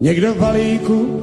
někdo 0.00 0.34
v 0.34 0.38
balíku, 0.38 1.22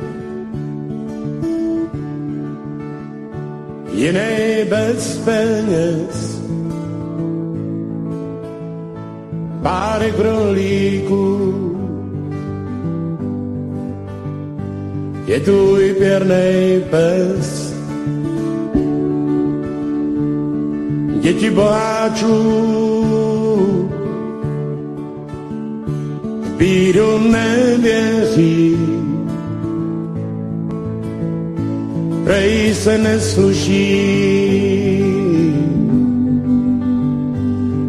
jiný 3.93 4.65
bez 4.69 5.17
peněz. 5.17 6.41
Párek 9.61 10.16
brolíků, 10.16 11.53
je 15.25 15.39
tvůj 15.39 15.94
pěrnej 15.94 16.81
pes. 16.89 17.73
Děti 21.20 21.49
boháčů 21.49 22.97
v 26.57 26.59
bídu 26.59 27.17
nevěří, 27.31 28.77
prej 32.23 32.73
se 32.75 32.98
nesluší, 32.98 33.98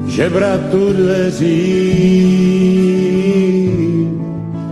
že 0.06 0.30
bratu 0.30 0.92
dveří 0.92 1.78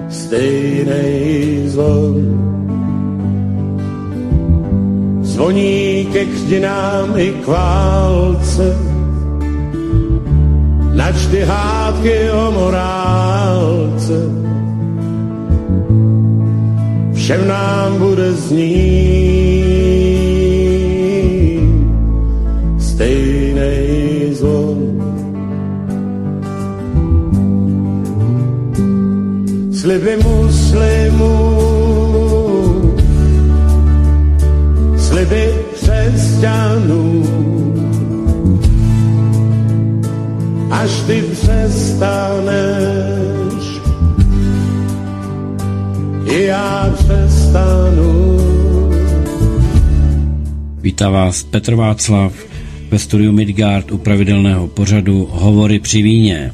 stejnej 0.08 1.62
zvon. 1.66 2.14
Zvoní 5.22 6.08
ke 6.12 6.24
křtinám 6.24 7.18
i 7.18 7.32
k 7.32 7.46
válce, 7.46 8.85
načty 11.16 11.40
hádky 11.44 12.30
o 12.30 12.50
morálce. 12.52 14.18
Všem 17.14 17.48
nám 17.48 17.98
bude 17.98 18.32
znít 18.32 19.56
stejnej 22.78 24.28
zvon. 24.32 24.78
Sliby 29.72 30.16
muslimů 30.16 31.36
sliby 34.96 35.54
křesťanů. 35.74 37.55
Přestaneš, 41.46 42.56
i 46.24 46.44
já 46.44 46.94
přestanu. 46.94 48.36
Vítá 50.80 51.10
vás 51.10 51.42
Petr 51.42 51.74
Václav 51.74 52.32
ve 52.90 52.98
studiu 52.98 53.32
Midgard 53.32 53.92
u 53.92 53.98
pravidelného 53.98 54.68
pořadu 54.68 55.28
Hovory 55.30 55.78
při 55.78 56.02
víně. 56.02 56.52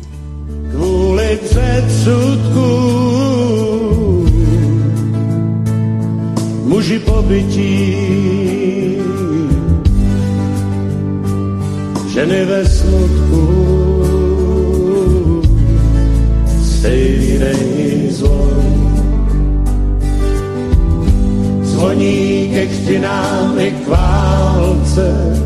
Kvůli 0.70 1.39
předsudku 1.45 2.69
muži 6.65 6.98
pobytí 6.98 7.97
ženy 12.15 12.45
ve 12.45 12.65
smutku 12.69 13.22
Křtinám 22.72 23.58
i 23.58 23.70
k 23.70 23.88
válce, 23.88 25.36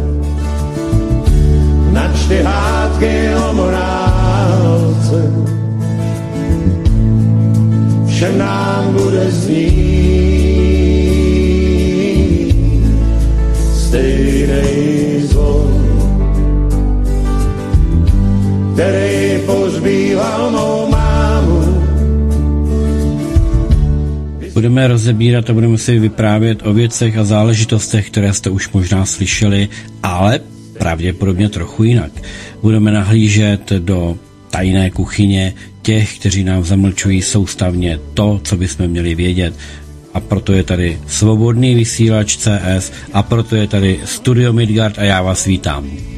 načty 1.92 2.42
hádky 2.42 3.28
o 3.48 3.53
morálce. 3.53 5.32
Všem 8.06 8.38
nám 8.38 8.92
bude 8.92 9.31
znít 9.31 9.76
stejnej 13.75 15.22
zvon 15.22 15.76
který 18.76 19.38
pozbýval 19.47 20.50
mou 20.50 20.86
Budeme 24.56 24.89
rozebírat 24.89 25.50
a 25.50 25.53
budeme 25.53 25.78
si 25.78 25.99
vyprávět 25.99 26.67
o 26.67 26.72
věcech 26.72 27.19
a 27.19 27.25
záležitostech, 27.25 28.11
které 28.11 28.33
jste 28.33 28.50
už 28.50 28.71
možná 28.72 29.05
slyšeli, 29.05 29.69
ale 30.03 30.41
pravděpodobně 30.78 31.49
trochu 31.49 31.84
jinak. 31.84 32.12
Budeme 32.62 32.93
nahlížet 32.93 33.72
do 33.72 34.19
tajné 34.50 34.91
kuchyně 34.91 35.55
těch, 35.83 36.19
kteří 36.19 36.44
nám 36.44 36.65
zamlčují 36.65 37.22
soustavně 37.22 37.99
to, 38.15 38.41
co 38.44 38.56
bychom 38.56 38.89
měli 38.89 39.15
vědět. 39.15 39.55
A 40.15 40.21
proto 40.21 40.53
je 40.53 40.62
tady 40.62 40.99
svobodný 41.06 41.75
vysílač 41.75 42.37
CS 42.37 42.93
a 43.12 43.23
proto 43.23 43.56
je 43.56 43.67
tady 43.67 44.00
Studio 44.05 44.53
Midgard 44.53 44.99
a 44.99 45.05
já 45.05 45.23
vás 45.23 45.44
vítám. 45.44 46.16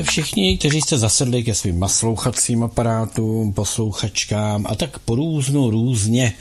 Vítejte 0.00 0.12
všichni, 0.12 0.58
kteří 0.58 0.80
jste 0.80 0.98
zasedli 0.98 1.44
ke 1.44 1.54
svým 1.54 1.80
naslouchacím 1.80 2.62
aparátům, 2.62 3.52
poslouchačkám 3.52 4.66
a 4.68 4.74
tak 4.74 4.98
po 4.98 5.14
různu 5.14 5.70
různě 5.70 6.32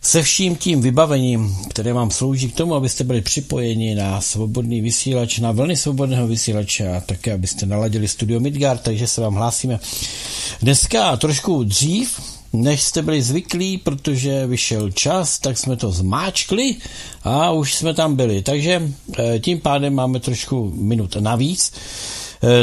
se 0.00 0.22
vším 0.22 0.56
tím 0.56 0.80
vybavením, 0.80 1.56
které 1.70 1.92
vám 1.92 2.10
slouží 2.10 2.48
k 2.48 2.56
tomu, 2.56 2.74
abyste 2.74 3.04
byli 3.04 3.20
připojeni 3.20 3.94
na 3.94 4.20
svobodný 4.20 4.80
vysílač, 4.80 5.38
na 5.38 5.52
vlny 5.52 5.76
svobodného 5.76 6.26
vysílače 6.26 6.96
a 6.96 7.00
také, 7.00 7.32
abyste 7.32 7.66
naladili 7.66 8.08
studio 8.08 8.40
Midgard, 8.40 8.82
takže 8.82 9.06
se 9.06 9.20
vám 9.20 9.34
hlásíme 9.34 9.80
dneska 10.62 11.16
trošku 11.16 11.64
dřív, 11.64 12.20
než 12.52 12.82
jste 12.82 13.02
byli 13.02 13.22
zvyklí, 13.22 13.78
protože 13.78 14.46
vyšel 14.46 14.90
čas, 14.90 15.38
tak 15.38 15.58
jsme 15.58 15.76
to 15.76 15.90
zmáčkli 15.90 16.76
a 17.22 17.50
už 17.50 17.74
jsme 17.74 17.94
tam 17.94 18.16
byli. 18.16 18.42
Takže 18.42 18.82
eh, 19.18 19.38
tím 19.38 19.60
pádem 19.60 19.94
máme 19.94 20.20
trošku 20.20 20.72
minut 20.76 21.16
navíc. 21.16 21.72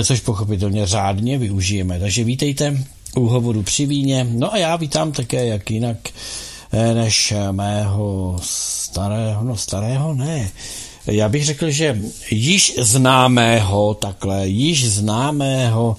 Což 0.04 0.19
pochopitelně 0.19 0.86
řádně 0.86 1.38
využijeme. 1.38 2.00
Takže 2.00 2.24
vítejte 2.24 2.78
u 3.16 3.28
hovoru 3.28 3.63
při 3.63 3.86
víně. 3.86 4.28
No 4.30 4.54
a 4.54 4.57
já 4.57 4.75
vítám 4.75 5.12
také, 5.12 5.45
jak 5.45 5.72
jinak, 5.72 5.98
než 6.94 7.33
mého 7.51 8.38
starého, 8.42 9.44
no 9.44 9.57
starého 9.57 10.13
ne, 10.13 10.50
já 11.07 11.30
bych 11.30 11.45
řekl, 11.45 11.69
že 11.69 12.00
již 12.31 12.75
známého, 12.80 13.94
takhle, 13.94 14.48
již 14.48 14.89
známého 14.89 15.95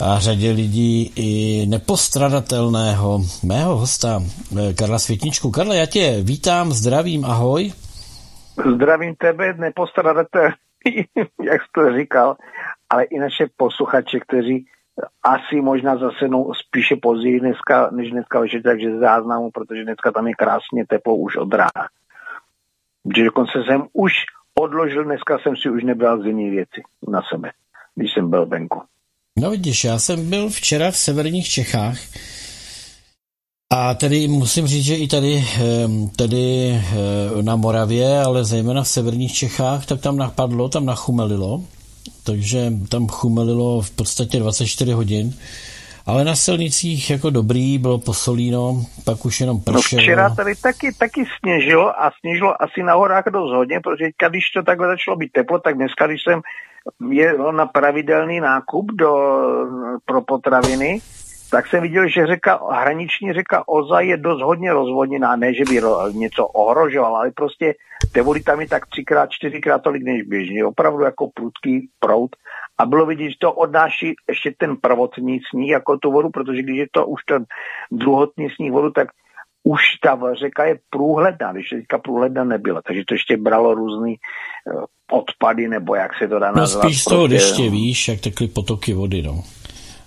a 0.00 0.18
řadě 0.18 0.50
lidí 0.50 1.12
i 1.16 1.66
nepostradatelného 1.66 3.20
mého 3.42 3.76
hosta 3.76 4.22
eh, 4.22 4.74
Karla 4.74 4.98
Světničku. 4.98 5.50
Karla, 5.50 5.74
já 5.74 5.86
tě 5.86 6.18
vítám, 6.22 6.72
zdravím, 6.72 7.24
ahoj. 7.24 7.72
Zdravím 8.74 9.14
tebe, 9.14 9.54
nepostradatelný, 9.54 10.54
jak 11.44 11.62
jsi 11.62 11.68
to 11.74 11.96
říkal, 11.98 12.36
ale 12.92 13.04
i 13.04 13.18
naše 13.18 13.46
posluchače, 13.56 14.20
kteří 14.20 14.66
asi 15.22 15.60
možná 15.60 15.96
zase 15.96 16.28
no, 16.28 16.46
spíše 16.66 16.96
později 17.02 17.40
dneska, 17.40 17.90
než 17.90 18.10
dneska 18.10 18.40
večer, 18.40 18.62
takže 18.62 18.98
záznamu, 18.98 19.50
protože 19.50 19.84
dneska 19.84 20.12
tam 20.12 20.26
je 20.26 20.34
krásně 20.34 20.86
teplo 20.88 21.16
už 21.16 21.36
od 21.36 21.54
rána. 21.54 21.84
Že 23.16 23.24
dokonce 23.24 23.52
jsem 23.66 23.86
už 23.92 24.12
odložil, 24.60 25.04
dneska 25.04 25.38
jsem 25.38 25.56
si 25.56 25.70
už 25.70 25.84
nebral 25.84 26.22
zimní 26.22 26.50
věci 26.50 26.82
na 27.08 27.20
sebe, 27.32 27.50
když 27.94 28.12
jsem 28.12 28.30
byl 28.30 28.46
venku. 28.46 28.82
No 29.38 29.50
vidíš, 29.50 29.84
já 29.84 29.98
jsem 29.98 30.30
byl 30.30 30.48
včera 30.48 30.90
v 30.90 30.96
severních 30.96 31.48
Čechách 31.48 31.98
a 33.74 33.94
tedy 33.94 34.28
musím 34.28 34.66
říct, 34.66 34.84
že 34.84 34.96
i 34.96 35.08
tady, 35.08 35.44
ehm, 35.60 36.08
tady 36.08 36.70
eh, 36.70 37.42
na 37.42 37.56
Moravě, 37.56 38.20
ale 38.20 38.44
zejména 38.44 38.82
v 38.82 38.88
severních 38.88 39.32
Čechách, 39.32 39.86
tak 39.86 40.00
tam 40.00 40.16
napadlo, 40.16 40.68
tam 40.68 40.86
nachumelilo, 40.86 41.62
takže 42.24 42.72
tam 42.88 43.08
chumelilo 43.08 43.80
v 43.80 43.90
podstatě 43.90 44.38
24 44.38 44.92
hodin. 44.92 45.34
Ale 46.06 46.24
na 46.24 46.36
silnicích 46.36 47.10
jako 47.10 47.30
dobrý, 47.30 47.78
bylo 47.78 47.98
posolíno, 47.98 48.84
pak 49.04 49.24
už 49.24 49.40
jenom 49.40 49.60
pršelo. 49.60 50.00
No 50.00 50.02
včera 50.02 50.34
tady 50.34 50.54
taky, 50.54 50.92
taky 50.92 51.24
sněžilo 51.38 52.02
a 52.02 52.10
sněžilo 52.20 52.62
asi 52.62 52.82
na 52.82 52.94
horách 52.94 53.24
dost 53.32 53.52
hodně, 53.52 53.80
protože 53.80 54.04
když 54.28 54.44
to 54.56 54.62
takhle 54.62 54.86
začalo 54.86 55.16
být 55.16 55.32
teplo, 55.32 55.58
tak 55.58 55.74
dneska, 55.74 56.06
když 56.06 56.22
jsem 56.22 56.40
jel 57.10 57.52
na 57.52 57.66
pravidelný 57.66 58.40
nákup 58.40 58.92
do, 58.92 59.14
pro 60.04 60.22
potraviny, 60.22 61.00
tak 61.52 61.66
jsem 61.66 61.82
viděl, 61.82 62.08
že 62.08 62.26
řeka, 62.26 62.60
hraniční 62.70 63.32
řeka 63.32 63.68
Oza 63.68 64.00
je 64.00 64.16
dost 64.16 64.42
hodně 64.42 64.72
rozvodněná, 64.72 65.36
ne, 65.36 65.54
že 65.54 65.64
by 65.68 65.80
něco 66.12 66.46
ohrožovala, 66.46 67.18
ale 67.18 67.30
prostě 67.30 67.74
té 68.12 68.22
vody 68.22 68.40
tam 68.40 68.60
je 68.60 68.68
tak 68.68 68.86
třikrát, 68.86 69.30
čtyřikrát 69.30 69.82
tolik 69.82 70.02
než 70.02 70.22
běžně, 70.22 70.64
opravdu 70.64 71.04
jako 71.04 71.30
prudký 71.34 71.88
prout 72.00 72.30
a 72.78 72.86
bylo 72.86 73.06
vidět, 73.06 73.28
že 73.30 73.36
to 73.40 73.52
odnáší 73.52 74.14
ještě 74.28 74.52
ten 74.58 74.76
prvotní 74.76 75.40
sníh 75.50 75.70
jako 75.70 75.96
tu 75.96 76.12
vodu, 76.12 76.30
protože 76.30 76.62
když 76.62 76.78
je 76.78 76.86
to 76.90 77.06
už 77.06 77.20
ten 77.24 77.44
druhotní 77.90 78.50
sníh 78.50 78.72
vodu, 78.72 78.90
tak 78.90 79.08
už 79.64 79.82
ta 80.02 80.18
řeka 80.40 80.64
je 80.64 80.78
průhledná, 80.90 81.52
když 81.52 81.68
teďka 81.68 81.98
průhledná 81.98 82.44
nebyla, 82.44 82.82
takže 82.86 83.02
to 83.08 83.14
ještě 83.14 83.36
bralo 83.36 83.74
různý 83.74 84.14
eh, 84.14 84.84
odpady, 85.12 85.68
nebo 85.68 85.94
jak 85.94 86.10
se 86.18 86.28
to 86.28 86.38
dá 86.38 86.50
no, 86.50 86.56
nazvat. 86.56 86.84
No 86.84 86.90
spíš 86.90 87.02
z 87.02 87.04
toho 87.04 87.28
prostě, 87.28 87.34
deště, 87.34 87.70
víš, 87.70 88.08
jak 88.08 88.20
tekly 88.20 88.48
potoky 88.48 88.92
vody, 88.94 89.22
no. 89.22 89.42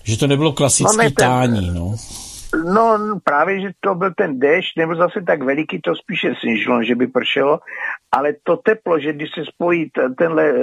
Že 0.05 0.17
to 0.17 0.27
nebylo 0.27 0.53
klasický 0.53 0.97
no, 0.97 1.03
ne, 1.03 1.09
ten, 1.09 1.13
tání, 1.13 1.71
no. 1.73 1.95
No 2.73 3.19
právě, 3.23 3.61
že 3.61 3.69
to 3.79 3.95
byl 3.95 4.13
ten 4.17 4.39
déšť, 4.39 4.77
nebo 4.77 4.95
zase 4.95 5.21
tak 5.27 5.43
veliký, 5.43 5.81
to 5.81 5.95
spíše 5.95 6.33
snížilo, 6.39 6.83
že 6.83 6.95
by 6.95 7.07
pršelo, 7.07 7.59
ale 8.11 8.33
to 8.43 8.57
teplo, 8.57 8.99
že 8.99 9.13
když 9.13 9.29
se 9.35 9.45
spojí 9.45 9.89
tenhle, 10.17 10.53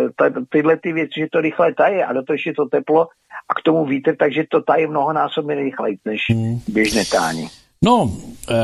tyhle 0.49 0.77
ty 0.77 0.93
věci, 0.93 1.21
že 1.21 1.27
to 1.33 1.41
rychle 1.41 1.75
taje 1.75 2.05
a 2.05 2.13
do 2.13 2.23
toho 2.23 2.35
ještě 2.35 2.53
to 2.53 2.67
teplo 2.67 3.09
a 3.49 3.55
k 3.55 3.63
tomu 3.65 3.87
vítr, 3.87 4.17
takže 4.17 4.45
to 4.51 4.63
taje 4.63 4.89
mnohonásobně 4.89 5.55
rychleji 5.55 5.99
než 6.05 6.21
hmm. 6.31 6.61
běžné 6.69 7.05
tání. 7.05 7.49
No, 7.85 8.13
eh, 8.51 8.55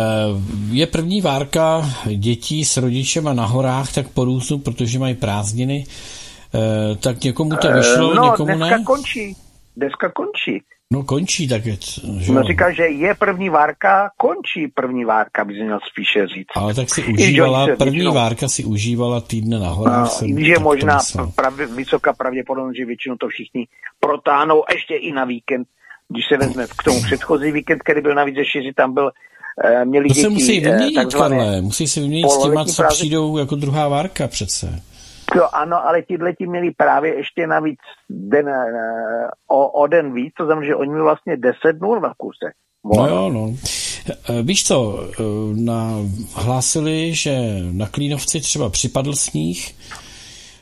je 0.70 0.86
první 0.86 1.20
várka 1.20 1.84
dětí 2.16 2.64
s 2.64 2.76
rodičema 2.76 3.32
na 3.32 3.46
horách, 3.46 3.92
tak 3.92 4.08
porůstu, 4.08 4.58
protože 4.58 4.98
mají 4.98 5.14
prázdniny, 5.14 5.84
eh, 6.54 6.96
tak 6.96 7.24
někomu 7.24 7.50
to 7.56 7.72
vyšlo, 7.72 8.14
no, 8.14 8.24
někomu 8.24 8.56
dneska 8.56 8.76
ne? 8.76 8.84
končí, 8.84 9.36
dneska 9.78 10.10
končí. 10.10 10.62
No 10.92 11.04
končí 11.04 11.48
tak, 11.48 11.62
že 11.64 11.76
No 12.32 12.42
říká, 12.42 12.72
že 12.72 12.82
je 12.82 13.14
první 13.14 13.48
várka, 13.48 14.10
končí 14.16 14.68
první 14.74 15.04
várka, 15.04 15.44
by 15.44 15.52
měl 15.52 15.78
spíše 15.90 16.26
říct. 16.26 16.46
Ale 16.54 16.74
tak 16.74 16.90
si 16.90 17.04
užívala, 17.04 17.66
první 17.66 17.92
většinou, 17.92 18.14
várka 18.14 18.48
si 18.48 18.64
užívala 18.64 19.20
týdne 19.20 19.58
na 19.58 19.68
horách. 19.68 20.22
No, 20.22 20.44
že 20.44 20.58
možná 20.58 20.98
pravdě, 21.34 21.66
vysoká 21.66 22.12
pravděpodobnost, 22.12 22.76
že 22.76 22.84
většinou 22.84 23.16
to 23.16 23.28
všichni 23.28 23.66
protáhnou 24.00 24.64
ještě 24.72 24.94
i 24.94 25.12
na 25.12 25.24
víkend. 25.24 25.68
Když 26.08 26.24
se 26.28 26.36
vezme 26.36 26.66
k 26.66 26.82
tomu 26.82 27.02
předchozí 27.02 27.52
víkend, 27.52 27.82
který 27.82 28.00
byl 28.00 28.14
navíc 28.14 28.36
ještě, 28.36 28.62
že 28.62 28.74
tam 28.76 28.94
byl 28.94 29.10
eh, 29.64 29.84
měli 29.84 30.08
to 30.08 30.14
děti, 30.14 30.20
se 30.20 30.28
musí 30.28 30.60
vyměnit, 30.60 31.12
Karle, 31.12 31.60
musí 31.60 31.86
se 31.86 32.00
vyměnit 32.00 32.30
s 32.30 32.42
těma, 32.42 32.64
co 32.64 32.82
přijdou 32.88 33.38
jako 33.38 33.54
druhá 33.54 33.88
várka 33.88 34.28
přece. 34.28 34.82
Jo, 35.36 35.48
ano, 35.52 35.86
ale 35.86 36.02
tihle 36.02 36.32
ti 36.32 36.46
měli 36.46 36.70
právě 36.70 37.16
ještě 37.16 37.46
navíc 37.46 37.78
den, 38.10 38.48
eh, 38.48 39.28
o, 39.48 39.68
o 39.68 39.86
den 39.86 40.14
víc, 40.14 40.32
to 40.38 40.44
znamená, 40.44 40.66
že 40.66 40.76
oni 40.76 40.90
měli 40.90 41.04
vlastně 41.04 41.36
10 41.36 41.72
dnů 41.72 42.00
na 42.00 42.14
kuse. 42.16 42.52
No 42.96 43.06
jo, 43.06 43.30
no. 43.32 43.54
Eh, 44.10 44.42
víš 44.42 44.64
co, 44.64 45.00
eh, 45.02 45.22
na, 45.54 45.94
hlásili, 46.34 47.14
že 47.14 47.38
na 47.72 47.86
Klínovci 47.86 48.40
třeba 48.40 48.70
připadl 48.70 49.12
sníh, 49.12 49.74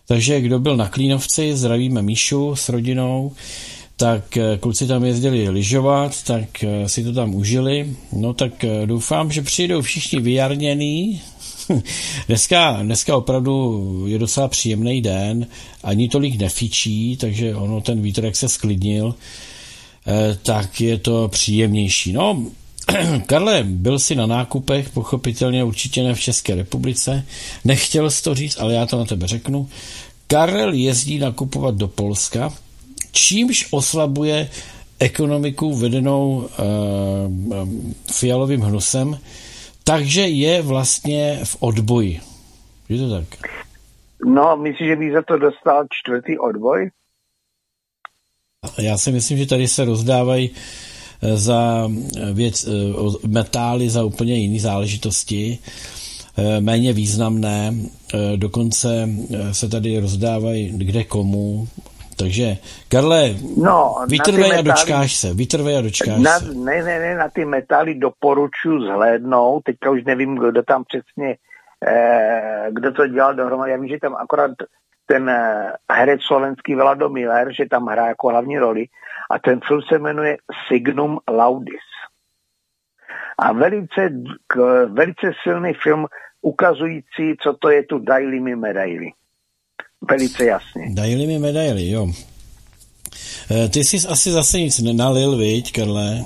takže 0.08 0.40
kdo 0.40 0.58
byl 0.58 0.76
na 0.76 0.88
Klínovci, 0.88 1.56
zdravíme 1.56 2.02
Míšu 2.02 2.56
s 2.56 2.69
rodinou, 2.69 3.32
tak 3.96 4.22
kluci 4.60 4.86
tam 4.86 5.04
jezdili 5.04 5.48
lyžovat, 5.48 6.22
tak 6.22 6.48
si 6.86 7.04
to 7.04 7.12
tam 7.12 7.34
užili. 7.34 7.96
No 8.12 8.34
tak 8.34 8.52
doufám, 8.84 9.30
že 9.30 9.42
přijdou 9.42 9.82
všichni 9.82 10.20
vyjarněný, 10.20 11.22
dneska, 12.26 12.78
dneska 12.82 13.16
opravdu 13.16 14.04
je 14.06 14.18
docela 14.18 14.48
příjemný 14.48 15.02
den, 15.02 15.46
ani 15.82 16.08
tolik 16.08 16.38
nefičí, 16.38 17.16
takže 17.16 17.54
ono 17.54 17.80
ten 17.80 18.02
vítr, 18.02 18.24
jak 18.24 18.36
se 18.36 18.48
sklidnil, 18.48 19.14
eh, 20.06 20.38
tak 20.42 20.80
je 20.80 20.98
to 20.98 21.28
příjemnější. 21.28 22.12
No, 22.12 22.46
Karle, 23.26 23.64
byl 23.64 23.98
jsi 23.98 24.14
na 24.14 24.26
nákupech, 24.26 24.90
pochopitelně 24.90 25.64
určitě 25.64 26.02
ne 26.02 26.14
v 26.14 26.20
České 26.20 26.54
republice. 26.54 27.24
Nechtěl 27.64 28.10
jsi 28.10 28.22
to 28.22 28.34
říct, 28.34 28.56
ale 28.60 28.74
já 28.74 28.86
to 28.86 28.98
na 28.98 29.04
tebe 29.04 29.26
řeknu. 29.26 29.69
Karel 30.26 30.72
jezdí 30.72 31.19
nakupovat 31.19 31.74
do 31.74 31.88
Polska, 31.88 32.52
čímž 33.12 33.69
oslabuje 33.70 34.50
ekonomiku 34.98 35.76
vedenou 35.76 36.36
uh, 36.36 37.69
fialovým 38.12 38.60
hnusem, 38.60 39.19
takže 39.88 40.20
je 40.20 40.62
vlastně 40.62 41.40
v 41.44 41.56
odboji. 41.60 42.20
Je 42.88 42.98
to 42.98 43.10
tak? 43.10 43.24
No, 44.26 44.56
myslíš, 44.56 44.88
že 44.88 44.96
by 44.96 45.12
za 45.12 45.22
to 45.22 45.38
dostal 45.38 45.86
čtvrtý 45.90 46.38
odboj? 46.38 46.90
Já 48.78 48.98
si 48.98 49.12
myslím, 49.12 49.38
že 49.38 49.46
tady 49.46 49.69
se 49.69 49.84
rozdávají 49.84 50.50
eh, 51.22 51.36
za 51.36 51.88
eh, 51.88 52.32
věc, 52.32 52.64
eh, 52.64 53.28
metály 53.28 53.90
za 53.90 54.05
úplně 54.05 54.34
jiné 54.34 54.60
záležitosti, 54.60 55.58
méně 56.60 56.93
významné, 56.93 57.74
dokonce 58.36 59.08
se 59.52 59.69
tady 59.69 59.98
rozdávají 59.98 60.72
kde 60.76 61.05
komu, 61.05 61.69
takže, 62.19 62.56
Karle, 62.89 63.35
no, 63.56 63.94
vytrvej 64.08 64.58
a 64.58 64.63
dočkáš 64.63 65.17
se, 65.17 65.35
vytrvej 65.35 65.79
a 65.79 65.81
dočkáš 65.81 66.19
na, 66.19 66.39
se. 66.39 66.55
Ne, 66.55 66.82
ne, 66.82 66.99
ne, 66.99 67.15
na 67.15 67.29
ty 67.29 67.44
metály 67.44 67.94
doporučuji 67.94 68.81
zhlédnout, 68.81 69.65
teďka 69.65 69.91
už 69.91 70.05
nevím, 70.05 70.35
kdo 70.35 70.63
tam 70.63 70.85
přesně, 70.85 71.37
eh, 71.87 72.67
kdo 72.70 72.93
to 72.93 73.06
dělal 73.06 73.35
dohromady, 73.35 73.70
já 73.70 73.77
vím, 73.77 73.89
že 73.89 73.99
tam 73.99 74.15
akorát 74.15 74.51
ten 75.06 75.29
eh, 75.29 75.73
herec 75.93 76.23
slovenský 76.23 76.75
Vlado 76.75 77.08
Miller, 77.08 77.53
že 77.53 77.69
tam 77.70 77.87
hrá 77.87 78.08
jako 78.08 78.29
hlavní 78.29 78.58
roli 78.58 78.87
a 79.31 79.39
ten 79.39 79.61
film 79.69 79.82
se 79.82 79.99
jmenuje 79.99 80.37
Signum 80.69 81.19
Laudis. 81.31 81.87
A 83.39 83.53
velice, 83.53 84.11
k, 84.46 84.87
velice 84.87 85.32
silný 85.43 85.75
film 85.75 86.06
ukazující, 86.43 87.37
co 87.43 87.55
to 87.55 87.70
je 87.70 87.82
tu 87.82 87.99
Daily 87.99 88.41
mi 88.41 88.56
medaily 88.56 89.13
velice 90.10 90.44
jasně. 90.44 90.94
Dajili 90.94 91.27
mi 91.27 91.39
medaily, 91.39 91.91
jo. 91.91 92.08
E, 93.51 93.69
ty 93.69 93.84
jsi 93.84 94.08
asi 94.08 94.31
zase 94.31 94.60
nic 94.60 94.79
nenalil, 94.79 95.36
viď, 95.36 95.72
Karle? 95.72 96.25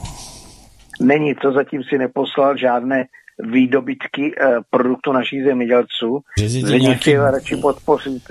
Není, 1.01 1.35
to 1.35 1.53
zatím 1.53 1.83
si 1.85 1.99
neposlal 1.99 2.57
žádné 2.57 3.05
výdobytky 3.39 4.23
e, 4.23 4.47
produktu 4.71 5.13
našich 5.13 5.45
zemědělců. 5.45 6.21
Zemědělci 6.47 7.11
nějaký... 7.11 7.15
radši 7.15 7.57
podpořit 7.57 8.23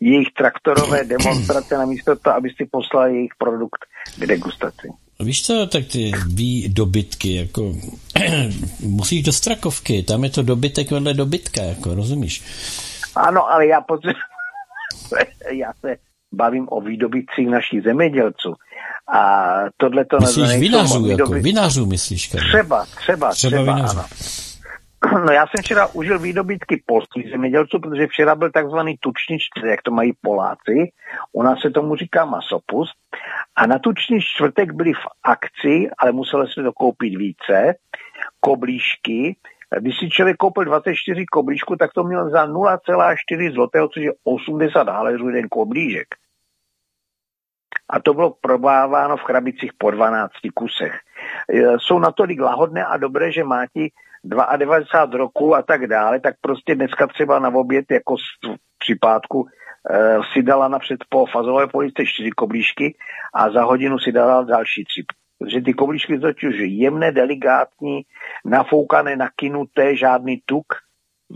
jejich 0.00 0.28
traktorové 0.38 1.04
demonstrace 1.04 1.78
namísto 1.78 2.16
toho, 2.16 2.36
aby 2.36 2.50
si 2.50 2.68
poslal 2.70 3.06
jejich 3.06 3.32
produkt 3.38 3.84
k 4.18 4.26
degustaci. 4.26 4.88
Víš 5.20 5.46
co, 5.46 5.66
tak 5.66 5.84
ty 5.92 6.12
výdobytky, 6.34 7.34
jako 7.34 7.74
musíš 8.80 9.22
do 9.22 9.32
Strakovky, 9.32 10.02
tam 10.02 10.24
je 10.24 10.30
to 10.30 10.42
dobytek 10.42 10.90
vedle 10.90 11.14
dobytka, 11.14 11.62
jako 11.62 11.94
rozumíš? 11.94 12.42
Ano, 13.14 13.50
ale 13.50 13.66
já 13.66 13.80
potřebuji 13.80 14.14
já 15.50 15.72
se 15.80 15.96
bavím 16.32 16.66
o 16.70 16.80
výdobytcích 16.80 17.48
našich 17.48 17.82
zemědělců. 17.82 18.54
A 19.12 19.54
tohle 19.76 20.04
to 20.04 20.16
Myslíš 20.20 20.56
vinařů, 20.56 21.06
jako 21.06 21.30
vinařů 21.30 21.86
myslíš? 21.86 22.28
Třeba, 22.28 22.86
třeba, 22.96 23.30
třeba, 23.30 23.30
třeba 23.30 23.74
ano. 23.74 24.04
No 25.26 25.32
já 25.32 25.46
jsem 25.46 25.62
včera 25.62 25.86
užil 25.86 26.18
výdobytky 26.18 26.82
polských 26.86 27.30
zemědělců, 27.30 27.78
protože 27.78 28.06
včera 28.06 28.34
byl 28.34 28.50
takzvaný 28.50 28.96
tučnič, 29.00 29.42
jak 29.70 29.82
to 29.82 29.90
mají 29.90 30.12
Poláci. 30.22 30.92
U 31.32 31.42
nás 31.42 31.60
se 31.60 31.70
tomu 31.70 31.96
říká 31.96 32.24
masopust. 32.24 32.94
A 33.56 33.66
na 33.66 33.78
tučnič 33.78 34.24
čtvrtek 34.24 34.72
byli 34.72 34.92
v 34.92 35.06
akci, 35.22 35.90
ale 35.98 36.12
museli 36.12 36.46
se 36.48 36.62
to 36.62 36.72
koupit 36.72 37.16
více, 37.18 37.74
koblížky. 38.40 39.36
Když 39.80 39.98
si 39.98 40.08
člověk 40.10 40.36
koupil 40.36 40.64
24 40.64 41.26
koblížku, 41.26 41.76
tak 41.76 41.92
to 41.92 42.04
měl 42.04 42.30
za 42.30 42.46
0,4 42.46 43.52
zlotého, 43.54 43.88
což 43.88 44.02
je 44.02 44.12
80 44.24 44.88
haléřů 44.88 45.28
jeden 45.28 45.48
koblížek. 45.48 46.06
A 47.90 48.00
to 48.00 48.14
bylo 48.14 48.30
probáváno 48.40 49.16
v 49.16 49.24
krabicích 49.24 49.70
po 49.78 49.90
12 49.90 50.32
kusech. 50.54 51.00
Jsou 51.76 51.98
natolik 51.98 52.40
lahodné 52.40 52.84
a 52.84 52.96
dobré, 52.96 53.32
že 53.32 53.44
má 53.44 53.66
ti 53.66 53.90
92 54.24 55.18
roku 55.18 55.54
a 55.54 55.62
tak 55.62 55.86
dále, 55.86 56.20
tak 56.20 56.34
prostě 56.40 56.74
dneska 56.74 57.06
třeba 57.06 57.38
na 57.38 57.48
oběd 57.48 57.84
jako 57.90 58.16
v 58.16 58.58
připádku 58.78 59.46
e, 59.90 60.18
si 60.32 60.42
dala 60.42 60.68
napřed 60.68 61.00
po 61.08 61.26
fazové 61.26 61.66
police 61.66 62.06
čtyři 62.06 62.30
koblížky 62.30 62.96
a 63.34 63.50
za 63.50 63.64
hodinu 63.64 63.98
si 63.98 64.12
dala 64.12 64.42
další 64.42 64.84
tři. 64.84 65.04
Protože 65.38 65.60
ty 65.60 65.74
koblížky 65.74 66.18
totiž 66.18 66.54
jemné, 66.58 67.12
delikátní, 67.12 68.02
nafoukané, 68.44 69.16
nakinuté, 69.16 69.96
žádný 69.96 70.42
tuk 70.46 70.66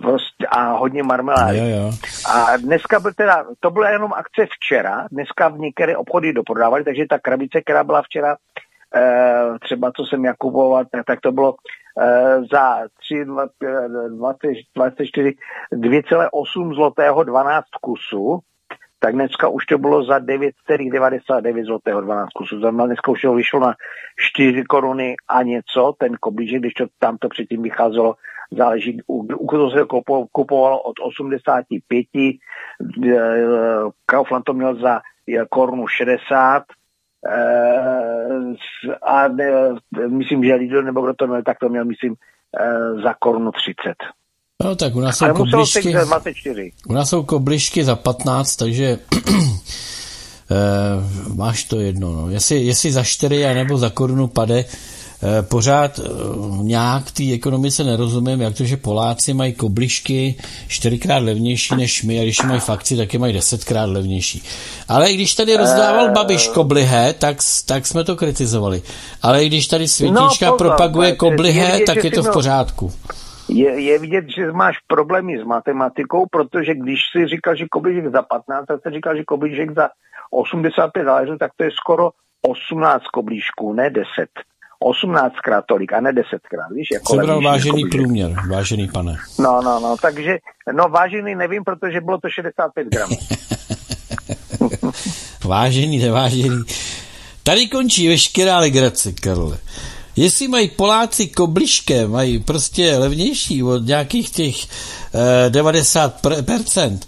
prostě 0.00 0.46
a 0.46 0.72
hodně 0.72 1.02
marmelády. 1.02 1.58
Jo, 1.58 1.64
jo. 1.64 1.90
A 2.34 2.56
dneska 2.56 3.00
byl 3.00 3.12
teda, 3.12 3.44
to 3.60 3.70
byla 3.70 3.90
jenom 3.90 4.12
akce 4.12 4.46
včera, 4.50 5.06
dneska 5.10 5.48
v 5.48 5.58
některé 5.58 5.96
obchody 5.96 6.32
doprodávali, 6.32 6.84
takže 6.84 7.04
ta 7.10 7.18
krabice, 7.18 7.60
která 7.60 7.84
byla 7.84 8.02
včera 8.02 8.36
e, 8.96 9.58
třeba 9.58 9.92
co 9.92 10.04
jsem 10.06 10.24
já 10.24 10.34
kupoval, 10.38 10.84
tak, 10.84 11.04
tak 11.04 11.20
to 11.20 11.32
bylo 11.32 11.54
e, 11.98 12.38
za 12.52 12.78
3, 13.00 13.24
20, 13.24 14.48
24, 14.76 15.34
2,8 15.72 16.74
zlotého 16.74 17.24
12 17.24 17.64
kusů, 17.80 18.40
tak 19.02 19.14
dneska 19.14 19.48
už 19.48 19.66
to 19.66 19.78
bylo 19.78 20.04
za 20.04 20.18
9,99 20.18 21.66
zlotého 21.66 22.00
12 22.00 22.28
kusů. 22.32 22.58
Znamená, 22.58 22.86
dneska 22.86 23.12
už 23.12 23.22
to 23.22 23.34
vyšlo 23.34 23.60
na 23.60 23.74
4 24.18 24.64
koruny 24.64 25.14
a 25.28 25.42
něco, 25.42 25.94
ten 25.98 26.16
koblížek, 26.20 26.60
když 26.60 26.74
to 26.74 26.86
tam 26.98 27.18
to 27.18 27.28
předtím 27.28 27.62
vycházelo, 27.62 28.14
záleží, 28.50 29.00
u, 29.06 29.46
koho 29.46 29.70
se 29.70 29.84
kupovalo 30.32 30.80
od 30.82 30.94
85, 31.00 32.06
e, 32.16 32.30
Kaufland 34.06 34.44
to 34.44 34.52
měl 34.52 34.74
za 34.74 35.00
korunu 35.50 35.86
60, 35.86 36.62
Eh, 37.28 38.54
a 39.02 39.28
myslím, 40.08 40.44
že 40.44 40.54
Lidl 40.54 40.82
nebo 40.82 41.00
kdo 41.00 41.14
to 41.14 41.26
měl, 41.26 41.42
tak 41.42 41.58
to 41.58 41.68
měl, 41.68 41.84
myslím, 41.84 42.14
za 43.02 43.14
korunu 43.18 43.52
30. 43.52 43.94
No 44.64 44.76
tak 44.76 44.96
u 44.96 45.00
nás 45.00 45.18
jsou 45.18 45.34
koblišky, 45.34 45.94
u 46.88 46.92
nás 46.92 47.08
jsou 47.08 47.22
koblišky 47.22 47.84
za 47.84 47.96
15, 47.96 48.56
takže 48.56 48.98
eh, 49.20 49.38
máš 51.34 51.64
to 51.64 51.80
jedno. 51.80 52.12
No. 52.12 52.30
Jestli, 52.30 52.64
jestli 52.64 52.92
za 52.92 53.02
4 53.02 53.54
nebo 53.54 53.78
za 53.78 53.90
korunu 53.90 54.26
pade, 54.26 54.64
Eh, 55.24 55.42
pořád 55.42 55.98
eh, 55.98 56.02
nějak 56.62 57.10
té 57.10 57.32
ekonomice 57.32 57.84
nerozumím, 57.84 58.40
jak 58.40 58.54
to, 58.54 58.64
že 58.64 58.76
Poláci 58.76 59.34
mají 59.34 59.52
koblišky 59.52 60.34
čtyřikrát 60.68 61.18
levnější 61.18 61.76
než 61.76 62.02
my 62.02 62.20
a 62.20 62.22
když 62.22 62.42
mají 62.42 62.60
fakci, 62.60 62.96
tak 62.96 63.12
je 63.12 63.18
mají 63.18 63.32
desetkrát 63.32 63.90
levnější. 63.90 64.42
Ale 64.88 65.12
když 65.12 65.34
tady 65.34 65.56
rozdával 65.56 66.10
Babiš 66.12 66.48
koblihe, 66.48 67.14
tak, 67.18 67.36
tak 67.66 67.86
jsme 67.86 68.04
to 68.04 68.16
kritizovali. 68.16 68.82
Ale 69.22 69.44
když 69.44 69.66
tady 69.66 69.88
Světička 69.88 70.46
no, 70.46 70.56
propaguje 70.56 71.12
koblihe, 71.12 71.80
tak 71.86 72.04
je 72.04 72.10
to 72.10 72.22
v 72.22 72.30
pořádku. 72.30 72.92
Je, 73.52 73.80
je 73.80 73.98
vidět, 73.98 74.24
že 74.36 74.52
máš 74.52 74.76
problémy 74.86 75.38
s 75.38 75.44
matematikou, 75.44 76.26
protože 76.30 76.74
když 76.74 77.00
si 77.12 77.26
říkal, 77.26 77.56
že 77.56 77.66
koblížek 77.70 78.12
za 78.12 78.22
15, 78.22 78.66
tak 78.66 78.80
si 78.82 78.94
říkal, 78.94 79.16
že 79.16 79.24
koblížek 79.24 79.74
za 79.74 79.88
85 80.30 81.04
záleží, 81.04 81.32
tak 81.38 81.50
to 81.56 81.64
je 81.64 81.70
skoro 81.70 82.10
18 82.42 83.02
koblížků, 83.12 83.72
ne 83.72 83.90
10. 83.90 84.06
18krát 84.82 85.62
tolik 85.68 85.92
a 85.92 86.00
ne 86.00 86.12
10krát, 86.12 86.74
víš? 86.74 86.88
Jako 86.92 87.14
Sebral 87.14 87.42
vážený 87.42 87.84
průměr, 87.84 88.34
vážený 88.50 88.88
pane. 88.88 89.16
No, 89.38 89.60
no, 89.62 89.80
no, 89.80 89.96
takže, 90.02 90.38
no 90.72 90.88
vážený 90.88 91.34
nevím, 91.34 91.64
protože 91.64 92.00
bylo 92.00 92.18
to 92.18 92.28
65 92.28 92.88
gramů. 92.88 93.16
vážený, 95.44 95.98
nevážený. 95.98 96.62
Tady 97.42 97.66
končí 97.66 98.08
veškerá 98.08 98.58
legrace, 98.58 99.12
Karle. 99.12 99.58
Jestli 100.16 100.48
mají 100.48 100.68
Poláci 100.68 101.26
koblišké, 101.26 102.08
mají 102.08 102.38
prostě 102.38 102.96
levnější 102.96 103.62
od 103.62 103.86
nějakých 103.86 104.30
těch 104.30 104.66
eh, 105.46 105.50
90%, 105.50 106.98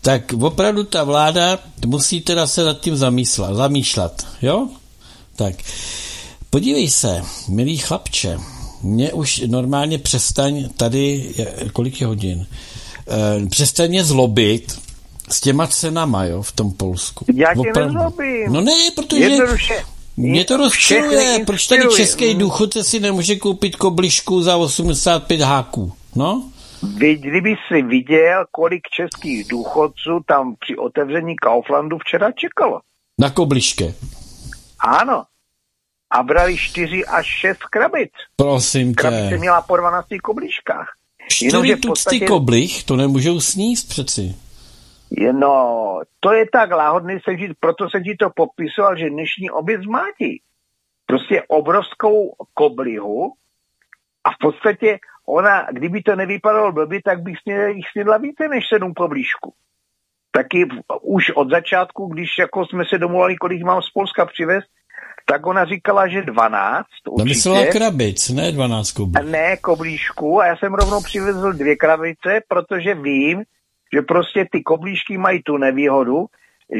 tak 0.00 0.32
opravdu 0.40 0.84
ta 0.84 1.04
vláda 1.04 1.58
musí 1.86 2.20
teda 2.20 2.46
se 2.46 2.64
nad 2.64 2.80
tím 2.80 2.96
zamýšlet, 2.96 3.54
zamýšlet, 3.54 4.26
jo? 4.42 4.68
Tak. 5.36 5.54
Podívej 6.50 6.90
se, 6.90 7.22
milý 7.48 7.76
chlapče, 7.76 8.38
mě 8.82 9.12
už 9.12 9.42
normálně 9.46 9.98
přestaň 9.98 10.68
tady, 10.76 11.34
kolik 11.72 12.00
je 12.00 12.06
hodin, 12.06 12.46
e, 13.08 13.46
přestaň 13.46 13.88
mě 13.88 14.04
zlobit 14.04 14.78
s 15.28 15.40
těma 15.40 15.66
cenama, 15.66 16.24
jo, 16.24 16.42
v 16.42 16.52
tom 16.52 16.72
Polsku. 16.72 17.24
Já 17.34 17.54
tě 17.54 17.60
Opravdu. 17.60 17.94
nezlobím. 17.94 18.52
No 18.52 18.60
ne, 18.60 18.72
protože 18.94 19.38
mě 20.20 20.44
to 20.44 20.56
rozčiluje, 20.56 21.44
proč 21.46 21.66
tady 21.66 21.82
český 21.96 22.34
důchodce 22.34 22.84
si 22.84 23.00
nemůže 23.00 23.36
koupit 23.36 23.76
koblišku 23.76 24.42
za 24.42 24.56
85 24.56 25.40
háků, 25.40 25.92
no? 26.16 26.50
Kdyby 26.98 27.54
si 27.68 27.82
viděl, 27.82 28.44
kolik 28.50 28.82
českých 28.96 29.48
důchodců 29.48 30.20
tam 30.26 30.54
při 30.60 30.76
otevření 30.76 31.36
Kauflandu 31.36 31.98
včera 31.98 32.32
čekalo. 32.32 32.80
Na 33.18 33.30
kobliške. 33.30 33.94
Ano 34.78 35.24
a 36.10 36.22
brali 36.22 36.56
4 36.56 37.04
až 37.06 37.26
6 37.26 37.58
krabic. 37.70 38.10
Prosím 38.36 38.88
tě. 38.88 38.94
Krabice 38.94 39.38
měla 39.38 39.62
po 39.62 39.76
12 39.76 40.06
koblížkách. 40.22 40.86
4 41.28 41.76
tucty 41.76 42.20
koblích, 42.20 42.84
to 42.84 42.96
nemůžou 42.96 43.40
sníst 43.40 43.88
přeci. 43.88 44.34
No, 45.32 46.00
to 46.20 46.32
je 46.32 46.46
tak 46.52 46.70
láhodný, 46.70 47.18
ti, 47.38 47.54
proto 47.60 47.90
jsem 47.90 48.02
ti 48.02 48.16
to 48.16 48.30
popisoval, 48.30 48.96
že 48.96 49.10
dnešní 49.10 49.50
oběd 49.50 49.80
zmátí. 49.82 50.42
Prostě 51.06 51.42
obrovskou 51.48 52.32
koblihu 52.54 53.32
a 54.24 54.30
v 54.30 54.38
podstatě 54.40 54.98
ona, 55.26 55.66
kdyby 55.72 56.02
to 56.02 56.16
nevypadalo 56.16 56.72
blbě, 56.72 57.00
tak 57.04 57.22
bych 57.22 57.36
jich 57.46 57.86
snědla 57.92 58.18
více 58.18 58.48
než 58.48 58.68
sedm 58.68 58.94
koblížku. 58.94 59.54
Taky 60.32 60.68
už 61.02 61.30
od 61.30 61.50
začátku, 61.50 62.06
když 62.06 62.28
jako 62.38 62.66
jsme 62.66 62.84
se 62.90 62.98
domluvali, 62.98 63.36
kolik 63.36 63.62
mám 63.62 63.82
z 63.82 63.90
Polska 63.90 64.26
přivést, 64.26 64.66
tak 65.26 65.46
ona 65.46 65.64
říkala, 65.64 66.08
že 66.08 66.22
12. 66.22 66.86
Určitě. 67.10 67.28
Myslela 67.28 67.66
krabic, 67.66 68.28
ne 68.28 68.52
12 68.52 68.92
koblížků. 68.92 69.30
Ne 69.30 69.56
koblížku 69.56 70.40
a 70.40 70.46
já 70.46 70.56
jsem 70.56 70.74
rovnou 70.74 71.02
přivezl 71.02 71.52
dvě 71.52 71.76
krabice, 71.76 72.40
protože 72.48 72.94
vím, 72.94 73.42
že 73.94 74.02
prostě 74.02 74.46
ty 74.52 74.62
koblížky 74.62 75.18
mají 75.18 75.42
tu 75.42 75.56
nevýhodu, 75.56 76.26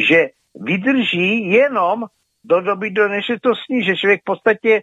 že 0.09 0.29
vydrží 0.55 1.51
jenom 1.51 2.05
do 2.45 2.61
doby, 2.61 2.91
do 2.91 3.09
než 3.09 3.27
se 3.27 3.41
to 3.43 3.55
sní, 3.55 3.85
že 3.85 3.97
člověk 3.97 4.21
v 4.21 4.25
podstatě 4.25 4.83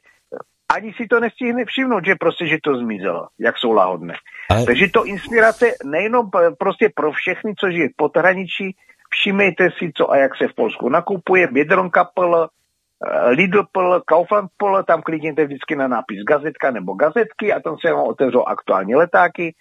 ani 0.75 0.93
si 0.93 1.07
to 1.07 1.19
nestihne 1.19 1.65
všimnout, 1.65 2.05
že 2.05 2.15
prostě, 2.15 2.47
že 2.47 2.57
to 2.63 2.77
zmizelo, 2.77 3.27
jak 3.39 3.57
jsou 3.57 3.71
lahodné. 3.71 4.13
Ale... 4.49 4.65
Takže 4.65 4.87
to 4.87 5.05
inspirace 5.05 5.65
nejenom 5.85 6.29
prostě 6.59 6.89
pro 6.95 7.11
všechny, 7.11 7.53
co 7.59 7.71
žije 7.71 7.89
v 7.89 7.95
pohraničí, 7.95 8.75
všimejte 9.09 9.69
si, 9.77 9.91
co 9.95 10.11
a 10.11 10.17
jak 10.17 10.35
se 10.35 10.47
v 10.47 10.55
Polsku 10.55 10.89
nakupuje, 10.89 11.47
Biedronka 11.47 12.03
pl, 12.03 12.47
Eh, 13.05 13.29
Lidl 13.29 13.63
pl, 13.71 14.01
Kaufland 14.05 14.51
pl, 14.57 14.83
tam 14.83 15.01
klikněte 15.01 15.45
vždycky 15.45 15.75
na 15.75 15.87
nápis 15.87 16.23
gazetka 16.23 16.71
nebo 16.71 16.93
gazetky 16.93 17.53
a 17.53 17.59
tam 17.59 17.77
se 17.77 17.93
vám 17.93 18.07
otevřou 18.07 18.43
aktuální 18.43 18.95
letáky 18.95 19.55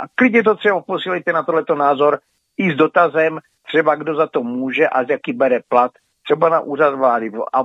a 0.00 0.06
klidně 0.14 0.42
to 0.42 0.54
třeba 0.54 0.80
posílejte 0.80 1.32
na 1.32 1.42
tohleto 1.42 1.74
názor 1.74 2.18
i 2.56 2.72
s 2.72 2.76
dotazem, 2.76 3.38
třeba 3.66 3.94
kdo 3.94 4.14
za 4.14 4.26
to 4.26 4.42
může 4.42 4.88
a 4.88 5.04
z 5.04 5.08
jaký 5.10 5.32
bere 5.32 5.60
plat, 5.68 5.90
třeba 6.24 6.48
na 6.48 6.60
úřad 6.60 6.94
vlády 6.94 7.32
a 7.52 7.64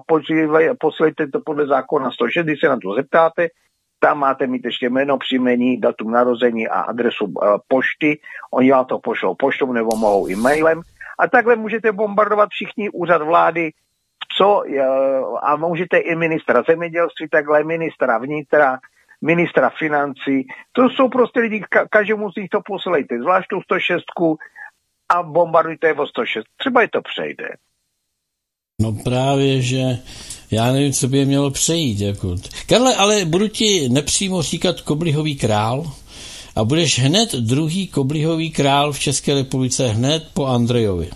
posílejte 0.80 1.28
to 1.28 1.40
podle 1.40 1.68
zákona 1.68 2.12
106, 2.12 2.46
když 2.46 2.60
se 2.60 2.70
na 2.70 2.78
to 2.80 2.94
zeptáte, 2.94 3.48
tam 4.00 4.20
máte 4.20 4.48
mít 4.48 4.66
ještě 4.66 4.90
jméno, 4.90 5.18
příjmení, 5.18 5.80
datum 5.82 6.12
narození 6.12 6.68
a 6.68 6.80
adresu 6.82 7.26
e, 7.26 7.46
pošty. 7.68 8.20
Oni 8.52 8.72
vám 8.72 8.86
to 8.86 9.00
pošlou 9.00 9.36
poštou 9.36 9.74
nebo 9.74 9.96
mohou 9.98 10.28
i 10.28 10.36
mailem. 10.36 10.82
A 11.20 11.28
takhle 11.28 11.56
můžete 11.56 11.92
bombardovat 11.92 12.50
všichni 12.50 12.90
úřad 12.90 13.22
vlády, 13.22 13.72
co, 14.38 14.64
a 15.42 15.56
můžete 15.56 15.98
i 15.98 16.16
ministra 16.16 16.64
zemědělství, 16.70 17.30
takhle 17.30 17.64
ministra 17.64 18.18
vnitra, 18.18 18.80
ministra 19.22 19.70
financí. 19.70 20.48
To 20.72 20.90
jsou 20.90 21.10
prostě 21.10 21.40
lidi, 21.40 21.64
každému 21.90 22.32
z 22.32 22.36
nich 22.36 22.50
to 22.50 22.62
poslejte, 22.66 23.20
zvlášť 23.20 23.48
tu 23.50 23.62
106 23.62 24.04
a 25.10 25.24
bombardujte 25.24 25.94
o 25.94 26.08
106. 26.08 26.44
Třeba 26.58 26.82
je 26.82 26.88
to 26.88 27.02
přejde. 27.02 27.50
No 28.82 28.94
právě, 29.04 29.62
že 29.62 29.82
já 30.52 30.72
nevím, 30.72 30.94
co 30.94 31.08
by 31.08 31.18
je 31.18 31.26
mělo 31.26 31.52
přejít. 31.52 32.02
Jako. 32.02 32.36
Karle, 32.70 32.96
ale 32.96 33.26
budu 33.26 33.48
ti 33.48 33.90
nepřímo 33.90 34.42
říkat 34.42 34.82
koblihový 34.82 35.38
král 35.38 35.84
a 36.56 36.64
budeš 36.64 37.00
hned 37.00 37.32
druhý 37.32 37.88
koblihový 37.88 38.52
král 38.52 38.92
v 38.92 39.00
České 39.00 39.34
republice 39.34 39.88
hned 39.88 40.24
po 40.34 40.46
Andrejovi. 40.46 41.10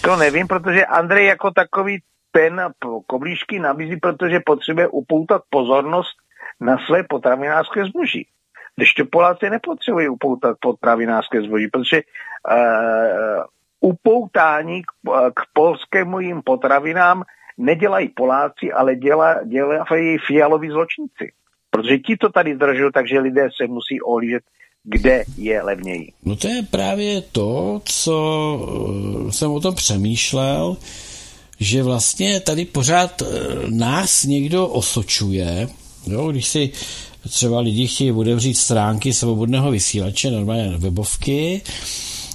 To 0.00 0.16
nevím, 0.16 0.46
protože 0.46 0.86
Andrej 0.86 1.26
jako 1.26 1.50
takový 1.50 1.98
ten 2.36 2.60
koblížky 3.06 3.58
nabízí, 3.58 3.96
protože 3.96 4.40
potřebuje 4.46 4.88
upoutat 4.88 5.42
pozornost 5.50 6.16
na 6.60 6.76
své 6.86 7.02
potravinářské 7.02 7.84
zboží. 7.84 8.26
Když 8.76 8.94
to 8.94 9.04
Poláci 9.04 9.50
nepotřebují 9.50 10.08
upoutat 10.08 10.56
potravinářské 10.60 11.42
zboží, 11.42 11.68
protože 11.68 12.02
uh, 12.02 13.90
upoutání 13.90 14.82
k, 14.82 14.86
k 15.34 15.40
polskému 15.52 16.20
jim 16.20 16.42
potravinám 16.42 17.22
nedělají 17.58 18.08
Poláci, 18.08 18.72
ale 18.72 18.96
děla, 18.96 19.44
dělají 19.44 20.18
fialoví 20.26 20.68
zločinci. 20.68 21.32
Protože 21.70 21.98
ti 21.98 22.16
to 22.16 22.28
tady 22.28 22.54
drží, 22.54 22.82
takže 22.94 23.20
lidé 23.20 23.48
se 23.56 23.66
musí 23.66 24.00
ohlížet, 24.00 24.42
kde 24.84 25.24
je 25.36 25.62
levněji. 25.62 26.12
No 26.24 26.36
to 26.36 26.48
je 26.48 26.62
právě 26.70 27.22
to, 27.22 27.80
co 27.84 28.14
eh, 29.28 29.32
jsem 29.32 29.50
o 29.50 29.60
tom 29.60 29.74
přemýšlel, 29.74 30.76
že 31.60 31.82
vlastně 31.82 32.40
tady 32.40 32.64
pořád 32.64 33.22
eh, 33.22 33.26
nás 33.68 34.24
někdo 34.24 34.66
osočuje, 34.66 35.68
jo, 36.06 36.30
když 36.30 36.46
si 36.46 36.70
třeba 37.28 37.60
lidi 37.60 37.86
chtějí 37.86 38.12
otevřít 38.12 38.54
stránky 38.54 39.12
svobodného 39.12 39.70
vysílače, 39.70 40.30
normálně 40.30 40.74
webovky, 40.78 41.62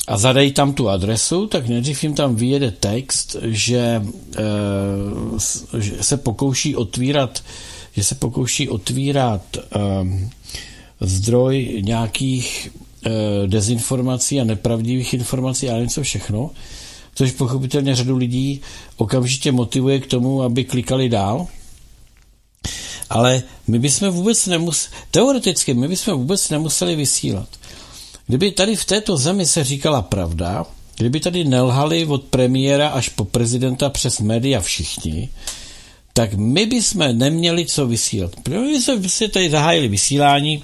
a 0.08 0.18
zadají 0.18 0.52
tam 0.52 0.74
tu 0.74 0.90
adresu, 0.90 1.48
tak 1.48 1.68
nejdřív 1.68 2.04
jim 2.04 2.14
tam 2.14 2.36
vyjede 2.36 2.72
text, 2.72 3.36
že, 3.44 4.02
e, 4.38 5.80
že 5.80 6.04
se 6.04 6.18
pokouší 6.18 6.76
otvírat 6.76 7.44
že 7.96 8.04
se 8.04 8.16
pokouší 8.16 8.70
otvírat 8.70 9.58
e, 9.58 9.80
zdroj 11.00 11.82
nějakých 11.82 12.70
e, 13.06 13.48
dezinformací 13.48 14.42
a 14.42 14.44
nepravdivých 14.44 15.14
informací 15.14 15.70
a 15.70 15.80
něco 15.80 16.04
všechno, 16.04 16.50
což 17.16 17.32
pochopitelně 17.32 17.96
řadu 17.96 18.18
lidí 18.18 18.62
okamžitě 18.98 19.52
motivuje 19.52 20.00
k 20.00 20.08
tomu, 20.08 20.44
aby 20.44 20.64
klikali 20.64 21.10
dál. 21.10 21.48
Ale 23.10 23.44
my 23.68 23.80
bychom 23.80 24.10
vůbec 24.10 24.48
nemuseli, 24.48 24.96
teoreticky 25.12 25.74
my 25.74 25.88
bychom 25.88 26.14
vůbec 26.14 26.50
nemuseli 26.50 26.96
vysílat. 26.96 27.48
Kdyby 28.28 28.52
tady 28.52 28.76
v 28.76 28.86
této 28.86 29.18
zemi 29.18 29.46
se 29.46 29.64
říkala 29.64 30.02
pravda, 30.02 30.66
kdyby 30.98 31.20
tady 31.20 31.44
nelhali 31.44 32.06
od 32.06 32.24
premiéra 32.24 32.90
až 32.90 33.10
po 33.10 33.26
prezidenta 33.26 33.90
přes 33.90 34.20
média 34.20 34.62
všichni, 34.62 35.30
tak 36.14 36.34
my 36.34 36.66
bychom 36.66 37.18
neměli 37.18 37.66
co 37.66 37.88
vysílat. 37.88 38.32
My 38.50 38.82
jsme 38.82 39.10
si 39.10 39.28
tady 39.28 39.50
zahájili 39.50 39.88
vysílání 39.88 40.64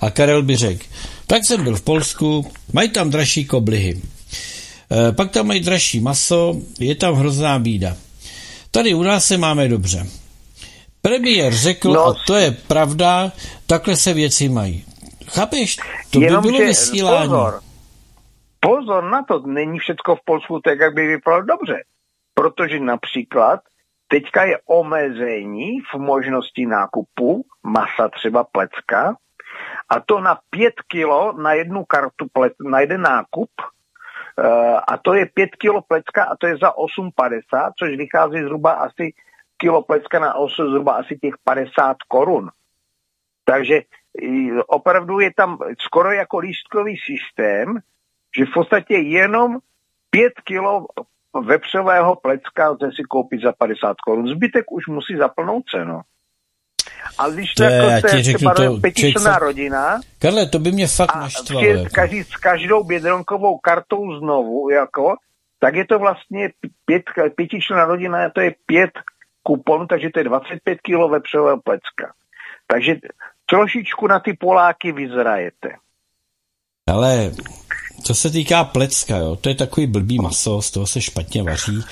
a 0.00 0.10
Karel 0.10 0.42
by 0.42 0.56
řekl, 0.56 0.84
tak 1.26 1.44
jsem 1.44 1.64
byl 1.64 1.76
v 1.76 1.82
Polsku, 1.82 2.46
mají 2.72 2.88
tam 2.88 3.10
dražší 3.10 3.44
koblihy, 3.44 4.00
pak 5.16 5.30
tam 5.30 5.46
mají 5.46 5.60
dražší 5.60 6.00
maso, 6.00 6.56
je 6.80 6.94
tam 6.94 7.14
hrozná 7.14 7.58
bída. 7.58 7.96
Tady 8.70 8.94
u 8.94 9.02
nás 9.02 9.24
se 9.24 9.38
máme 9.38 9.68
dobře. 9.68 10.06
Premiér 11.02 11.54
řekl, 11.54 11.92
no, 11.92 12.06
a 12.06 12.14
to 12.26 12.34
je 12.34 12.50
pravda, 12.50 13.32
takhle 13.66 13.96
se 13.96 14.14
věci 14.14 14.48
mají. 14.48 14.84
Chápeš? 15.26 15.76
To 16.10 16.20
Jenom, 16.20 16.42
by 16.42 16.48
bylo 16.48 16.58
vysílání. 16.58 17.28
Pozor, 17.28 17.60
pozor 18.60 19.04
na 19.04 19.22
to, 19.22 19.42
není 19.46 19.78
všechno 19.78 20.16
v 20.16 20.24
Polsku 20.24 20.60
tak, 20.60 20.78
jak 20.80 20.94
by 20.94 21.06
vypadalo 21.06 21.42
dobře. 21.42 21.82
Protože 22.34 22.80
například 22.80 23.60
teďka 24.08 24.44
je 24.44 24.58
omezení 24.66 25.80
v 25.94 25.98
možnosti 25.98 26.66
nákupu 26.66 27.44
masa 27.62 28.08
třeba 28.08 28.44
plecka 28.44 29.16
a 29.88 30.00
to 30.00 30.20
na 30.20 30.38
5 30.50 30.74
kilo 30.88 31.32
na 31.32 31.52
jednu 31.52 31.84
kartu, 31.84 32.26
plec, 32.32 32.52
na 32.70 32.80
jeden 32.80 33.00
nákup 33.00 33.50
a 34.88 34.96
to 35.02 35.14
je 35.14 35.26
5 35.26 35.56
kilo 35.56 35.82
plecka 35.82 36.24
a 36.24 36.36
to 36.36 36.46
je 36.46 36.56
za 36.56 36.70
8,50, 36.70 37.72
což 37.78 37.96
vychází 37.96 38.42
zhruba 38.42 38.72
asi 38.72 39.12
kilo 39.56 39.82
plecka 39.82 40.18
na 40.18 40.34
8, 40.34 40.70
zhruba 40.70 40.92
asi 40.92 41.18
těch 41.18 41.34
50 41.44 41.96
korun. 42.08 42.50
Takže 43.44 43.80
opravdu 44.66 45.20
je 45.20 45.34
tam 45.34 45.58
skoro 45.78 46.12
jako 46.12 46.38
lístkový 46.38 46.96
systém, 46.96 47.78
že 48.36 48.44
v 48.44 48.52
podstatě 48.54 48.94
jenom 48.94 49.58
5 50.10 50.32
kilo 50.44 50.86
vepřového 51.44 52.16
plecka 52.16 52.68
lze 52.68 52.90
si 52.92 53.02
koupit 53.02 53.42
za 53.42 53.52
50 53.52 54.00
korun. 54.00 54.28
Zbytek 54.28 54.72
už 54.72 54.86
musí 54.86 55.16
za 55.16 55.28
plnou 55.28 55.62
cenu. 55.70 56.00
Ale 57.18 57.34
když 57.34 57.54
to 57.54 57.62
jako 57.62 58.08
jste 58.08 58.22
třeba 58.22 58.54
to, 58.54 58.76
pětičlená 58.76 59.32
fakt... 59.32 59.42
rodina... 59.42 60.00
Karle, 60.18 60.46
to 60.46 60.58
by 60.58 60.72
mě 60.72 60.86
fakt 60.86 61.14
naštvalo. 61.14 61.66
Jako. 61.66 61.90
Každý, 61.92 62.24
s 62.24 62.36
každou 62.36 62.84
bědronkovou 62.84 63.58
kartou 63.58 64.18
znovu, 64.18 64.70
jako, 64.70 65.16
tak 65.60 65.74
je 65.74 65.86
to 65.86 65.98
vlastně 65.98 66.50
pět, 66.84 67.02
pětičlená 67.36 67.84
rodina, 67.84 68.30
to 68.30 68.40
je 68.40 68.54
pět 68.66 68.90
kupon, 69.42 69.86
takže 69.86 70.10
to 70.10 70.20
je 70.20 70.24
25 70.24 70.80
kilo 70.80 71.08
vepřového 71.08 71.60
plecka. 71.60 72.12
Takže 72.66 72.94
trošičku 73.46 74.06
na 74.06 74.20
ty 74.20 74.32
Poláky 74.32 74.92
vyzrajete. 74.92 75.68
Ale 76.88 77.30
co 78.02 78.14
se 78.14 78.30
týká 78.30 78.64
plecka, 78.64 79.16
jo, 79.16 79.36
to 79.36 79.48
je 79.48 79.54
takový 79.54 79.86
blbý 79.86 80.18
maso, 80.18 80.62
z 80.62 80.70
toho 80.70 80.86
se 80.86 81.00
špatně 81.00 81.42
vaří, 81.42 81.82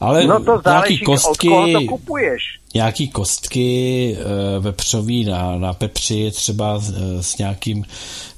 ale 0.00 0.26
no 0.26 0.44
to 0.44 0.60
záleží, 0.64 0.94
nějaký 0.94 1.04
kostky, 1.04 1.48
od 1.48 1.52
koho 1.52 1.72
to 1.72 1.80
kupuješ. 1.80 2.42
nějaký 2.74 3.08
kostky 3.08 4.16
e, 4.16 4.58
vepřový 4.58 5.24
na, 5.24 5.58
na 5.58 5.72
pepři, 5.72 6.30
třeba 6.30 6.78
s, 6.78 6.90
e, 6.90 7.22
s 7.22 7.38
nějakým 7.38 7.84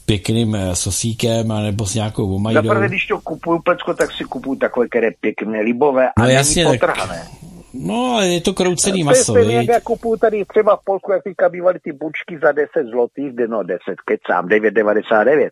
pěkným 0.06 0.54
e, 0.54 0.76
sosíkem, 0.76 1.48
nebo 1.48 1.86
s 1.86 1.94
nějakou 1.94 2.34
omajdou. 2.34 2.62
Zaprvé, 2.62 2.88
když 2.88 3.06
to 3.06 3.20
kupuju 3.20 3.58
plecko, 3.58 3.94
tak 3.94 4.12
si 4.12 4.24
kupuju 4.24 4.56
takové, 4.56 4.88
které 4.88 5.10
pěkné, 5.20 5.60
libové 5.60 6.08
a 6.16 6.22
no, 6.22 6.28
jasně, 6.28 6.64
potrhané. 6.64 7.26
No, 7.74 8.14
ale 8.14 8.28
je 8.28 8.40
to 8.40 8.54
kroucený 8.54 9.04
maso. 9.04 9.32
To 9.32 9.38
je 9.38 9.44
stejně, 9.44 9.72
jak 9.72 9.82
kupuju 9.82 10.16
tady 10.16 10.44
třeba 10.44 10.76
v 10.76 10.84
Polsku, 10.84 11.12
jak 11.12 11.22
teďka 11.22 11.48
bývaly 11.48 11.78
ty 11.78 11.92
bučky 11.92 12.38
za 12.42 12.52
10 12.52 12.68
zlotých, 12.90 13.32
no 13.48 13.62
10, 13.62 13.80
kecám, 14.04 14.48
9,99. 14.48 15.50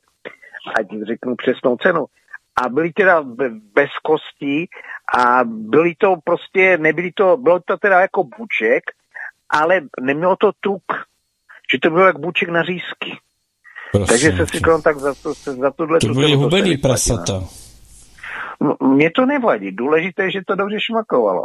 Ať 0.79 0.87
řeknu 1.07 1.37
přesnou 1.37 1.77
cenu. 1.77 2.07
A 2.62 2.68
byly 2.68 2.92
teda 2.92 3.23
bez 3.75 3.90
kostí 4.03 4.68
a 5.18 5.44
byly 5.44 5.94
to 5.99 6.14
prostě, 6.25 6.79
nebyly 6.79 7.12
to, 7.12 7.37
bylo 7.37 7.61
to 7.61 7.77
teda 7.77 8.01
jako 8.01 8.25
buček, 8.25 8.83
ale 9.51 9.81
nemělo 10.01 10.37
to 10.37 10.51
tuk, 10.61 10.83
že 11.73 11.79
to 11.79 11.90
bylo 11.90 12.07
jak 12.07 12.18
buček 12.18 12.49
na 12.49 12.62
řízky. 12.62 13.18
Prosím 13.92 14.07
Takže 14.07 14.37
se 14.37 14.47
si 14.47 14.61
tak 14.83 14.99
za, 14.99 15.14
to, 15.14 15.35
za 15.35 15.71
tohle... 15.71 15.99
To 16.01 16.09
byly 16.09 16.35
hubený 16.35 16.77
prasata. 16.77 17.44
No, 18.61 18.77
mně 18.88 19.11
to 19.11 19.27
nevadí, 19.27 19.73
důležité 19.73 20.23
je, 20.23 20.31
že 20.31 20.40
to 20.47 20.55
dobře 20.55 20.77
šmakovalo. 20.81 21.44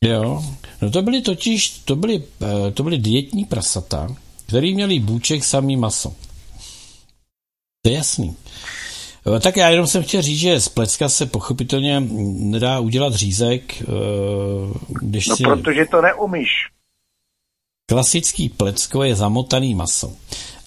Jo, 0.00 0.42
no 0.82 0.90
to 0.90 1.02
byly 1.02 1.22
totiž, 1.22 1.68
to 1.68 1.96
byly, 1.96 2.22
eh, 2.42 2.70
to 2.70 2.82
byly 2.82 2.98
dietní 2.98 3.44
prasata, 3.44 4.08
který 4.48 4.74
měli 4.74 4.98
bůček 4.98 5.44
samý 5.44 5.76
maso. 5.76 6.12
To 7.86 7.90
je 7.90 7.96
jasný. 7.96 8.36
Eh, 9.36 9.40
tak 9.40 9.56
já 9.56 9.68
jenom 9.68 9.86
jsem 9.86 10.02
chtěl 10.02 10.22
říct, 10.22 10.38
že 10.38 10.60
z 10.60 10.68
plecka 10.68 11.08
se 11.08 11.26
pochopitelně 11.26 12.00
nedá 12.00 12.80
udělat 12.80 13.14
řízek, 13.14 13.82
eh, 13.82 13.84
když 14.88 15.26
no, 15.26 15.36
si... 15.36 15.42
protože 15.42 15.86
to 15.86 16.02
neumíš. 16.02 16.50
Klasický 17.88 18.48
plecko 18.48 19.02
je 19.02 19.14
zamotaný 19.14 19.74
maso. 19.74 20.12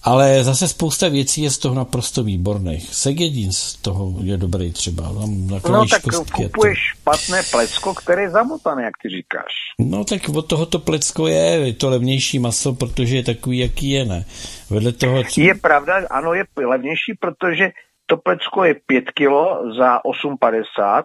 Ale 0.04 0.44
zase 0.44 0.68
spousta 0.68 1.08
věcí 1.08 1.42
je 1.42 1.50
z 1.50 1.58
toho 1.58 1.74
naprosto 1.74 2.22
výborných. 2.22 2.94
Segedin 2.94 3.52
z 3.52 3.76
toho 3.76 4.14
je 4.22 4.36
dobrý 4.36 4.72
třeba. 4.72 5.02
Tam 5.02 5.72
no 5.72 5.86
tak 5.86 6.02
kupuješ 6.32 6.92
to... 6.92 7.00
špatné 7.00 7.42
plecko, 7.50 7.94
které 7.94 8.22
je 8.22 8.30
zamotané, 8.30 8.82
jak 8.82 8.94
ty 9.02 9.08
říkáš. 9.08 9.52
No 9.78 10.04
tak 10.04 10.28
od 10.28 10.48
tohoto 10.48 10.78
plecko 10.78 11.26
je, 11.26 11.44
je 11.66 11.74
to 11.74 11.90
levnější 11.90 12.38
maso, 12.38 12.72
protože 12.72 13.16
je 13.16 13.24
takový, 13.24 13.58
jaký 13.58 13.90
je, 13.90 14.04
ne? 14.04 14.24
Vedle 14.70 14.92
toho... 14.92 15.22
Třeba... 15.24 15.46
Je 15.46 15.54
pravda, 15.54 15.94
ano, 16.10 16.34
je 16.34 16.44
levnější, 16.66 17.14
protože 17.20 17.70
to 18.06 18.16
plecko 18.16 18.64
je 18.64 18.74
5 18.86 19.10
kilo 19.10 19.62
za 19.78 19.98
8,50 19.98 21.02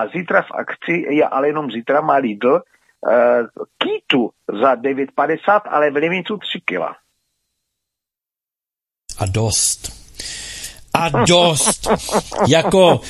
a 0.00 0.06
zítra 0.16 0.42
v 0.42 0.52
akci 0.54 1.04
je 1.10 1.24
ale 1.24 1.48
jenom 1.48 1.70
zítra 1.70 2.00
má 2.00 2.14
Lidl 2.16 2.52
uh, 2.52 2.60
kýtu 3.78 4.30
za 4.60 4.74
9,50, 4.74 5.60
ale 5.70 5.90
v 5.90 5.94
limitu 5.94 6.36
3 6.36 6.60
kila 6.64 6.96
a 9.18 9.26
dost. 9.26 9.92
A 10.94 11.08
dost. 11.08 11.86
jako 12.48 13.00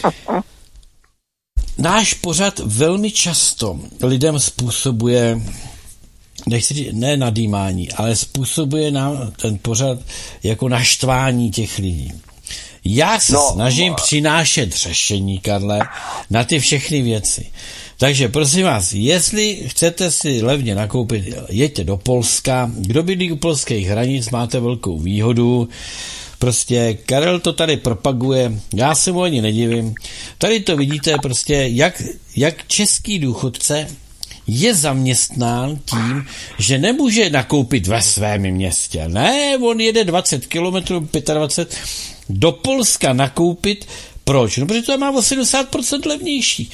náš 1.79 2.15
pořad 2.15 2.59
velmi 2.59 3.11
často 3.11 3.79
lidem 4.03 4.41
způsobuje 4.41 5.41
nechci 6.47 6.75
říct, 6.75 6.89
ne 6.93 7.17
nadýmání, 7.17 7.93
ale 7.93 8.17
způsobuje 8.17 8.91
nám 8.91 9.31
ten 9.31 9.59
pořad 9.59 9.99
jako 10.43 10.69
naštvání 10.69 11.51
těch 11.51 11.79
lidí. 11.79 12.13
Já 12.85 13.21
se 13.21 13.33
No, 13.33 13.51
snažím 13.53 13.89
no. 13.89 13.97
přinášet 13.97 14.77
řešení, 14.77 15.39
Karle, 15.39 15.81
na 16.31 16.45
ty 16.45 16.61
všechny 16.61 17.03
věci. 17.03 17.47
Takže 17.99 18.29
prosím 18.29 18.65
vás, 18.65 18.93
jestli 18.93 19.63
chcete 19.67 20.11
si 20.11 20.43
levně 20.43 20.75
nakoupit, 20.75 21.25
jeďte 21.49 21.85
do 21.85 21.97
Polska. 21.97 22.71
Kdo 22.75 23.03
bydlí 23.03 23.33
u 23.33 23.37
polských 23.37 23.87
hranic, 23.87 24.31
máte 24.31 24.61
velkou 24.61 24.99
výhodu. 24.99 25.69
Prostě 26.39 26.99
Karel 27.07 27.41
to 27.41 27.53
tady 27.53 27.77
propaguje, 27.77 28.61
já 28.75 28.95
se 28.95 29.13
mu 29.13 29.23
ani 29.23 29.43
nedivím. 29.43 29.95
Tady 30.39 30.61
to 30.61 30.77
vidíte 30.77 31.15
prostě, 31.23 31.55
jak, 31.55 32.03
jak 32.37 32.69
český 32.69 33.19
důchodce 33.19 33.87
je 34.47 34.75
zaměstnán 34.75 35.79
tím, 35.85 36.27
že 36.59 36.79
nemůže 36.79 37.31
nakoupit 37.31 37.87
ve 37.87 38.03
svém 38.03 38.43
městě. 38.43 39.09
Ne, 39.09 39.59
on 39.59 39.81
jede 39.81 40.05
20 40.05 40.47
km, 40.47 40.77
25 41.35 41.79
do 42.29 42.53
Polska 42.53 43.13
nakoupit. 43.13 43.87
Proč? 44.25 44.57
No, 44.57 44.67
protože 44.67 44.83
to 44.83 44.99
má 44.99 45.11
o 45.11 45.21
70% 45.21 46.09
levnější. 46.09 46.71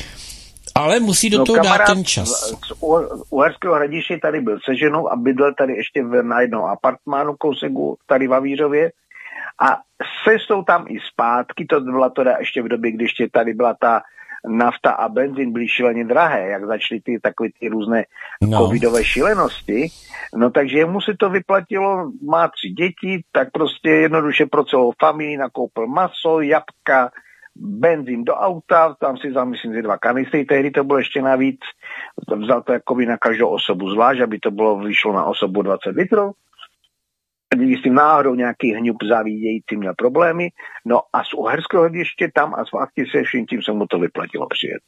Ale 0.81 1.01
musí 1.01 1.31
do 1.31 1.39
No, 1.39 1.45
toho 1.45 1.59
dát 1.63 1.81
ten 1.87 2.05
čas. 2.05 2.29
z 2.29 2.73
U- 2.83 3.25
Uherského 3.31 3.75
hradiště 3.75 4.19
tady 4.23 4.41
byl 4.41 4.59
se 4.65 4.77
ženou 4.77 5.13
a 5.13 5.17
bydlel 5.17 5.55
tady 5.55 5.73
ještě 5.77 6.03
v, 6.05 6.23
na 6.23 6.41
jednom 6.41 6.65
apartmánu 6.65 7.37
kousek 7.37 7.73
tady 8.07 8.29
v 8.29 8.35
Avířově. 8.35 8.93
A 9.63 9.79
cestou 10.25 10.63
tam 10.63 10.85
i 10.89 10.99
zpátky, 11.13 11.67
to 11.67 11.81
byla 11.81 12.09
teda 12.11 12.37
ještě 12.39 12.63
v 12.63 12.69
době, 12.69 12.93
když 12.93 13.05
ještě 13.07 13.29
tady 13.33 13.55
byla 13.55 13.75
ta 13.81 14.03
nafta 14.49 14.91
a 14.91 15.09
benzín 15.09 15.53
byly 15.53 15.69
šíleně 15.69 16.05
drahé, 16.05 16.49
jak 16.49 16.67
začaly 16.67 17.01
ty 17.01 17.19
takové 17.23 17.49
ty 17.61 17.69
různé 17.69 18.05
no. 18.43 18.59
covidové 18.59 19.05
šílenosti. 19.05 19.89
No 20.37 20.51
takže 20.51 20.79
jemu 20.79 21.01
se 21.01 21.13
to 21.19 21.31
vyplatilo, 21.31 22.11
má 22.31 22.49
tři 22.49 22.69
děti, 22.69 23.23
tak 23.33 23.51
prostě 23.53 23.91
jednoduše 23.91 24.47
pro 24.47 24.65
celou 24.65 24.93
familii 25.01 25.37
nakoupil 25.37 25.87
maso, 25.87 26.41
jabka, 26.41 27.11
benzín 27.61 28.25
do 28.25 28.35
auta, 28.35 28.95
tam 29.01 29.17
si 29.17 29.29
vzal, 29.29 29.47
myslím, 29.47 29.75
že 29.75 29.83
dva 29.83 29.99
kanistry, 29.99 30.45
tehdy 30.45 30.71
to 30.71 30.85
bylo 30.85 30.99
ještě 30.99 31.23
navíc, 31.23 31.61
vzal 32.37 32.63
to 32.63 32.73
jakoby 32.73 33.07
na 33.07 33.17
každou 33.17 33.49
osobu 33.49 33.91
zvlášť, 33.91 34.21
aby 34.21 34.39
to 34.39 34.51
bylo, 34.51 34.79
vyšlo 34.79 35.13
na 35.13 35.25
osobu 35.25 35.63
20 35.63 35.91
litrů. 35.91 36.33
Když 37.55 37.79
s 37.79 37.83
tím 37.83 37.95
náhodou 37.95 38.35
nějaký 38.35 38.75
hňub 38.75 38.97
závidějící 39.09 39.77
měl 39.77 39.95
problémy, 39.99 40.49
no 40.85 41.01
a 41.13 41.25
z 41.25 41.35
uherského 41.35 41.83
hlediště 41.83 42.31
tam 42.35 42.55
a 42.55 42.65
z 42.65 42.73
Vachty 42.73 43.07
se 43.07 43.23
vším 43.23 43.47
tím 43.47 43.63
se 43.63 43.73
mu 43.73 43.87
to 43.87 43.99
vyplatilo 43.99 44.47
přijet. 44.49 44.83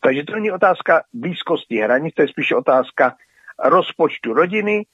Takže 0.00 0.24
to 0.24 0.32
není 0.32 0.50
otázka 0.50 1.02
blízkosti 1.12 1.76
hranic, 1.76 2.14
to 2.14 2.22
je 2.22 2.28
spíše 2.28 2.56
otázka 2.56 3.14
rozpočtu 3.64 4.32
rodiny, 4.32 4.86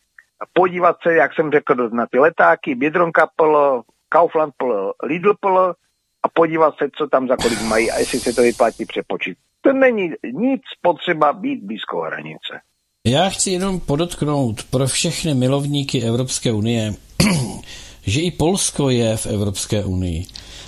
podívat 0.53 0.97
se, 1.03 1.15
jak 1.15 1.35
jsem 1.35 1.51
řekl, 1.51 1.91
na 1.91 2.07
ty 2.07 2.19
letáky, 2.19 2.75
Biedronka 2.75 3.29
pl, 3.37 3.83
Kaufland 4.09 4.55
pl, 4.57 4.93
Lidl 5.03 5.35
pl 5.41 5.75
a 6.23 6.29
podívat 6.29 6.75
se, 6.79 6.89
co 6.99 7.07
tam 7.07 7.29
za 7.29 7.37
kolik 7.37 7.61
mají 7.63 7.91
a 7.91 7.99
jestli 7.99 8.21
se 8.21 8.33
to 8.33 8.43
vyplatí 8.43 8.85
přepočít. 8.85 9.39
To 9.61 9.73
není 9.73 10.11
nic 10.33 10.63
potřeba 10.83 11.33
být 11.33 11.65
blízko 11.65 12.01
hranice. 12.01 12.61
Já 13.07 13.29
chci 13.29 13.51
jenom 13.51 13.81
podotknout 13.81 14.63
pro 14.63 14.87
všechny 14.87 15.35
milovníky 15.35 16.03
Evropské 16.03 16.53
unie, 16.53 16.95
že 18.03 18.21
i 18.21 18.31
Polsko 18.31 18.91
je 18.91 19.17
v 19.17 19.27
Evropské 19.27 19.85
unii. 19.85 20.25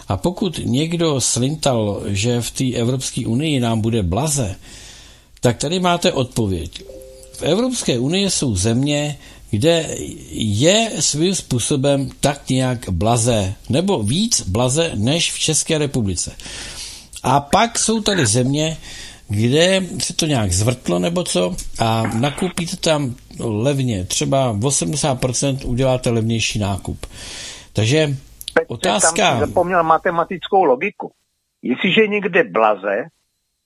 A 0.09 0.17
pokud 0.17 0.61
někdo 0.65 1.21
slintal, 1.21 2.03
že 2.07 2.41
v 2.41 2.51
té 2.51 2.73
Evropské 2.75 3.27
unii 3.27 3.61
nám 3.61 3.81
bude 3.81 4.03
blaze, 4.03 4.57
tak 5.41 5.57
tady 5.57 5.81
máte 5.81 6.13
odpověď. 6.13 6.83
V 7.33 7.43
Evropské 7.43 7.99
unii 7.99 8.31
jsou 8.31 8.57
země, 8.57 9.19
kde 9.51 9.87
je 10.31 10.91
svým 11.01 11.35
způsobem 11.35 12.11
tak 12.21 12.49
nějak 12.49 12.89
blaze, 12.91 13.55
nebo 13.69 14.03
víc 14.03 14.49
blaze 14.49 14.93
než 14.95 15.33
v 15.33 15.39
České 15.39 15.79
republice. 15.79 16.37
A 17.23 17.41
pak 17.41 17.79
jsou 17.79 18.01
tady 18.01 18.27
země, 18.27 18.77
kde 19.29 19.83
se 19.99 20.15
to 20.15 20.27
nějak 20.27 20.53
zvrtlo 20.53 20.99
nebo 20.99 21.25
co 21.25 21.57
a 21.79 22.03
nakoupíte 22.03 22.77
tam 22.77 23.15
levně, 23.39 24.05
třeba 24.05 24.55
80% 24.55 25.59
uděláte 25.65 26.11
levnější 26.11 26.59
nákup. 26.59 27.07
Takže 27.73 28.07
Petře, 28.55 28.67
otázka... 28.69 29.31
Tam 29.31 29.41
zapomněl 29.41 29.85
matematickou 29.85 30.65
logiku. 30.65 31.13
Jestliže 31.63 32.01
je 32.01 32.09
někde 32.09 32.45
blaze, 32.45 33.05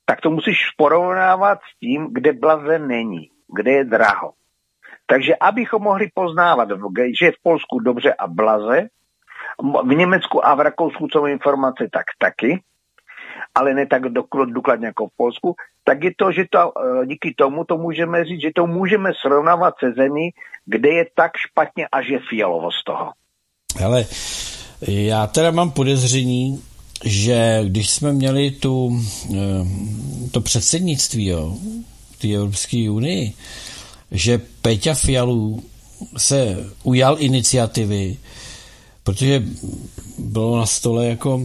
tak 0.06 0.20
to 0.20 0.30
musíš 0.30 0.56
porovnávat 0.76 1.58
s 1.58 1.80
tím, 1.80 2.08
kde 2.12 2.32
blaze 2.32 2.78
není, 2.78 3.30
kde 3.56 3.72
je 3.72 3.84
draho. 3.84 4.32
Takže 5.06 5.32
abychom 5.40 5.82
mohli 5.82 6.08
poznávat, 6.14 6.68
že 7.18 7.26
je 7.26 7.32
v 7.32 7.42
Polsku 7.42 7.78
dobře 7.78 8.14
a 8.14 8.26
blaze, 8.26 8.88
v 9.84 9.94
Německu 9.94 10.46
a 10.46 10.54
v 10.54 10.60
Rakousku 10.60 11.08
jsou 11.08 11.26
informace 11.26 11.88
tak 11.92 12.06
taky, 12.18 12.62
ale 13.54 13.74
ne 13.74 13.86
tak 13.86 14.02
důkladně 14.46 14.86
jako 14.86 15.06
v 15.06 15.16
Polsku, 15.16 15.54
tak 15.84 16.04
je 16.04 16.10
to, 16.16 16.32
že 16.32 16.44
to 16.50 16.58
eh, 16.58 17.06
díky 17.06 17.34
tomu 17.34 17.64
to 17.64 17.78
můžeme 17.78 18.24
říct, 18.24 18.40
že 18.40 18.50
to 18.54 18.66
můžeme 18.66 19.10
srovnávat 19.20 19.74
se 19.80 19.92
zemí, 19.92 20.30
kde 20.66 20.88
je 20.88 21.06
tak 21.14 21.32
špatně 21.36 21.88
a 21.92 22.02
že 22.02 22.18
fialovo 22.30 22.70
z 22.70 22.84
toho. 22.84 23.12
Ale 23.84 24.06
já 24.88 25.26
teda 25.26 25.50
mám 25.50 25.70
podezření, 25.70 26.62
že 27.04 27.60
když 27.64 27.90
jsme 27.90 28.12
měli 28.12 28.50
tu, 28.50 29.00
eh, 29.34 29.38
to 30.32 30.40
předsednictví 30.40 31.26
jo, 31.26 31.56
té 32.20 32.34
Evropské 32.34 32.90
unii, 32.90 33.32
že 34.14 34.40
Peťa 34.62 34.94
Fialů 34.94 35.62
se 36.16 36.56
ujal 36.82 37.16
iniciativy, 37.18 38.16
protože 39.02 39.42
bylo 40.18 40.56
na 40.56 40.66
stole 40.66 41.06
jako 41.06 41.42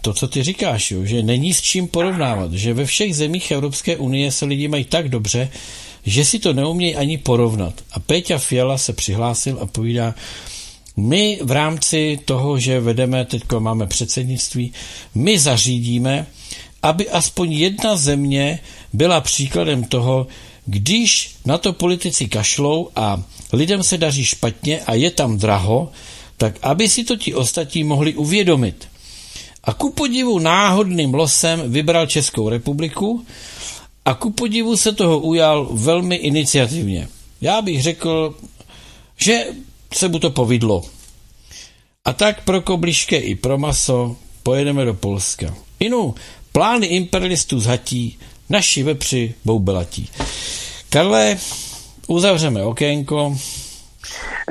to, 0.00 0.14
co 0.14 0.28
ty 0.28 0.42
říkáš, 0.42 0.90
jo, 0.90 1.04
že 1.04 1.22
není 1.22 1.54
s 1.54 1.60
čím 1.60 1.88
porovnávat, 1.88 2.52
že 2.52 2.74
ve 2.74 2.84
všech 2.84 3.16
zemích 3.16 3.50
Evropské 3.50 3.96
unie 3.96 4.32
se 4.32 4.44
lidi 4.44 4.68
mají 4.68 4.84
tak 4.84 5.08
dobře, 5.08 5.50
že 6.06 6.24
si 6.24 6.38
to 6.38 6.52
neumějí 6.52 6.96
ani 6.96 7.18
porovnat. 7.18 7.74
A 7.92 8.00
Péťa 8.00 8.38
Fiala 8.38 8.78
se 8.78 8.92
přihlásil 8.92 9.58
a 9.60 9.66
povídá, 9.66 10.14
my 10.96 11.38
v 11.42 11.50
rámci 11.50 12.18
toho, 12.24 12.58
že 12.58 12.80
vedeme, 12.80 13.24
teď 13.24 13.42
máme 13.58 13.86
předsednictví, 13.86 14.72
my 15.14 15.38
zařídíme, 15.38 16.26
aby 16.82 17.10
aspoň 17.10 17.52
jedna 17.52 17.96
země 17.96 18.58
byla 18.92 19.20
příkladem 19.20 19.84
toho, 19.84 20.26
když 20.66 21.34
na 21.44 21.58
to 21.58 21.72
politici 21.72 22.28
kašlou 22.28 22.88
a 22.96 23.22
lidem 23.52 23.82
se 23.82 23.98
daří 23.98 24.24
špatně 24.24 24.80
a 24.80 24.94
je 24.94 25.10
tam 25.10 25.38
draho, 25.38 25.90
tak 26.36 26.58
aby 26.62 26.88
si 26.88 27.04
to 27.04 27.16
ti 27.16 27.34
ostatní 27.34 27.84
mohli 27.84 28.14
uvědomit. 28.14 28.88
A 29.64 29.72
ku 29.72 29.90
podivu 29.90 30.38
náhodným 30.38 31.14
losem 31.14 31.72
vybral 31.72 32.06
Českou 32.06 32.48
republiku 32.48 33.26
a 34.04 34.14
ku 34.14 34.30
podivu 34.30 34.76
se 34.76 34.92
toho 34.92 35.18
ujal 35.18 35.68
velmi 35.72 36.16
iniciativně. 36.16 37.08
Já 37.40 37.62
bych 37.62 37.82
řekl, 37.82 38.34
že 39.16 39.46
se 39.94 40.08
mu 40.08 40.18
to 40.18 40.30
povidlo. 40.30 40.82
A 42.04 42.12
tak 42.12 42.44
pro 42.44 42.60
kobliške 42.60 43.16
i 43.16 43.34
pro 43.34 43.58
maso 43.58 44.16
pojedeme 44.42 44.84
do 44.84 44.94
Polska. 44.94 45.54
Inu, 45.80 46.14
plány 46.52 46.86
imperialistů 46.86 47.60
zhatí, 47.60 48.18
naši 48.50 48.82
vepři 48.82 49.34
boubelatí. 49.44 50.10
Karle, 50.90 51.36
uzavřeme 52.06 52.64
okénko. 52.64 53.36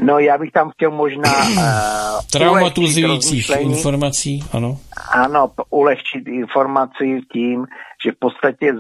No 0.02 0.20
já 0.20 0.38
bych 0.38 0.52
tam 0.52 0.70
chtěl 0.70 0.92
možná 0.92 1.34
uh, 1.50 1.64
traumatizujících 2.32 3.52
informací, 3.60 4.44
ano. 4.52 4.78
Ano, 5.12 5.52
ulehčit 5.70 6.28
informaci 6.28 7.20
tím, 7.34 7.66
že 8.06 8.12
v 8.12 8.20
podstatě 8.20 8.74
uh, 8.74 8.80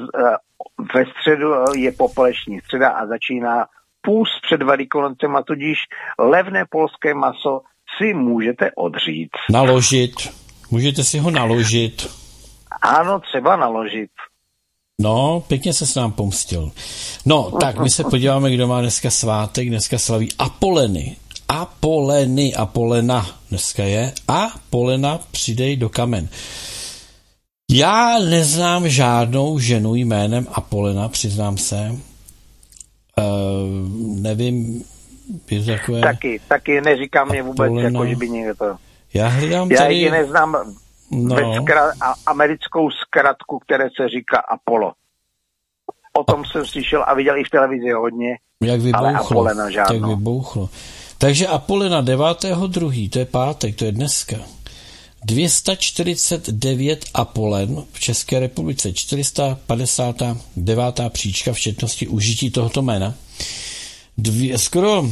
ve 0.95 1.05
středu 1.05 1.53
je 1.75 1.91
popoleční 1.91 2.59
středa 2.59 2.89
a 2.89 3.07
začíná 3.07 3.65
půl 4.01 4.25
před 4.41 4.63
Velikoncem 4.63 5.35
a 5.35 5.43
tudíž 5.43 5.77
levné 6.19 6.65
polské 6.69 7.13
maso 7.13 7.61
si 7.97 8.13
můžete 8.13 8.71
odřít. 8.75 9.29
Naložit. 9.51 10.13
Můžete 10.71 11.03
si 11.03 11.19
ho 11.19 11.31
naložit. 11.31 12.07
Ano, 12.81 13.19
třeba 13.19 13.55
naložit. 13.55 14.09
No, 15.01 15.43
pěkně 15.47 15.73
se 15.73 15.85
s 15.85 15.95
nám 15.95 16.11
pomstil. 16.11 16.71
No, 17.25 17.51
tak 17.59 17.79
my 17.79 17.89
se 17.89 18.03
podíváme, 18.03 18.51
kdo 18.51 18.67
má 18.67 18.81
dneska 18.81 19.09
svátek. 19.09 19.69
Dneska 19.69 19.97
slaví 19.97 20.29
Apoleny. 20.39 21.15
Apoleny, 21.49 22.55
Apolena 22.55 23.27
dneska 23.49 23.83
je. 23.83 24.13
A 24.27 24.47
Polena 24.69 25.19
přidej 25.31 25.75
do 25.75 25.89
kamen. 25.89 26.29
Já 27.71 28.19
neznám 28.19 28.89
žádnou 28.89 29.59
ženu 29.59 29.95
jménem 29.95 30.47
Apolena, 30.51 31.09
přiznám 31.09 31.57
se. 31.57 31.95
Uh, 33.17 34.21
nevím, 34.21 34.83
je 35.51 35.59
to 35.59 35.65
takové... 35.65 36.01
Taky, 36.01 36.41
taky 36.47 36.81
neříkám 36.81 37.29
mě 37.29 37.43
vůbec, 37.43 37.67
Apolena. 37.67 37.99
jako, 37.99 38.05
že 38.05 38.15
by 38.15 38.29
někdo 38.29 38.55
to... 38.55 38.75
Já 39.13 39.27
hledám 39.27 39.71
Já 39.71 39.77
tady... 39.77 39.95
ji 39.95 40.11
neznám 40.11 40.75
No. 41.11 41.35
ve 41.35 41.41
skra- 41.41 41.91
a, 42.01 42.13
americkou 42.25 42.89
zkratku, 42.91 43.59
které 43.59 43.89
se 43.97 44.09
říká 44.09 44.37
Apollo. 44.49 44.91
O 46.13 46.23
tom 46.23 46.45
jsem 46.45 46.65
slyšel 46.65 47.03
a 47.07 47.13
viděl 47.13 47.37
i 47.37 47.43
v 47.43 47.49
televizi 47.49 47.91
hodně, 47.91 48.29
Jak 48.63 48.79
ale 48.93 49.13
vybouchlo. 49.13 49.39
Apolena 49.39 49.63
Tak 49.63 49.73
žádnou. 49.73 50.09
vybouchlo. 50.09 50.69
Takže 51.17 51.47
Apolena 51.47 52.03
9.2. 52.03 53.09
to 53.09 53.19
je 53.19 53.25
pátek, 53.25 53.75
to 53.75 53.85
je 53.85 53.91
dneska. 53.91 54.35
249 55.25 57.05
Apolen 57.13 57.83
v 57.93 57.99
České 57.99 58.39
republice, 58.39 58.93
459. 58.93 61.09
příčka 61.09 61.53
v 61.53 61.59
četnosti 61.59 62.07
užití 62.07 62.51
tohoto 62.51 62.81
jména. 62.81 63.13
Dvě, 64.17 64.57
skoro 64.57 65.05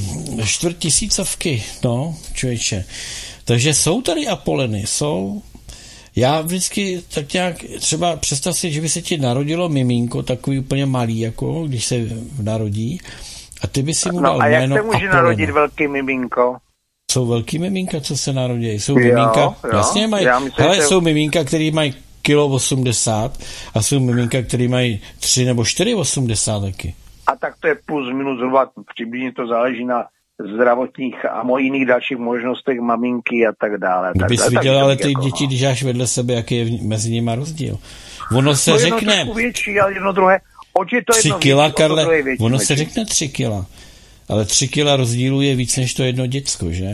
čtvrt 0.45 0.77
tisícovky, 0.77 1.63
no, 1.83 2.15
člověče. 2.33 2.85
Takže 3.45 3.73
jsou 3.73 4.01
tady 4.01 4.27
Apoleny, 4.27 4.87
jsou. 4.87 5.41
Já 6.19 6.41
vždycky 6.41 7.01
tak 7.13 7.33
nějak, 7.33 7.55
třeba 7.79 8.15
představ 8.15 8.57
si, 8.57 8.71
že 8.71 8.81
by 8.81 8.89
se 8.89 9.01
ti 9.01 9.17
narodilo 9.17 9.69
miminko, 9.69 10.23
takový 10.23 10.59
úplně 10.59 10.85
malý, 10.85 11.19
jako 11.19 11.63
když 11.67 11.85
se 11.85 11.95
narodí, 12.41 12.99
a 13.61 13.67
ty 13.67 13.83
by 13.83 13.93
si 13.93 14.11
mu 14.11 14.19
dal 14.21 14.33
no, 14.33 14.41
a 14.41 14.47
jak 14.47 14.61
jméno 14.61 14.75
se 14.75 14.81
může 14.81 14.95
Apolena. 14.97 15.13
narodit 15.15 15.49
velký 15.49 15.87
miminko? 15.87 16.57
Jsou 17.11 17.25
velký 17.27 17.59
miminka, 17.59 18.01
co 18.01 18.17
se 18.17 18.33
narodí. 18.33 18.67
Jsou 18.69 18.91
Jo, 18.93 19.05
miminka, 19.05 19.41
jo. 19.41 19.55
jasně 19.73 20.07
mají, 20.07 20.25
myslím, 20.25 20.51
hele, 20.57 20.75
že- 20.75 20.81
jsou 20.81 21.01
miminka, 21.01 21.43
který 21.43 21.71
mají 21.71 21.93
kilo 22.21 22.47
80 22.47 23.37
a 23.73 23.81
jsou 23.81 23.99
miminka, 23.99 24.41
který 24.41 24.67
mají 24.67 25.01
3 25.19 25.45
nebo 25.45 25.61
4,80 25.63 26.61
taky. 26.61 26.95
A 27.27 27.35
tak 27.35 27.53
to 27.59 27.67
je 27.67 27.75
plus 27.85 28.13
minus 28.13 28.37
zhruba, 28.37 28.69
přibližně 28.93 29.31
to 29.33 29.47
záleží 29.47 29.85
na 29.85 30.05
zdravotních 30.55 31.25
a 31.25 31.43
mo 31.43 31.57
jiných 31.57 31.85
dalších 31.85 32.17
možnostech 32.17 32.79
maminky 32.79 33.47
a 33.47 33.51
tak 33.61 33.77
dále. 33.77 34.11
No 34.15 34.19
tak, 34.19 34.29
bys 34.29 34.39
tak, 34.39 34.49
viděl 34.49 34.79
ale 34.79 34.95
ty 34.95 35.11
jako, 35.11 35.21
děti, 35.21 35.43
no. 35.43 35.47
když 35.47 35.61
dáš 35.61 35.83
vedle 35.83 36.07
sebe, 36.07 36.33
jaký 36.33 36.55
je 36.57 36.65
mezi 36.81 37.11
nimi 37.11 37.31
rozdíl. 37.35 37.77
Ono 38.35 38.55
se 38.55 38.71
No 38.71 38.77
řekne 38.77 39.25
větší, 39.35 39.79
ale 39.79 39.93
jedno 39.93 40.11
druhé. 40.11 40.39
Oč 40.73 40.93
je 40.93 41.03
to 41.05 41.13
3 41.13 41.27
jedno 41.27 41.39
kila, 41.39 41.63
větší, 41.63 41.73
o 41.73 41.75
to 41.75 41.95
Karle, 41.95 42.21
větší, 42.21 42.43
ono 42.43 42.59
se 42.59 42.75
větší. 42.75 42.89
řekne 42.89 43.05
3 43.05 43.29
kila, 43.29 43.65
ale 44.29 44.45
3 44.45 44.67
kila 44.67 44.95
rozdílu 44.95 45.41
je 45.41 45.55
víc 45.55 45.77
než 45.77 45.93
to 45.93 46.03
jedno 46.03 46.27
děcko, 46.27 46.71
že? 46.71 46.89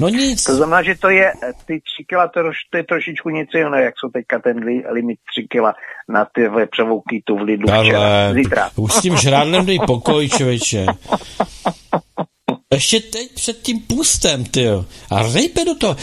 No 0.00 0.08
nic, 0.08 0.44
To 0.44 0.56
znamená, 0.56 0.82
že 0.82 0.94
to 0.94 1.08
je, 1.08 1.32
ty 1.66 1.80
tři 1.80 2.04
kila, 2.08 2.28
to, 2.28 2.40
to 2.70 2.76
je 2.76 2.84
trošičku 2.84 3.30
něco 3.30 3.58
jiného, 3.58 3.76
jak 3.76 3.94
jsou 3.98 4.08
teďka 4.08 4.38
ten 4.38 4.58
li, 4.58 4.82
limit 4.92 5.18
tři 5.32 5.46
kila 5.50 5.74
na 6.08 6.24
ty 6.34 6.48
převouky 6.70 7.22
tu 7.24 7.36
v 7.36 7.40
Lidlu 7.40 7.66
včera, 7.68 7.82
Karle, 7.82 8.34
zítra. 8.34 8.70
už 8.76 8.92
s 8.92 9.00
tím 9.00 9.16
žrádlem 9.16 9.66
dej 9.66 9.78
pokoj, 9.86 10.28
člověče. 10.28 10.86
Ještě 12.74 13.00
teď 13.00 13.32
před 13.34 13.62
tím 13.62 13.80
pustem, 13.80 14.44
ty 14.44 14.68
A 15.10 15.22
rejpe 15.32 15.64
do 15.64 15.74
toho. 15.74 15.96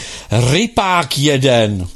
Rypák 0.50 1.18
jeden. 1.18 1.88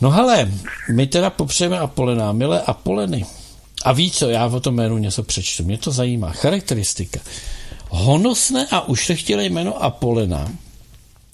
No 0.00 0.10
hele, 0.10 0.52
my 0.92 1.06
teda 1.06 1.30
popřejeme 1.30 1.78
Apolena, 1.78 2.32
milé 2.32 2.60
Apoleny. 2.60 3.26
A 3.84 3.92
ví 3.92 4.10
co, 4.10 4.28
já 4.28 4.46
o 4.46 4.60
tom 4.60 4.74
jménu 4.74 4.98
něco 4.98 5.22
přečtu, 5.22 5.64
mě 5.64 5.78
to 5.78 5.90
zajímá. 5.90 6.32
Charakteristika. 6.32 7.20
Honosné 7.88 8.66
a 8.70 8.88
ušlechtilé 8.88 9.44
jméno 9.44 9.84
Apolena 9.84 10.52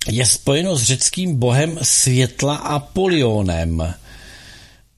je 0.08 0.26
spojeno 0.26 0.76
s 0.76 0.82
řeckým 0.82 1.36
bohem 1.36 1.78
světla 1.82 2.56
Apolionem. 2.56 3.94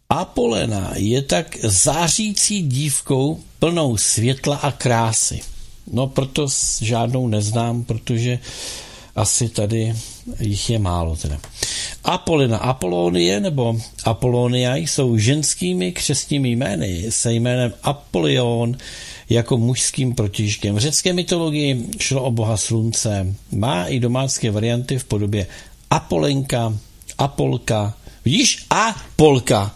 Apolena 0.09 0.91
je 0.95 1.23
tak 1.23 1.57
zářící 1.63 2.63
dívkou 2.63 3.41
plnou 3.59 3.97
světla 3.97 4.57
a 4.57 4.73
krásy. 4.73 5.54
No 5.93 6.07
proto 6.07 6.47
žádnou 6.81 7.29
neznám, 7.29 7.85
protože 7.85 8.39
asi 9.17 9.49
tady 9.49 9.95
jich 10.41 10.71
je 10.71 10.79
málo 10.79 11.17
teda. 11.17 11.41
Apolena, 12.05 12.59
Apolonie 12.59 13.41
nebo 13.41 13.77
Apolonia 14.05 14.77
jsou 14.77 15.19
ženskými 15.19 15.93
křestními 15.93 16.51
jmény 16.51 17.07
se 17.09 17.33
jménem 17.33 17.73
Apolion 17.83 18.77
jako 19.31 19.57
mužským 19.57 20.15
protižkem. 20.15 20.75
V 20.75 20.79
řecké 20.79 21.13
mytologii 21.13 21.89
šlo 21.99 22.23
o 22.23 22.31
boha 22.31 22.57
slunce. 22.57 23.35
Má 23.53 23.85
i 23.87 24.01
domácké 24.01 24.51
varianty 24.51 24.99
v 24.99 25.05
podobě 25.05 25.47
Apolenka, 25.91 26.79
Apolka, 27.19 27.95
vidíš? 28.25 28.67
Apolka, 28.71 29.75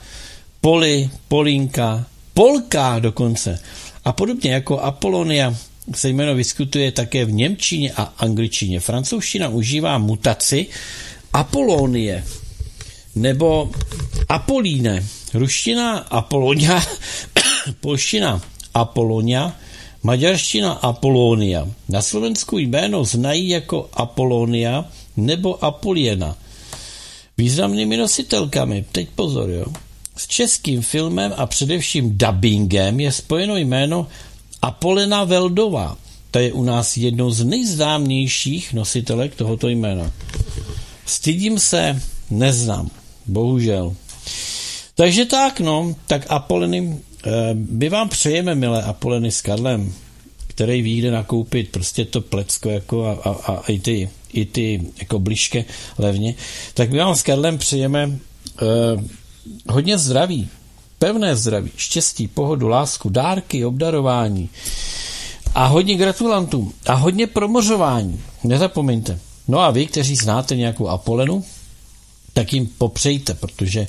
Poli, 0.60 1.10
Polinka, 1.28 2.04
Polka 2.34 2.98
dokonce. 2.98 3.58
A 4.04 4.12
podobně 4.12 4.52
jako 4.52 4.80
Apolonia 4.80 5.56
se 5.94 6.08
jméno 6.08 6.34
vyskytuje 6.34 6.92
také 6.92 7.24
v 7.24 7.32
Němčině 7.32 7.92
a 7.92 8.02
angličtině. 8.02 8.80
Francouzština 8.80 9.48
užívá 9.48 9.98
mutaci 9.98 10.66
Apolonie 11.32 12.24
nebo 13.16 13.70
Apolíne. 14.28 15.04
Ruština 15.34 15.98
Apolonia, 16.08 16.80
polština 17.80 18.40
Apolonia, 18.74 19.52
maďarština 20.02 20.72
Apolonia. 20.72 21.68
Na 21.88 22.02
Slovensku 22.02 22.58
jméno 22.58 23.04
znají 23.04 23.48
jako 23.48 23.88
Apolonia 23.92 24.84
nebo 25.16 25.64
Apoliena. 25.64 26.36
Významnými 27.38 27.96
nositelkami, 27.96 28.84
teď 28.92 29.08
pozor, 29.14 29.50
jo. 29.50 29.66
S 30.16 30.26
českým 30.26 30.82
filmem 30.82 31.34
a 31.36 31.46
především 31.46 32.18
dubbingem 32.18 33.00
je 33.00 33.12
spojeno 33.12 33.56
jméno 33.56 34.06
Apolena 34.62 35.24
Veldová. 35.24 35.96
Ta 36.30 36.40
je 36.40 36.52
u 36.52 36.64
nás 36.64 36.96
jednou 36.96 37.30
z 37.30 37.44
nejznámějších 37.44 38.74
nositelek 38.74 39.34
tohoto 39.34 39.68
jména. 39.68 40.12
Stydím 41.06 41.58
se, 41.58 42.02
neznám. 42.30 42.90
Bohužel. 43.26 43.96
Takže 44.94 45.24
tak, 45.24 45.60
no, 45.60 45.94
tak 46.06 46.26
Apoleny, 46.28 46.98
eh, 47.26 47.30
my 47.54 47.88
vám 47.88 48.08
přejeme, 48.08 48.54
milé 48.54 48.82
Apoleny 48.82 49.30
s 49.30 49.42
Karlem, 49.42 49.94
který 50.46 50.82
ví, 50.82 50.98
kde 50.98 51.10
nakoupit 51.10 51.68
prostě 51.70 52.04
to 52.04 52.20
plecko 52.20 52.70
jako 52.70 53.04
a, 53.04 53.12
a, 53.12 53.52
a 53.52 53.62
i 53.68 53.78
ty, 53.78 54.08
i 54.32 54.44
ty 54.44 54.82
jako 54.98 55.18
blížke 55.18 55.64
levně, 55.98 56.34
tak 56.74 56.90
my 56.90 56.98
vám 56.98 57.14
s 57.14 57.22
Karlem 57.22 57.58
přejeme 57.58 58.18
eh, 58.62 59.04
hodně 59.68 59.98
zdraví, 59.98 60.48
pevné 60.98 61.36
zdraví, 61.36 61.70
štěstí, 61.76 62.28
pohodu, 62.28 62.68
lásku, 62.68 63.08
dárky, 63.08 63.64
obdarování 63.64 64.50
a 65.54 65.66
hodně 65.66 65.94
gratulantů 65.94 66.72
a 66.86 66.94
hodně 66.94 67.26
promořování. 67.26 68.20
Nezapomeňte. 68.44 69.18
No 69.48 69.60
a 69.60 69.70
vy, 69.70 69.86
kteří 69.86 70.16
znáte 70.16 70.56
nějakou 70.56 70.88
Apolenu, 70.88 71.44
tak 72.32 72.52
jim 72.52 72.66
popřejte, 72.66 73.34
protože 73.34 73.86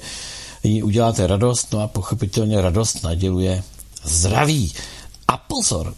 jí 0.63 0.83
uděláte 0.83 1.27
radost, 1.27 1.73
no 1.73 1.79
a 1.79 1.87
pochopitelně 1.87 2.61
radost 2.61 3.03
naděluje 3.03 3.63
zdraví. 4.03 4.73
A 5.27 5.37
pozor, 5.37 5.93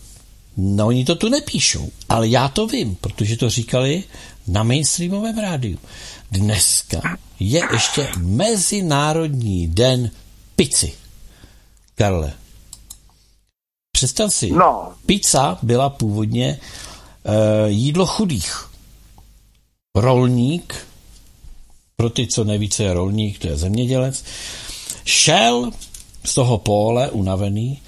no 0.58 0.88
oni 0.88 1.06
to 1.06 1.16
tu 1.16 1.30
nepíšou, 1.30 1.90
ale 2.10 2.28
já 2.28 2.48
to 2.48 2.68
vím, 2.68 2.96
protože 2.96 3.38
to 3.38 3.50
říkali 3.50 4.04
na 4.48 4.64
mainstreamovém 4.64 5.38
rádiu. 5.38 5.78
Dneska 6.32 7.18
je 7.40 7.62
ještě 7.72 8.10
Mezinárodní 8.18 9.68
den 9.68 10.12
pici. 10.56 10.94
Karle, 12.02 12.34
představ 13.92 14.34
si, 14.34 14.52
No, 14.52 14.94
pizza 15.06 15.58
byla 15.62 15.90
původně 15.90 16.60
e, 17.26 17.70
jídlo 17.70 18.06
chudých. 18.06 18.70
Rolník, 19.96 20.76
pro 21.96 22.10
ty, 22.10 22.28
co 22.28 22.44
neví, 22.44 22.70
co 22.70 22.84
je 22.84 22.94
rolník, 22.94 23.40
to 23.40 23.48
je 23.48 23.58
zemědělec, 23.58 24.24
šel 25.06 25.72
z 26.26 26.34
toho 26.34 26.58
pole 26.58 27.10
unavený 27.10 27.82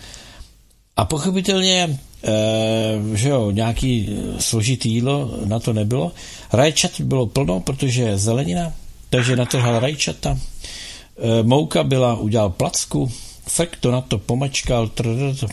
a 0.98 1.06
pochopitelně, 1.06 2.00
e, 2.24 3.18
že 3.18 3.30
jo, 3.30 3.52
nějaký 3.52 4.10
eh, 4.10 4.42
složitý 4.42 4.90
jídlo 4.90 5.32
na 5.46 5.60
to 5.60 5.74
nebylo. 5.74 6.12
Rajčat 6.54 7.02
bylo 7.02 7.26
plno, 7.26 7.60
protože 7.60 8.02
je 8.04 8.18
zelenina, 8.18 8.74
takže 9.10 9.36
natrhal 9.36 9.80
rajčata. 9.80 10.38
E, 11.18 11.44
mouka 11.44 11.84
byla, 11.84 12.16
udělal 12.16 12.50
placku, 12.50 13.12
frk 13.48 13.78
to 13.80 13.92
na 13.92 14.02
to 14.02 14.18
pomačkal, 14.18 14.92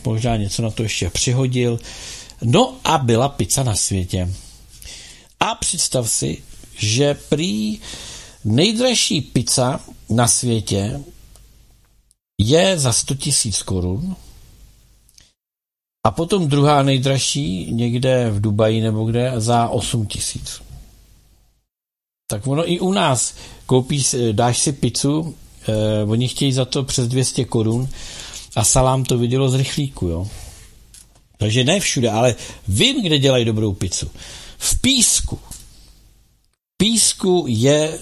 možná 0.06 0.36
něco 0.36 0.62
na 0.62 0.70
to 0.70 0.82
ještě 0.82 1.10
přihodil. 1.10 1.78
No 2.42 2.76
a 2.84 2.98
byla 2.98 3.28
pizza 3.28 3.62
na 3.62 3.76
světě. 3.76 4.34
A 5.40 5.54
představ 5.54 6.10
si, 6.10 6.42
že 6.76 7.14
prý 7.14 7.78
nejdražší 8.44 9.20
pizza 9.20 9.80
na 10.10 10.28
světě 10.28 11.00
je 12.40 12.78
za 12.78 12.92
100 12.92 13.14
tisíc 13.14 13.62
korun 13.62 14.16
a 16.04 16.10
potom 16.10 16.48
druhá 16.48 16.82
nejdražší 16.82 17.72
někde 17.72 18.30
v 18.30 18.40
Dubaji 18.40 18.80
nebo 18.80 19.04
kde 19.04 19.32
za 19.36 19.68
8 19.68 20.06
tisíc. 20.06 20.62
Tak 22.30 22.46
ono 22.46 22.72
i 22.72 22.80
u 22.80 22.92
nás 22.92 23.34
koupíš, 23.66 24.14
dáš 24.32 24.58
si 24.58 24.72
pizzu, 24.72 25.34
eh, 25.68 26.04
oni 26.06 26.28
chtějí 26.28 26.52
za 26.52 26.64
to 26.64 26.82
přes 26.82 27.08
200 27.08 27.44
korun 27.44 27.88
a 28.56 28.64
salám 28.64 29.04
to 29.04 29.18
vidělo 29.18 29.48
z 29.48 29.54
rychlíku, 29.54 30.06
jo. 30.06 30.28
Takže 31.36 31.64
ne 31.64 31.80
všude, 31.80 32.10
ale 32.10 32.34
vím, 32.68 33.02
kde 33.02 33.18
dělají 33.18 33.44
dobrou 33.44 33.72
pizzu. 33.72 34.10
V 34.58 34.80
Písku. 34.80 35.38
V 36.52 36.76
Písku 36.76 37.44
je 37.48 37.98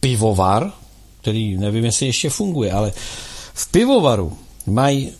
pivovar, 0.00 0.72
který 1.20 1.56
nevím, 1.56 1.84
jestli 1.84 2.06
ještě 2.06 2.30
funguje, 2.30 2.72
ale 2.72 2.92
v 3.54 3.70
pivovaru 3.70 4.38
mají 4.66 5.08
e, 5.08 5.12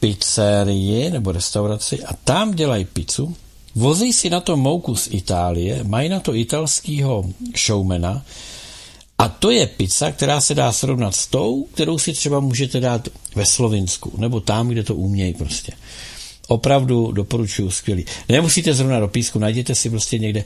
pizzerii 0.00 1.10
nebo 1.10 1.32
restauraci 1.32 2.04
a 2.04 2.12
tam 2.24 2.54
dělají 2.54 2.84
pizzu. 2.84 3.36
Vozí 3.74 4.12
si 4.12 4.30
na 4.30 4.40
to 4.40 4.56
mouku 4.56 4.96
z 4.96 5.08
Itálie, 5.10 5.84
mají 5.84 6.08
na 6.08 6.20
to 6.20 6.34
italského 6.34 7.24
showmana 7.56 8.22
A 9.22 9.28
to 9.28 9.50
je 9.50 9.66
pizza, 9.66 10.12
která 10.12 10.40
se 10.40 10.54
dá 10.54 10.72
srovnat 10.72 11.14
s 11.14 11.26
tou, 11.26 11.64
kterou 11.64 11.98
si 11.98 12.12
třeba 12.12 12.40
můžete 12.40 12.80
dát 12.80 13.08
ve 13.34 13.46
Slovinsku, 13.46 14.12
nebo 14.16 14.40
tam, 14.40 14.68
kde 14.68 14.82
to 14.82 14.94
umějí 14.94 15.34
prostě. 15.34 15.72
Opravdu 16.48 17.12
doporučuju, 17.12 17.70
skvělý. 17.70 18.04
Nemusíte 18.28 18.74
zrovna 18.74 19.00
do 19.00 19.08
písku, 19.08 19.38
najděte 19.38 19.74
si 19.74 19.90
prostě 19.90 20.18
někde 20.18 20.44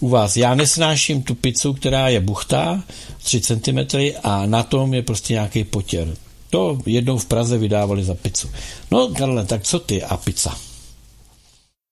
u 0.00 0.08
vás. 0.08 0.36
Já 0.36 0.54
nesnáším 0.54 1.22
tu 1.22 1.34
pizzu, 1.34 1.72
která 1.72 2.08
je 2.08 2.20
buchtá, 2.20 2.82
3 3.22 3.40
cm 3.40 3.78
a 4.22 4.46
na 4.46 4.62
tom 4.62 4.94
je 4.94 5.02
prostě 5.02 5.32
nějaký 5.32 5.64
potěr. 5.64 6.08
To 6.50 6.78
jednou 6.86 7.18
v 7.18 7.26
Praze 7.26 7.58
vydávali 7.58 8.04
za 8.04 8.14
pizzu. 8.14 8.50
No, 8.90 9.08
Karle, 9.08 9.44
tak 9.44 9.62
co 9.62 9.78
ty 9.78 10.02
a 10.02 10.16
pizza? 10.16 10.67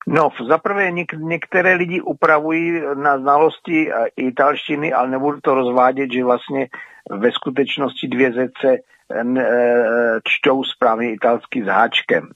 No, 0.07 0.29
zaprvé 0.49 0.91
něk- 0.91 1.19
některé 1.19 1.75
lidi 1.75 2.01
upravují 2.01 2.83
na 2.95 3.19
znalosti 3.19 3.93
eh, 3.93 4.07
italštiny, 4.17 4.93
ale 4.93 5.09
nebudu 5.09 5.41
to 5.41 5.55
rozvádět, 5.55 6.13
že 6.13 6.25
vlastně 6.25 6.69
ve 7.11 7.33
skutečnosti 7.33 8.09
dvě 8.09 8.33
zece 8.33 8.77
eh, 9.15 10.21
čtou 10.25 10.65
správně 10.65 11.13
italsky 11.13 11.65
s 11.65 11.67
háčkem. 11.67 12.29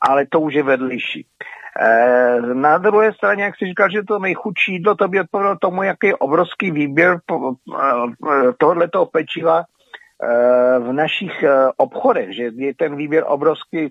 Ale 0.00 0.26
to 0.26 0.40
už 0.40 0.54
je 0.54 0.62
vedlejší. 0.62 1.26
Eh, 1.80 2.40
na 2.40 2.78
druhé 2.78 3.12
straně, 3.12 3.44
jak 3.44 3.56
jsi 3.56 3.64
říkal, 3.66 3.90
že 3.90 4.02
to 4.02 4.18
nejchudší 4.18 4.72
jídlo, 4.72 4.94
to 4.94 5.08
by 5.08 5.20
odpovědělo 5.20 5.56
tomu, 5.60 5.82
jaký 5.82 6.14
obrovský 6.14 6.70
výběr 6.70 7.20
tohoto 8.58 9.06
pečiva 9.06 9.62
Eh, 9.62 9.77
v 10.78 10.92
našich 10.92 11.42
eh, 11.42 11.68
obchodech, 11.76 12.36
že 12.36 12.50
je 12.54 12.74
ten 12.74 12.96
výběr 12.96 13.24
obrovský 13.26 13.90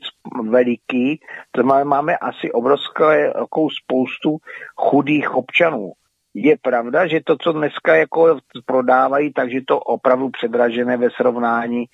veliký, 0.49 1.19
to 1.51 1.63
máme 1.63 2.17
asi 2.17 2.51
obrovskou 2.51 3.69
spoustu 3.83 4.37
chudých 4.75 5.35
občanů. 5.35 5.91
Je 6.33 6.57
pravda, 6.61 7.07
že 7.07 7.19
to, 7.25 7.37
co 7.37 7.53
dneska 7.53 7.95
jako 7.95 8.37
prodávají, 8.65 9.33
takže 9.33 9.59
to 9.67 9.79
opravdu 9.79 10.29
předražené 10.29 10.97
ve 10.97 11.09
srovnání 11.09 11.85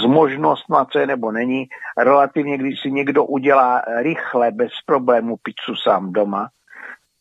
s 0.00 0.04
možnostmi, 0.06 0.76
co 0.90 0.98
je 0.98 1.06
nebo 1.06 1.32
není. 1.32 1.66
Relativně, 1.98 2.58
když 2.58 2.80
si 2.80 2.90
někdo 2.90 3.24
udělá 3.24 3.82
rychle, 4.02 4.50
bez 4.50 4.72
problému 4.86 5.36
pizzu 5.36 5.76
sám 5.76 6.12
doma, 6.12 6.48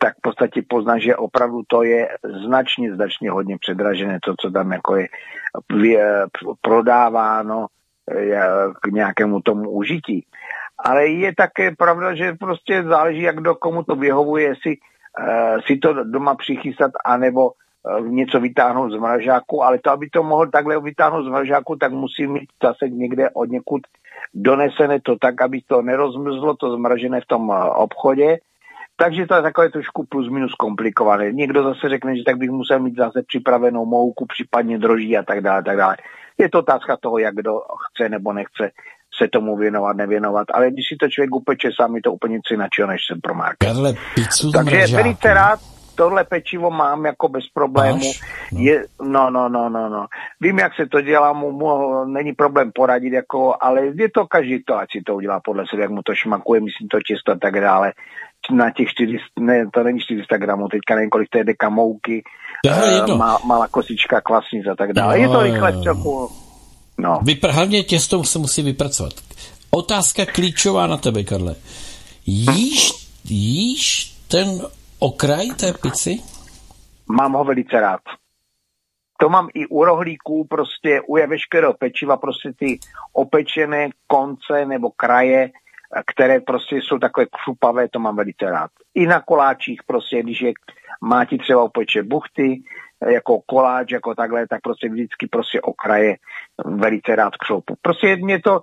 tak 0.02 0.18
v 0.18 0.22
podstatě 0.22 0.62
pozná, 0.70 0.98
že 0.98 1.16
opravdu 1.16 1.62
to 1.68 1.84
je 1.84 2.10
značně, 2.46 2.96
značně 2.96 3.32
hodně 3.32 3.58
předražené, 3.58 4.20
to, 4.24 4.34
co 4.40 4.52
tam 4.52 4.72
jako 4.72 4.96
je 4.96 5.08
prodáváno 6.62 7.68
k 8.82 8.88
nějakému 8.88 9.42
tomu 9.42 9.70
užití. 9.70 10.26
Ale 10.86 11.08
je 11.08 11.36
také 11.36 11.76
pravda, 11.76 12.16
že 12.16 12.34
prostě 12.34 12.84
záleží, 12.84 13.22
jak 13.22 13.42
do 13.42 13.56
komu 13.56 13.84
to 13.84 13.96
vyhovuje, 13.96 14.46
jestli 14.48 14.78
uh, 14.78 15.62
si 15.68 15.78
to 15.78 16.04
doma 16.04 16.36
přichystat, 16.36 16.92
anebo 17.06 17.52
uh, 17.52 18.08
něco 18.08 18.40
vytáhnout 18.40 18.92
z 18.92 18.98
mražáku, 18.98 19.64
ale 19.64 19.80
to, 19.80 19.92
aby 19.92 20.10
to 20.10 20.24
mohl 20.24 20.48
takhle 20.48 20.82
vytáhnout 20.82 21.26
z 21.26 21.30
mražáku, 21.30 21.76
tak 21.76 21.92
musí 21.92 22.28
mít 22.28 22.50
zase 22.64 22.90
někde 22.90 23.30
od 23.30 23.50
někud 23.50 23.82
donesené 24.34 25.00
to 25.00 25.16
tak, 25.22 25.42
aby 25.42 25.62
to 25.62 25.82
nerozmrzlo, 25.82 26.56
to 26.56 26.76
zmražené 26.76 27.22
v 27.22 27.26
tom 27.28 27.50
obchodě, 27.76 28.38
takže 29.04 29.26
to 29.26 29.36
je 29.36 29.42
takové 29.42 29.70
trošku 29.70 30.06
plus 30.10 30.30
minus 30.30 30.54
komplikované. 30.54 31.32
Někdo 31.32 31.64
zase 31.64 31.90
řekne, 31.90 32.18
že 32.18 32.24
tak 32.26 32.38
bych 32.38 32.50
musel 32.50 32.80
mít 32.80 32.96
zase 32.96 33.24
připravenou 33.28 33.86
mouku, 33.86 34.26
případně 34.26 34.78
droží 34.78 35.18
a 35.18 35.24
tak 35.24 35.42
dále, 35.42 35.64
tak 35.64 35.78
dále. 35.78 35.98
Je 36.38 36.50
to 36.50 36.60
otázka 36.60 36.98
toho, 36.98 37.18
jak 37.18 37.36
kdo 37.36 37.52
chce 37.86 38.10
nebo 38.10 38.34
nechce 38.34 38.72
se 39.22 39.28
tomu 39.28 39.58
věnovat, 39.58 39.98
nevěnovat. 39.98 40.48
Ale 40.54 40.72
když 40.72 40.86
si 40.90 40.96
to 40.96 41.10
člověk 41.10 41.36
upeče 41.36 41.70
sám, 41.76 41.96
je 41.96 42.02
to 42.02 42.14
úplně 42.14 42.34
něco 42.34 42.54
jiného 42.54 42.88
než 42.88 43.02
jsem 43.08 43.22
pro 43.22 43.34
market. 43.34 43.70
Karle, 43.70 43.94
pizzu 44.16 44.52
Takže 44.52 44.88
velice 44.96 45.34
rád 45.34 45.60
tohle 45.96 46.24
pečivo 46.24 46.72
mám 46.72 47.06
jako 47.06 47.30
bez 47.30 47.44
problému. 47.54 48.12
No. 48.52 48.60
Je, 48.60 48.86
no, 49.02 49.30
no, 49.30 49.50
no, 49.50 49.70
no, 49.70 49.90
no. 49.90 50.06
Vím, 50.42 50.60
jak 50.60 50.76
se 50.76 50.86
to 50.86 51.02
dělá, 51.02 51.34
mu, 51.34 51.52
mu 51.52 52.06
není 52.06 52.34
problém 52.34 52.72
poradit, 52.76 53.14
jako, 53.14 53.56
ale 53.62 53.86
je 53.86 54.10
to 54.10 54.28
každý 54.28 54.64
to, 54.64 54.78
ať 54.78 54.92
si 54.92 55.02
to 55.06 55.16
udělá 55.16 55.40
podle 55.40 55.64
sebe, 55.70 55.82
jak 55.82 55.92
mu 55.92 56.02
to 56.02 56.16
šmakuje, 56.16 56.62
myslím 56.62 56.88
to 56.88 56.98
těsto 57.08 57.32
a 57.32 57.36
tak 57.36 57.62
dále 57.62 57.94
na 58.52 58.72
těch 58.72 58.88
400, 58.88 59.26
ne, 59.40 59.66
to 59.74 59.84
není 59.84 60.00
400 60.00 60.38
gramů, 60.38 60.68
teďka 60.68 60.96
nevím, 60.96 61.10
kolik 61.10 61.30
to 61.30 61.38
je 61.38 61.44
deka 61.44 61.70
mouky, 61.70 62.24
uh, 62.66 63.18
má, 63.18 63.38
malá 63.46 63.68
kosička 63.68 64.22
kvasnic 64.22 64.68
a 64.72 64.76
tak 64.76 64.94
dále. 64.94 65.18
No, 65.18 65.22
je 65.24 65.30
to 65.30 65.44
rychle 65.44 65.72
v 65.72 65.84
celku. 65.84 66.30
No. 66.98 67.20
Vypr- 67.24 67.52
hlavně 67.52 67.84
těsto 67.84 68.24
se 68.24 68.40
musí 68.40 68.62
vypracovat. 68.62 69.14
Otázka 69.72 70.26
klíčová 70.26 70.88
na 70.88 70.98
tebe, 70.98 71.24
Karle. 71.24 71.56
Jíš, 72.26 72.92
jíš 73.24 74.16
ten 74.28 74.48
okraj 75.00 75.48
té 75.48 75.74
pici? 75.74 76.20
Mám 77.08 77.34
ho 77.34 77.44
velice 77.44 77.80
rád. 77.80 78.02
To 79.20 79.30
mám 79.30 79.48
i 79.54 79.68
u 79.68 79.84
rohlíků, 79.84 80.48
prostě 80.50 81.02
u 81.08 81.14
veškerého 81.14 81.74
pečiva, 81.74 82.18
prostě 82.18 82.52
ty 82.60 82.80
opečené 83.14 83.90
konce 84.08 84.66
nebo 84.66 84.90
kraje, 84.92 85.52
které 86.08 86.40
prostě 86.40 86.76
jsou 86.76 87.00
takové 87.00 87.26
křupavé, 87.26 87.90
to 87.90 88.00
mám 88.00 88.16
velice 88.16 88.46
rád. 88.46 88.72
I 88.94 89.08
na 89.08 89.22
koláčích 89.22 89.84
prostě, 89.88 90.24
když 90.24 90.42
je, 90.42 90.54
má 91.02 91.26
ti 91.26 91.38
třeba 91.38 91.64
upeče 91.64 92.04
buchty, 92.04 92.62
jako 93.12 93.42
koláč, 93.46 93.92
jako 93.92 94.16
takhle, 94.16 94.48
tak 94.48 94.62
prostě 94.62 94.90
vždycky 94.90 95.28
prostě 95.28 95.62
okraje 95.62 96.16
velice 96.66 97.16
rád 97.16 97.36
křoupu. 97.38 97.76
Prostě 97.82 98.16
mě 98.16 98.40
to, 98.40 98.62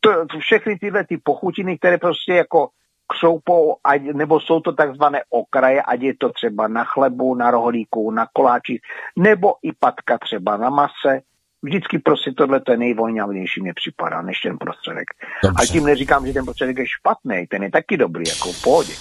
to, 0.00 0.38
všechny 0.38 0.78
tyhle 0.78 1.04
ty 1.04 1.18
pochutiny, 1.24 1.78
které 1.78 1.98
prostě 1.98 2.34
jako 2.34 2.68
křoupou, 3.06 3.76
nebo 4.12 4.40
jsou 4.40 4.60
to 4.60 4.72
takzvané 4.72 5.22
okraje, 5.30 5.82
ať 5.82 6.00
je 6.00 6.14
to 6.18 6.28
třeba 6.28 6.68
na 6.68 6.84
chlebu, 6.84 7.34
na 7.34 7.50
rohlíku, 7.50 8.10
na 8.10 8.26
koláči, 8.32 8.80
nebo 9.16 9.54
i 9.62 9.72
patka 9.72 10.18
třeba 10.18 10.56
na 10.56 10.70
mase, 10.70 11.20
vždycky 11.64 11.98
prostě 11.98 12.32
tohle 12.32 12.60
je 12.70 12.76
nejvolňavnější 12.76 13.60
mě 13.62 13.72
připadá, 13.74 14.22
než 14.22 14.40
ten 14.40 14.58
prostředek. 14.58 15.08
Dobře. 15.42 15.62
A 15.62 15.72
tím 15.72 15.84
neříkám, 15.84 16.26
že 16.26 16.32
ten 16.32 16.44
prostředek 16.44 16.78
je 16.78 16.84
špatný, 17.00 17.46
ten 17.50 17.62
je 17.62 17.70
taky 17.70 17.96
dobrý, 17.96 18.28
jako 18.28 18.52
v 18.52 18.62
pohodě. 18.62 18.92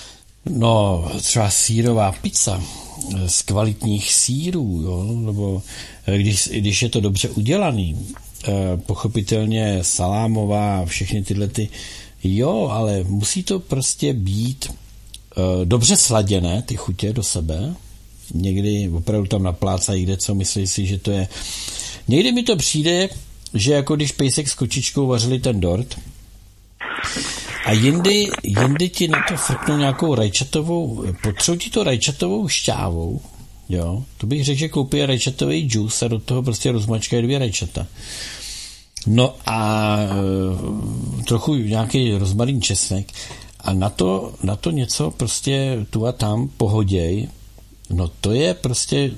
No, 0.46 1.06
třeba 1.22 1.50
sírová 1.50 2.12
pizza 2.12 2.62
z 3.28 3.42
kvalitních 3.42 4.14
sírů, 4.14 4.82
jo, 4.84 5.04
nebo 5.04 5.62
když, 6.06 6.48
když 6.48 6.82
je 6.82 6.90
to 6.90 7.02
dobře 7.02 7.30
udělaný, 7.30 8.08
eh, 8.48 8.52
pochopitelně 8.78 9.80
salámová, 9.82 10.86
všechny 10.86 11.24
tyhle 11.24 11.48
ty, 11.48 11.70
jo, 12.24 12.70
ale 12.72 13.04
musí 13.04 13.44
to 13.44 13.60
prostě 13.60 14.14
být 14.14 14.66
eh, 14.72 15.66
dobře 15.66 15.98
sladěné, 15.98 16.62
ty 16.62 16.76
chutě 16.76 17.14
do 17.14 17.24
sebe, 17.24 17.76
někdy 18.34 18.90
opravdu 18.90 19.28
tam 19.28 19.44
naplácají 19.44 20.04
kde 20.04 20.18
co, 20.18 20.36
myslí 20.36 20.68
si, 20.68 20.86
že 20.86 20.98
to 20.98 21.12
je 21.12 21.28
Někdy 22.08 22.32
mi 22.32 22.44
to 22.44 22.56
přijde, 22.56 23.10
že 23.54 23.74
jako 23.74 23.96
když 23.96 24.12
pejsek 24.12 24.48
s 24.48 24.56
kočičkou 24.56 25.08
vařili 25.08 25.40
ten 25.40 25.60
dort, 25.60 25.96
a 27.66 27.72
jindy, 27.72 28.28
jindy 28.44 28.90
ti 28.90 29.08
na 29.08 29.18
to 29.30 29.38
frknou 29.38 29.78
nějakou 29.78 30.16
rajčatovou, 30.16 31.06
potřebují 31.24 31.60
ti 31.60 31.70
to 31.70 31.84
rajčatovou 31.84 32.48
šťávou, 32.48 33.22
jo, 33.70 34.04
to 34.18 34.28
bych 34.28 34.46
řekl, 34.46 34.60
že 34.60 34.70
koupí 34.70 35.06
rajčatový 35.06 35.70
džus 35.70 36.04
a 36.04 36.08
do 36.08 36.20
toho 36.20 36.44
prostě 36.44 36.72
rozmačkají 36.72 37.24
dvě 37.24 37.40
rajčata. 37.40 37.88
No 39.08 39.36
a 39.46 39.98
e, 40.00 41.24
trochu 41.24 41.56
nějaký 41.56 42.18
rozmarín 42.18 42.62
česnek 42.62 43.12
a 43.60 43.74
na 43.74 43.90
to, 43.90 44.34
na 44.44 44.56
to 44.56 44.72
něco 44.72 45.12
prostě 45.12 45.86
tu 45.90 46.08
a 46.08 46.12
tam 46.12 46.50
pohoděj, 46.58 47.28
no 47.90 48.12
to 48.22 48.32
je 48.32 48.54
prostě 48.54 49.12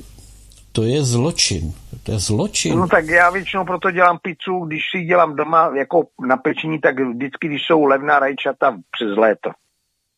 to 0.75 0.83
je 0.83 1.03
zločin. 1.03 1.73
To 2.03 2.11
je 2.11 2.19
zločin. 2.19 2.75
No 2.79 2.87
tak 2.87 3.07
já 3.07 3.29
většinou 3.29 3.65
proto 3.65 3.91
dělám 3.91 4.19
pizzu, 4.21 4.65
když 4.67 4.81
si 4.91 5.05
dělám 5.05 5.35
doma 5.35 5.71
jako 5.77 6.07
na 6.27 6.37
pečení, 6.37 6.79
tak 6.79 6.99
vždycky, 6.99 7.47
když 7.47 7.61
jsou 7.65 7.85
levná 7.85 8.19
rajčata 8.19 8.77
přes 8.91 9.17
léto. 9.17 9.49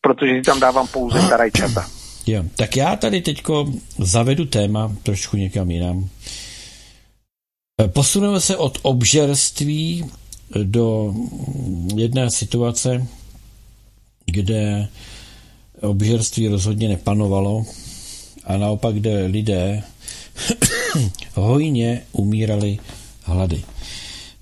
Protože 0.00 0.34
si 0.34 0.42
tam 0.42 0.60
dávám 0.60 0.86
pouze 0.86 1.28
ta 1.28 1.36
rajčata. 1.36 1.86
Jo, 2.26 2.42
tak 2.56 2.76
já 2.76 2.96
tady 2.96 3.20
teďko 3.20 3.66
zavedu 3.98 4.44
téma 4.44 4.92
trošku 5.02 5.36
někam 5.36 5.70
jinam. 5.70 6.08
Posuneme 7.92 8.40
se 8.40 8.56
od 8.56 8.78
obžerství 8.82 10.10
do 10.62 11.14
jedné 11.96 12.30
situace, 12.30 13.06
kde 14.26 14.88
obžerství 15.80 16.48
rozhodně 16.48 16.88
nepanovalo 16.88 17.64
a 18.44 18.56
naopak, 18.56 18.94
kde 18.94 19.26
lidé 19.26 19.82
hojně 21.34 22.02
umírali 22.12 22.78
hlady. 23.22 23.62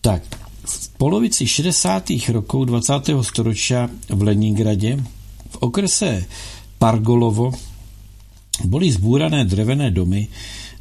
Tak, 0.00 0.22
v 0.64 0.88
polovici 0.88 1.46
60. 1.46 2.10
roků 2.28 2.64
20. 2.64 2.92
století 3.22 3.74
v 4.08 4.22
Leningradě 4.22 5.04
v 5.50 5.56
okrese 5.60 6.24
Pargolovo 6.78 7.52
byly 8.64 8.92
zbúrané 8.92 9.44
drevené 9.44 9.90
domy, 9.90 10.28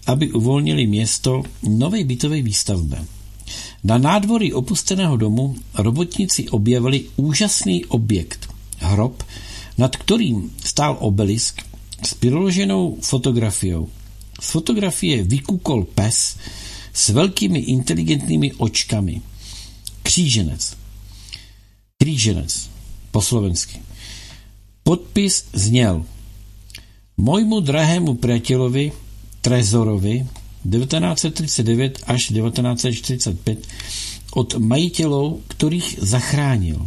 aby 0.08 0.32
uvolnili 0.32 0.88
město 0.88 1.44
nové 1.64 2.04
bytové 2.04 2.42
výstavbe. 2.42 3.06
Na 3.84 3.98
nádvorí 3.98 4.54
opusteného 4.54 5.18
domu 5.18 5.56
robotníci 5.74 6.50
objevili 6.50 7.06
úžasný 7.16 7.86
objekt, 7.86 8.50
hrob, 8.80 9.24
nad 9.78 9.96
kterým 9.96 10.52
stál 10.64 10.98
obelisk 11.00 11.62
s 12.04 12.14
přiloženou 12.14 12.98
fotografiou 13.02 13.90
z 14.42 14.52
fotografie 14.52 15.24
vykukol 15.24 15.84
pes, 15.96 16.38
s 16.94 17.10
velkými 17.10 17.60
inteligentními 17.60 18.54
očkami. 18.54 19.22
Kříženec. 20.04 20.78
Kříženec. 21.98 22.70
Po 23.12 23.22
slovensky. 23.22 23.80
Podpis 24.84 25.46
zněl 25.54 26.06
Mojmu 27.16 27.64
drahému 27.64 28.20
priateľovi 28.20 28.92
Trezorovi 29.40 30.28
1939 30.68 32.04
až 32.12 32.36
1945 32.36 34.36
od 34.36 34.50
majiteľov, 34.60 35.48
ktorých 35.48 36.04
zachránil. 36.04 36.84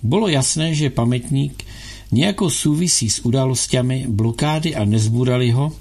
Bolo 0.00 0.32
jasné, 0.32 0.72
že 0.72 0.88
pamätník 0.88 1.60
nejako 2.08 2.48
súvisí 2.48 3.12
s 3.12 3.20
udalosťami 3.20 4.08
blokády 4.08 4.72
a 4.72 4.88
nezbúrali 4.88 5.52
ho, 5.52 5.76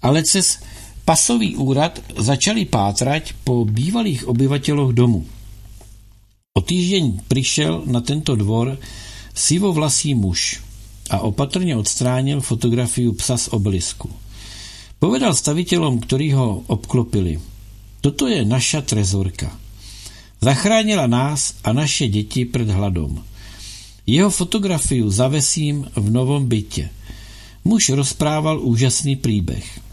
ale 0.00 0.24
cez 0.24 0.60
pasový 1.04 1.56
úrad 1.56 2.00
začali 2.16 2.64
pátrať 2.66 3.36
po 3.44 3.64
bývalých 3.64 4.28
obyvateľoch 4.28 4.92
domu. 4.96 5.24
O 6.56 6.60
týždeň 6.60 7.30
prišiel 7.30 7.86
na 7.86 8.02
tento 8.02 8.34
dvor 8.34 8.74
sivovlasý 9.34 10.18
muž 10.18 10.60
a 11.10 11.22
opatrne 11.22 11.74
odstránil 11.78 12.42
fotografiu 12.42 13.14
psa 13.14 13.38
z 13.38 13.46
obelisku. 13.54 14.10
Povedal 15.00 15.32
staviteľom, 15.32 15.98
ktorí 16.04 16.36
ho 16.36 16.62
obklopili. 16.68 17.40
Toto 18.04 18.28
je 18.28 18.44
naša 18.44 18.84
trezorka. 18.84 19.48
Zachránila 20.40 21.06
nás 21.06 21.56
a 21.64 21.72
naše 21.72 22.08
děti 22.08 22.44
před 22.44 22.68
hladom. 22.68 23.24
Jeho 24.06 24.30
fotografiu 24.30 25.10
zavesím 25.10 25.86
v 25.96 26.06
novom 26.10 26.48
bytě. 26.48 26.90
Muž 27.64 27.88
rozprával 27.88 28.60
úžasný 28.60 29.16
příběh. 29.16 29.89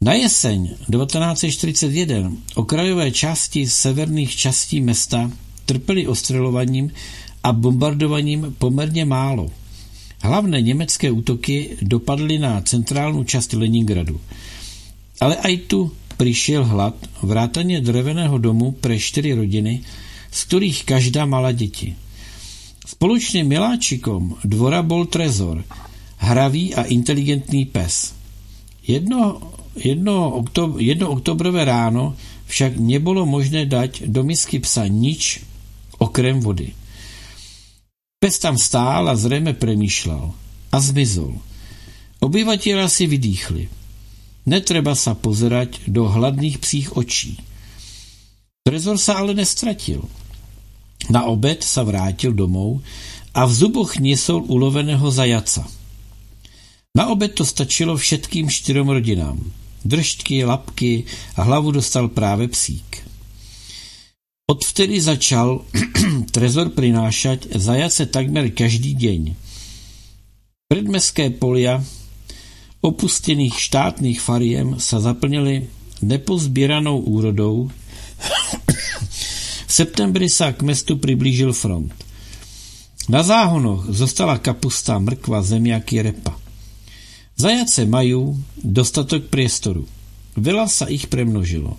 Na 0.00 0.12
jeseň 0.12 0.66
1941 0.66 2.32
okrajové 2.54 3.10
části 3.10 3.66
severných 3.66 4.36
částí 4.36 4.80
města 4.80 5.30
trpěli 5.66 6.06
ostřelovaním 6.06 6.90
a 7.42 7.52
bombardovaním 7.52 8.54
poměrně 8.58 9.04
málo. 9.04 9.50
Hlavné 10.20 10.62
německé 10.62 11.10
útoky 11.10 11.76
dopadly 11.82 12.38
na 12.38 12.60
centrálnu 12.60 13.24
část 13.24 13.52
Leningradu. 13.52 14.20
Ale 15.20 15.36
aj 15.36 15.56
tu 15.56 15.92
přišel 16.16 16.64
hlad, 16.64 16.94
vrátaně 17.22 17.80
dreveného 17.80 18.38
domu 18.38 18.72
pre 18.72 18.98
čtyři 18.98 19.32
rodiny, 19.32 19.80
z 20.30 20.44
kterých 20.44 20.84
každá 20.84 21.26
mala 21.26 21.52
děti. 21.52 21.96
Společným 22.86 23.48
miláčikom 23.48 24.36
dvora 24.44 24.82
bol 24.82 25.06
trezor, 25.06 25.64
hravý 26.16 26.74
a 26.74 26.82
inteligentný 26.82 27.64
pes. 27.64 28.14
Jedno, 28.86 29.40
jedno, 29.76 30.30
oktob, 30.42 30.80
jedno 30.80 31.10
oktobrové 31.10 31.64
ráno 31.64 32.16
však 32.46 32.76
nebylo 32.76 33.26
možné 33.26 33.66
dať 33.66 34.08
do 34.08 34.24
misky 34.24 34.58
psa 34.58 34.86
nič 34.86 35.40
okrem 35.98 36.40
vody. 36.40 36.72
Pes 38.20 38.38
tam 38.38 38.58
stál 38.58 39.08
a 39.08 39.16
zřejmě 39.16 39.52
přemýšlel 39.52 40.32
a 40.72 40.80
zmizol. 40.80 41.38
Obyvatelé 42.20 42.88
si 42.88 43.06
vydýchli. 43.06 43.68
Netreba 44.46 44.94
sa 44.94 45.18
pozerať 45.18 45.90
do 45.90 46.06
hladných 46.06 46.62
psích 46.62 46.96
očí. 46.96 47.36
Trezor 48.62 48.98
sa 48.98 49.18
ale 49.18 49.34
nestratil. 49.34 50.06
Na 51.10 51.26
obed 51.26 51.66
sa 51.66 51.82
vrátil 51.82 52.32
domov 52.32 52.80
a 53.34 53.44
v 53.44 53.52
zuboch 53.52 53.98
niesol 53.98 54.46
uloveného 54.46 55.06
zajaca. 55.10 55.66
Na 56.96 57.12
obed 57.12 57.34
to 57.36 57.44
stačilo 57.44 57.98
všetkým 57.98 58.48
čtyřom 58.48 58.88
rodinám. 58.88 59.38
Držďky, 59.86 60.44
lapky 60.44 61.04
a 61.36 61.42
hlavu 61.42 61.70
dostal 61.70 62.08
právě 62.08 62.48
psík. 62.48 63.06
Odvtedy 64.50 65.00
začal 65.00 65.62
Trezor 66.30 66.70
prinášať 66.70 67.54
zajace 67.54 68.06
takmer 68.06 68.50
každý 68.50 68.94
deň. 68.94 69.34
Predmestské 70.66 71.30
polia 71.30 71.82
opustených 72.82 73.58
štátnych 73.58 74.18
fariem 74.22 74.78
sa 74.78 75.02
zaplnili 75.02 75.66
nepozbieranou 76.02 77.02
úrodou. 77.02 77.70
v 79.66 79.72
septembri 79.72 80.30
sa 80.30 80.54
k 80.54 80.62
mestu 80.62 80.98
priblížil 80.98 81.50
front. 81.50 81.90
Na 83.06 83.22
záhonoch 83.22 83.86
zostala 83.90 84.38
kapusta, 84.38 84.98
mrkva, 84.98 85.42
zemiaky, 85.42 86.02
repa. 86.02 86.45
Zajace 87.36 87.84
majú 87.84 88.36
dostatok 88.56 89.28
priestoru. 89.28 89.84
Veľa 90.36 90.66
sa 90.68 90.88
ich 90.88 91.08
premnožilo. 91.12 91.76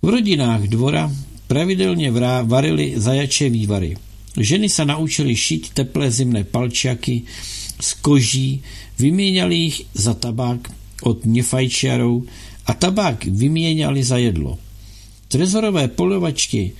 V 0.00 0.08
rodinách 0.08 0.68
dvora 0.68 1.12
pravidelně 1.48 2.12
varili 2.44 2.94
zajačie 2.96 3.50
vývary. 3.50 3.96
Ženy 4.36 4.70
sa 4.70 4.86
naučili 4.86 5.34
šiť 5.34 5.74
teplé 5.74 6.06
zimné 6.10 6.44
palčiaky 6.46 7.26
z 7.80 7.88
koží 7.98 8.62
Vyměňali 9.00 9.56
jich 9.56 9.82
za 9.94 10.14
tabák 10.14 10.70
od 11.02 11.24
nefajčiarov 11.24 12.22
a 12.66 12.72
tabák 12.74 13.24
vyměňali 13.24 14.04
za 14.04 14.16
jedlo. 14.16 14.58
Trezorové 15.28 15.88
polovačky 15.88 16.72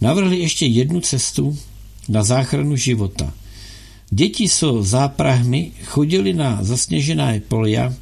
navrhli 0.00 0.38
ještě 0.38 0.66
jednu 0.66 1.00
cestu 1.00 1.58
na 2.08 2.22
záchranu 2.22 2.76
života. 2.76 3.34
Děti 4.10 4.48
so 4.48 4.82
záprahmi 4.82 5.72
chodili 5.84 6.32
na 6.32 6.58
zasněžené 6.64 7.40
polia 7.48 7.94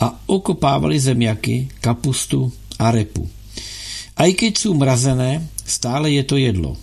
a 0.00 0.20
okopávali 0.26 1.00
zemiaky, 1.00 1.68
kapustu 1.80 2.52
a 2.78 2.90
repu. 2.90 3.28
Aj 4.16 4.32
keď 4.32 4.52
sú 4.56 4.72
mrazené, 4.72 5.44
stále 5.64 6.12
je 6.16 6.24
to 6.24 6.36
jedlo. 6.40 6.76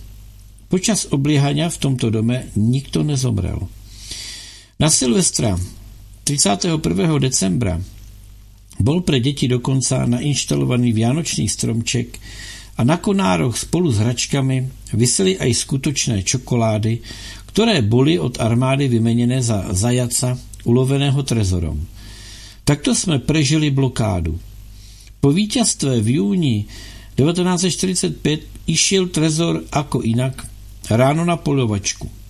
Počas 0.70 1.06
obliehania 1.10 1.70
v 1.70 1.78
tomto 1.78 2.10
dome 2.10 2.50
nikto 2.58 3.02
nezomrel. 3.02 3.62
Na 4.78 4.90
Silvestra 4.90 5.54
31. 6.26 6.82
decembra 7.22 7.78
bol 8.82 9.06
pre 9.06 9.22
deti 9.22 9.46
dokonca 9.46 10.02
nainštalovaný 10.02 10.90
vianočný 10.90 11.46
stromček 11.46 12.18
a 12.74 12.82
na 12.82 12.98
konároch 12.98 13.54
spolu 13.54 13.94
s 13.94 14.02
hračkami 14.02 14.90
vysely 14.98 15.38
aj 15.38 15.50
skutočné 15.54 16.26
čokolády, 16.26 16.98
ktoré 17.54 17.86
boli 17.86 18.18
od 18.18 18.42
armády 18.42 18.90
vymenené 18.90 19.38
za 19.38 19.70
zajaca 19.70 20.34
uloveného 20.66 21.22
trezorom. 21.22 21.78
Takto 22.66 22.98
jsme 22.98 23.22
prežili 23.22 23.70
blokádu. 23.70 24.34
Po 25.22 25.30
víťazstve 25.30 26.02
v 26.02 26.08
júni 26.18 26.56
1945 27.14 28.18
išiel 28.66 29.06
trezor 29.06 29.62
ako 29.70 30.02
inak 30.02 30.42
ráno 30.90 31.22
na 31.22 31.38
polovačku 31.38 32.24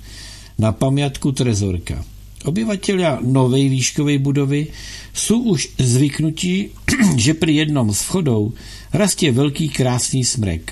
na 0.56 0.72
pamiatku 0.72 1.36
Trezorka. 1.36 2.00
Obyvatelia 2.46 3.18
novej 3.20 3.68
výškovej 3.74 4.22
budovy 4.22 4.70
sú 5.12 5.50
už 5.52 5.76
zvyknutí, 5.82 6.70
že 7.24 7.34
pri 7.36 7.66
jednom 7.66 7.90
z 7.92 8.00
vchodov 8.08 8.54
rastie 8.96 9.36
veľký 9.36 9.68
krásný 9.74 10.24
smrek. 10.24 10.72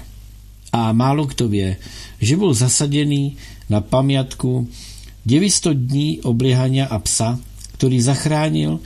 A 0.73 0.89
málo 0.95 1.27
kto 1.27 1.51
vie, 1.51 1.75
že 2.21 2.37
bol 2.39 2.53
zasadený 2.55 3.35
na 3.67 3.81
pamiatku 3.81 4.69
900 5.25 5.75
dní 5.75 6.21
obliehania 6.23 6.87
a 6.87 6.99
psa, 7.01 7.41
ktorý 7.75 7.97
zachránil 8.01 8.79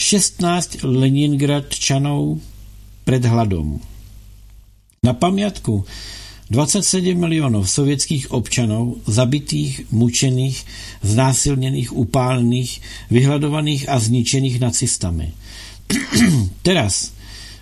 16 0.00 0.84
Leningradčanov 0.86 2.40
pred 3.04 3.22
hladom. 3.24 3.80
Na 5.04 5.16
pamiatku 5.16 5.84
27 6.50 7.20
milionů 7.20 7.64
sovětských 7.64 8.30
občanů 8.30 8.96
zabitých, 9.06 9.92
mučených, 9.92 10.66
znásilněných, 11.02 11.96
upálených, 11.96 12.80
vyhladovaných 13.10 13.88
a 13.88 13.98
zničených 13.98 14.60
nacistami. 14.60 15.32
Teraz, 16.66 17.14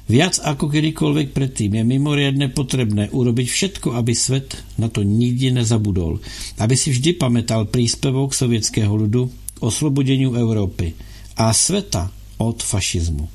viac 0.09 0.41
ako 0.41 0.73
kedykoľvek 0.73 1.37
predtým 1.37 1.77
je 1.77 1.85
mimoriadne 1.85 2.49
potrebné 2.49 3.13
urobiť 3.13 3.49
všetko, 3.49 3.93
aby 3.93 4.13
svet 4.17 4.57
na 4.81 4.89
to 4.89 5.05
nikdy 5.05 5.53
nezabudol. 5.53 6.17
Aby 6.57 6.73
si 6.73 6.89
vždy 6.89 7.21
pamätal 7.21 7.69
príspevok 7.69 8.33
sovětského 8.33 8.89
ľudu 8.89 9.29
oslobodeniu 9.63 10.35
Európy 10.35 10.95
a 11.37 11.53
sveta 11.53 12.11
od 12.39 12.63
fašizmu. 12.63 13.29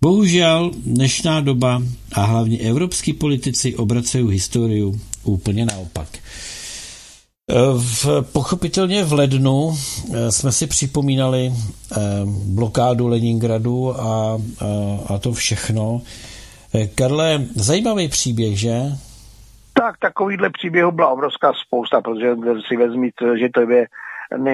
Bohužel 0.00 0.70
dnešná 0.76 1.40
doba 1.40 1.82
a 2.12 2.24
hlavně 2.24 2.58
evropský 2.58 3.12
politici 3.12 3.76
obracají 3.76 4.28
historii 4.30 4.84
úplně 5.24 5.66
naopak. 5.66 6.08
V, 7.78 8.06
pochopitelně 8.32 9.04
v 9.04 9.12
lednu 9.12 9.70
eh, 9.72 10.32
jsme 10.32 10.52
si 10.52 10.66
připomínali 10.66 11.52
eh, 11.52 11.96
blokádu 12.46 13.06
Leningradu 13.06 14.00
a, 14.00 14.04
a, 14.04 14.38
a 15.14 15.18
to 15.18 15.32
všechno. 15.32 16.02
Eh, 16.74 16.86
Karle, 16.86 17.46
zajímavý 17.54 18.08
příběh, 18.08 18.58
že? 18.60 18.80
Tak, 19.72 19.98
takovýhle 19.98 20.50
příběhů 20.50 20.92
byla 20.92 21.08
obrovská 21.08 21.52
spousta, 21.66 22.00
protože 22.00 22.36
si 22.68 22.76
vezmít, 22.76 23.14
že 23.38 23.48
to 23.54 23.60
je 23.70 23.86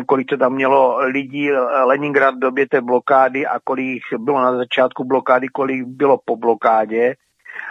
kolik 0.07 0.29
to 0.29 0.37
tam 0.37 0.55
mělo 0.55 0.99
lidí 0.99 1.51
Leningrad 1.85 2.35
v 2.35 2.39
době 2.39 2.69
té 2.69 2.81
blokády 2.81 3.47
a 3.47 3.61
kolik 3.65 4.03
bylo 4.19 4.41
na 4.41 4.57
začátku 4.57 5.05
blokády, 5.05 5.49
kolik 5.49 5.85
bylo 5.85 6.19
po 6.25 6.37
blokádě. 6.37 7.15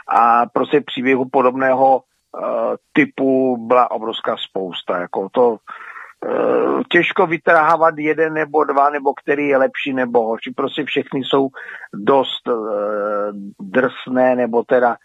A 0.07 0.45
prostě 0.45 0.81
příběhu 0.81 1.25
podobného 1.31 1.95
uh, 1.95 2.75
typu 2.93 3.57
byla 3.67 3.91
obrovská 3.91 4.35
spousta. 4.37 4.97
Jako 4.97 5.29
to 5.31 5.49
uh, 5.49 6.81
těžko 6.91 7.27
vytrhávat 7.27 7.97
jeden 7.97 8.33
nebo 8.33 8.63
dva, 8.63 8.89
nebo 8.89 9.13
který 9.13 9.47
je 9.47 9.57
lepší 9.57 9.93
nebo 9.93 10.25
horší. 10.25 10.51
Prostě 10.51 10.83
všechny 10.83 11.19
jsou 11.23 11.49
dost 11.93 12.47
uh, 12.47 12.55
drsné, 13.59 14.35
nebo 14.35 14.63
teda 14.63 14.97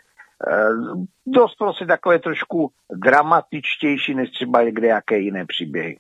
dost 1.27 1.55
prostě 1.55 1.87
takové 1.87 2.19
trošku 2.19 2.71
dramatičtější 2.93 4.15
než 4.15 4.31
třeba 4.31 4.65
kde 4.65 4.89
jaké 4.89 5.19
jiné 5.19 5.47
příběhy. 5.47 5.97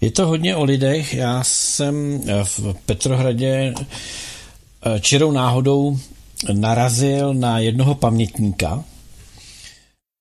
Je 0.00 0.10
to 0.10 0.26
hodně 0.26 0.56
o 0.56 0.64
lidech. 0.64 1.14
Já 1.14 1.44
jsem 1.44 2.20
eh, 2.26 2.44
v 2.44 2.60
Petrohradě 2.86 3.74
eh, 3.76 5.00
čirou 5.00 5.30
náhodou 5.30 5.98
narazil 6.52 7.34
na 7.34 7.58
jednoho 7.58 7.94
pamětníka 7.94 8.84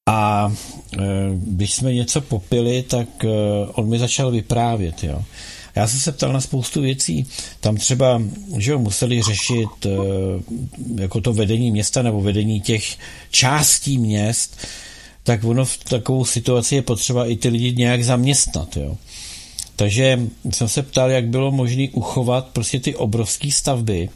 a 0.09 0.53
eh, 0.93 0.99
když 1.35 1.73
jsme 1.73 1.93
něco 1.93 2.21
popili, 2.21 2.83
tak 2.83 3.07
on 3.73 3.89
mi 3.89 3.99
začal 3.99 4.31
vyprávět. 4.31 5.03
Jo. 5.03 5.23
Já 5.75 5.87
jsem 5.87 5.99
se 5.99 6.11
ptal 6.11 6.33
na 6.33 6.41
spoustu 6.41 6.81
věcí. 6.81 7.27
Tam 7.59 7.77
třeba, 7.77 8.21
že 8.57 8.71
jo, 8.71 8.79
museli 8.79 9.21
řešit 9.21 9.87
jako 10.95 11.21
to 11.21 11.33
vedení 11.33 11.71
města 11.71 12.01
nebo 12.01 12.21
vedení 12.21 12.61
těch 12.61 12.97
částí 13.31 13.97
měst, 13.97 14.57
tak 15.23 15.43
ono 15.43 15.65
v 15.65 15.77
takovou 15.77 16.25
situaci 16.25 16.75
je 16.75 16.81
potřeba 16.81 17.25
i 17.25 17.35
ty 17.35 17.49
lidi 17.49 17.73
nějak 17.75 18.03
zaměstnat. 18.03 18.77
Jo. 18.77 18.97
Takže 19.75 20.19
jsem 20.49 20.67
se 20.67 20.83
ptal, 20.83 21.11
jak 21.11 21.27
bylo 21.27 21.51
možné 21.51 21.87
uchovat 21.91 22.47
prostě 22.53 22.79
ty 22.79 22.95
obrovské 22.95 23.51
stavby, 23.51 24.09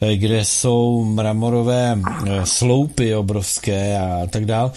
eh, 0.00 0.16
kde 0.16 0.44
jsou 0.44 1.04
mramorové 1.04 1.98
eh, 1.98 2.46
sloupy 2.46 3.14
obrovské 3.14 3.98
a 3.98 4.26
tak 4.30 4.44
dál. 4.44 4.72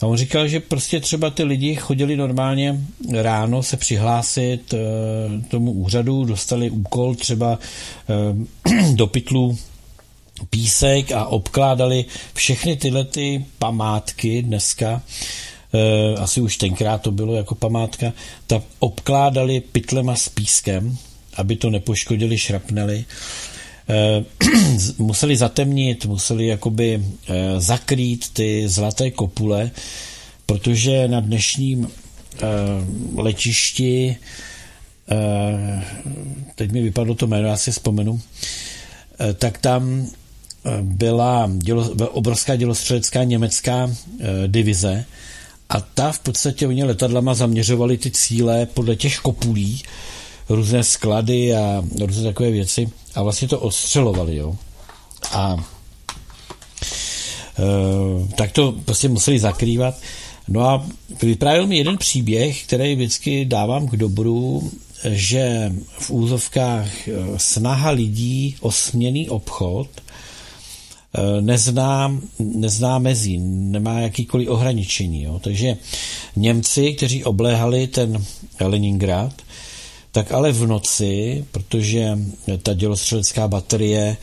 A 0.00 0.06
on 0.06 0.16
říkal, 0.16 0.48
že 0.48 0.60
prostě 0.60 1.00
třeba 1.00 1.30
ty 1.30 1.42
lidi 1.44 1.74
chodili 1.74 2.16
normálně 2.16 2.80
ráno 3.12 3.62
se 3.62 3.76
přihlásit 3.76 4.74
eh, 4.74 4.78
tomu 5.48 5.72
úřadu, 5.72 6.24
dostali 6.24 6.70
úkol 6.70 7.14
třeba 7.14 7.58
do 8.94 9.06
pytlu 9.06 9.58
písek 10.50 11.12
a 11.12 11.26
obkládali 11.26 12.04
všechny 12.34 12.76
tyhle 12.76 13.04
ty 13.04 13.44
památky 13.58 14.42
dneska 14.42 15.02
asi 16.18 16.40
už 16.40 16.56
tenkrát 16.56 17.02
to 17.02 17.10
bylo 17.10 17.34
jako 17.34 17.54
památka, 17.54 18.12
ta 18.46 18.62
obkládali 18.78 19.60
pytlema 19.60 20.16
s 20.16 20.28
pískem, 20.28 20.96
aby 21.36 21.56
to 21.56 21.70
nepoškodili 21.70 22.38
šrapnely. 22.38 23.04
Eh, 23.88 24.24
museli 24.98 25.36
zatemnit, 25.36 26.06
museli 26.06 26.46
jakoby 26.46 27.02
eh, 27.28 27.60
zakrýt 27.60 28.32
ty 28.32 28.68
zlaté 28.68 29.10
kopule, 29.10 29.70
protože 30.46 31.08
na 31.08 31.20
dnešním 31.20 31.88
letišti 33.16 34.16
teď 36.54 36.72
mi 36.72 36.82
vypadlo 36.82 37.14
to 37.14 37.26
jméno, 37.26 37.48
já 37.48 37.56
si 37.56 37.70
vzpomenu, 37.72 38.20
tak 39.34 39.58
tam 39.58 40.06
byla 40.82 41.50
dělo, 41.58 41.90
obrovská 41.90 42.56
dělostřelecká 42.56 43.24
německá 43.24 43.90
divize, 44.46 45.04
a 45.68 45.80
ta 45.80 46.12
v 46.12 46.18
podstatě 46.18 46.66
oni 46.66 46.84
letadlama 46.84 47.34
zaměřovali 47.34 47.98
ty 47.98 48.10
cíle 48.10 48.66
podle 48.66 48.96
těch 48.96 49.18
kopulí, 49.18 49.82
různé 50.48 50.84
sklady 50.84 51.54
a 51.54 51.84
různé 52.00 52.24
takové 52.24 52.50
věci 52.50 52.88
a 53.14 53.22
vlastně 53.22 53.48
to 53.48 53.60
odstřelovali, 53.60 54.36
jo. 54.36 54.56
A 55.32 55.56
e, 57.58 58.34
tak 58.34 58.52
to 58.52 58.72
prostě 58.84 59.08
museli 59.08 59.38
zakrývat. 59.38 59.94
No 60.48 60.68
a 60.68 60.86
vyprávěl 61.22 61.66
mi 61.66 61.78
jeden 61.78 61.98
příběh, 61.98 62.64
který 62.64 62.94
vždycky 62.94 63.44
dávám 63.44 63.88
k 63.88 63.96
dobru, 63.96 64.70
že 65.04 65.72
v 65.98 66.10
úzovkách 66.10 67.08
e, 67.08 67.12
snaha 67.36 67.90
lidí 67.90 68.56
o 68.60 68.72
směný 68.72 69.28
obchod– 69.28 69.88
Eh, 70.05 70.05
nezná, 71.40 72.20
nezná 72.38 72.98
mezí, 72.98 73.38
nemá 73.38 74.00
jakýkoliv 74.00 74.48
ohraničení. 74.48 75.22
Jo. 75.22 75.38
Takže 75.38 75.76
Němci, 76.36 76.92
kteří 76.92 77.24
obléhali 77.24 77.86
ten 77.86 78.24
Leningrad, 78.60 79.32
tak 80.12 80.32
ale 80.32 80.52
v 80.52 80.66
noci, 80.66 81.44
protože 81.50 82.18
ta 82.62 82.74
dělostřelecká 82.74 83.48
baterie 83.48 84.16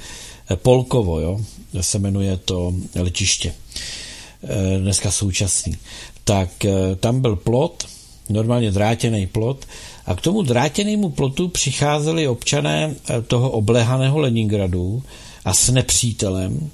eh, 0.50 0.56
Polkovo, 0.56 1.20
jo, 1.20 1.40
se 1.82 2.00
jmenuje 2.00 2.38
to 2.38 2.74
letiště, 2.96 3.54
eh, 4.44 4.80
dneska 4.80 5.12
současný, 5.12 5.78
tak 6.24 6.50
tam 7.00 7.22
byl 7.22 7.36
plot, 7.36 7.86
normálně 8.30 8.72
drátěný 8.72 9.28
plot, 9.28 9.66
a 10.06 10.16
k 10.16 10.22
tomu 10.22 10.42
drátěnému 10.42 11.10
plotu 11.10 11.48
přicházeli 11.48 12.28
občané 12.28 12.96
toho 13.28 13.52
obléhaného 13.52 14.20
Leningradu 14.20 15.04
a 15.46 15.54
s 15.54 15.70
nepřítelem, 15.70 16.70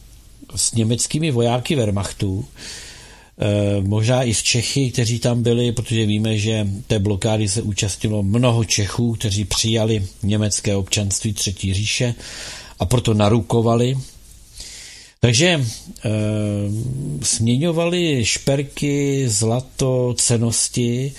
s 0.56 0.74
německými 0.74 1.32
vojáky 1.32 1.76
Wehrmachtu, 1.76 2.46
eh, 2.46 3.82
možná 3.82 4.24
i 4.24 4.34
s 4.34 4.44
Čechy, 4.44 4.92
kteří 4.92 5.20
tam 5.20 5.44
byli, 5.44 5.72
protože 5.72 6.06
víme, 6.06 6.38
že 6.38 6.68
té 6.88 7.00
blokády 7.00 7.50
se 7.50 7.62
účastnilo 7.62 8.24
mnoho 8.24 8.64
Čechů, 8.64 9.14
kteří 9.14 9.46
přijali 9.46 10.06
německé 10.24 10.76
občanství 10.76 11.34
Třetí 11.34 11.74
říše 11.74 12.16
a 12.80 12.86
proto 12.86 13.14
narukovali. 13.14 13.98
Takže 15.22 15.48
e, 15.48 15.62
směňovali 17.22 18.26
šperky, 18.26 19.26
zlato, 19.30 20.16
cenosti 20.18 21.14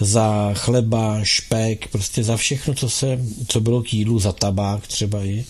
za 0.00 0.50
chleba, 0.54 1.20
špek, 1.22 1.88
prostě 1.88 2.24
za 2.24 2.36
všechno, 2.36 2.74
co, 2.74 2.90
se, 2.90 3.18
co 3.48 3.60
bylo 3.60 3.82
k 3.82 3.94
jídlu, 3.94 4.18
za 4.18 4.32
tabák 4.32 4.86
třeba 4.86 5.24
i. 5.24 5.44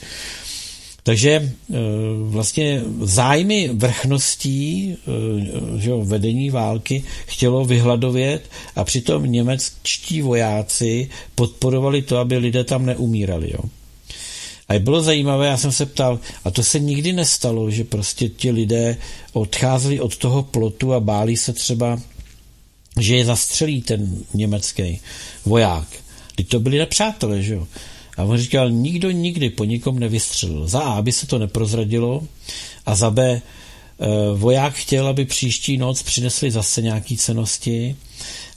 Takže 1.06 1.30
eh, 1.30 1.74
vlastně 2.22 2.82
zájmy 3.00 3.70
vrchností 3.72 4.96
eh, 4.96 5.80
že 5.80 5.90
jo, 5.90 6.04
vedení 6.04 6.50
války 6.50 7.04
chtělo 7.26 7.64
vyhladovět 7.64 8.50
a 8.76 8.84
přitom 8.84 9.32
němečtí 9.32 10.22
vojáci 10.22 11.08
podporovali 11.34 12.02
to, 12.02 12.18
aby 12.18 12.36
lidé 12.36 12.64
tam 12.64 12.86
neumírali. 12.86 13.50
Jo. 13.52 13.60
A 14.68 14.78
bylo 14.78 15.02
zajímavé, 15.02 15.46
já 15.46 15.56
jsem 15.56 15.72
se 15.72 15.86
ptal, 15.86 16.18
a 16.44 16.50
to 16.50 16.62
se 16.62 16.78
nikdy 16.78 17.12
nestalo, 17.12 17.70
že 17.70 17.84
prostě 17.84 18.28
ti 18.28 18.50
lidé 18.50 18.96
odcházeli 19.32 20.00
od 20.00 20.16
toho 20.16 20.42
plotu 20.42 20.94
a 20.94 21.00
báli 21.00 21.36
se 21.36 21.52
třeba, 21.52 22.00
že 23.00 23.16
je 23.16 23.24
zastřelí 23.24 23.82
ten 23.82 24.18
německý 24.34 25.00
voják. 25.44 25.88
Teď 26.36 26.48
to 26.48 26.60
byli 26.60 26.78
nepřátelé, 26.78 27.42
že 27.42 27.54
jo. 27.54 27.66
A 28.16 28.22
on 28.24 28.38
říkal, 28.38 28.70
nikdo 28.70 29.10
nikdy 29.10 29.50
po 29.50 29.64
nikom 29.64 29.98
nevystřelil. 29.98 30.68
Za 30.68 30.80
A, 30.80 30.92
aby 30.92 31.12
se 31.12 31.26
to 31.26 31.38
neprozradilo 31.38 32.22
a 32.86 32.94
za 32.94 33.10
B, 33.10 33.22
eh, 33.32 34.06
voják 34.34 34.74
chtěl, 34.74 35.08
aby 35.08 35.24
příští 35.24 35.76
noc 35.76 36.02
přinesli 36.02 36.50
zase 36.50 36.82
nějaký 36.82 37.16
cenosti 37.16 37.96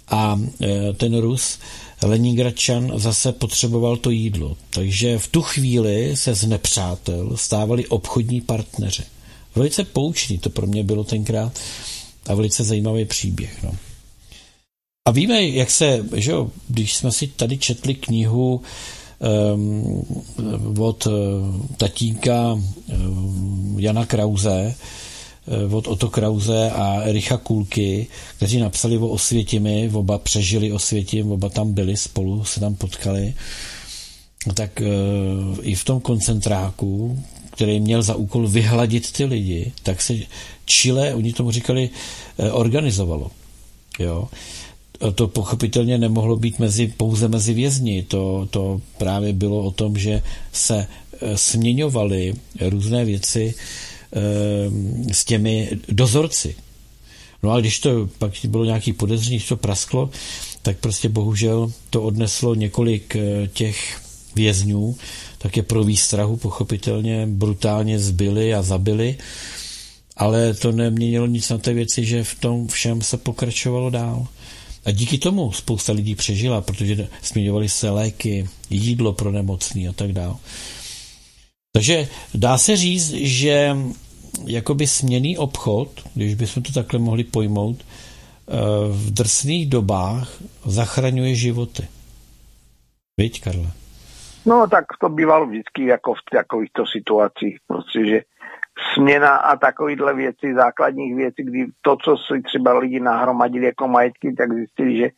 a 0.08 0.40
eh, 0.62 0.94
ten 0.94 1.18
Rus, 1.18 1.60
Leningradčan, 2.02 2.92
zase 2.96 3.32
potřeboval 3.32 3.98
to 3.98 4.10
jídlo. 4.10 4.58
Takže 4.70 5.18
v 5.18 5.28
tu 5.28 5.42
chvíli 5.42 6.18
se 6.18 6.36
z 6.36 6.48
nepřátel 6.48 7.38
stávali 7.38 7.88
obchodní 7.88 8.42
partneři. 8.42 9.04
Velice 9.56 9.84
poučný 9.84 10.38
to 10.38 10.50
pro 10.50 10.68
mě 10.68 10.84
bylo 10.84 11.04
tenkrát. 11.04 11.60
a 12.28 12.36
velice 12.36 12.64
zajímavý 12.64 13.06
příběh. 13.06 13.64
No. 13.64 13.76
A 15.08 15.12
víme, 15.12 15.44
jak 15.44 15.72
se, 15.72 16.06
že 16.16 16.32
jo, 16.32 16.52
když 16.68 16.96
jsme 16.96 17.12
si 17.12 17.28
tady 17.28 17.58
četli 17.58 17.96
knihu 17.96 18.62
od 20.80 21.06
uh, 21.06 21.14
tatínka 21.78 22.54
um, 22.54 23.76
Jana 23.80 24.06
Krause, 24.06 24.76
uh, 25.46 25.76
od 25.76 25.88
Oto 25.88 26.10
Krause 26.10 26.72
a 26.72 27.02
Ericha 27.02 27.38
Kulky, 27.38 28.08
kteří 28.38 28.60
napsali 28.60 28.98
o 28.98 29.08
Osvětimi, 29.08 29.90
oba 29.94 30.18
přežili 30.18 30.72
Osvětim, 30.72 31.32
oba 31.32 31.50
tam 31.50 31.74
byli 31.74 31.98
spolu, 31.98 32.44
se 32.44 32.60
tam 32.60 32.76
potkali, 32.76 33.34
tak 34.54 34.82
uh, 34.82 35.58
i 35.62 35.76
v 35.76 35.84
tom 35.84 36.00
koncentráku, 36.00 37.24
který 37.52 37.80
měl 37.80 38.02
za 38.02 38.16
úkol 38.16 38.48
vyhladit 38.48 39.12
ty 39.12 39.26
lidi, 39.26 39.72
tak 39.84 40.02
se 40.02 40.14
Chile, 40.66 41.14
oni 41.14 41.34
tomu 41.34 41.52
říkali, 41.52 41.90
organizovalo. 42.52 43.32
Jo 44.00 44.28
to 45.16 45.28
pochopitelně 45.28 45.98
nemohlo 45.98 46.36
být 46.36 46.60
mezi, 46.60 46.94
pouze 46.98 47.28
mezi 47.28 47.54
vězni. 47.54 48.04
To, 48.04 48.48
to 48.52 48.82
právě 48.98 49.34
bylo 49.34 49.64
o 49.64 49.72
tom, 49.72 49.98
že 49.98 50.22
se 50.54 50.88
e, 51.22 51.38
směňovaly 51.38 52.34
různé 52.62 53.06
věci 53.06 53.54
e, 54.14 55.14
s 55.14 55.26
těmi 55.26 55.70
dozorci. 55.90 56.56
No 57.44 57.52
a 57.52 57.60
když 57.60 57.80
to 57.80 58.10
pak 58.18 58.32
bylo 58.48 58.66
nějaký 58.66 58.94
podezření, 58.94 59.38
když 59.38 59.48
to 59.48 59.58
prasklo, 59.58 60.10
tak 60.62 60.78
prostě 60.78 61.10
bohužel 61.10 61.72
to 61.90 62.02
odneslo 62.04 62.56
několik 62.56 63.16
e, 63.16 63.48
těch 63.54 64.02
vězňů, 64.36 64.96
tak 65.38 65.58
je 65.58 65.64
pro 65.64 65.84
výstrahu 65.84 66.38
pochopitelně 66.38 67.28
brutálně 67.28 68.00
zbyli 68.00 68.54
a 68.54 68.62
zabili, 68.62 69.18
ale 70.18 70.54
to 70.54 70.72
neměnilo 70.72 71.26
nic 71.26 71.50
na 71.50 71.58
té 71.58 71.74
věci, 71.74 72.06
že 72.06 72.24
v 72.24 72.36
tom 72.36 72.68
všem 72.68 73.02
se 73.02 73.18
pokračovalo 73.18 73.90
dál. 73.90 74.28
A 74.90 74.92
díky 74.92 75.18
tomu 75.18 75.52
spousta 75.52 75.94
lidí 75.94 76.16
přežila, 76.16 76.62
protože 76.62 77.08
směňovaly 77.22 77.70
se 77.70 77.90
léky, 77.90 78.50
jídlo 78.70 79.14
pro 79.14 79.32
nemocný 79.32 79.88
a 79.88 79.94
tak 79.94 80.12
dále. 80.12 80.36
Takže 81.74 82.08
dá 82.34 82.58
se 82.58 82.76
říct, 82.76 83.12
že 83.14 83.78
jakoby 84.46 84.88
směný 84.88 85.38
obchod, 85.38 85.90
když 86.16 86.36
bychom 86.36 86.64
to 86.64 86.74
takhle 86.74 87.00
mohli 87.00 87.24
pojmout, 87.24 87.78
eh, 87.80 88.54
v 88.90 89.12
drsných 89.14 89.70
dobách 89.70 90.34
zachraňuje 90.66 91.36
životy. 91.36 91.88
Víď, 93.20 93.42
Karle? 93.42 93.72
No, 94.46 94.68
tak 94.68 94.86
to 95.02 95.10
bývalo 95.10 95.46
vždycky 95.46 95.86
jako 95.86 96.14
v 96.14 96.18
takovýchto 96.32 96.86
situacích, 96.86 97.58
protože 97.68 98.22
směna 98.94 99.36
a 99.36 99.56
takovýhle 99.56 100.14
věci, 100.14 100.54
základních 100.54 101.16
věcí, 101.16 101.44
kdy 101.44 101.66
to, 101.82 101.98
co 102.04 102.18
si 102.18 102.42
třeba 102.42 102.80
lidi 102.80 103.00
nahromadili 103.00 103.66
jako 103.66 103.88
majetky, 103.88 104.34
tak 104.34 104.54
zjistili, 104.54 104.98
že 104.98 105.10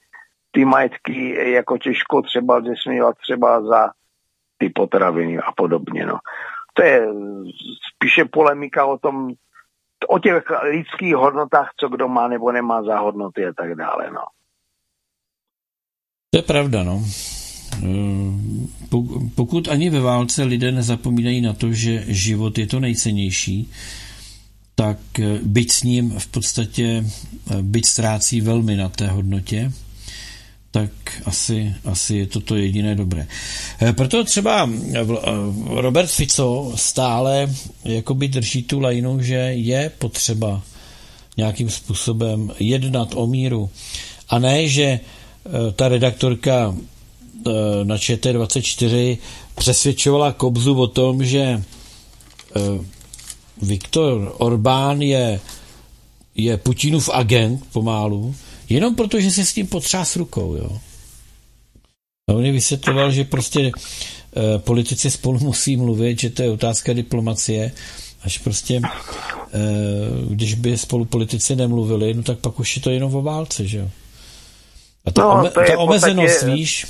ty 0.51 0.65
majetky 0.65 1.51
jako 1.51 1.77
těžko 1.77 2.21
třeba 2.21 2.57
lze 2.57 2.73
směňovat 2.83 3.17
třeba 3.17 3.61
za 3.61 3.91
ty 4.57 4.69
potraviny 4.69 5.39
a 5.39 5.51
podobně. 5.51 6.05
No. 6.05 6.19
To 6.73 6.83
je 6.83 7.07
spíše 7.95 8.25
polemika 8.25 8.85
o 8.85 8.97
tom, 8.97 9.31
o 10.07 10.19
těch 10.19 10.43
lidských 10.63 11.15
hodnotách, 11.15 11.69
co 11.77 11.87
kdo 11.87 12.07
má 12.07 12.27
nebo 12.27 12.51
nemá 12.51 12.83
za 12.83 12.99
hodnoty 12.99 13.45
a 13.45 13.53
tak 13.53 13.75
dále. 13.75 14.11
No. 14.11 14.23
To 16.29 16.37
je 16.37 16.43
pravda, 16.43 16.83
no. 16.83 17.03
Pokud 19.35 19.67
ani 19.67 19.89
ve 19.89 19.99
válce 19.99 20.43
lidé 20.43 20.71
nezapomínají 20.71 21.41
na 21.41 21.53
to, 21.53 21.73
že 21.73 22.03
život 22.07 22.57
je 22.57 22.67
to 22.67 22.79
nejcennější, 22.79 23.69
tak 24.81 24.97
eh, 25.19 25.39
byť 25.43 25.71
s 25.71 25.83
ním 25.83 26.05
v 26.17 26.27
podstatě 26.27 27.05
eh, 27.05 27.61
byť 27.61 27.85
ztrácí 27.85 28.41
velmi 28.41 28.75
na 28.75 28.89
té 28.89 29.07
hodnotě, 29.07 29.71
tak 30.71 30.91
asi, 31.25 31.73
asi 31.85 32.15
je 32.15 32.27
to 32.27 32.39
to 32.41 32.55
jediné 32.55 32.95
dobré. 32.95 33.27
Eh, 33.81 33.93
proto 33.93 34.23
třeba 34.23 34.69
Robert 35.65 36.09
Fico 36.09 36.73
stále 36.75 37.53
jakoby 37.85 38.27
drží 38.27 38.63
tu 38.63 38.79
lajnu, 38.79 39.21
že 39.21 39.35
je 39.53 39.91
potřeba 39.97 40.61
nějakým 41.37 41.69
způsobem 41.69 42.51
jednat 42.59 43.13
o 43.15 43.27
míru. 43.27 43.69
A 44.29 44.39
ne, 44.39 44.67
že 44.67 44.99
ta 45.75 45.87
redaktorka 45.87 46.75
na 47.83 47.97
ČT24 47.97 49.17
přesvědčovala 49.55 50.31
Kobzu 50.31 50.79
o 50.79 50.87
tom, 50.87 51.25
že 51.25 51.41
eh, 51.41 52.61
Viktor 53.61 54.35
Orbán 54.37 55.01
je, 55.01 55.39
je 56.35 56.57
Putinův 56.57 57.09
agent 57.13 57.63
pomálu, 57.73 58.35
jenom 58.69 58.95
proto, 58.95 59.19
že 59.19 59.31
se 59.31 59.45
s 59.45 59.53
tím 59.53 59.67
potřás 59.67 60.15
rukou. 60.15 60.55
Jo. 60.55 60.79
A 62.29 62.33
on 62.33 62.45
je 62.45 62.51
vysvětloval, 62.51 63.11
že 63.11 63.23
prostě 63.23 63.59
e, 63.61 63.71
politici 64.59 65.11
spolu 65.11 65.39
musí 65.39 65.77
mluvit, 65.77 66.19
že 66.19 66.29
to 66.29 66.43
je 66.43 66.51
otázka 66.51 66.93
diplomacie, 66.93 67.71
až 68.23 68.37
prostě, 68.37 68.81
e, 68.83 68.89
když 70.29 70.53
by 70.53 70.77
spolu 70.77 71.05
politici 71.05 71.55
nemluvili, 71.55 72.13
no 72.13 72.23
tak 72.23 72.39
pak 72.39 72.59
už 72.59 72.75
je 72.75 72.81
to 72.81 72.89
jenom 72.89 73.15
o 73.15 73.21
válce, 73.21 73.67
že 73.67 73.77
jo. 73.77 73.89
A 75.05 75.11
ta, 75.11 75.21
no, 75.21 75.39
ome, 75.39 75.49
ta 75.49 75.77
omezenost, 75.77 76.33
podstatě... 76.33 76.55
víš, 76.55 76.87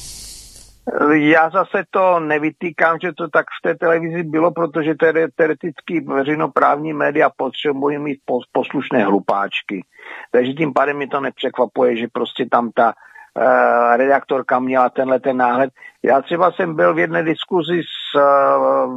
já 1.12 1.50
zase 1.50 1.84
to 1.90 2.20
nevytýkám, 2.20 2.98
že 3.04 3.14
to 3.14 3.30
tak 3.30 3.46
v 3.46 3.62
té 3.68 3.76
televizi 3.76 4.24
bylo, 4.24 4.52
protože 4.52 4.96
teoreticky 5.36 6.02
veřejnoprávní 6.02 6.94
média 6.94 7.30
potřebují 7.38 7.98
mít 7.98 8.20
poslušné 8.52 9.04
hlupáčky. 9.04 9.86
Takže 10.32 10.54
tím 10.54 10.74
pádem 10.74 10.98
mi 10.98 11.08
to 11.08 11.20
nepřekvapuje, 11.20 11.98
že 11.98 12.08
prostě 12.14 12.46
tam 12.52 12.72
ta 12.72 12.94
uh, 12.94 13.98
redaktorka 13.98 14.60
měla 14.60 14.90
tenhle 14.90 15.20
ten 15.20 15.38
náhled. 15.38 15.70
Já 16.04 16.22
třeba 16.22 16.52
jsem 16.52 16.76
byl 16.76 16.94
v 16.94 17.00
jedné 17.00 17.24
diskuzi 17.24 17.82
s 17.82 18.16
uh, 18.16 18.94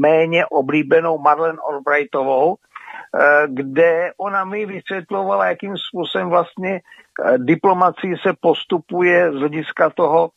méně 0.00 0.46
oblíbenou 0.46 1.18
Marlene 1.18 1.58
Albrightovou, 1.70 2.48
uh, 2.50 2.54
kde 3.48 4.10
ona 4.18 4.44
mi 4.44 4.66
vysvětlovala, 4.66 5.46
jakým 5.46 5.74
způsobem 5.76 6.28
vlastně 6.28 6.80
diplomací 7.36 8.14
se 8.22 8.32
postupuje 8.40 9.32
z 9.32 9.34
hlediska 9.34 9.90
toho, 9.90 10.30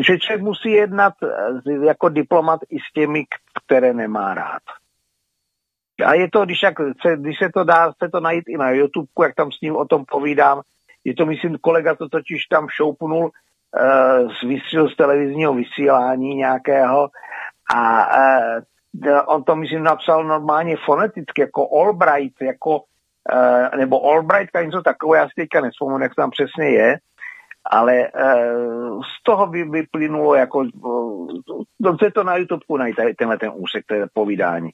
že 0.00 0.18
člověk 0.18 0.42
musí 0.42 0.70
jednat 0.70 1.14
eh, 1.22 1.86
jako 1.86 2.08
diplomat 2.08 2.60
i 2.70 2.78
s 2.78 2.92
těmi, 2.94 3.24
které 3.64 3.94
nemá 3.94 4.34
rád. 4.34 4.62
A 6.06 6.14
je 6.14 6.30
to, 6.30 6.44
když, 6.44 6.62
jak, 6.62 6.74
se, 7.02 7.16
když 7.16 7.38
se 7.38 7.48
to 7.54 7.64
dá 7.64 7.92
se 8.02 8.08
to 8.08 8.20
najít 8.20 8.44
i 8.48 8.56
na 8.56 8.70
YouTube, 8.70 9.06
jak 9.22 9.34
tam 9.34 9.52
s 9.52 9.60
ním 9.60 9.76
o 9.76 9.84
tom 9.84 10.04
povídám, 10.04 10.60
je 11.04 11.14
to, 11.14 11.26
myslím, 11.26 11.58
kolega 11.58 11.94
to 11.94 12.08
totiž 12.08 12.46
tam 12.46 12.68
šoupnul 12.68 13.24
uh, 13.24 14.32
z, 14.32 14.92
z 14.92 14.96
televizního 14.96 15.54
vysílání 15.54 16.34
nějakého 16.34 17.08
a 17.74 18.06
uh, 18.16 18.62
on 19.26 19.44
to, 19.44 19.56
myslím, 19.56 19.82
napsal 19.82 20.24
normálně 20.24 20.76
foneticky, 20.76 21.40
jako 21.40 21.68
Albright, 21.80 22.42
jako, 22.42 22.80
nebo 23.76 24.04
Albright, 24.04 24.54
něco 24.64 24.82
takové, 24.82 25.18
já 25.18 25.24
si 25.24 25.32
teďka 25.36 25.60
nespomenu, 25.60 26.02
jak 26.02 26.14
tam 26.14 26.30
přesně 26.30 26.70
je, 26.70 26.98
ale 27.64 27.94
e, 27.94 28.10
z 29.00 29.22
toho 29.22 29.46
by 29.46 29.64
vyplynulo 29.64 30.34
jako, 30.34 30.64
dobře 31.80 32.10
to 32.10 32.24
na 32.24 32.36
YouTube 32.36 32.64
najít, 32.78 32.96
tenhle 33.18 33.38
ten 33.38 33.50
úsek, 33.54 33.84
to 33.86 33.94
je 33.94 34.06
povídání, 34.12 34.70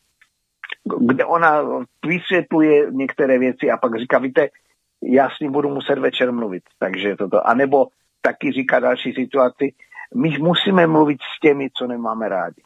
kde 1.00 1.24
ona 1.24 1.62
vysvětluje 2.06 2.90
některé 2.90 3.38
věci 3.38 3.70
a 3.70 3.76
pak 3.76 3.98
říká, 3.98 4.18
víte, 4.18 4.48
já 5.02 5.28
s 5.30 5.40
ním 5.40 5.52
budu 5.52 5.68
muset 5.68 5.98
večer 5.98 6.32
mluvit, 6.32 6.62
takže 6.78 7.16
toto, 7.16 7.46
anebo 7.46 7.86
taky 8.20 8.52
říká 8.52 8.80
další 8.80 9.12
situaci, 9.12 9.72
my 10.14 10.38
musíme 10.38 10.86
mluvit 10.86 11.18
s 11.36 11.40
těmi, 11.40 11.68
co 11.78 11.86
nemáme 11.86 12.28
rádi. 12.28 12.62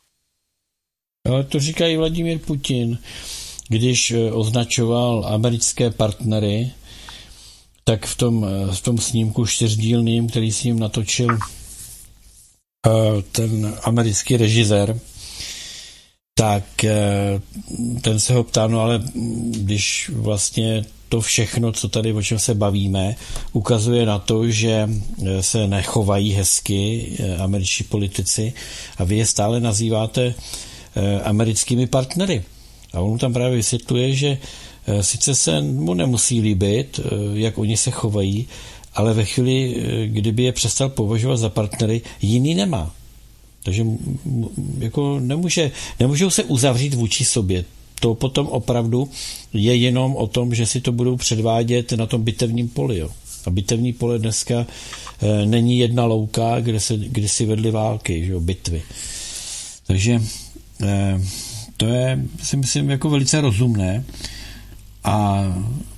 Ale 1.27 1.45
to 1.45 1.59
říká 1.59 1.87
i 1.87 1.97
Vladimír 1.97 2.39
Putin, 2.47 2.99
když 3.69 4.11
e, 4.11 4.33
označoval 4.33 5.25
americké 5.27 5.91
partnery 5.91 6.73
tak 7.85 8.07
v 8.07 8.17
tom, 8.17 8.47
v 8.73 8.81
tom 8.81 8.99
snímku 8.99 9.47
čtyřdílným, 9.47 10.29
který 10.29 10.53
s 10.53 10.65
ním 10.65 10.79
natočil 10.79 11.29
eh, 11.37 12.91
ten 13.33 13.75
americký 13.83 14.37
režisér, 14.37 14.99
tak 16.35 16.85
eh, 16.85 17.41
ten 18.01 18.21
se 18.21 18.35
ho 18.35 18.45
ptá, 18.45 18.67
no 18.67 18.81
ale 18.81 19.03
když 19.51 20.11
vlastně 20.15 20.85
to 21.09 21.21
všechno, 21.21 21.73
co 21.73 21.89
tady, 21.89 22.13
o 22.13 22.23
čem 22.23 22.39
se 22.39 22.55
bavíme, 22.55 23.17
ukazuje 23.53 24.07
na 24.07 24.19
to, 24.19 24.51
že 24.51 24.89
eh, 24.89 25.43
se 25.43 25.69
nechovají 25.69 26.33
hezky 26.33 27.13
američtí 27.39 27.85
politici 27.85 28.53
a 28.99 29.05
vy 29.05 29.17
je 29.17 29.27
stále 29.27 29.61
nazýváte 29.61 30.35
americkými 31.25 31.87
partnery. 31.87 32.45
A 32.93 33.01
on 33.01 33.19
tam 33.19 33.33
právě 33.33 33.57
vysvětluje, 33.57 34.15
že 34.15 34.39
Eh, 34.39 34.39
sice 35.01 35.35
se 35.35 35.61
mu 35.61 35.95
nemusí 35.95 36.41
líbit, 36.41 37.01
eh, 37.05 37.09
jak 37.35 37.59
oni 37.59 37.77
se 37.77 37.91
chovají, 37.91 38.49
ale 38.95 39.15
ve 39.15 39.25
chvíli, 39.25 39.77
eh, 39.77 40.07
kdyby 40.07 40.43
je 40.43 40.53
přestal 40.53 40.89
považovat 40.89 41.37
za 41.37 41.49
partnery, 41.49 42.01
jiný 42.23 42.55
nemá. 42.55 42.95
Takže 43.63 43.87
jako 44.79 45.21
nemůže, 45.21 45.71
nemůžou 46.01 46.31
se 46.31 46.45
uzavřít 46.45 46.95
vůči 46.95 47.25
sobě 47.25 47.65
to 48.01 48.15
potom 48.15 48.47
opravdu 48.47 49.09
je 49.55 49.77
jenom 49.77 50.17
o 50.17 50.27
tom, 50.27 50.55
že 50.55 50.67
si 50.67 50.81
to 50.81 50.93
budou 50.93 51.17
předvádět 51.17 51.93
na 51.93 52.07
tom 52.07 52.23
bitevním 52.23 52.69
poli. 52.69 52.99
Jo. 52.99 53.11
A 53.47 53.51
bitevní 53.51 53.93
pole 53.93 54.19
dneska 54.19 54.67
není 55.45 55.79
jedna 55.79 56.05
louka, 56.05 56.61
kde, 56.61 56.81
se, 56.81 56.97
kde 56.97 57.29
si 57.29 57.47
vedly 57.47 57.71
války, 57.71 58.27
že 58.27 58.33
jo, 58.33 58.41
bitvy. 58.41 58.83
Takže 59.87 60.23
to 61.77 61.87
je, 61.87 62.25
si 62.43 62.57
myslím, 62.57 62.91
jako 62.91 63.11
velice 63.11 63.41
rozumné. 63.41 64.05
A 65.05 65.43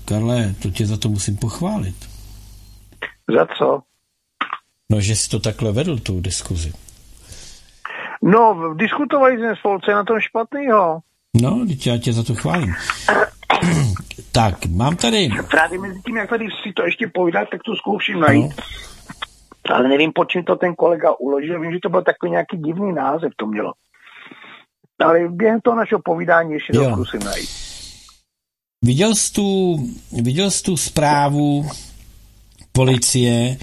Karle, 0.05 0.55
to 0.63 0.71
tě 0.71 0.87
za 0.87 0.97
to 0.97 1.09
musím 1.09 1.37
pochválit. 1.37 1.97
Za 3.37 3.47
co? 3.59 3.83
No, 4.91 5.01
že 5.01 5.17
jsi 5.17 5.31
to 5.31 5.41
takhle 5.41 5.73
vedl, 5.73 5.99
tu 5.99 6.21
diskuzi. 6.21 6.73
No, 8.23 8.75
diskutovali 8.75 9.39
jsme 9.39 9.57
spolu, 9.57 9.81
co 9.81 9.91
je 9.91 9.95
na 9.95 10.05
tom 10.05 10.21
špatného. 10.21 11.01
No, 11.43 11.67
teď 11.69 11.87
já 11.87 11.99
tě 11.99 12.13
za 12.13 12.23
to 12.23 12.35
chválím. 12.35 12.75
tak, 14.33 14.67
mám 14.67 14.97
tady... 14.97 15.29
Právě 15.51 15.79
mezi 15.79 16.01
tím, 16.03 16.17
jak 16.17 16.29
tady 16.29 16.47
si 16.63 16.73
to 16.73 16.83
ještě 16.83 17.11
povídat, 17.15 17.49
tak 17.51 17.63
to 17.63 17.77
zkouším 17.77 18.21
najít. 18.21 18.55
No. 19.69 19.75
Ale 19.75 19.89
nevím, 19.89 20.13
po 20.13 20.25
čím 20.25 20.45
to 20.45 20.57
ten 20.57 20.75
kolega 20.75 21.13
uložil. 21.19 21.61
Vím, 21.61 21.73
že 21.73 21.79
to 21.83 21.89
byl 21.89 22.03
takový 22.03 22.33
nějaký 22.33 22.57
divný 22.57 22.93
název, 22.93 23.33
to 23.37 23.47
mělo. 23.47 23.73
Ale 25.05 25.29
během 25.29 25.61
toho 25.61 25.77
našeho 25.77 26.01
povídání 26.05 26.53
ještě 26.53 26.73
to 26.73 26.85
zkusím 26.85 27.21
najít. 27.25 27.64
Viděl 28.85 29.15
jsi 29.15 29.33
tu, 29.33 29.79
viděl 30.13 30.51
jsi 30.51 30.63
tu 30.63 30.77
zprávu 30.77 31.69
policie, 32.73 33.57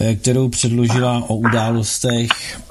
eh, 0.00 0.14
kterou 0.14 0.48
předložila 0.48 1.24
o 1.28 1.36
událostech 1.36 2.28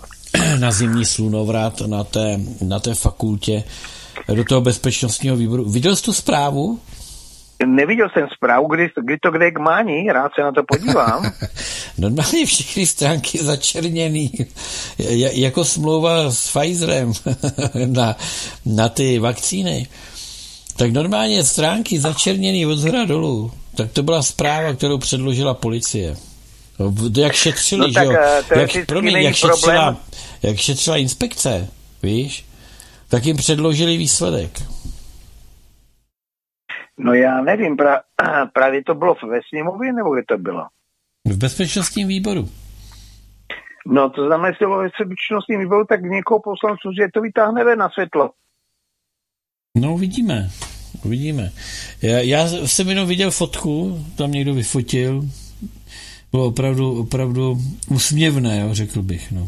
na 0.60 0.72
zimní 0.72 1.06
slunovrat 1.06 1.82
na 1.82 2.04
té, 2.04 2.40
na 2.62 2.80
té 2.80 2.96
fakultě 2.96 3.64
do 4.34 4.44
toho 4.44 4.62
bezpečnostního 4.62 5.36
výboru. 5.36 5.70
Viděl 5.70 5.96
jsi 5.96 6.04
tu 6.04 6.14
zprávu? 6.14 6.80
Neviděl 7.66 8.08
jsem 8.14 8.28
zprávu, 8.36 8.68
kdy, 8.68 8.90
kdy 9.04 9.18
to 9.18 9.32
kde 9.32 9.52
k 9.52 9.60
mání, 9.60 10.12
rád 10.12 10.32
se 10.36 10.42
na 10.42 10.52
to 10.52 10.64
podívám. 10.64 11.32
Normálně 11.98 12.46
všechny 12.46 12.86
stránky 12.86 13.38
začerněný, 13.38 14.32
jako 15.32 15.66
smlouva 15.66 16.32
s 16.32 16.52
Pfizerem 16.52 17.12
na, 17.86 18.16
na 18.66 18.90
ty 18.90 19.20
vakcíny. 19.20 19.88
Tak 20.78 20.92
normálně 20.92 21.44
stránky 21.44 22.00
začerněný 22.00 22.66
od 22.66 22.76
zhora 22.76 23.06
dolů. 23.06 23.52
Tak 23.78 23.92
to 23.92 24.04
byla 24.04 24.22
zpráva, 24.22 24.74
kterou 24.74 24.98
předložila 24.98 25.54
policie. 25.54 26.16
Jak 27.18 27.34
šetřili, 27.34 27.82
no, 27.82 27.90
že 27.90 28.06
jo? 28.06 28.12
Eh, 28.52 28.60
jak, 28.60 28.86
promiň, 28.88 29.16
jak, 29.16 29.36
šetřila, 29.36 29.98
jak 30.44 30.58
šetřila 30.58 30.98
inspekce, 30.98 31.68
víš? 32.04 32.46
Tak 33.10 33.26
jim 33.26 33.38
předložili 33.38 33.98
výsledek. 33.98 34.52
No 36.98 37.14
já 37.14 37.42
nevím, 37.42 37.78
pra, 37.78 38.02
právě 38.54 38.84
to 38.84 38.96
bylo 38.96 39.16
ve 39.30 39.40
sněmově, 39.50 39.94
nebo 39.94 40.14
kde 40.14 40.24
to 40.28 40.38
bylo? 40.38 40.68
V 41.26 41.38
bezpečnostním 41.38 42.08
výboru. 42.08 42.50
No 43.88 44.10
to 44.10 44.26
znamená, 44.26 44.48
jestli 44.48 44.66
bylo 44.66 44.78
ve 44.78 44.84
bezpečnostním 44.84 45.60
výboru, 45.60 45.86
tak 45.86 46.02
někoho 46.02 46.40
poslanců, 46.40 46.92
že 47.00 47.08
to 47.14 47.22
vytáhne 47.22 47.76
na 47.76 47.90
světlo. 47.90 48.32
No 49.76 49.94
uvidíme, 49.94 50.50
uvidíme. 51.06 51.50
Já, 52.02 52.20
já 52.20 52.48
jsem 52.48 52.90
jenom 52.90 53.08
viděl 53.08 53.32
fotku, 53.32 54.06
tam 54.18 54.32
někdo 54.32 54.54
vyfotil, 54.54 55.22
bylo 56.32 56.46
opravdu, 56.46 57.00
opravdu 57.00 57.58
usměvné, 57.92 58.60
jo, 58.60 58.74
řekl 58.74 59.02
bych, 59.02 59.32
no. 59.32 59.48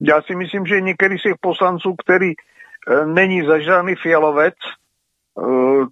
Já 0.00 0.22
si 0.22 0.34
myslím, 0.34 0.66
že 0.66 0.80
některý 0.80 1.18
z 1.18 1.22
těch 1.22 1.34
poslanců, 1.40 1.94
který 1.94 2.30
e, 2.30 2.34
není 3.06 3.46
zažraný 3.46 3.94
fialovec, 4.02 4.54
e, 4.54 5.42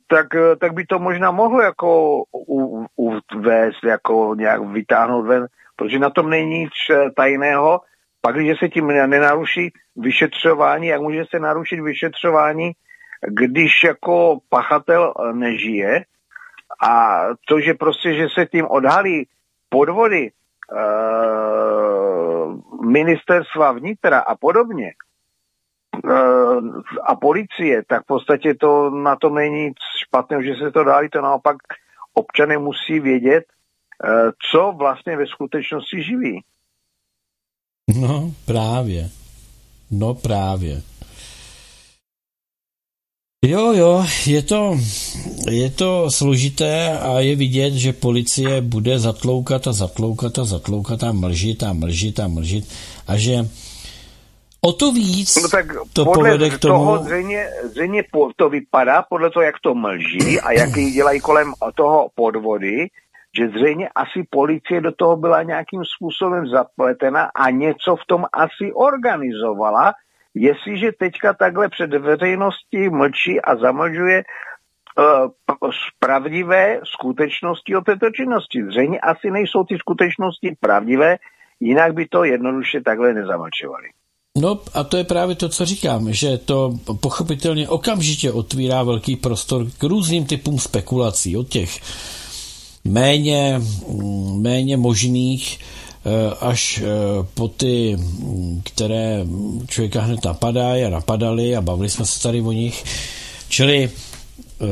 tak, 0.06 0.34
e, 0.34 0.56
tak 0.56 0.72
by 0.74 0.86
to 0.86 0.98
možná 0.98 1.30
mohlo 1.30 1.62
jako 1.62 2.22
uvést, 2.96 3.84
jako 3.84 4.34
nějak 4.38 4.60
vytáhnout 4.60 5.26
ven, 5.26 5.46
protože 5.76 5.98
na 5.98 6.10
tom 6.10 6.30
není 6.30 6.58
nic 6.58 6.72
tajného. 7.16 7.80
Pak, 8.24 8.34
když 8.34 8.58
se 8.58 8.68
tím 8.68 8.86
nenaruší 8.86 9.72
vyšetřování, 9.96 10.86
jak 10.86 11.00
může 11.00 11.24
se 11.30 11.38
narušit 11.38 11.80
vyšetřování, 11.80 12.72
když 13.28 13.84
jako 13.84 14.38
pachatel 14.48 15.14
nežije, 15.32 16.04
a 16.82 17.20
to, 17.48 17.60
že 17.60 17.74
prostě, 17.74 18.14
že 18.14 18.26
se 18.34 18.46
tím 18.46 18.66
odhalí 18.66 19.28
podvody 19.68 20.30
uh, 20.72 20.78
ministerstva 22.90 23.72
vnitra 23.72 24.18
a 24.18 24.36
podobně 24.36 24.92
uh, 26.04 26.80
a 27.06 27.16
policie, 27.16 27.82
tak 27.88 28.02
v 28.02 28.06
podstatě 28.06 28.54
to 28.54 28.90
na 28.90 29.16
tom 29.16 29.34
není 29.34 29.64
nic 29.64 29.76
špatného, 30.06 30.42
že 30.42 30.54
se 30.54 30.70
to 30.70 30.84
dálí, 30.84 31.08
to 31.08 31.20
naopak 31.20 31.56
občany 32.14 32.58
musí 32.58 33.00
vědět, 33.00 33.44
uh, 33.44 34.30
co 34.50 34.72
vlastně 34.78 35.16
ve 35.16 35.26
skutečnosti 35.26 36.02
živí. 36.02 36.44
No 37.88 38.32
právě. 38.44 39.10
No 39.90 40.14
právě. 40.14 40.82
Jo, 43.44 43.72
jo, 43.72 44.04
je 44.26 44.42
to, 44.42 44.78
je 45.50 45.70
to 45.70 46.10
složité 46.10 46.98
a 46.98 47.20
je 47.20 47.36
vidět, 47.36 47.74
že 47.74 47.92
policie 47.92 48.60
bude 48.60 48.98
zatloukat 48.98 49.66
a 49.66 49.72
zatloukat 49.72 50.38
a 50.38 50.44
zatloukat 50.44 51.02
a 51.02 51.12
mlžit 51.12 51.62
a 51.62 51.72
mlžit 51.72 52.20
a 52.20 52.28
mlžit 52.28 52.64
a 53.06 53.16
že 53.16 53.48
o 54.60 54.72
to 54.72 54.92
víc 54.92 55.36
no 55.42 55.48
tak 55.48 55.66
to 55.92 56.04
povede 56.04 56.50
k 56.50 56.58
tomu... 56.58 56.84
Toho 56.84 57.04
zřejmě, 57.04 57.48
zřejmě 57.64 58.04
to 58.36 58.48
vypadá 58.48 59.02
podle 59.02 59.30
toho, 59.30 59.42
jak 59.42 59.54
to 59.62 59.74
mlží 59.74 60.40
a 60.40 60.52
jak 60.52 60.70
dělají 60.94 61.20
kolem 61.20 61.52
toho 61.74 62.08
podvody, 62.14 62.88
že 63.36 63.48
zřejmě 63.48 63.88
asi 63.88 64.26
policie 64.30 64.80
do 64.80 64.92
toho 64.92 65.16
byla 65.16 65.42
nějakým 65.42 65.82
způsobem 65.96 66.46
zapletena 66.46 67.30
a 67.34 67.50
něco 67.50 67.96
v 67.96 68.06
tom 68.06 68.24
asi 68.32 68.72
organizovala, 68.72 69.92
Jestliže 70.34 70.92
teďka 70.98 71.32
takhle 71.32 71.68
před 71.68 71.90
veřejností 71.90 72.88
mlčí 72.88 73.40
a 73.40 73.56
zamlžuje 73.56 74.24
uh, 74.98 75.70
pravdivé 75.98 76.80
skutečnosti 76.84 77.76
o 77.76 77.80
této 77.80 78.10
činnosti. 78.10 78.64
Zřejmě 78.64 79.00
asi 79.00 79.30
nejsou 79.30 79.64
ty 79.64 79.78
skutečnosti 79.78 80.56
pravdivé, 80.60 81.16
jinak 81.60 81.94
by 81.94 82.06
to 82.06 82.24
jednoduše 82.24 82.80
takhle 82.80 83.14
nezamlčovali. 83.14 83.88
No 84.38 84.60
a 84.74 84.84
to 84.84 84.96
je 84.96 85.04
právě 85.04 85.34
to, 85.34 85.48
co 85.48 85.64
říkám, 85.64 86.12
že 86.12 86.38
to 86.38 86.74
pochopitelně 87.00 87.68
okamžitě 87.68 88.32
otvírá 88.32 88.82
velký 88.82 89.16
prostor 89.16 89.66
k 89.78 89.82
různým 89.82 90.26
typům 90.26 90.58
spekulací, 90.58 91.36
od 91.36 91.48
těch 91.48 91.80
méně, 92.84 93.60
mm, 93.88 94.42
méně 94.42 94.76
možných 94.76 95.58
Eh, 96.06 96.34
až 96.40 96.78
eh, 96.78 96.84
po 97.34 97.48
ty, 97.48 97.96
které 98.64 99.26
člověka 99.68 100.00
hned 100.00 100.24
napadají 100.24 100.84
a 100.84 100.90
napadali 100.90 101.56
a 101.56 101.60
bavili 101.60 101.90
jsme 101.90 102.06
se 102.06 102.22
tady 102.22 102.40
o 102.40 102.52
nich. 102.52 102.84
Čili 103.48 103.90
eh, 103.90 104.66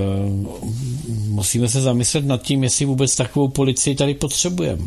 musíme 1.28 1.68
se 1.68 1.80
zamyslet 1.80 2.24
nad 2.24 2.42
tím, 2.42 2.64
jestli 2.64 2.84
vůbec 2.84 3.16
takovou 3.16 3.48
policii 3.48 3.94
tady 3.94 4.14
potřebujeme. 4.14 4.82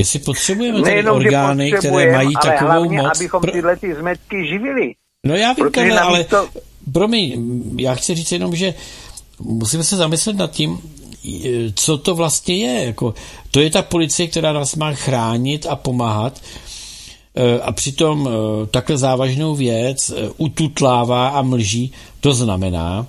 Jestli 0.00 0.18
potřebujeme 0.18 0.80
tady 0.80 0.90
Nejenom, 0.90 1.16
orgány, 1.16 1.72
které 1.72 2.12
mají 2.12 2.36
ale 2.36 2.52
takovou 2.52 2.70
hlavně, 2.70 3.02
moc... 3.02 3.16
abychom 3.16 3.40
pro... 3.40 3.52
tyhle 3.52 3.76
ty 3.76 3.94
zmetky 3.94 4.46
živili. 4.46 4.94
No 5.26 5.34
já 5.34 5.52
vím, 5.52 5.70
Karle, 5.70 6.00
ale 6.00 6.24
to... 6.24 6.48
promiň, 6.92 7.60
já 7.78 7.94
chci 7.94 8.14
říct 8.14 8.32
jenom, 8.32 8.56
že 8.56 8.74
musíme 9.40 9.84
se 9.84 9.96
zamyslet 9.96 10.36
nad 10.36 10.50
tím, 10.50 10.78
co 11.74 11.98
to 11.98 12.14
vlastně 12.14 12.56
je. 12.56 12.86
Jako, 12.86 13.14
to 13.50 13.60
je 13.60 13.70
ta 13.70 13.82
policie, 13.82 14.28
která 14.28 14.52
nás 14.52 14.76
má 14.76 14.92
chránit 14.92 15.66
a 15.66 15.76
pomáhat 15.76 16.40
e, 17.34 17.60
a 17.60 17.72
přitom 17.72 18.28
e, 18.28 18.66
takhle 18.66 18.98
závažnou 18.98 19.54
věc 19.54 20.10
e, 20.10 20.14
ututlává 20.36 21.28
a 21.28 21.42
mlží. 21.42 21.92
To 22.20 22.32
znamená, 22.32 23.06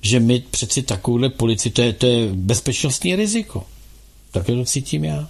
že 0.00 0.20
my 0.20 0.42
přeci 0.50 0.82
takovouhle 0.82 1.28
policii, 1.28 1.72
to 1.72 1.82
je, 1.82 1.92
to 1.92 2.06
je 2.06 2.28
bezpečnostní 2.32 3.16
riziko. 3.16 3.64
Takhle 4.32 4.56
to 4.56 4.64
cítím 4.64 5.04
já. 5.04 5.28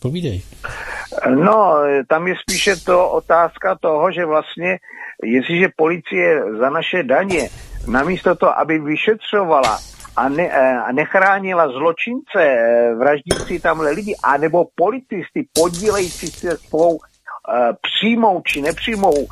Povídej. 0.00 0.42
No, 1.34 1.74
tam 2.08 2.28
je 2.28 2.34
spíše 2.42 2.76
to 2.76 3.10
otázka 3.10 3.78
toho, 3.80 4.12
že 4.12 4.26
vlastně, 4.26 4.78
jestliže 5.24 5.68
policie 5.76 6.42
za 6.58 6.70
naše 6.70 7.02
daně, 7.02 7.48
namísto 7.86 8.34
toho, 8.34 8.58
aby 8.58 8.78
vyšetřovala 8.78 9.89
a, 10.20 10.28
ne, 10.28 10.48
eh, 10.52 10.78
a 10.78 10.92
nechránila 10.92 11.68
zločince, 11.68 12.42
eh, 12.42 12.94
vraždící 12.94 13.60
tamhle 13.60 13.90
lidi, 13.90 14.14
anebo 14.24 14.64
policisty 14.74 15.48
podílející 15.52 16.26
se 16.26 16.56
svou 16.56 16.90
uh, 16.94 17.00
přímou 17.82 18.42
či 18.42 18.62
nepřímou 18.62 19.26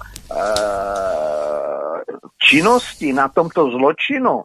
činnosti 2.43 3.12
na 3.12 3.28
tomto 3.28 3.70
zločinu, 3.70 4.43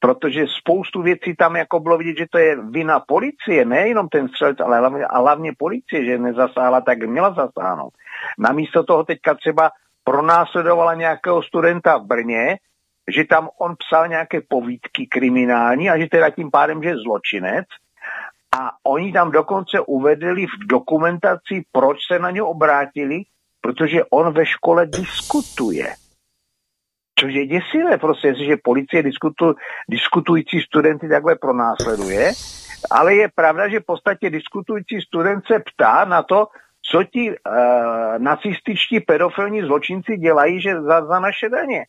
protože 0.00 0.44
spoustu 0.60 1.02
věcí 1.02 1.36
tam 1.36 1.56
jako 1.56 1.80
bylo 1.80 1.98
vidět, 1.98 2.18
že 2.18 2.26
to 2.30 2.38
je 2.38 2.56
vina 2.70 3.00
policie, 3.00 3.64
nejenom 3.64 4.08
ten 4.08 4.28
střelec, 4.28 4.60
ale 4.60 4.78
hlavně, 4.78 5.04
a 5.06 5.18
hlavně 5.18 5.52
policie, 5.58 6.04
že 6.04 6.18
nezasáhla, 6.18 6.80
tak 6.80 6.98
měla 6.98 7.34
zasáhnout. 7.34 7.92
Namísto 8.38 8.84
toho 8.84 9.04
teďka 9.04 9.34
třeba 9.34 9.70
pronásledovala 10.04 10.94
nějakého 10.94 11.42
studenta 11.42 11.96
v 11.96 12.04
Brně, 12.04 12.56
že 13.14 13.24
tam 13.24 13.48
on 13.58 13.74
psal 13.78 14.08
nějaké 14.08 14.40
povídky 14.40 15.06
kriminální 15.06 15.90
a 15.90 15.98
že 15.98 16.06
teda 16.06 16.30
tím 16.30 16.50
pádem, 16.50 16.82
že 16.82 16.88
je 16.88 16.96
zločinec. 16.96 17.66
A 18.60 18.70
oni 18.86 19.12
tam 19.12 19.30
dokonce 19.30 19.80
uvedli 19.80 20.46
v 20.46 20.66
dokumentaci, 20.66 21.64
proč 21.72 21.98
se 22.12 22.18
na 22.18 22.30
ně 22.30 22.42
obrátili, 22.42 23.22
protože 23.60 24.04
on 24.04 24.32
ve 24.32 24.46
škole 24.46 24.86
diskutuje. 24.86 25.94
Což 27.18 27.34
je 27.34 27.46
děsivé, 27.46 27.98
prostě, 27.98 28.28
jestliže 28.28 28.56
policie 28.64 29.02
diskutu, 29.02 29.54
diskutující 29.90 30.60
studenty 30.60 31.08
takhle 31.08 31.36
pronásleduje, 31.36 32.32
ale 32.90 33.14
je 33.14 33.28
pravda, 33.34 33.68
že 33.68 33.80
v 33.80 33.84
podstatě 33.84 34.30
diskutující 34.30 35.00
student 35.00 35.46
se 35.46 35.58
ptá 35.58 36.04
na 36.04 36.22
to, 36.22 36.46
co 36.90 37.04
ti 37.04 37.30
uh, 37.30 37.36
nacističtí 38.18 39.00
pedofilní 39.00 39.60
zločinci 39.62 40.16
dělají 40.16 40.60
že 40.60 40.80
za, 40.80 41.06
za 41.06 41.20
naše 41.20 41.48
daně. 41.48 41.84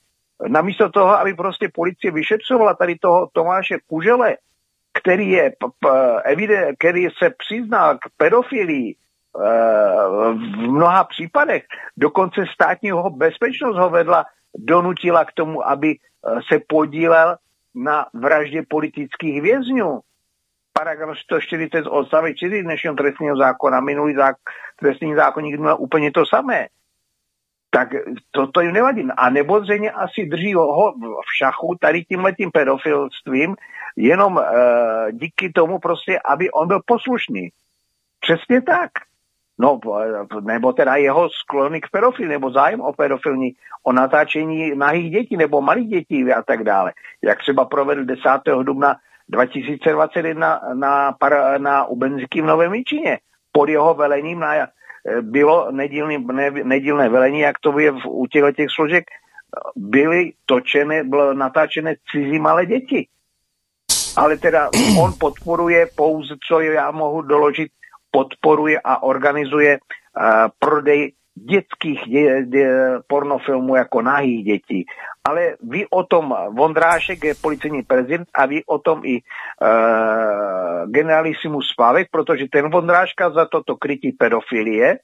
Namísto 0.47 0.89
toho, 0.89 1.19
aby 1.19 1.33
prostě 1.33 1.69
policie 1.73 2.11
vyšetřovala 2.11 2.73
tady 2.73 2.95
toho 2.95 3.29
Tomáše 3.33 3.77
Kužele, 3.87 4.37
který, 4.93 5.31
je, 5.31 5.51
p, 5.79 5.89
který 6.79 7.07
se 7.23 7.29
přiznal 7.37 7.97
k 7.97 8.09
pedofilii 8.17 8.95
uh, 8.95 9.43
v 10.33 10.71
mnoha 10.71 11.03
případech, 11.03 11.63
dokonce 11.97 12.45
státního 12.53 13.09
bezpečnost 13.09 13.77
ho 13.77 13.89
vedla, 13.89 14.25
donutila 14.57 15.25
k 15.25 15.33
tomu, 15.33 15.67
aby 15.67 15.95
se 16.51 16.59
podílel 16.67 17.37
na 17.75 18.05
vraždě 18.13 18.63
politických 18.69 19.41
vězňů 19.41 20.01
paragraf 20.73 21.17
140 21.17 21.87
odstavec 21.87 22.37
4 22.37 22.63
dnešního 22.63 22.95
trestního 22.95 23.37
zákona, 23.37 23.79
minulý 23.79 24.15
zák, 24.15 24.35
trestní 24.79 25.15
zákonník 25.15 25.59
měl 25.59 25.77
úplně 25.79 26.11
to 26.11 26.25
samé. 26.25 26.67
Tak 27.77 27.89
to, 28.31 28.47
to 28.47 28.61
jim 28.61 28.73
nevadí. 28.73 29.07
A 29.17 29.29
nebo 29.29 29.61
zřejmě 29.61 29.91
asi 29.91 30.25
drží 30.25 30.53
ho 30.53 30.93
v 30.97 31.37
šachu 31.37 31.77
tady 31.79 32.03
tímhletím 32.03 32.51
pedofilstvím, 32.51 33.55
jenom 33.95 34.39
e, 34.39 34.43
díky 35.11 35.51
tomu 35.51 35.79
prostě, 35.79 36.19
aby 36.25 36.51
on 36.51 36.67
byl 36.67 36.79
poslušný. 36.85 37.49
Přesně 38.19 38.61
tak. 38.61 38.91
No, 39.59 39.79
nebo 40.41 40.73
teda 40.73 40.95
jeho 40.95 41.29
sklony 41.29 41.81
k 41.81 41.89
pedofilii, 41.91 42.29
nebo 42.29 42.51
zájem 42.51 42.81
o 42.81 42.93
pedofilní, 42.93 43.51
o 43.83 43.93
natáčení 43.93 44.75
nahých 44.75 45.11
dětí 45.11 45.37
nebo 45.37 45.61
malých 45.61 45.87
dětí 45.87 46.33
a 46.33 46.41
tak 46.41 46.63
dále. 46.63 46.93
Jak 47.23 47.39
třeba 47.39 47.65
provedl 47.65 48.05
10. 48.05 48.21
dubna 48.63 48.95
2021 49.29 50.61
na, 50.73 51.15
na, 51.21 51.57
na 51.57 51.85
Ubenziky 51.85 52.41
v 52.41 52.45
Novém 52.45 52.73
Jičíně. 52.73 53.19
Pod 53.51 53.69
jeho 53.69 53.93
velením 53.93 54.39
na, 54.39 54.55
eh, 54.55 54.67
bylo 55.21 55.71
nedílný, 55.71 56.25
ne, 56.31 56.51
nedílné 56.51 57.09
velení, 57.09 57.39
jak 57.39 57.59
to 57.59 57.79
je 57.79 57.91
v, 57.91 58.05
u 58.05 58.27
těchto 58.27 58.51
těch 58.51 58.67
složek, 58.75 59.03
byly 59.75 60.31
točené, 60.45 61.03
bylo 61.03 61.33
natáčené 61.33 61.95
cizí 62.11 62.39
malé 62.39 62.65
děti. 62.65 63.07
Ale 64.17 64.37
teda 64.37 64.69
on 65.01 65.13
podporuje 65.19 65.87
pouze, 65.95 66.35
co 66.47 66.59
já 66.59 66.91
mohu 66.91 67.21
doložit, 67.21 67.71
podporuje 68.11 68.79
a 68.83 69.03
organizuje 69.03 69.77
uh, 69.77 70.23
prodej 70.59 71.13
dětských 71.35 71.99
dě, 71.99 72.45
dě, 72.45 72.69
pornofilmů 73.07 73.75
jako 73.75 74.01
nahých 74.01 74.45
dětí. 74.45 74.85
Ale 75.27 75.59
ví 75.59 75.85
o 75.91 76.03
tom 76.03 76.35
Vondrášek, 76.55 77.23
je 77.23 77.35
policejní 77.35 77.83
prezident, 77.83 78.27
a 78.31 78.45
ví 78.45 78.63
o 78.65 78.79
tom 78.79 79.01
i 79.03 79.19
uh, 79.19 80.91
generalissimus 80.91 81.67
Spávek, 81.67 82.07
protože 82.11 82.45
ten 82.51 82.71
Vondráška 82.71 83.29
za 83.29 83.45
toto 83.45 83.75
krytí 83.75 84.11
pedofilie, 84.11 84.99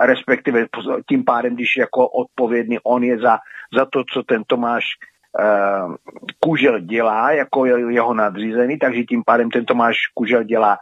respektive 0.00 0.66
tím 1.08 1.24
pádem, 1.24 1.54
když 1.54 1.76
jako 1.76 2.08
odpovědný 2.08 2.78
on 2.84 3.04
je 3.04 3.18
za, 3.18 3.38
za 3.76 3.84
to, 3.84 4.04
co 4.12 4.22
ten 4.22 4.42
Tomáš 4.46 4.84
uh, 5.32 5.94
Kužel 6.40 6.80
dělá, 6.80 7.32
jako 7.32 7.66
jeho 7.66 8.14
nadřízený, 8.14 8.78
takže 8.78 9.04
tím 9.04 9.22
pádem 9.24 9.50
ten 9.50 9.64
Tomáš 9.64 9.96
Kužel 10.14 10.42
dělá 10.42 10.78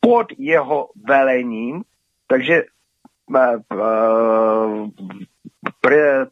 pod 0.00 0.26
jeho 0.38 0.88
velením, 1.08 1.82
takže 2.26 2.64
pre, 5.80 6.26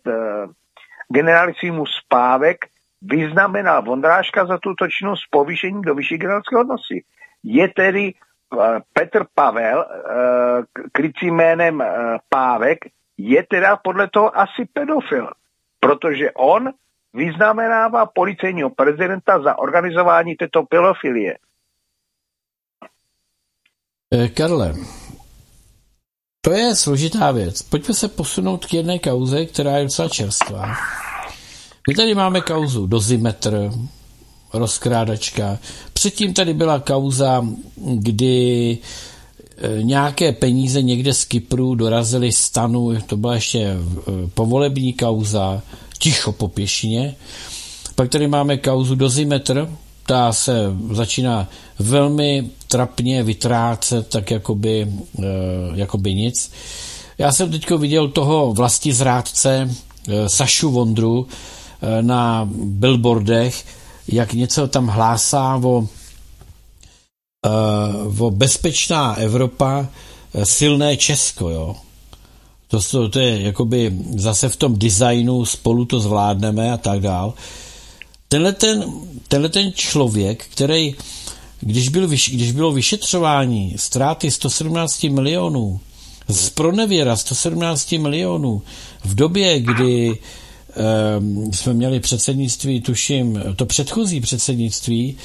generálisimu 1.09 1.87
spávek 1.87 2.57
vyznamenal 3.03 3.83
Vondráška 3.83 4.47
za 4.47 4.59
tuto 4.59 4.89
činnost 4.89 5.21
s 5.21 5.31
povýšením 5.31 5.83
do 5.83 5.95
vyšší 5.95 6.17
generálské 6.19 6.57
hodnosti. 6.57 7.05
Je 7.43 7.69
tedy 7.69 8.15
Petr 8.93 9.25
Pavel, 9.35 9.85
krycí 10.93 11.31
jménem 11.31 11.85
Pávek, 12.29 12.79
je 13.19 13.43
teda 13.43 13.77
podle 13.77 14.09
toho 14.09 14.39
asi 14.39 14.65
pedofil, 14.73 15.31
protože 15.81 16.31
on 16.33 16.71
vyznamenává 17.15 18.07
policejního 18.07 18.71
prezidenta 18.71 19.43
za 19.43 19.59
organizování 19.59 20.35
této 20.35 20.63
pedofilie. 20.63 21.39
Eh, 24.13 24.29
Karle, 24.29 24.73
to 26.45 26.53
je 26.53 26.77
složitá 26.77 27.31
věc. 27.31 27.63
Pojďme 27.63 27.95
se 27.95 28.09
posunout 28.09 28.67
k 28.67 28.75
jedné 28.75 28.99
kauze, 28.99 29.47
která 29.47 29.79
je 29.79 29.85
docela 29.85 30.09
čerstvá. 30.09 30.77
My 31.89 31.95
tady 31.95 32.15
máme 32.15 32.41
kauzu 32.41 32.87
dozimetr, 32.87 33.73
rozkrádačka. 34.53 35.59
Předtím 35.93 36.35
tady 36.35 36.55
byla 36.55 36.81
kauza, 36.81 37.47
kdy 37.77 38.79
e, 39.59 39.83
nějaké 39.83 40.33
peníze 40.33 40.83
někde 40.83 41.15
z 41.15 41.25
Kypru 41.25 41.75
dorazily 41.75 42.33
stanu, 42.33 43.01
to 43.07 43.17
byla 43.17 43.35
ještě 43.35 43.59
e, 43.59 43.77
povolební 44.35 44.93
kauza, 44.93 45.63
ticho 45.99 46.33
po 46.33 46.49
pěšině. 46.49 47.17
Pak 47.95 48.09
tady 48.09 48.29
máme 48.29 48.57
kauzu 48.57 48.95
dozimetr, 48.95 49.69
ta 50.07 50.33
se 50.33 50.53
začíná 50.93 51.49
velmi 51.79 52.51
trapně 52.75 53.23
vytrácet, 53.23 54.09
tak 54.09 54.31
jakoby, 54.31 54.93
eh, 55.19 55.23
jakoby 55.75 56.15
nic. 56.15 56.51
Já 57.19 57.33
jsem 57.33 57.51
teď 57.51 57.71
viděl 57.71 58.09
toho 58.09 58.53
vlasti 58.53 58.93
zrádce 58.93 59.71
eh, 59.71 60.29
Sašu 60.29 60.71
Vondru 60.71 61.27
eh, 61.29 62.03
na 62.03 62.49
billboardech, 62.53 63.65
jak 64.09 64.33
něco 64.33 64.69
tam 64.69 64.87
hlásá 64.87 65.61
o, 65.65 65.89
o 68.19 68.31
bezpečná 68.31 69.15
Evropa, 69.15 69.87
silné 70.45 70.97
Česko, 70.97 71.51
jo. 71.51 71.77
To, 72.69 72.81
to, 72.83 73.09
to 73.09 73.19
je 73.19 73.43
jakoby 73.43 73.93
zase 74.17 74.49
v 74.49 74.57
tom 74.57 74.79
designu 74.79 75.45
spolu 75.45 75.85
to 75.85 76.01
zvládneme 76.01 76.73
a 76.73 76.77
tak 76.77 77.01
dál. 77.01 77.35
Tenhle 78.29 78.53
ten, 78.53 78.85
tenhle 79.29 79.49
ten 79.49 79.73
člověk, 79.73 80.47
který 80.47 80.95
když, 81.65 81.89
byl, 81.89 82.09
když 82.09 82.53
bylo 82.53 82.73
vyšetřování 82.73 83.75
ztráty 83.77 84.31
117 84.31 85.03
milionů, 85.03 85.81
z 86.29 86.51
pronevěra 86.51 87.17
117 87.17 87.93
milionů, 87.93 88.63
v 89.05 89.15
době, 89.15 89.61
kdy 89.61 90.19
um, 91.19 91.53
jsme 91.53 91.75
měli 91.75 92.01
předsednictví, 92.01 92.81
tuším, 92.81 93.43
to 93.57 93.67
předchozí 93.67 94.21
předsednictví, 94.21 95.17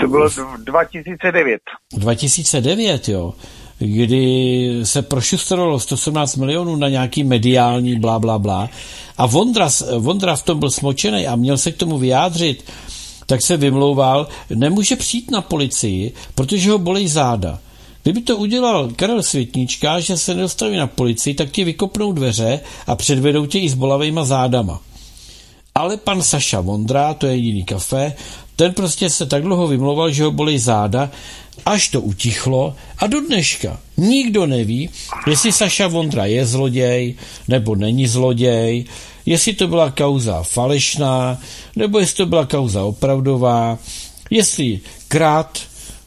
to 0.00 0.08
bylo 0.08 0.28
2009. 0.64 1.60
2009, 1.96 3.08
jo 3.08 3.34
kdy 3.80 4.80
se 4.82 5.02
prošustrovalo 5.02 5.80
117 5.80 6.36
milionů 6.36 6.76
na 6.76 6.88
nějaký 6.88 7.24
mediální 7.24 7.98
blá, 7.98 8.18
blá, 8.18 8.38
blá. 8.38 8.68
A 9.16 9.26
Vondra, 9.26 9.68
Vondra 9.98 10.36
v 10.36 10.42
tom 10.42 10.58
byl 10.58 10.70
smočený 10.70 11.26
a 11.26 11.36
měl 11.36 11.58
se 11.58 11.72
k 11.72 11.76
tomu 11.76 11.98
vyjádřit, 11.98 12.64
tak 13.30 13.42
se 13.42 13.56
vymlouval, 13.56 14.28
nemůže 14.54 14.96
přijít 14.96 15.30
na 15.30 15.40
policii, 15.40 16.12
protože 16.34 16.70
ho 16.70 16.78
bolí 16.78 17.08
záda. 17.08 17.58
Kdyby 18.02 18.20
to 18.20 18.36
udělal 18.36 18.90
Karel 18.96 19.22
Světníčka, 19.22 20.00
že 20.00 20.16
se 20.16 20.34
nedostaví 20.34 20.76
na 20.76 20.86
policii, 20.86 21.34
tak 21.34 21.50
ti 21.50 21.64
vykopnou 21.64 22.12
dveře 22.12 22.60
a 22.86 22.96
předvedou 22.96 23.46
tě 23.46 23.58
i 23.58 23.68
s 23.68 23.74
bolavejma 23.74 24.24
zádama. 24.24 24.80
Ale 25.74 25.96
pan 25.96 26.22
Saša 26.22 26.60
Vondra, 26.60 27.14
to 27.14 27.26
je 27.26 27.36
jediný 27.36 27.64
kafe, 27.64 28.12
ten 28.56 28.74
prostě 28.74 29.10
se 29.10 29.26
tak 29.26 29.42
dlouho 29.42 29.66
vymlouval, 29.66 30.10
že 30.10 30.24
ho 30.24 30.30
bolí 30.30 30.58
záda, 30.58 31.10
až 31.66 31.88
to 31.88 32.00
utichlo 32.00 32.76
a 32.98 33.06
do 33.06 33.20
dneška 33.20 33.80
nikdo 33.96 34.46
neví, 34.46 34.90
jestli 35.26 35.52
Saša 35.52 35.88
Vondra 35.88 36.26
je 36.26 36.46
zloděj 36.46 37.14
nebo 37.48 37.74
není 37.76 38.06
zloděj, 38.06 38.84
jestli 39.26 39.52
to 39.54 39.68
byla 39.68 39.90
kauza 39.90 40.42
falešná, 40.42 41.38
nebo 41.76 41.98
jestli 41.98 42.16
to 42.16 42.26
byla 42.26 42.46
kauza 42.46 42.84
opravdová, 42.84 43.78
jestli 44.30 44.80
krát, 45.08 45.58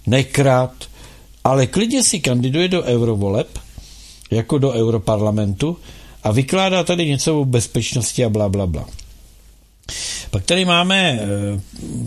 nekrát, 0.07 0.73
ale 1.43 1.67
klidně 1.67 2.03
si 2.03 2.19
kandiduje 2.19 2.67
do 2.67 2.83
eurovoleb, 2.83 3.59
jako 4.31 4.57
do 4.57 4.71
europarlamentu 4.71 5.77
a 6.23 6.31
vykládá 6.31 6.83
tady 6.83 7.05
něco 7.07 7.41
o 7.41 7.45
bezpečnosti 7.45 8.25
a 8.25 8.29
bla, 8.29 8.49
bla, 8.49 8.67
bla. 8.67 8.85
Pak 10.31 10.43
tady 10.45 10.65
máme 10.65 10.99
e, 10.99 11.19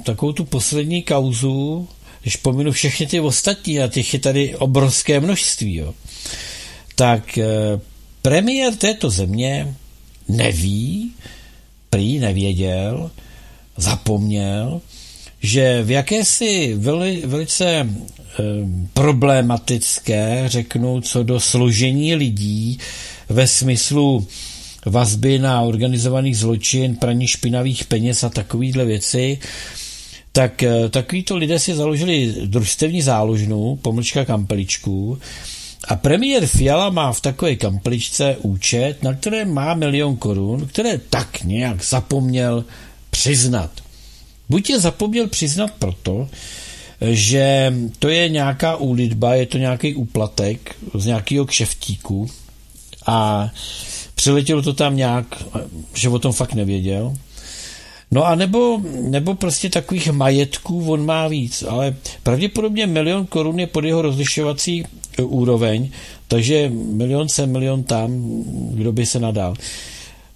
takovou 0.03 0.32
tu 0.32 0.45
poslední 0.45 1.03
kauzu, 1.03 1.89
když 2.22 2.36
pominu 2.36 2.72
všechny 2.72 3.06
ty 3.06 3.20
ostatní, 3.20 3.80
a 3.80 3.88
těch 3.88 4.14
je 4.14 4.20
tady 4.20 4.56
obrovské 4.56 5.20
množství, 5.20 5.74
jo, 5.74 5.94
tak 6.94 7.38
e, 7.38 7.44
premiér 8.22 8.74
této 8.74 9.10
země 9.10 9.74
neví, 10.28 11.12
prý 11.90 12.18
nevěděl, 12.18 13.10
zapomněl, 13.76 14.80
že 15.42 15.82
v 15.82 15.90
jakési 15.90 16.74
veli, 16.74 17.22
velice 17.24 17.66
e, 17.66 17.86
problematické, 18.92 20.42
řeknu, 20.46 21.00
co 21.00 21.22
do 21.22 21.40
složení 21.40 22.14
lidí 22.14 22.78
ve 23.28 23.46
smyslu 23.46 24.26
vazby 24.86 25.38
na 25.38 25.62
organizovaný 25.62 26.34
zločin, 26.34 26.96
praní 26.96 27.26
špinavých 27.26 27.84
peněz 27.84 28.24
a 28.24 28.28
takovýhle 28.28 28.84
věci, 28.84 29.38
tak 30.37 30.62
eh, 30.62 30.89
takovýto 30.89 31.37
lidé 31.37 31.59
si 31.59 31.74
založili 31.74 32.34
družstevní 32.45 33.03
záložnu, 33.03 33.78
pomlčka 33.82 34.24
kampeličku, 34.24 35.18
a 35.89 35.97
premiér 35.97 36.47
Fiala 36.47 36.91
má 36.91 37.12
v 37.12 37.20
takové 37.20 37.57
kampeličce 37.57 38.37
účet, 38.43 39.03
na 39.03 39.14
které 39.14 39.45
má 39.45 39.74
milion 39.74 40.16
korun, 40.16 40.66
které 40.66 40.99
tak 40.99 41.45
nějak 41.45 41.84
zapomněl 41.84 42.64
přiznat. 43.11 43.70
Buď 44.49 44.70
je 44.70 44.80
zapomněl 44.80 45.26
přiznat 45.28 45.70
proto, 45.78 46.28
že 47.01 47.74
to 47.99 48.09
je 48.09 48.28
nějaká 48.28 48.76
úlitba, 48.76 49.34
je 49.34 49.47
to 49.47 49.59
nějaký 49.59 49.95
úplatek 49.95 50.76
z 50.95 51.07
nějakého 51.07 51.47
kšeftíku 51.47 52.30
a 53.07 53.49
přiletělo 54.14 54.62
to 54.62 54.72
tam 54.72 54.97
nějak, 54.97 55.43
že 55.95 56.09
o 56.09 56.18
tom 56.18 56.32
fakt 56.32 56.55
nevěděl. 56.55 57.16
No 58.11 58.24
a 58.26 58.34
nebo, 58.34 58.80
nebo 59.00 59.34
prostě 59.34 59.70
takových 59.70 60.11
majetků 60.11 60.92
on 60.92 61.07
má 61.07 61.28
víc, 61.28 61.64
ale 61.68 61.96
pravděpodobně 62.22 62.86
milion 62.86 63.26
korun 63.26 63.61
je 63.61 63.66
pod 63.66 63.84
jeho 63.84 64.02
rozlišovací 64.02 64.84
e, 65.18 65.22
úroveň, 65.22 65.90
takže 66.28 66.68
milion 66.70 67.28
sem, 67.28 67.52
milion 67.52 67.82
tam, 67.82 68.42
kdo 68.70 68.92
by 68.92 69.07
se 69.07 69.20
nadal. 69.20 69.54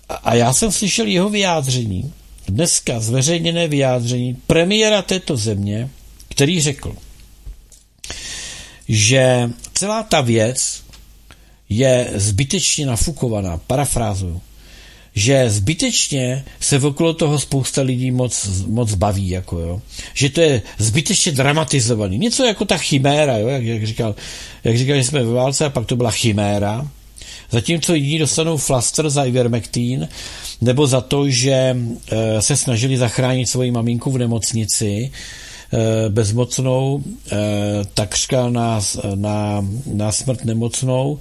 A 0.09 0.35
já 0.35 0.53
jsem 0.53 0.73
slyšel 0.73 1.07
jeho 1.07 1.29
vyjádření, 1.29 2.13
dneska 2.49 3.01
zveřejněné 3.01 3.69
vyjádření 3.69 4.37
premiéra 4.47 5.03
této 5.03 5.37
země, 5.37 5.91
který 6.29 6.61
řekl, 6.61 6.97
že 8.89 9.51
celá 9.75 10.03
ta 10.03 10.21
věc 10.21 10.83
je 11.69 12.11
zbytečně 12.15 12.87
nafukovaná, 12.87 13.57
parafrázuju, 13.67 14.41
že 15.15 15.51
zbytečně 15.51 16.45
se 16.61 16.79
okolo 16.79 17.15
toho 17.15 17.39
spousta 17.39 17.83
lidí 17.83 18.11
moc, 18.11 18.49
moc 18.67 18.95
baví, 18.95 19.29
jako 19.29 19.59
jo. 19.59 19.81
Že 20.15 20.29
to 20.31 20.41
je 20.41 20.63
zbytečně 20.79 21.33
dramatizovaný. 21.33 22.19
Něco 22.19 22.45
jako 22.45 22.65
ta 22.65 22.77
chiméra, 22.77 23.39
jo, 23.39 23.49
jak, 23.49 23.63
jak, 23.63 23.87
říkal, 23.87 24.15
jak 24.65 24.79
říkal, 24.79 24.97
že 24.97 25.05
jsme 25.05 25.25
ve 25.25 25.33
válce 25.33 25.65
a 25.65 25.71
pak 25.71 25.87
to 25.87 25.97
byla 25.97 26.11
chiméra. 26.11 26.89
Zatímco 27.51 27.95
jiní 27.95 28.19
dostanou 28.19 28.57
flaster 28.57 29.11
za 29.11 29.25
ivermectin, 29.25 30.09
nebo 30.61 30.87
za 30.87 31.01
to, 31.01 31.29
že 31.29 31.53
e, 31.53 31.77
se 32.43 32.57
snažili 32.57 32.97
zachránit 32.97 33.47
svoji 33.47 33.71
maminku 33.71 34.11
v 34.11 34.19
nemocnici, 34.19 35.11
bezmocnou, 36.09 37.03
e, 37.33 37.37
takřka 37.95 38.49
na, 38.49 38.81
na, 39.15 39.67
na 39.87 40.13
smrt 40.13 40.45
nemocnou, 40.45 41.19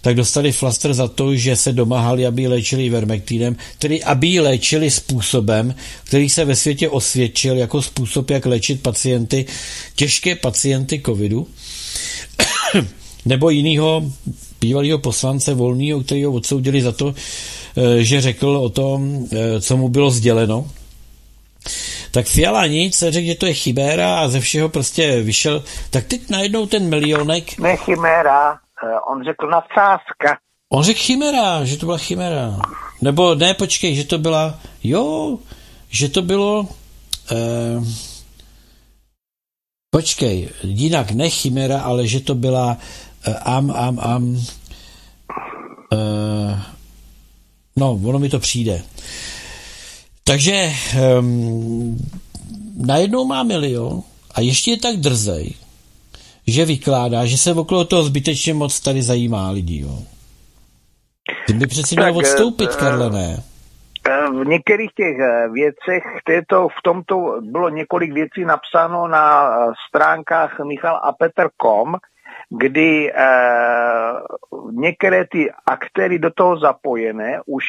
tak 0.00 0.16
dostali 0.16 0.52
flaster 0.52 0.94
za 0.94 1.08
to, 1.08 1.36
že 1.36 1.56
se 1.56 1.72
domáhali, 1.72 2.26
aby 2.26 2.42
ji 2.42 2.48
léčili 2.48 2.90
vermektinem, 2.90 3.56
tedy 3.78 4.02
aby 4.02 4.26
ji 4.26 4.40
léčili 4.40 4.90
způsobem, 4.90 5.74
který 6.04 6.28
se 6.28 6.44
ve 6.44 6.56
světě 6.56 6.88
osvědčil 6.88 7.56
jako 7.56 7.82
způsob, 7.82 8.30
jak 8.30 8.46
léčit 8.46 8.82
pacienty, 8.82 9.46
těžké 9.94 10.34
pacienty 10.34 11.02
covidu, 11.06 11.46
nebo 13.24 13.50
jiného 13.50 14.12
bývalého 14.60 14.98
poslance 14.98 15.54
volného, 15.54 16.00
který 16.00 16.24
ho 16.24 16.32
odsoudili 16.32 16.82
za 16.82 16.92
to, 16.92 17.14
eh, 17.14 18.04
že 18.04 18.20
řekl 18.20 18.48
o 18.48 18.68
tom, 18.68 19.26
eh, 19.32 19.60
co 19.60 19.76
mu 19.76 19.88
bylo 19.88 20.10
sděleno. 20.10 20.66
Tak 22.10 22.26
Fiala 22.26 22.66
nic, 22.66 22.98
řekl, 23.08 23.26
že 23.26 23.34
to 23.34 23.46
je 23.46 23.54
chiméra 23.54 24.20
a 24.20 24.28
ze 24.28 24.40
všeho 24.40 24.68
prostě 24.68 25.22
vyšel. 25.22 25.64
Tak 25.90 26.04
teď 26.04 26.30
najednou 26.30 26.66
ten 26.66 26.88
milionek... 26.88 27.58
Ne 27.58 27.76
chiméra, 27.76 28.58
Eh, 28.82 29.00
on 29.00 29.24
řekl 29.24 29.46
nadsázka. 29.46 30.38
On 30.72 30.82
řekl 30.82 31.00
chimera, 31.00 31.64
že 31.64 31.76
to 31.76 31.86
byla 31.86 31.98
chimera. 31.98 32.58
Nebo 33.02 33.34
ne, 33.34 33.54
počkej, 33.54 33.94
že 33.94 34.04
to 34.04 34.18
byla, 34.18 34.58
jo, 34.84 35.38
že 35.88 36.08
to 36.08 36.22
bylo, 36.22 36.68
eh, 37.32 37.80
počkej, 39.90 40.48
jinak 40.62 41.10
ne 41.10 41.30
chimera, 41.30 41.80
ale 41.80 42.06
že 42.06 42.20
to 42.20 42.34
byla 42.34 42.76
eh, 43.26 43.34
am, 43.34 43.70
am, 43.70 43.98
am, 44.00 44.36
eh, 45.92 46.62
no, 47.76 48.00
ono 48.04 48.18
mi 48.18 48.28
to 48.28 48.38
přijde. 48.38 48.82
Takže 50.24 50.52
eh, 50.52 50.72
najednou 52.86 53.24
má 53.24 53.42
milion 53.42 54.02
a 54.34 54.40
ještě 54.40 54.70
je 54.70 54.78
tak 54.78 54.96
drzej, 54.96 55.54
že 56.46 56.64
vykládá, 56.64 57.26
že 57.26 57.38
se 57.38 57.54
okolo 57.54 57.84
toho 57.84 58.02
zbytečně 58.02 58.54
moc 58.54 58.80
tady 58.80 59.02
zajímá 59.02 59.50
lidí. 59.50 59.80
Jo. 59.80 59.98
Ty 61.46 61.52
by 61.52 61.66
přeci 61.66 61.96
měl 61.96 62.16
odstoupit, 62.16 62.70
uh, 62.70 62.76
Karle, 62.76 63.10
ne? 63.10 63.36
Eh, 64.06 64.30
v 64.30 64.46
některých 64.46 64.90
těch 64.94 65.16
věcech, 65.52 66.02
této, 66.24 66.68
v 66.68 66.82
tomto 66.84 67.40
bylo 67.40 67.68
několik 67.68 68.12
věcí 68.12 68.44
napsáno 68.44 69.08
na 69.08 69.56
stránkách 69.88 70.60
Michal 70.60 71.00
a 71.04 71.12
Petr.com, 71.12 71.96
kdy 72.50 73.12
uh, 73.12 74.72
některé 74.72 75.24
ty 75.30 75.50
aktéry 75.66 76.18
do 76.18 76.30
toho 76.30 76.58
zapojené 76.58 77.40
už 77.46 77.64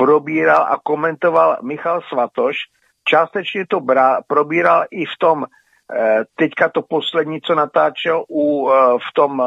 probíral 0.00 0.62
a 0.62 0.80
komentoval 0.82 1.58
Michal 1.62 2.00
Svatoš, 2.08 2.56
částečně 3.04 3.66
to 3.68 3.80
bra, 3.80 4.20
probíral 4.26 4.84
i 4.90 5.04
v 5.04 5.16
tom 5.20 5.44
Eh, 5.94 6.24
teďka 6.34 6.68
to 6.68 6.82
poslední, 6.82 7.40
co 7.40 7.54
natáčel 7.54 8.24
u, 8.30 8.70
eh, 8.70 8.98
v 8.98 9.14
tom 9.14 9.42
eh, 9.42 9.46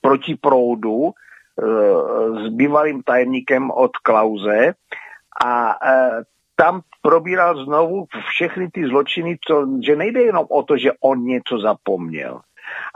protiproudu 0.00 1.10
s 2.38 2.48
bývalým 2.54 3.02
tajemníkem 3.02 3.70
od 3.70 3.90
Klauze. 3.96 4.72
A 5.44 5.74
tam 6.56 6.80
probíral 7.02 7.64
znovu 7.64 8.06
všechny 8.30 8.70
ty 8.70 8.86
zločiny, 8.86 9.38
co, 9.46 9.66
že 9.82 9.96
nejde 9.96 10.22
jenom 10.22 10.46
o 10.50 10.62
to, 10.62 10.76
že 10.76 10.92
on 11.00 11.24
něco 11.24 11.58
zapomněl, 11.58 12.40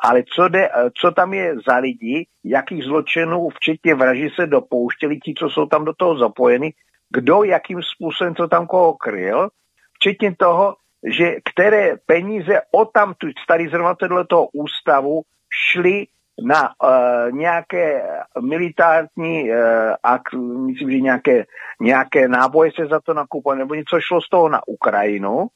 ale 0.05 0.23
co, 0.35 0.49
jde, 0.49 0.71
co 1.01 1.11
tam 1.11 1.35
je 1.35 1.55
za 1.69 1.77
lidi, 1.77 2.27
jakých 2.45 2.85
zločinů, 2.85 3.49
včetně 3.49 3.95
vraží 3.95 4.31
se 4.35 4.47
dopouštěli, 4.47 5.19
ti, 5.19 5.35
co 5.39 5.51
jsou 5.51 5.67
tam 5.67 5.85
do 5.85 5.93
toho 5.93 6.19
zapojeni, 6.19 6.73
kdo, 7.11 7.45
jakým 7.45 7.81
způsobem, 7.83 8.35
co 8.35 8.49
tam 8.49 8.67
koho 8.67 8.95
kryl, 8.95 9.49
včetně 9.93 10.37
toho, 10.37 10.77
že 11.17 11.37
které 11.53 11.97
peníze 12.07 12.61
o 12.71 12.85
tamtud 12.85 13.39
starý 13.45 13.69
zrovna 13.69 13.95
toho 14.29 14.49
ústavu 14.53 15.23
šly 15.51 16.07
na 16.47 16.69
uh, 16.69 17.33
nějaké 17.33 18.03
militární, 18.41 19.51
uh, 19.51 19.57
ak, 20.03 20.23
myslím, 20.67 20.91
že 20.91 21.01
nějaké, 21.01 21.45
nějaké 21.81 22.29
náboje 22.29 22.71
se 22.77 22.87
za 22.87 23.01
to 23.01 23.15
nakupovali, 23.15 23.59
nebo 23.59 23.75
něco 23.75 24.01
šlo 24.01 24.21
z 24.21 24.29
toho 24.29 24.49
na 24.49 24.61
Ukrajinu, 24.67 25.47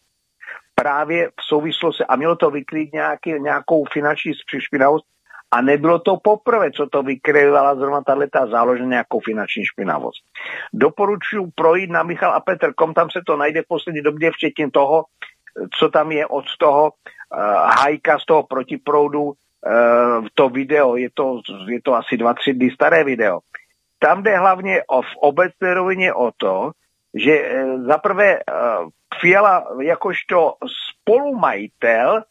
právě 0.80 1.28
v 1.28 1.44
souvislosti, 1.48 2.04
a 2.04 2.16
mělo 2.16 2.36
to 2.36 2.50
vykrýt 2.50 2.92
nějaký, 2.92 3.32
nějakou 3.32 3.84
finanční 3.92 4.32
špinavost, 4.58 5.04
a 5.50 5.60
nebylo 5.60 5.98
to 5.98 6.16
poprvé, 6.16 6.70
co 6.70 6.86
to 6.86 7.02
vykryvala 7.02 7.74
zrovna 7.74 8.00
tato 8.02 8.50
záložna 8.50 8.86
nějakou 8.86 9.20
finanční 9.20 9.64
špinavost. 9.64 10.24
Doporučuji 10.72 11.46
projít 11.54 11.90
na 11.90 12.02
Michal 12.02 12.32
a 12.32 12.40
Petr.com, 12.40 12.94
tam 12.94 13.10
se 13.10 13.20
to 13.26 13.36
najde 13.36 13.62
v 13.62 13.68
poslední 13.68 14.02
době, 14.02 14.30
včetně 14.30 14.70
toho, 14.70 15.04
co 15.78 15.88
tam 15.88 16.12
je 16.12 16.26
od 16.26 16.44
toho 16.58 16.84
uh, 16.84 17.40
hajka 17.80 18.18
z 18.18 18.24
toho 18.24 18.42
protiproudu, 18.42 19.22
uh, 19.22 19.34
to 20.34 20.48
video, 20.48 20.96
je 20.96 21.08
to, 21.14 21.40
je 21.68 21.82
to 21.82 21.94
asi 21.94 22.16
2-3 22.16 22.54
dny 22.54 22.70
staré 22.70 23.04
video. 23.04 23.38
Tam 23.98 24.22
jde 24.22 24.38
hlavně 24.38 24.82
o, 24.88 25.02
v 25.02 25.16
obecné 25.22 25.74
rovině 25.74 26.14
o 26.14 26.30
to, 26.36 26.70
že 27.16 27.32
uh, 27.42 27.86
zaprvé 27.86 28.38
uh, 28.38 28.88
Fiala 29.20 29.64
jakožto 29.80 30.54
spolumajitel 30.66 32.22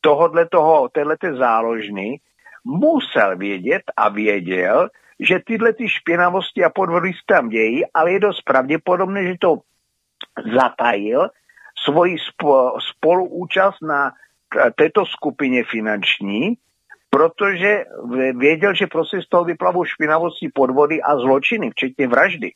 tohodle 0.00 0.48
toho, 0.48 0.88
téhleté 0.88 1.34
záložny 1.34 2.20
musel 2.64 3.36
vědět 3.36 3.82
a 3.96 4.08
věděl, 4.08 4.88
že 5.20 5.38
tyhle 5.46 5.72
ty 5.72 5.88
špinavosti 5.88 6.64
a 6.64 6.70
podvody 6.70 7.12
se 7.12 7.24
tam 7.26 7.48
dějí, 7.48 7.82
ale 7.94 8.12
je 8.12 8.20
dost 8.20 8.42
pravděpodobné, 8.42 9.24
že 9.24 9.34
to 9.40 9.56
zatajil 10.54 11.28
svoji 11.84 12.16
spoluúčast 12.90 13.82
na 13.82 14.12
této 14.76 15.06
skupině 15.06 15.64
finanční, 15.64 16.54
protože 17.10 17.84
věděl, 18.36 18.74
že 18.74 18.86
prostě 18.86 19.22
z 19.22 19.28
toho 19.28 19.44
vyplavou 19.44 19.84
špinavosti 19.84 20.48
podvody 20.54 21.02
a 21.02 21.16
zločiny, 21.16 21.70
včetně 21.70 22.08
vraždy, 22.08 22.52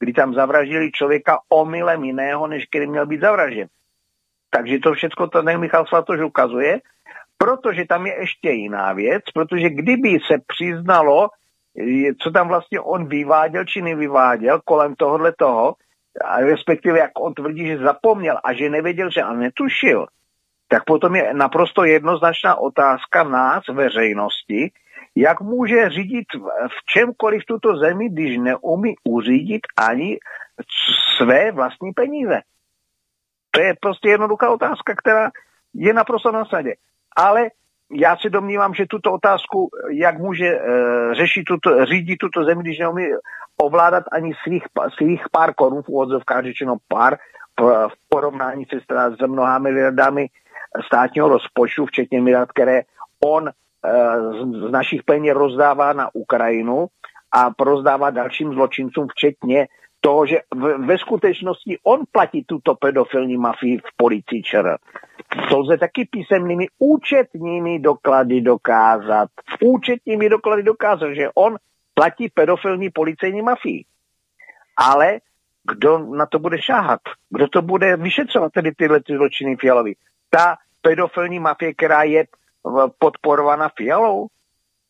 kdy 0.00 0.12
tam 0.12 0.34
zavraždili 0.34 0.92
člověka 0.92 1.38
omylem 1.48 2.04
jiného, 2.04 2.46
než 2.46 2.64
který 2.64 2.86
měl 2.86 3.06
být 3.06 3.20
zavražděn. 3.20 3.68
Takže 4.50 4.78
to 4.78 4.92
všechno 4.92 5.26
ten 5.26 5.60
Michal 5.60 5.86
Svatož 5.86 6.20
ukazuje, 6.20 6.80
protože 7.38 7.84
tam 7.84 8.06
je 8.06 8.20
ještě 8.20 8.50
jiná 8.50 8.92
věc, 8.92 9.22
protože 9.34 9.70
kdyby 9.70 10.18
se 10.26 10.38
přiznalo, 10.46 11.28
co 12.22 12.30
tam 12.30 12.48
vlastně 12.48 12.80
on 12.80 13.08
vyváděl 13.08 13.64
či 13.64 13.82
nevyváděl 13.82 14.60
kolem 14.64 14.94
tohohle 14.94 15.32
toho, 15.32 15.74
a 16.24 16.40
respektive 16.40 16.98
jak 16.98 17.10
on 17.20 17.34
tvrdí, 17.34 17.66
že 17.66 17.78
zapomněl 17.78 18.38
a 18.44 18.52
že 18.52 18.70
nevěděl, 18.70 19.10
že 19.10 19.22
a 19.22 19.32
netušil, 19.32 20.06
tak 20.68 20.84
potom 20.84 21.16
je 21.16 21.34
naprosto 21.34 21.84
jednoznačná 21.84 22.54
otázka 22.56 23.24
nás, 23.24 23.64
veřejnosti, 23.72 24.70
jak 25.16 25.40
může 25.40 25.90
řídit 25.90 26.26
v 26.68 26.86
čemkoliv 26.86 27.42
tuto 27.44 27.76
zemi, 27.76 28.08
když 28.08 28.38
neumí 28.38 28.94
uřídit 29.04 29.60
ani 29.76 30.18
své 31.16 31.52
vlastní 31.52 31.92
peníze. 31.92 32.40
To 33.50 33.60
je 33.60 33.74
prostě 33.80 34.08
jednoduchá 34.08 34.50
otázka, 34.50 34.94
která 34.94 35.30
je 35.74 35.92
naprosto 35.92 36.32
na 36.32 36.44
sadě. 36.44 36.74
Ale 37.16 37.50
já 37.92 38.16
si 38.16 38.30
domnívám, 38.30 38.74
že 38.74 38.86
tuto 38.86 39.12
otázku, 39.12 39.70
jak 39.90 40.18
může 40.18 40.46
e, 40.46 40.60
řešit 41.14 41.44
tuto, 41.44 41.86
řídit 41.86 42.16
tuto 42.16 42.44
zemi, 42.44 42.62
když 42.62 42.78
neumí 42.78 43.06
ovládat 43.56 44.04
ani 44.12 44.32
svých, 44.42 44.64
svých 44.96 45.22
pár 45.32 45.54
korun, 45.54 45.82
v 45.82 45.88
úvodzovkách 45.88 46.44
řečeno 46.44 46.76
pár, 46.88 47.18
v 47.88 47.92
porovnání 48.08 48.64
se 48.64 48.80
s 49.10 49.26
mnoha 49.26 49.58
miliardami 49.58 50.26
státního 50.86 51.28
rozpočtu, 51.28 51.86
včetně 51.86 52.20
miliard, 52.20 52.48
které 52.52 52.82
on 53.24 53.50
z, 53.84 54.70
našich 54.70 55.02
peněz 55.02 55.34
rozdává 55.34 55.92
na 55.92 56.14
Ukrajinu 56.14 56.86
a 57.32 57.50
rozdává 57.60 58.10
dalším 58.10 58.54
zločincům, 58.54 59.08
včetně 59.08 59.68
toho, 60.00 60.26
že 60.26 60.38
ve 60.78 60.98
skutečnosti 60.98 61.78
on 61.82 62.00
platí 62.12 62.44
tuto 62.44 62.74
pedofilní 62.74 63.36
mafii 63.36 63.78
v 63.78 63.96
policii 63.96 64.42
ČR. 64.42 64.76
To 65.48 65.58
lze 65.58 65.78
taky 65.78 66.08
písemnými 66.10 66.66
účetními 66.78 67.78
doklady 67.78 68.40
dokázat. 68.40 69.28
Účetními 69.60 70.28
doklady 70.28 70.62
dokázat, 70.62 71.12
že 71.12 71.30
on 71.34 71.56
platí 71.94 72.28
pedofilní 72.28 72.90
policejní 72.90 73.42
mafii. 73.42 73.84
Ale 74.76 75.20
kdo 75.64 75.98
na 75.98 76.26
to 76.26 76.38
bude 76.38 76.62
šáhat? 76.62 77.00
Kdo 77.30 77.48
to 77.48 77.62
bude 77.62 77.96
vyšetřovat, 77.96 78.52
tedy 78.52 78.72
tyhle 78.72 79.00
ty 79.00 79.16
zločiny 79.16 79.56
Fialovi? 79.56 79.94
Ta 80.30 80.56
pedofilní 80.82 81.38
mafie, 81.38 81.74
která 81.74 82.02
je 82.02 82.24
podporovaná 82.98 83.68
Fialou? 83.76 84.26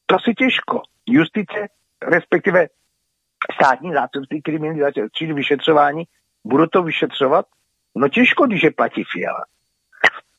To 0.06 0.18
si 0.18 0.34
těžko. 0.34 0.82
Justice, 1.06 1.68
respektive 2.02 2.66
státní 3.54 3.92
zástupství 3.92 4.42
kriminalizace, 4.42 5.00
čili 5.12 5.32
vyšetřování, 5.32 6.04
budou 6.44 6.66
to 6.66 6.82
vyšetřovat? 6.82 7.46
No 7.94 8.08
těžko, 8.08 8.46
když 8.46 8.62
je 8.62 8.70
platí 8.70 9.04
Fiala. 9.12 9.44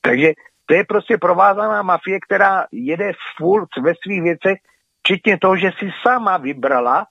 Takže 0.02 0.34
to 0.66 0.74
je 0.74 0.84
prostě 0.84 1.18
provázaná 1.18 1.82
mafie, 1.82 2.20
která 2.20 2.66
jede 2.72 3.12
furt 3.38 3.70
ve 3.82 3.94
svých 4.04 4.22
věcech, 4.22 4.58
včetně 5.00 5.38
toho, 5.38 5.58
že 5.58 5.72
si 5.80 5.92
sama 6.02 6.38
vybrala 6.38 7.08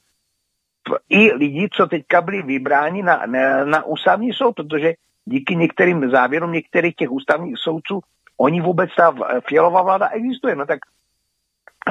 i 1.09 1.33
lidi, 1.33 1.69
co 1.73 1.87
teďka 1.87 2.21
byli 2.21 2.43
vybráni 2.43 3.03
na, 3.03 3.27
na, 3.27 3.65
na 3.65 3.85
ústavní 3.85 4.33
soud, 4.33 4.53
protože 4.53 4.93
díky 5.25 5.57
některým 5.57 6.11
závěrům 6.11 6.53
některých 6.53 6.95
těch 6.95 7.11
ústavních 7.11 7.59
soudců, 7.59 8.01
oni 8.41 8.61
vůbec 8.61 8.91
ta 8.97 9.15
fialová 9.49 9.83
vláda 9.83 10.09
existuje. 10.09 10.57
No 10.57 10.67
tak 10.67 10.79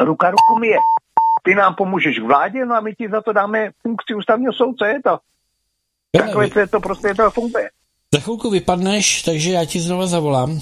ruka 0.01 0.31
ruku 0.31 0.59
mi 0.59 0.67
je. 0.67 0.77
Ty 1.43 1.55
nám 1.55 1.75
pomůžeš 1.75 2.19
v 2.19 2.23
vládě, 2.23 2.65
no 2.65 2.75
a 2.75 2.79
my 2.79 2.95
ti 2.95 3.09
za 3.09 3.21
to 3.21 3.33
dáme 3.33 3.69
funkci 3.81 4.13
ústavního 4.13 4.53
soudce, 4.53 4.87
je 4.87 5.01
to. 5.01 5.17
Takhle 6.17 6.49
to, 6.49 6.59
je 6.59 6.67
to 6.67 6.79
prostě 6.79 7.13
to 7.13 7.31
funguje. 7.31 7.69
Za 8.13 8.19
chvilku 8.19 8.49
vypadneš, 8.49 9.23
takže 9.23 9.51
já 9.51 9.65
ti 9.65 9.79
znova 9.79 10.07
zavolám. 10.07 10.59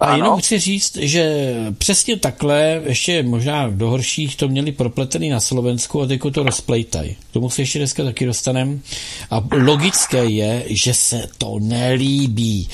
A 0.00 0.06
ano. 0.06 0.16
jenom 0.16 0.38
chci 0.38 0.58
říct, 0.58 0.96
že 0.96 1.54
přesně 1.78 2.16
takhle, 2.16 2.82
ještě 2.84 3.22
možná 3.22 3.68
do 3.68 3.90
horších, 3.90 4.36
to 4.36 4.48
měli 4.48 4.72
propletený 4.72 5.28
na 5.28 5.40
Slovensku 5.40 6.02
a 6.02 6.06
teď 6.06 6.20
to 6.34 6.42
rozplejtaj. 6.42 7.16
K 7.30 7.32
tomu 7.32 7.50
se 7.50 7.62
ještě 7.62 7.78
dneska 7.78 8.04
taky 8.04 8.26
dostanem. 8.26 8.82
A 9.30 9.44
logické 9.64 10.24
je, 10.24 10.64
že 10.66 10.94
se 10.94 11.28
to 11.38 11.58
nelíbí. 11.60 12.68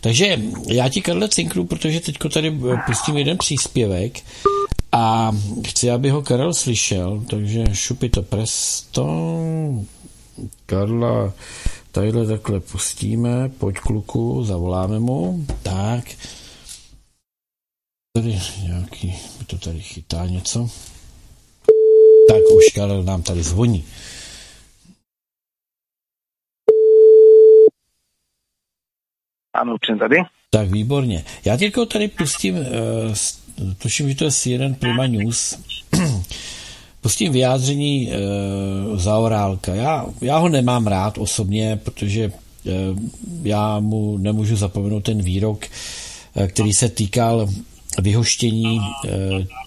Takže 0.00 0.40
já 0.68 0.88
ti, 0.88 1.00
Karle, 1.00 1.28
cinknu, 1.28 1.66
protože 1.66 2.00
teď 2.00 2.16
tady 2.32 2.58
pustím 2.86 3.16
jeden 3.16 3.38
příspěvek 3.38 4.22
a 4.92 5.32
chci, 5.66 5.90
aby 5.90 6.10
ho 6.10 6.22
Karel 6.22 6.54
slyšel, 6.54 7.24
takže 7.30 7.64
šupi 7.72 8.08
to 8.08 8.22
presto. 8.22 9.06
Karla 10.66 11.32
tadyhle 11.92 12.26
takhle 12.26 12.60
pustíme, 12.60 13.48
pojď 13.48 13.76
kluku, 13.78 14.44
zavoláme 14.44 14.98
mu, 14.98 15.46
tak. 15.62 16.04
Tady 18.16 18.40
nějaký, 18.62 19.14
to 19.46 19.58
tady 19.58 19.80
chytá 19.80 20.26
něco. 20.26 20.70
Tak 22.28 22.42
už 22.56 22.74
Karel 22.74 23.02
nám 23.02 23.22
tady 23.22 23.42
zvoní. 23.42 23.84
Ano, 29.54 29.76
jsem 29.84 29.98
tady. 29.98 30.16
Tak 30.50 30.70
výborně. 30.70 31.24
Já 31.44 31.56
teďko 31.56 31.86
tady 31.86 32.08
pustím, 32.08 32.54
uh, 32.54 32.64
tuším, 33.78 34.08
že 34.08 34.14
to 34.14 34.24
je 34.24 34.30
CNN 34.30 34.74
Prima 34.74 35.06
News, 35.06 35.58
pustím 37.00 37.32
vyjádření 37.32 38.08
uh, 38.08 38.98
Zaorálka. 38.98 39.74
Já, 39.74 40.06
já 40.20 40.38
ho 40.38 40.48
nemám 40.48 40.86
rád 40.86 41.18
osobně, 41.18 41.80
protože 41.84 42.26
uh, 42.28 42.72
já 43.42 43.80
mu 43.80 44.18
nemůžu 44.18 44.56
zapomenout 44.56 45.00
ten 45.00 45.22
výrok, 45.22 45.66
uh, 46.34 46.46
který 46.46 46.72
se 46.72 46.88
týkal 46.88 47.48
vyhoštění 47.98 48.78
uh, 48.78 49.10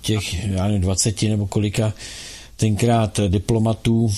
těch, 0.02 0.48
já 0.48 0.68
nevím, 0.68 0.82
20 0.82 1.22
nebo 1.22 1.48
kolika 1.48 1.94
tenkrát 2.56 3.20
diplomatů 3.28 4.04
uh, 4.04 4.12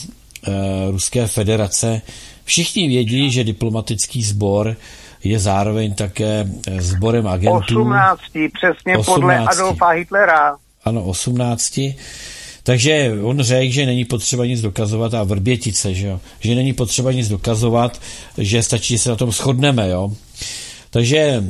Ruské 0.92 1.28
federace. 1.28 2.02
Všichni 2.44 2.88
vědí, 2.88 3.32
že 3.32 3.44
diplomatický 3.44 4.24
sbor 4.24 4.78
je 5.26 5.40
zároveň 5.40 5.94
také 5.94 6.48
sborem 6.80 7.28
agentů. 7.28 7.82
18, 7.82 8.20
přesně 8.54 8.98
18. 8.98 9.06
podle 9.06 9.38
Adolfa 9.38 9.90
Hitlera. 9.90 10.56
Ano, 10.86 11.04
18. 11.04 11.80
Takže 12.64 13.12
on 13.24 13.40
řekl, 13.42 13.72
že 13.72 13.86
není 13.86 14.06
potřeba 14.06 14.46
nic 14.46 14.62
dokazovat 14.62 15.14
a 15.14 15.24
vrbětice, 15.24 15.94
že 15.94 16.08
jo? 16.08 16.20
Že 16.40 16.56
není 16.56 16.74
potřeba 16.74 17.12
nic 17.12 17.30
dokazovat, 17.30 18.02
že 18.38 18.64
stačí, 18.64 18.94
že 18.94 19.04
se 19.04 19.10
na 19.10 19.16
tom 19.16 19.32
shodneme, 19.32 19.90
jo? 19.90 20.12
Takže 20.90 21.18
e, 21.18 21.44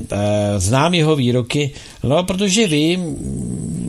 znám 0.57 0.93
jeho 0.93 1.15
výroky, 1.15 1.71
no 2.03 2.23
protože 2.23 2.67
vím, 2.67 3.17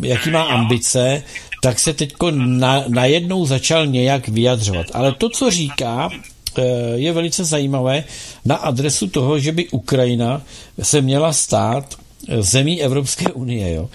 jaký 0.02 0.30
má 0.30 0.42
ambice, 0.42 1.22
tak 1.62 1.78
se 1.78 1.92
teď 1.92 2.14
na, 2.30 2.84
najednou 2.88 3.46
začal 3.46 3.86
nějak 3.86 4.28
vyjadřovat. 4.28 4.86
Ale 4.94 5.12
to, 5.12 5.28
co 5.28 5.50
říká, 5.50 6.10
je 6.94 7.12
velice 7.12 7.44
zajímavé 7.44 8.04
na 8.44 8.56
adresu 8.56 9.06
toho, 9.08 9.38
že 9.38 9.52
by 9.52 9.68
Ukrajina 9.68 10.42
se 10.82 11.00
měla 11.00 11.32
stát 11.32 11.94
zemí 12.40 12.82
Evropské 12.82 13.32
unie, 13.32 13.74
jo. 13.74 13.88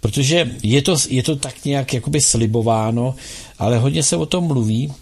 Protože 0.00 0.50
je 0.62 0.82
to, 0.82 0.96
je 1.08 1.22
to 1.22 1.36
tak 1.36 1.64
nějak 1.64 1.94
jakoby 1.94 2.20
slibováno, 2.20 3.14
ale 3.58 3.78
hodně 3.78 4.02
se 4.02 4.16
o 4.16 4.26
tom 4.26 4.44
mluví. 4.44 4.92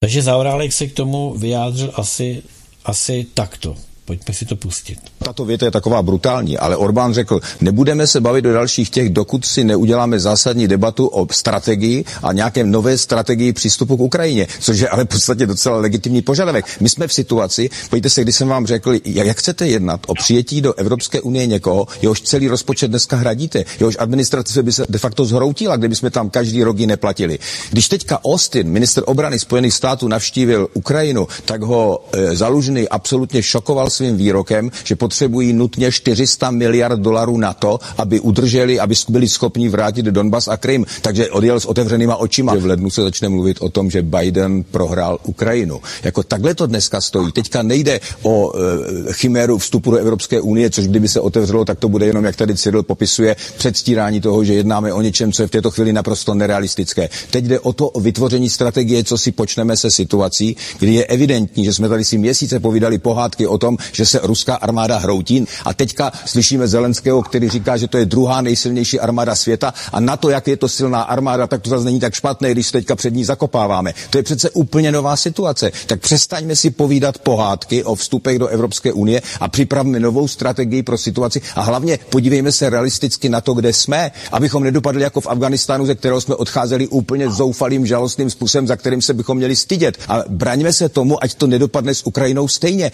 Takže 0.00 0.22
Zaurálek 0.22 0.72
se 0.72 0.86
k 0.86 0.92
tomu 0.92 1.34
vyjádřil 1.38 1.92
asi, 1.94 2.42
asi 2.84 3.26
takto. 3.34 3.76
Pojďme 4.06 4.34
si 4.34 4.44
to 4.44 4.56
pustit. 4.56 4.98
Tato 5.18 5.44
věta 5.44 5.66
je 5.66 5.70
taková 5.70 6.02
brutální, 6.02 6.58
ale 6.58 6.76
Orbán 6.76 7.14
řekl, 7.14 7.40
nebudeme 7.60 8.06
se 8.06 8.20
bavit 8.20 8.46
o 8.46 8.52
dalších 8.52 8.90
těch, 8.90 9.10
dokud 9.10 9.44
si 9.44 9.64
neuděláme 9.64 10.20
zásadní 10.20 10.68
debatu 10.68 11.06
o 11.06 11.26
strategii 11.32 12.04
a 12.22 12.32
nějaké 12.32 12.64
nové 12.64 12.98
strategii 12.98 13.52
přístupu 13.52 13.96
k 13.96 14.00
Ukrajině, 14.00 14.46
což 14.60 14.78
je 14.78 14.88
ale 14.88 15.04
v 15.04 15.08
podstatě 15.08 15.46
docela 15.46 15.76
legitimní 15.76 16.22
požadavek. 16.22 16.64
My 16.80 16.88
jsme 16.88 17.08
v 17.08 17.12
situaci, 17.12 17.70
pojďte 17.90 18.10
se, 18.10 18.22
když 18.22 18.36
jsem 18.36 18.48
vám 18.48 18.66
řekl, 18.66 18.94
jak 19.04 19.36
chcete 19.36 19.66
jednat 19.66 20.00
o 20.06 20.14
přijetí 20.14 20.60
do 20.60 20.74
Evropské 20.74 21.20
unie 21.20 21.46
někoho, 21.46 21.86
jehož 22.02 22.20
celý 22.20 22.48
rozpočet 22.48 22.88
dneska 22.88 23.16
hradíte, 23.16 23.64
jehož 23.80 23.96
administrace 23.98 24.62
by 24.62 24.72
se 24.72 24.86
de 24.88 24.98
facto 24.98 25.24
zhroutila, 25.24 25.76
kdyby 25.76 25.96
jsme 25.96 26.10
tam 26.10 26.30
každý 26.30 26.62
rok 26.62 26.78
ji 26.78 26.86
neplatili. 26.86 27.38
Když 27.70 27.88
teďka 27.88 28.24
Austin, 28.24 28.68
minister 28.68 29.02
obrany 29.06 29.38
Spojených 29.38 29.74
států, 29.74 30.08
navštívil 30.08 30.68
Ukrajinu, 30.74 31.28
tak 31.44 31.62
ho 31.62 32.04
e, 32.12 32.36
Zalužný 32.36 32.88
absolutně 32.88 33.42
šokoval 33.42 33.90
svým 33.94 34.16
výrokem, 34.16 34.70
že 34.84 34.96
potřebují 34.96 35.52
nutně 35.52 35.92
400 35.92 36.50
miliard 36.50 37.00
dolarů 37.00 37.38
na 37.38 37.52
to, 37.52 37.78
aby 37.96 38.20
udrželi, 38.20 38.80
aby 38.80 38.94
byli 39.08 39.28
schopni 39.28 39.68
vrátit 39.68 40.06
Donbas 40.06 40.48
a 40.48 40.56
Krym. 40.56 40.86
Takže 41.02 41.30
odjel 41.30 41.60
s 41.60 41.64
otevřenýma 41.64 42.16
očima. 42.16 42.54
V 42.54 42.66
lednu 42.66 42.90
se 42.90 43.02
začne 43.02 43.28
mluvit 43.28 43.56
o 43.60 43.68
tom, 43.68 43.90
že 43.90 44.02
Biden 44.02 44.64
prohrál 44.70 45.18
Ukrajinu. 45.24 45.80
Jako 46.02 46.22
takhle 46.22 46.54
to 46.54 46.66
dneska 46.66 47.00
stojí. 47.00 47.32
Teďka 47.32 47.62
nejde 47.62 48.00
o 48.22 48.52
e, 48.52 49.12
chiméru 49.12 49.58
vstupu 49.58 49.90
do 49.90 49.96
Evropské 49.96 50.40
unie, 50.40 50.70
což 50.70 50.88
kdyby 50.88 51.08
se 51.08 51.20
otevřelo, 51.20 51.64
tak 51.64 51.78
to 51.78 51.88
bude 51.88 52.06
jenom, 52.06 52.24
jak 52.24 52.36
tady 52.36 52.54
Cyril 52.54 52.82
popisuje, 52.82 53.36
předstírání 53.56 54.20
toho, 54.20 54.44
že 54.44 54.54
jednáme 54.54 54.92
o 54.92 55.00
něčem, 55.02 55.32
co 55.32 55.42
je 55.42 55.48
v 55.48 55.50
této 55.50 55.70
chvíli 55.70 55.92
naprosto 55.92 56.34
nerealistické. 56.34 57.08
Teď 57.30 57.44
jde 57.44 57.60
o 57.60 57.72
to 57.72 57.88
o 57.88 58.00
vytvoření 58.00 58.50
strategie, 58.50 59.04
co 59.04 59.18
si 59.18 59.32
počneme 59.32 59.76
se 59.76 59.90
situací, 59.90 60.56
kdy 60.78 60.94
je 60.94 61.04
evidentní, 61.04 61.64
že 61.64 61.72
jsme 61.72 61.88
tady 61.88 62.04
si 62.04 62.18
měsíce 62.18 62.60
povídali 62.60 62.98
pohádky 62.98 63.46
o 63.46 63.58
tom, 63.58 63.76
že 63.92 64.06
se 64.06 64.20
ruská 64.22 64.54
armáda 64.54 64.98
hroutí. 64.98 65.46
A 65.64 65.74
teďka 65.74 66.12
slyšíme 66.24 66.68
Zelenského, 66.68 67.22
který 67.22 67.48
říká, 67.48 67.76
že 67.76 67.88
to 67.88 67.98
je 67.98 68.04
druhá 68.04 68.40
nejsilnější 68.40 69.00
armáda 69.00 69.34
světa 69.34 69.74
a 69.92 70.00
na 70.00 70.16
to, 70.16 70.30
jak 70.30 70.48
je 70.48 70.56
to 70.56 70.68
silná 70.68 71.02
armáda, 71.02 71.46
tak 71.46 71.62
to 71.62 71.70
zase 71.70 71.84
není 71.84 72.00
tak 72.00 72.14
špatné, 72.14 72.50
když 72.52 72.66
se 72.66 72.72
teďka 72.72 72.96
před 72.96 73.14
ní 73.14 73.24
zakopáváme. 73.24 73.94
To 74.10 74.18
je 74.18 74.22
přece 74.22 74.50
úplně 74.50 74.92
nová 74.92 75.16
situace. 75.16 75.70
Tak 75.86 76.00
přestaňme 76.00 76.56
si 76.56 76.70
povídat 76.70 77.18
pohádky 77.18 77.84
o 77.84 77.94
vstupech 77.94 78.38
do 78.38 78.46
Evropské 78.46 78.92
unie 78.92 79.22
a 79.40 79.48
připravme 79.48 80.00
novou 80.00 80.28
strategii 80.28 80.82
pro 80.82 80.98
situaci 80.98 81.40
a 81.54 81.60
hlavně 81.62 81.98
podívejme 82.10 82.52
se 82.52 82.70
realisticky 82.70 83.28
na 83.28 83.40
to, 83.40 83.54
kde 83.54 83.72
jsme, 83.72 84.10
abychom 84.32 84.62
nedopadli 84.64 85.02
jako 85.02 85.20
v 85.20 85.26
Afganistánu, 85.26 85.86
ze 85.86 85.94
kterého 85.94 86.20
jsme 86.20 86.34
odcházeli 86.34 86.88
úplně 86.88 87.30
zoufalým, 87.30 87.86
žalostným 87.86 88.30
způsobem, 88.30 88.66
za 88.66 88.76
kterým 88.76 89.02
se 89.02 89.14
bychom 89.14 89.36
měli 89.36 89.56
stydět. 89.56 89.98
A 90.08 90.22
braňme 90.28 90.72
se 90.72 90.88
tomu, 90.88 91.24
ať 91.24 91.34
to 91.34 91.46
nedopadne 91.46 91.94
s 91.94 92.06
Ukrajinou 92.06 92.48
stejně. 92.48 92.90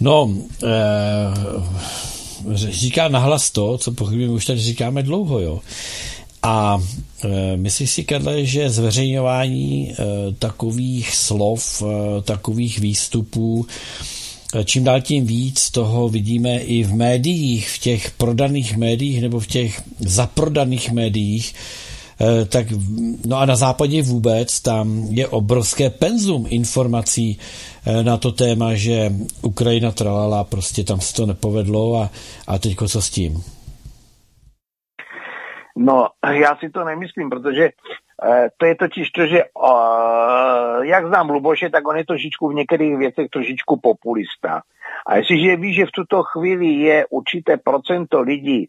No, 0.00 0.34
eh, 0.64 0.68
říká 2.54 3.08
nahlas 3.08 3.50
to, 3.50 3.78
co 3.78 3.92
pochybím 3.92 4.30
už 4.30 4.46
tady 4.46 4.60
říkáme 4.60 5.02
dlouho, 5.02 5.40
jo. 5.40 5.60
A 6.42 6.82
e, 7.24 7.56
myslíš 7.56 7.90
si, 7.90 8.04
Karle, 8.04 8.44
že 8.44 8.70
zveřejňování 8.70 9.90
e, 9.90 9.94
takových 10.38 11.16
slov, 11.16 11.82
e, 11.82 12.22
takových 12.22 12.78
výstupů, 12.78 13.66
e, 14.54 14.64
čím 14.64 14.84
dál 14.84 15.00
tím 15.00 15.26
víc 15.26 15.70
toho 15.70 16.08
vidíme 16.08 16.58
i 16.58 16.82
v 16.82 16.94
médiích, 16.94 17.68
v 17.68 17.78
těch 17.78 18.10
prodaných 18.10 18.76
médiích 18.76 19.22
nebo 19.22 19.40
v 19.40 19.46
těch 19.46 19.82
zaprodaných 19.98 20.92
médiích, 20.92 21.54
e, 21.54 21.87
tak 22.52 22.66
no 23.26 23.36
a 23.36 23.46
na 23.46 23.56
západě 23.56 24.02
vůbec 24.02 24.60
tam 24.60 25.04
je 25.10 25.28
obrovské 25.28 25.90
penzum 25.90 26.46
informací 26.48 27.38
e, 27.86 28.02
na 28.02 28.16
to 28.16 28.32
téma, 28.32 28.74
že 28.74 29.12
Ukrajina 29.42 29.92
tralala, 29.92 30.44
prostě 30.44 30.84
tam 30.84 31.00
se 31.00 31.14
to 31.14 31.26
nepovedlo 31.26 31.96
a, 31.96 32.10
a 32.46 32.58
teďko 32.58 32.88
co 32.88 33.02
s 33.02 33.10
tím? 33.10 33.44
No, 35.78 36.08
já 36.32 36.56
si 36.56 36.70
to 36.70 36.84
nemyslím, 36.84 37.30
protože 37.30 37.64
eh, 37.64 38.48
to 38.56 38.66
je 38.66 38.74
totiž 38.74 39.10
to, 39.10 39.26
že 39.26 39.42
jak 40.82 41.06
znám 41.06 41.30
Luboše, 41.30 41.70
tak 41.70 41.88
on 41.88 41.96
je 41.96 42.04
trošičku 42.04 42.48
v 42.48 42.54
některých 42.54 42.96
věcech 42.96 43.28
trošičku 43.30 43.80
populista. 43.82 44.62
A 45.06 45.16
jestliže 45.16 45.56
ví, 45.56 45.74
že 45.74 45.86
v 45.86 45.90
tuto 45.90 46.22
chvíli 46.22 46.66
je 46.66 47.06
určité 47.06 47.56
procento 47.56 48.20
lidí, 48.20 48.68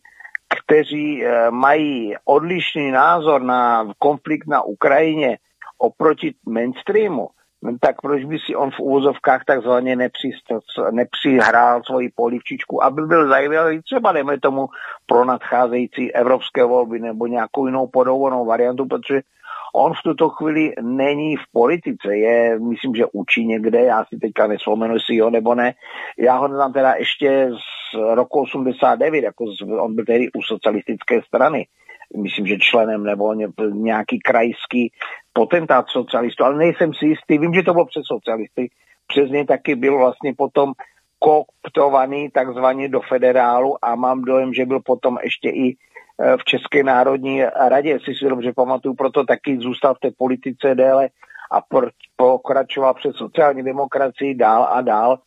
kteří 0.58 1.26
uh, 1.26 1.52
mají 1.52 2.16
odlišný 2.26 2.92
názor 2.92 3.42
na 3.42 3.86
konflikt 3.98 4.48
na 4.48 4.62
Ukrajině 4.62 5.38
oproti 5.78 6.34
mainstreamu, 6.46 7.30
no 7.64 7.78
tak 7.80 8.02
proč 8.02 8.24
by 8.24 8.40
si 8.40 8.56
on 8.56 8.72
v 8.72 8.80
úvozovkách 8.80 9.46
takzvaně 9.46 9.96
nepřihrál 10.92 11.84
svoji 11.84 12.10
polivčičku, 12.16 12.84
aby 12.84 13.02
byl 13.02 13.30
zajímavý 13.30 13.82
třeba, 13.82 14.12
dejme 14.12 14.40
tomu, 14.40 14.68
pro 15.06 15.26
nadcházející 15.26 16.14
evropské 16.14 16.64
volby 16.64 17.00
nebo 17.00 17.28
nějakou 17.28 17.66
jinou 17.66 17.88
podobnou 17.88 18.46
variantu, 18.46 18.86
protože 18.86 19.22
on 19.76 19.94
v 19.94 20.04
tuto 20.04 20.30
chvíli 20.30 20.74
není 20.82 21.36
v 21.36 21.44
politice, 21.52 22.16
je, 22.16 22.60
myslím, 22.60 22.96
že 22.96 23.06
učí 23.14 23.46
někde, 23.46 23.82
já 23.82 24.06
si 24.06 24.18
teďka 24.18 24.48
nespomenu, 24.48 24.94
jestli 24.94 25.16
jo 25.16 25.30
nebo 25.30 25.56
ne. 25.56 25.74
Já 26.18 26.38
ho 26.38 26.48
znám 26.48 26.74
teda 26.74 26.94
ještě 26.94 27.50
z 27.54 27.79
roku 27.94 28.42
89, 28.42 29.24
jako 29.24 29.46
z, 29.48 29.62
on 29.62 29.96
byl 29.96 30.06
tedy 30.06 30.32
u 30.32 30.42
socialistické 30.42 31.22
strany. 31.22 31.68
Myslím, 32.18 32.48
že 32.48 32.58
členem 32.58 33.04
nebo 33.04 33.34
nějaký 33.72 34.20
krajský 34.20 34.92
potentát 35.34 35.86
socialistů, 35.90 36.44
ale 36.44 36.58
nejsem 36.58 36.94
si 36.94 37.06
jistý, 37.06 37.38
vím, 37.38 37.54
že 37.54 37.64
to 37.64 37.74
bylo 37.74 37.86
přes 37.86 38.04
socialisty, 38.06 38.70
přes 39.08 39.30
ně 39.30 39.46
taky 39.46 39.76
byl 39.76 39.98
vlastně 39.98 40.34
potom 40.38 40.74
kooptovaný 41.20 42.30
takzvaně 42.30 42.90
do 42.90 43.02
federálu 43.02 43.86
a 43.86 43.96
mám 43.96 44.22
dojem, 44.22 44.54
že 44.54 44.66
byl 44.66 44.80
potom 44.80 45.18
ještě 45.24 45.50
i 45.50 45.68
e, 45.70 45.76
v 46.38 46.44
České 46.44 46.84
národní 46.84 47.44
radě, 47.44 47.90
jestli 47.90 48.16
si 48.16 48.30
dobře 48.30 48.54
pamatuju, 48.54 48.96
proto 48.96 49.24
taky 49.24 49.58
zůstal 49.58 49.96
v 49.96 50.00
té 50.00 50.10
politice 50.18 50.76
déle 50.76 51.10
a 51.52 51.62
pokračoval 52.16 52.94
přes 52.94 53.16
sociální 53.16 53.64
demokracii 53.64 54.36
dál 54.36 54.68
a 54.72 54.82
dál, 54.82 55.20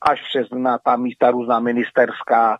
až 0.00 0.20
přes 0.28 0.50
na 0.50 0.78
ta 0.78 0.96
místa 0.96 1.30
různá 1.30 1.60
ministerská, 1.60 2.58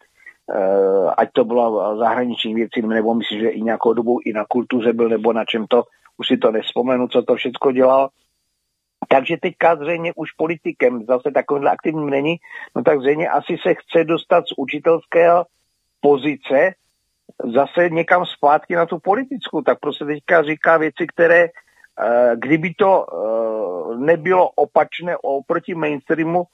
Eh, 0.51 1.11
ať 1.16 1.28
to 1.32 1.44
bylo 1.44 1.97
zahraniční 1.99 2.55
věci, 2.55 2.82
nebo 2.82 3.15
myslím, 3.15 3.40
že 3.40 3.49
i 3.49 3.61
nějakou 3.61 3.93
dobu 3.93 4.19
i 4.24 4.32
na 4.32 4.44
kultuře 4.49 4.93
byl, 4.93 5.09
nebo 5.09 5.32
na 5.32 5.44
čem 5.44 5.66
to, 5.66 5.85
už 6.16 6.27
si 6.27 6.36
to 6.36 6.51
nespomenu, 6.51 7.09
co 7.09 7.23
to 7.23 7.35
všechno 7.35 7.73
dělal. 7.73 8.09
Takže 9.09 9.36
teďka 9.43 9.77
zřejmě 9.77 10.12
už 10.16 10.32
politikem 10.32 11.05
zase 11.05 11.31
takovýmhle 11.31 11.70
aktivním 11.70 12.11
není, 12.11 12.36
no 12.77 12.82
tak 12.82 13.01
zřejmě 13.01 13.28
asi 13.28 13.57
se 13.62 13.74
chce 13.74 14.05
dostat 14.05 14.44
z 14.49 14.53
učitelského 14.57 15.47
pozice 16.01 16.74
zase 17.55 17.89
někam 17.90 18.27
zpátky 18.27 18.74
na 18.74 18.86
tu 18.86 18.99
politickou, 18.99 19.62
tak 19.62 19.81
prostě 19.81 20.05
teďka 20.05 20.43
říká 20.43 20.77
věci, 20.77 21.07
které 21.07 21.44
eh, 21.44 22.32
kdyby 22.35 22.74
to 22.74 23.07
eh, 23.07 23.97
nebylo 23.97 24.51
opačné 24.51 25.16
oproti 25.16 25.74
mainstreamu, 25.74 26.44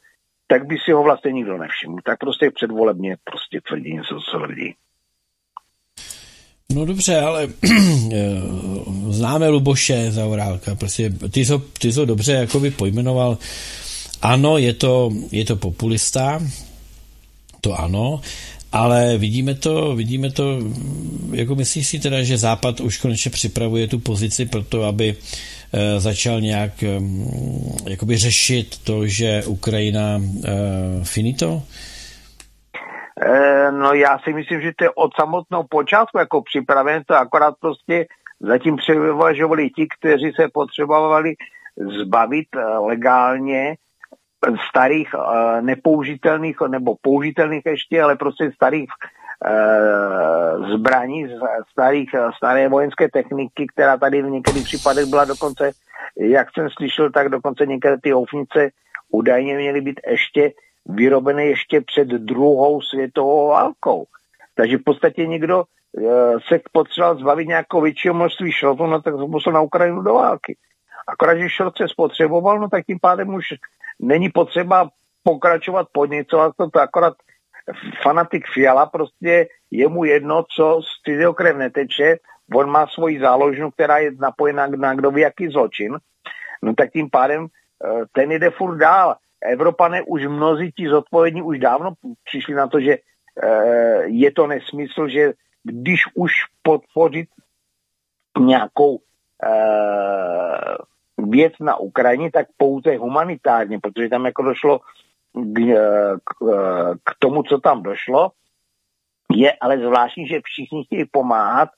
tak 0.51 0.67
by 0.67 0.77
si 0.85 0.93
ho 0.93 1.03
vlastně 1.03 1.33
nikdo 1.33 1.59
nevšiml. 1.59 1.97
Tak 2.05 2.19
prostě 2.19 2.51
předvolebně 2.51 3.17
prostě 3.25 3.61
tvrdí 3.69 3.95
něco, 3.95 4.21
co 4.21 4.39
tvrdí. 4.39 4.75
No 6.73 6.85
dobře, 6.85 7.21
ale 7.21 7.49
známe 9.09 9.49
Luboše 9.49 10.13
Zaurálka, 10.13 10.75
prostě 10.75 11.11
ty 11.31 11.45
jsi, 11.45 11.53
ty 11.79 11.93
jsi 11.93 12.07
dobře 12.07 12.33
jakoby 12.33 12.71
pojmenoval. 12.71 13.39
Ano, 14.23 14.59
je 14.59 14.75
to, 14.75 15.11
je 15.33 15.45
to 15.45 15.57
populista, 15.57 16.41
to 17.61 17.81
ano, 17.81 18.21
ale 18.73 19.19
vidíme 19.19 19.55
to, 19.55 19.97
vidíme 19.97 20.31
to, 20.31 20.59
jako 21.33 21.55
myslíš 21.55 21.87
si 21.87 21.99
teda, 21.99 22.23
že 22.23 22.39
Západ 22.39 22.81
už 22.81 22.99
konečně 22.99 23.31
připravuje 23.31 23.89
tu 23.89 23.99
pozici 23.99 24.47
pro 24.47 24.63
to, 24.63 24.85
aby 24.85 25.17
Eh, 25.17 25.58
začal 25.99 26.41
nějak 26.41 26.71
jakoby 27.89 28.17
řešit 28.17 28.85
to, 28.85 29.07
že 29.07 29.43
Ukrajina 29.47 30.19
eh, 30.19 30.51
finito? 31.05 31.63
Eh, 33.23 33.73
no 33.73 33.93
já 33.93 34.19
si 34.19 34.33
myslím, 34.33 34.61
že 34.61 34.73
to 34.77 34.85
je 34.85 34.91
od 34.91 35.11
samotného 35.21 35.65
počátku 35.71 36.19
jako 36.19 36.43
připravené, 36.43 37.05
to 37.07 37.15
akorát 37.15 37.55
prostě 37.61 38.07
zatím 38.41 38.77
převažovali 38.77 39.71
ti, 39.71 39.87
kteří 39.99 40.33
se 40.37 40.49
potřebovali 40.53 41.35
zbavit 42.03 42.49
legálně 42.81 43.77
starých 44.69 45.09
nepoužitelných 45.61 46.57
nebo 46.69 46.95
použitelných 47.03 47.63
ještě, 47.67 48.03
ale 48.03 48.17
prostě 48.17 48.51
starých 48.55 48.89
Eh, 48.91 49.18
zbraní, 50.73 51.27
starých, 51.71 52.11
staré 52.37 52.69
vojenské 52.69 53.09
techniky, 53.09 53.67
která 53.67 53.97
tady 53.97 54.23
v 54.23 54.31
některých 54.31 54.65
případech 54.65 55.07
byla 55.07 55.25
dokonce, 55.25 55.71
jak 56.17 56.49
jsem 56.55 56.69
slyšel, 56.71 57.11
tak 57.11 57.29
dokonce 57.29 57.67
některé 57.67 57.97
ty 58.03 58.11
houfnice 58.11 58.71
údajně 59.13 59.57
měly 59.57 59.81
být 59.81 60.01
ještě 60.11 60.53
vyrobené 60.87 61.45
ještě 61.45 61.81
před 61.81 62.09
druhou 62.09 62.81
světovou 62.81 63.49
válkou. 63.49 64.05
Takže 64.55 64.79
v 64.79 64.83
podstatě 64.85 65.27
někdo 65.27 65.65
e, 65.65 66.03
se 66.49 66.61
potřeboval 66.73 67.19
zbavit 67.19 67.49
nějakou 67.49 67.81
většího 67.81 68.15
množství 68.15 68.53
šrotu, 68.53 68.87
no 68.87 69.03
tak 69.03 69.15
musel 69.15 69.53
na 69.53 69.61
Ukrajinu 69.61 70.03
do 70.03 70.15
války. 70.15 70.57
Akorát, 71.09 71.37
že 71.37 71.49
šrot 71.49 71.77
se 71.77 71.89
spotřeboval, 71.89 72.59
no 72.59 72.69
tak 72.69 72.87
tím 72.87 72.99
pádem 73.01 73.35
už 73.35 73.45
není 74.01 74.29
potřeba 74.29 74.89
pokračovat 75.23 75.87
podněcovat 75.93 76.53
to, 76.57 76.71
to 76.71 76.81
akorát 76.81 77.15
fanatik 78.03 78.47
Fiala 78.55 78.87
prostě 78.87 79.49
je 79.71 79.89
mu 79.89 80.05
jedno, 80.05 80.45
co 80.57 80.81
z 80.83 81.03
cizího 81.05 81.35
krev 81.35 81.57
neteče, 81.57 82.17
on 82.55 82.71
má 82.71 82.87
svoji 82.87 83.21
záložnu, 83.21 83.71
která 83.71 83.99
je 83.99 84.11
napojená 84.19 84.67
na 84.67 84.95
kdo 84.95 85.11
ví 85.11 85.21
jaký 85.21 85.49
zločin, 85.49 85.99
no 86.63 86.75
tak 86.75 86.93
tím 86.93 87.11
pádem 87.11 87.47
eh, 87.47 88.05
ten 88.13 88.33
jde 88.33 88.51
furt 88.51 88.77
dál. 88.77 89.17
Evropané 89.41 90.03
už 90.03 90.27
mnozí 90.27 90.73
ti 90.73 90.89
zodpovědní 90.89 91.43
už 91.43 91.59
dávno 91.59 91.93
přišli 92.25 92.55
na 92.55 92.67
to, 92.67 92.81
že 92.81 92.97
eh, 93.43 94.03
je 94.05 94.33
to 94.33 94.47
nesmysl, 94.47 95.09
že 95.09 95.33
když 95.63 96.01
už 96.15 96.33
podpořit 96.63 97.29
nějakou 98.39 98.99
eh, 99.45 100.77
věc 101.19 101.53
na 101.61 101.77
Ukrajině, 101.77 102.31
tak 102.31 102.47
pouze 102.57 102.97
humanitárně, 102.97 103.79
protože 103.79 104.09
tam 104.09 104.25
jako 104.25 104.43
došlo 104.43 104.81
k, 105.35 105.59
k, 106.25 106.35
k 107.05 107.11
tomu, 107.19 107.43
co 107.43 107.59
tam 107.59 107.83
došlo. 107.83 108.31
Je 109.33 109.53
ale 109.61 109.79
zvláštní, 109.79 110.27
že 110.27 110.41
všichni 110.45 110.85
chtějí 110.85 111.05
pomáhat 111.11 111.69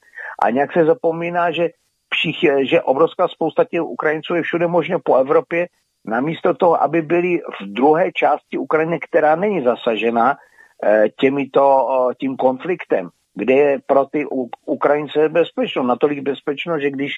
a 0.44 0.50
nějak 0.50 0.72
se 0.72 0.84
zapomíná, 0.84 1.50
že, 1.50 1.68
všich, 2.14 2.36
že 2.62 2.82
obrovská 2.82 3.28
spousta 3.28 3.64
těch 3.64 3.82
Ukrajinců 3.82 4.34
je 4.34 4.42
všude 4.42 4.66
možně 4.66 4.98
po 5.04 5.16
Evropě, 5.16 5.68
namísto 6.04 6.54
toho, 6.54 6.82
aby 6.82 7.02
byli 7.02 7.38
v 7.38 7.66
druhé 7.66 8.12
části 8.12 8.58
Ukrajiny, 8.58 9.00
která 9.00 9.36
není 9.36 9.64
zasažena 9.64 10.36
eh, 10.84 11.04
těmito, 11.20 11.88
tím 12.20 12.36
konfliktem, 12.36 13.08
kde 13.34 13.54
je 13.54 13.78
pro 13.86 14.04
ty 14.04 14.26
Ukrajince 14.66 15.28
bezpečno, 15.28 15.82
natolik 15.82 16.20
bezpečno, 16.20 16.78
že 16.78 16.90
když 16.90 17.12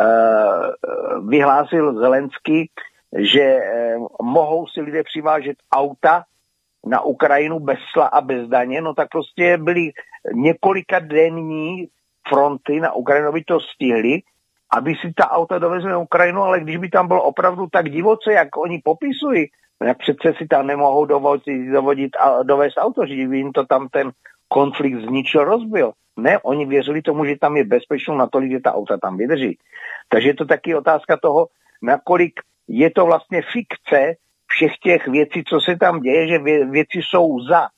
eh, 0.00 0.04
vyhlásil 1.28 1.94
Zelenský, 1.94 2.70
že 3.16 3.42
eh, 3.42 3.96
mohou 4.22 4.66
si 4.66 4.80
lidé 4.80 5.02
přivážet 5.02 5.56
auta 5.72 6.24
na 6.86 7.00
Ukrajinu 7.00 7.60
bez 7.60 7.78
sla 7.92 8.06
a 8.06 8.20
bez 8.20 8.48
daně, 8.48 8.80
no 8.80 8.94
tak 8.94 9.08
prostě 9.08 9.58
byly 9.58 9.90
několika 10.34 10.98
denní 10.98 11.88
fronty 12.28 12.80
na 12.80 12.92
Ukrajinu, 12.92 13.28
aby 13.28 13.44
to 13.44 13.60
stihli, 13.60 14.20
aby 14.72 14.94
si 14.94 15.12
ta 15.12 15.30
auta 15.30 15.58
dovezli 15.58 15.90
na 15.90 15.98
Ukrajinu, 15.98 16.42
ale 16.42 16.60
když 16.60 16.76
by 16.76 16.88
tam 16.88 17.08
bylo 17.08 17.22
opravdu 17.22 17.66
tak 17.72 17.90
divoce, 17.90 18.32
jak 18.32 18.56
oni 18.56 18.80
popisují, 18.84 19.46
no 19.80 19.86
jak 19.86 19.98
přece 19.98 20.34
si 20.38 20.46
tam 20.46 20.66
nemohou 20.66 21.04
dovodit, 21.04 21.72
dovodit 21.72 22.16
a 22.16 22.42
dovést 22.42 22.78
auto, 22.78 23.06
že 23.06 23.28
by 23.28 23.38
jim 23.38 23.52
to 23.52 23.66
tam 23.66 23.88
ten 23.88 24.10
konflikt 24.48 25.00
zničil, 25.00 25.44
rozbil. 25.44 25.92
Ne, 26.16 26.38
oni 26.38 26.66
věřili 26.66 27.02
tomu, 27.02 27.24
že 27.24 27.36
tam 27.36 27.56
je 27.56 27.64
bezpečno 27.64 28.16
natolik, 28.16 28.52
že 28.52 28.60
ta 28.60 28.74
auta 28.74 28.98
tam 28.98 29.16
vydrží. 29.16 29.58
Takže 30.08 30.28
je 30.28 30.34
to 30.34 30.44
taky 30.44 30.74
otázka 30.74 31.16
toho, 31.16 31.46
nakolik 31.82 32.40
je 32.68 32.90
to 32.90 33.06
vlastně 33.06 33.42
fikce 33.52 34.14
všech 34.46 34.72
těch 34.82 35.08
věcí, 35.08 35.44
co 35.44 35.60
se 35.60 35.76
tam 35.76 36.00
děje, 36.00 36.28
že 36.28 36.38
věci 36.64 37.00
jsou 37.02 37.40
za 37.40 37.68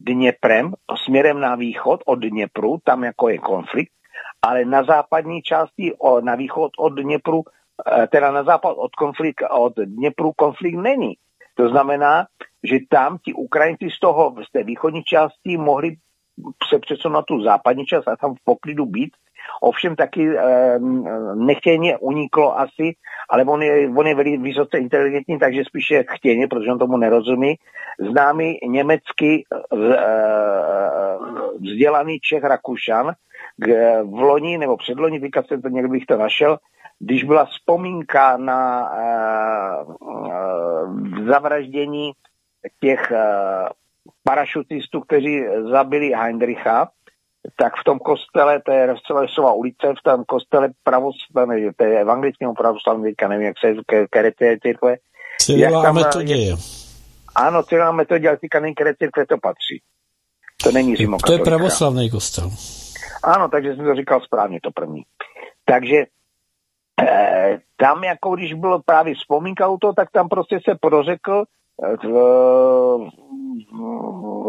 Dněprem, 0.00 0.72
směrem 1.04 1.40
na 1.40 1.54
východ 1.54 2.00
od 2.06 2.18
Dněpru, 2.18 2.78
tam 2.84 3.04
jako 3.04 3.28
je 3.28 3.38
konflikt, 3.38 3.92
ale 4.42 4.64
na 4.64 4.84
západní 4.84 5.42
části, 5.42 5.92
na 6.20 6.34
východ 6.34 6.72
od 6.78 6.88
Dněpru, 6.88 7.42
eh, 7.86 8.06
teda 8.06 8.30
na 8.30 8.44
západ 8.44 8.76
od, 8.76 8.94
konflikt, 8.94 9.42
od 9.50 9.72
Dněpru 9.76 10.32
konflikt 10.32 10.76
není. 10.76 11.16
To 11.54 11.68
znamená, 11.68 12.26
že 12.62 12.78
tam 12.88 13.18
ti 13.24 13.32
Ukrajinci 13.32 13.90
z 13.90 13.98
toho, 13.98 14.34
z 14.48 14.52
té 14.52 14.64
východní 14.64 15.02
části 15.02 15.56
mohli 15.56 15.96
se 16.68 16.78
přesunout 16.78 17.14
na 17.14 17.22
tu 17.22 17.42
západní 17.42 17.86
část 17.86 18.08
a 18.08 18.16
tam 18.16 18.34
v 18.34 18.44
poklidu 18.44 18.86
být. 18.86 19.16
Ovšem 19.60 19.96
taky 19.96 20.30
nechtěně 21.34 21.98
uniklo 21.98 22.58
asi, 22.58 22.94
ale 23.30 23.44
on 23.44 23.62
je, 23.62 23.88
on 23.96 24.06
je 24.06 24.38
vysoce 24.38 24.78
inteligentní, 24.78 25.38
takže 25.38 25.64
spíše 25.64 26.04
chtěně, 26.08 26.48
protože 26.48 26.72
on 26.72 26.78
tomu 26.78 26.96
nerozumí. 26.96 27.54
Známý 28.10 28.58
německy 28.66 29.44
e, 29.44 29.76
vzdělaný 31.60 32.20
Čech 32.20 32.44
Rakušan, 32.44 33.12
v 34.04 34.20
loni 34.20 34.58
nebo 34.58 34.76
předloni, 34.76 35.20
teďka 35.20 35.42
jsem 35.42 35.62
to 35.62 35.68
někdy 35.68 35.88
bych 35.88 36.06
to 36.06 36.16
našel, 36.16 36.58
když 36.98 37.24
byla 37.24 37.44
vzpomínka 37.44 38.36
na 38.36 38.90
e, 38.92 39.04
e, 41.22 41.24
zavraždění 41.24 42.12
těch 42.80 43.12
parašutistů, 44.24 45.00
kteří 45.00 45.44
zabili 45.70 46.12
Heinricha, 46.14 46.88
tak 47.56 47.72
v 47.80 47.84
tom 47.84 47.98
kostele, 47.98 48.62
to 48.62 48.72
je 48.72 48.86
Rostová 48.86 49.52
ulice, 49.52 49.86
v 49.98 50.02
tom 50.02 50.24
kostele 50.24 50.68
pravoslavné, 50.82 51.72
to 51.76 51.84
je 51.84 52.00
evangelického 52.00 52.54
pravoslavné, 52.54 53.10
nevím, 53.28 53.46
jak 53.46 53.58
se 53.58 53.74
které 54.10 54.56
církve. 54.62 54.96
Cyrila 55.40 55.92
metodě. 55.92 56.56
Ano, 57.34 57.62
cyrila 57.62 57.92
metodě, 57.92 58.28
ale 58.28 58.36
teďka 58.36 58.60
nevím, 58.60 58.74
které 58.74 58.94
církve 58.94 59.26
to 59.26 59.38
patří. 59.38 59.82
To 60.62 60.72
není 60.72 60.96
To 61.26 61.32
je 61.32 61.38
pravoslavný 61.38 62.10
kostel. 62.10 62.50
Ano, 63.22 63.48
takže 63.48 63.74
jsem 63.74 63.84
to 63.84 63.94
říkal 63.94 64.20
správně, 64.20 64.60
to 64.62 64.70
první. 64.70 65.02
Takže 65.64 65.96
eh, 67.02 67.58
tam, 67.76 68.04
jako 68.04 68.36
když 68.36 68.54
bylo 68.54 68.82
právě 68.82 69.14
vzpomínka 69.14 69.68
u 69.68 69.78
toho, 69.78 69.92
tak 69.92 70.10
tam 70.10 70.28
prostě 70.28 70.58
se 70.68 70.74
prořekl 70.80 71.44
eh, 71.84 71.96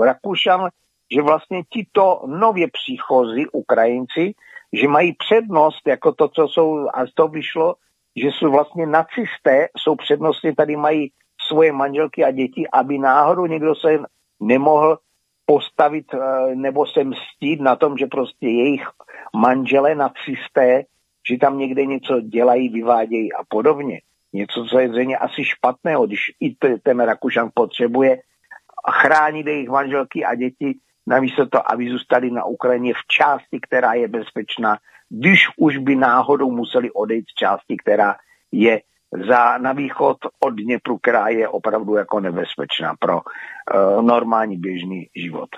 Rakušan, 0.05 0.69
že 1.11 1.21
vlastně 1.21 1.63
tito 1.63 2.23
nově 2.25 2.67
příchozí 2.67 3.47
Ukrajinci, 3.47 4.33
že 4.73 4.87
mají 4.87 5.13
přednost, 5.13 5.87
jako 5.87 6.11
to, 6.11 6.27
co 6.27 6.47
jsou, 6.47 6.87
a 6.93 7.05
toho 7.13 7.29
vyšlo, 7.29 7.75
že 8.15 8.27
jsou 8.27 8.51
vlastně 8.51 8.85
nacisté, 8.85 9.67
jsou 9.77 9.95
přednostně, 9.95 10.55
tady 10.55 10.75
mají 10.75 11.11
svoje 11.47 11.71
manželky 11.71 12.23
a 12.23 12.31
děti, 12.31 12.67
aby 12.73 12.97
náhodou 12.97 13.45
někdo 13.45 13.75
se 13.75 13.99
nemohl 14.39 14.97
postavit 15.45 16.05
eh, 16.13 16.55
nebo 16.55 16.85
se 16.85 17.03
mstít 17.03 17.61
na 17.61 17.75
tom, 17.75 17.97
že 17.97 18.05
prostě 18.05 18.47
jejich 18.47 18.87
manželé 19.35 19.95
nacisté, 19.95 20.83
že 21.29 21.37
tam 21.37 21.57
někde 21.57 21.85
něco 21.85 22.21
dělají, 22.21 22.69
vyvádějí 22.69 23.33
a 23.33 23.43
podobně. 23.47 24.01
Něco, 24.33 24.65
co 24.65 24.79
je 24.79 24.89
zřejmě 24.89 25.17
asi 25.17 25.43
špatného, 25.45 26.07
když 26.07 26.19
i 26.39 26.55
ten 26.83 26.99
Rakušan 26.99 27.49
potřebuje 27.53 28.21
chránit 28.91 29.47
jejich 29.47 29.69
manželky 29.69 30.25
a 30.25 30.35
děti, 30.35 30.79
namísto 31.07 31.45
to, 31.45 31.71
aby 31.71 31.89
zůstali 31.89 32.31
na 32.31 32.45
Ukrajině 32.45 32.93
v 32.93 33.07
části, 33.07 33.59
která 33.61 33.93
je 33.93 34.07
bezpečná, 34.07 34.77
když 35.09 35.47
už 35.57 35.77
by 35.77 35.95
náhodou 35.95 36.51
museli 36.51 36.91
odejít 36.91 37.25
z 37.29 37.33
části, 37.33 37.77
která 37.77 38.15
je 38.51 38.81
za, 39.27 39.57
na 39.57 39.73
východ 39.73 40.17
od 40.39 40.49
Dněpru, 40.49 40.97
která 40.97 41.27
je 41.27 41.47
opravdu 41.47 41.95
jako 41.95 42.19
nebezpečná 42.19 42.93
pro 42.99 43.21
uh, 43.21 44.01
normální 44.01 44.57
běžný 44.57 45.07
život. 45.15 45.49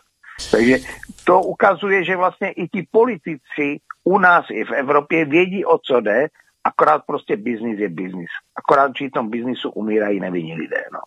Takže 0.52 0.78
to 1.26 1.42
ukazuje, 1.42 2.04
že 2.04 2.16
vlastně 2.16 2.52
i 2.52 2.68
ti 2.68 2.88
politici 2.92 3.80
u 4.04 4.20
nás 4.20 4.46
i 4.52 4.64
v 4.64 4.72
Evropě 4.72 5.26
vědí, 5.26 5.66
o 5.66 5.78
co 5.78 6.02
jde, 6.02 6.28
akorát 6.64 7.02
prostě 7.08 7.38
biznis 7.38 7.80
je 7.80 7.90
biznis. 7.90 8.30
Akorát 8.56 8.94
při 8.94 9.10
tom 9.10 9.30
biznisu 9.30 9.70
umírají 9.70 10.20
nevinní 10.20 10.54
lidé. 10.56 10.84
No. 10.94 11.00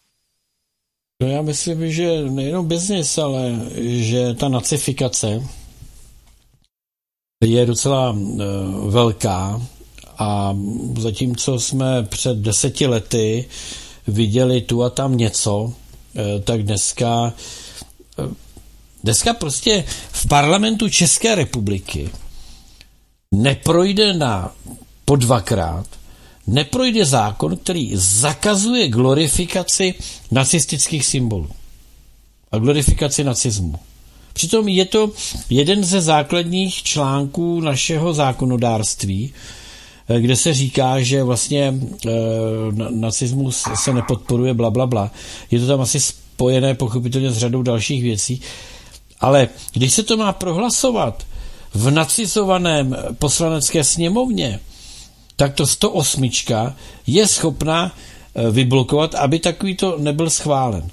No 1.23 1.28
já 1.28 1.43
myslím, 1.43 1.93
že 1.93 2.23
nejenom 2.31 2.69
biznis, 2.69 3.19
ale 3.19 3.61
že 3.81 4.35
ta 4.35 4.49
nacifikace 4.49 5.43
je 7.44 7.66
docela 7.66 8.11
uh, 8.11 8.39
velká. 8.90 9.62
A 10.19 10.57
zatímco 10.99 11.61
jsme 11.61 12.03
před 12.03 12.36
deseti 12.36 12.86
lety 12.86 13.44
viděli 14.07 14.61
tu 14.61 14.82
a 14.82 14.90
tam 14.90 15.16
něco, 15.16 15.73
eh, 16.16 16.40
tak 16.40 16.62
dneska 16.62 17.32
eh, 18.19 18.35
dneska 19.05 19.35
prostě 19.35 19.85
v 20.12 20.28
parlamentu 20.28 20.89
České 20.89 21.35
republiky 21.35 22.11
neprojde 23.35 24.12
na 24.12 24.55
po 25.05 25.16
dvakrát 25.16 25.86
neprojde 26.47 27.05
zákon, 27.05 27.56
který 27.56 27.90
zakazuje 27.94 28.89
glorifikaci 28.89 29.94
nacistických 30.31 31.06
symbolů 31.06 31.48
a 32.52 32.59
glorifikaci 32.59 33.24
nacismu. 33.24 33.74
Přitom 34.32 34.69
je 34.69 34.85
to 34.85 35.10
jeden 35.51 35.85
ze 35.85 36.01
základních 36.01 36.82
článků 36.82 37.60
našeho 37.60 38.14
zákonodárství, 38.14 39.32
eh, 40.09 40.20
kde 40.20 40.36
se 40.36 40.55
říká, 40.55 41.01
že 41.01 41.23
vlastně 41.23 41.74
e, 42.06 42.10
nacismus 42.90 43.64
se 43.74 43.93
nepodporuje, 43.93 44.55
bla, 44.55 44.70
bla, 44.70 44.86
bla. 44.86 45.10
Je 45.51 45.60
to 45.60 45.66
tam 45.66 45.81
asi 45.81 46.01
spojené 46.01 46.74
pochopitelně 46.74 47.31
s 47.31 47.39
řadou 47.39 47.62
dalších 47.62 48.02
věcí. 48.02 48.40
Ale 49.20 49.48
když 49.73 49.93
se 49.93 50.02
to 50.02 50.16
má 50.16 50.32
prohlasovat 50.32 51.27
v 51.74 51.90
nacizovaném 51.90 52.97
poslanecké 53.19 53.85
sněmovně, 53.85 54.60
tak 55.43 55.55
to 55.55 55.66
108 55.66 56.31
je 57.06 57.27
schopná 57.27 57.90
eh, 57.90 58.51
vyblokovat, 58.51 59.14
aby 59.14 59.39
takový 59.39 59.77
to 59.77 59.98
nebyl 59.98 60.31
schválen. 60.31 60.86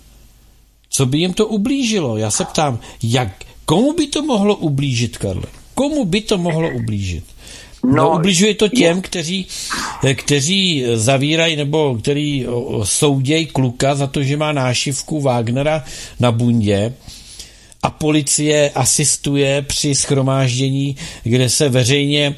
Co 0.89 1.05
by 1.05 1.17
jim 1.17 1.34
to 1.34 1.47
ublížilo? 1.47 2.17
Já 2.17 2.31
se 2.31 2.45
ptám, 2.45 2.80
jak, 3.03 3.30
komu 3.65 3.93
by 3.93 4.07
to 4.07 4.21
mohlo 4.21 4.55
ublížit, 4.55 5.17
Karle? 5.17 5.45
Komu 5.76 6.05
by 6.05 6.21
to 6.21 6.38
mohlo 6.38 6.69
ublížit? 6.69 7.23
No, 7.85 7.95
no 7.95 8.15
ubližuje 8.17 8.55
to 8.55 8.67
těm, 8.67 9.01
kteří, 9.01 9.45
eh, 10.03 10.13
kteří 10.13 10.85
zavírají 10.93 11.55
nebo 11.55 11.97
který 12.01 12.45
soudějí 12.84 13.45
kluka 13.45 13.95
za 13.95 14.07
to, 14.07 14.23
že 14.23 14.38
má 14.38 14.51
nášivku 14.51 15.21
Wagnera 15.21 15.85
na 16.19 16.31
bundě 16.31 16.93
a 17.84 17.89
policie 17.89 18.69
asistuje 18.69 19.61
při 19.61 19.95
schromáždění, 19.95 20.95
kde 21.23 21.49
se 21.49 21.69
veřejně 21.69 22.35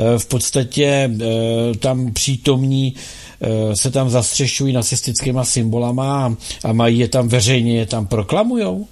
Eh, 0.00 0.18
v 0.18 0.28
podstatě 0.28 0.84
eh, 0.84 1.78
tam 1.78 2.12
přítomní 2.12 2.94
eh, 2.94 3.76
se 3.76 3.90
tam 3.92 4.08
zastřešují 4.10 4.72
nacistickýma 4.72 5.44
symbolama 5.44 6.32
a 6.64 6.72
mají 6.72 6.98
je 6.98 7.08
tam 7.08 7.28
veřejně, 7.28 7.78
je 7.78 7.86
tam 7.86 8.06
proklamujou? 8.06 8.86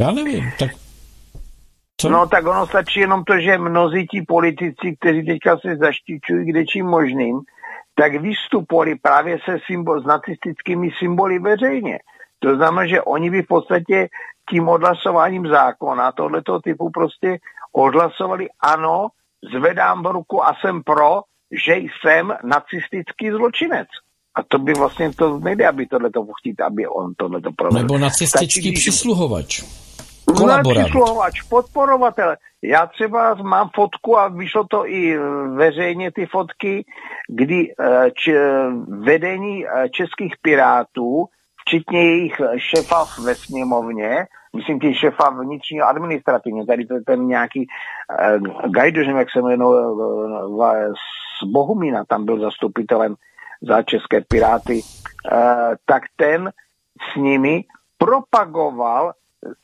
Já 0.00 0.10
nevím, 0.10 0.44
tak 0.58 0.70
co? 2.00 2.08
No 2.08 2.26
tak 2.26 2.46
ono 2.46 2.66
stačí 2.66 3.00
jenom 3.00 3.24
to, 3.24 3.40
že 3.40 3.58
mnozí 3.58 4.06
ti 4.06 4.22
politici, 4.22 4.96
kteří 5.00 5.26
teďka 5.26 5.58
se 5.58 5.76
zaštičují 5.76 6.46
kde 6.46 6.66
čím 6.66 6.86
možným, 6.86 7.40
tak 7.94 8.16
vystupovali 8.16 8.94
právě 8.94 9.38
se 9.44 9.58
symbol, 9.66 10.02
s 10.02 10.06
nacistickými 10.06 10.90
symboly 10.98 11.38
veřejně. 11.38 11.98
To 12.38 12.56
znamená, 12.56 12.86
že 12.86 13.02
oni 13.02 13.30
by 13.30 13.42
v 13.42 13.46
podstatě 13.46 14.08
tím 14.50 14.68
odhlasováním 14.68 15.46
zákona 15.46 16.12
tohoto 16.12 16.60
typu 16.60 16.90
prostě 16.90 17.38
odhlasovali 17.72 18.48
ano, 18.60 19.08
zvedám 19.54 20.06
ruku 20.06 20.44
a 20.44 20.54
jsem 20.60 20.82
pro, 20.82 21.20
že 21.64 21.76
jsem 21.76 22.32
nacistický 22.44 23.30
zločinec. 23.30 23.88
A 24.34 24.42
to 24.42 24.58
by 24.58 24.72
vlastně 24.72 25.12
to 25.12 25.38
nejde, 25.38 25.68
aby 25.68 25.86
tohle 25.86 26.10
to 26.10 26.26
chtít, 26.40 26.60
aby 26.60 26.86
on 26.86 27.14
tohle 27.16 27.40
to 27.40 27.50
provedl. 27.52 27.82
Nebo 27.82 27.98
nacistický 27.98 28.60
Stačí, 28.60 28.72
přisluhovač. 28.72 29.62
kolaborant. 30.36 30.84
Přisluhovač, 30.84 31.42
podporovatel. 31.42 32.34
Já 32.62 32.86
třeba 32.86 33.34
mám 33.34 33.70
fotku 33.74 34.18
a 34.18 34.28
vyšlo 34.28 34.64
to 34.70 34.86
i 34.86 35.18
veřejně 35.54 36.12
ty 36.12 36.26
fotky, 36.26 36.84
kdy 37.28 37.74
eh, 37.80 38.10
č, 38.10 38.32
vedení 38.88 39.66
eh, 39.66 39.88
českých 39.88 40.34
pirátů, 40.42 41.24
včetně 41.60 42.02
jejich 42.02 42.40
šefa 42.56 43.06
ve 43.24 43.34
sněmovně, 43.34 44.26
myslím 44.56 44.80
tím 44.80 44.94
šefa 44.94 45.30
vnitřního 45.30 45.86
administrativně, 45.86 46.66
tady 46.66 46.86
to 46.86 46.94
je 46.94 47.00
ten 47.00 47.26
nějaký 47.26 47.66
uh, 48.40 48.70
Gajdoš, 48.70 49.06
jak 49.06 49.30
se 49.30 49.42
jmenuje, 49.42 49.86
uh, 49.86 50.92
z 51.42 51.44
Bohumína, 51.52 52.04
tam 52.04 52.24
byl 52.24 52.40
zastupitelem 52.40 53.14
za 53.62 53.82
české 53.82 54.20
piráty, 54.20 54.82
uh, 55.32 55.38
tak 55.86 56.02
ten 56.16 56.52
s 57.12 57.16
nimi 57.16 57.64
propagoval 57.98 59.12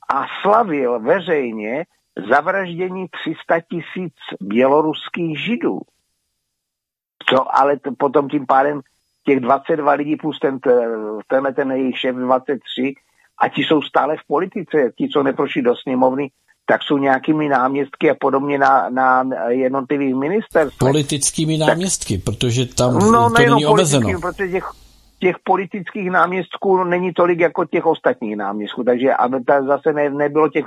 a 0.09 0.25
slavil 0.43 1.01
veřejně 1.01 1.85
zavraždění 2.29 3.07
300 3.09 3.61
tisíc 3.61 4.15
běloruských 4.41 5.41
židů. 5.41 5.81
Co 7.29 7.57
ale 7.59 7.79
to, 7.79 7.91
potom 7.99 8.29
tím 8.29 8.47
pádem 8.47 8.81
těch 9.25 9.41
22 9.41 9.93
lidí 9.93 10.17
plus 10.17 10.39
ten, 10.39 10.59
tenhle 11.27 11.53
ten 11.53 11.73
jejich 11.73 11.99
šéf 11.99 12.17
23 12.17 12.95
a 13.43 13.49
ti 13.49 13.63
jsou 13.63 13.83
stále 13.83 14.17
v 14.17 14.27
politice, 14.27 14.93
ti, 14.99 15.09
co 15.09 15.23
neprošli 15.23 15.63
do 15.63 15.77
sněmovny, 15.77 16.31
tak 16.67 16.83
jsou 16.83 16.99
nějakými 16.99 17.49
náměstky 17.49 18.11
a 18.11 18.15
podobně 18.21 18.59
na, 18.59 18.89
na 18.91 19.25
jednotlivých 19.49 20.15
ministerstvech. 20.15 20.79
Politickými 20.79 21.59
náměstky, 21.59 22.19
tak, 22.19 22.25
protože 22.25 22.67
tam 22.67 22.95
no, 22.95 23.31
to 23.31 23.43
není 23.43 23.67
omezeno. 23.67 24.21
Protože 24.21 24.53
těch, 24.53 24.65
těch 25.21 25.37
politických 25.45 26.11
náměstků 26.11 26.85
není 26.85 27.13
tolik 27.13 27.41
jako 27.41 27.65
těch 27.65 27.87
ostatních 27.87 28.37
náměstků, 28.37 28.85
takže 28.85 29.15
aby 29.15 29.45
ta 29.45 29.63
zase 29.63 29.93
ne, 29.93 30.11
nebylo 30.11 30.49
těch, 30.49 30.65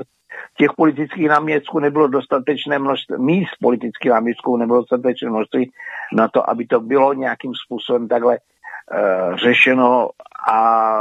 těch 0.58 0.70
politických 0.78 1.28
náměstků, 1.28 1.80
nebylo 1.80 2.08
dostatečné 2.08 2.80
množství, 2.80 3.16
míst 3.18 3.52
politických 3.62 4.12
náměstků 4.12 4.58
nebylo 4.58 4.80
dostatečné 4.80 5.30
množství 5.30 5.72
na 6.14 6.28
to, 6.28 6.50
aby 6.50 6.66
to 6.66 6.80
bylo 6.80 7.14
nějakým 7.14 7.52
způsobem 7.66 8.08
takhle 8.08 8.38
uh, 8.38 9.36
řešeno 9.38 10.10
a 10.52 11.00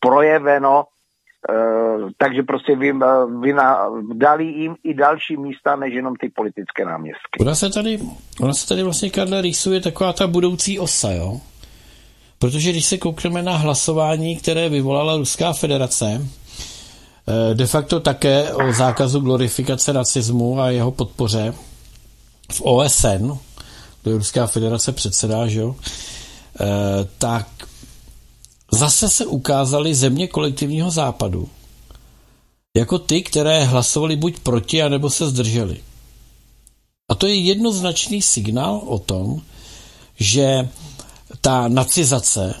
projeveno, 0.00 0.84
uh, 0.84 2.10
takže 2.18 2.42
prostě 2.42 2.76
vy, 2.76 2.92
vy 3.40 3.52
na, 3.52 3.90
dali 4.14 4.44
jim 4.44 4.74
i 4.84 4.94
další 4.94 5.36
místa, 5.36 5.76
než 5.76 5.94
jenom 5.94 6.14
ty 6.16 6.28
politické 6.28 6.84
náměstky. 6.84 7.40
Ona 7.40 7.54
se 7.54 7.70
tady, 7.70 7.98
ona 8.40 8.52
se 8.52 8.68
tady 8.68 8.82
vlastně, 8.82 9.10
Karle, 9.10 9.42
rýsuje 9.42 9.80
taková 9.80 10.12
ta 10.12 10.26
budoucí 10.26 10.78
osa, 10.78 11.12
jo? 11.12 11.40
Protože 12.38 12.70
když 12.70 12.84
se 12.84 12.98
koukneme 12.98 13.42
na 13.42 13.56
hlasování, 13.56 14.36
které 14.36 14.68
vyvolala 14.68 15.16
Ruská 15.16 15.52
federace, 15.52 16.26
eh, 17.28 17.54
de 17.54 17.66
facto 17.66 18.00
také 18.00 18.52
o 18.52 18.72
zákazu 18.72 19.20
glorifikace 19.20 19.92
nacismu 19.92 20.60
a 20.60 20.70
jeho 20.70 20.92
podpoře 20.92 21.54
v 22.52 22.60
OSN, 22.60 23.38
kde 24.02 24.12
Ruská 24.16 24.46
federace 24.46 24.92
předsedá, 24.92 25.46
že 25.46 25.60
jo, 25.60 25.76
eh, 26.60 26.64
tak 27.18 27.46
zase 28.72 29.08
se 29.08 29.26
ukázaly 29.26 29.94
země 29.94 30.28
kolektivního 30.28 30.90
západu 30.90 31.48
jako 32.76 32.98
ty, 32.98 33.22
které 33.22 33.64
hlasovali 33.64 34.16
buď 34.16 34.38
proti, 34.38 34.82
anebo 34.82 35.10
se 35.10 35.28
zdrželi. 35.28 35.80
A 37.08 37.14
to 37.14 37.26
je 37.26 37.34
jednoznačný 37.34 38.22
signál 38.22 38.82
o 38.86 38.98
tom, 38.98 39.42
že 40.18 40.68
ta 41.40 41.68
nacizace 41.68 42.54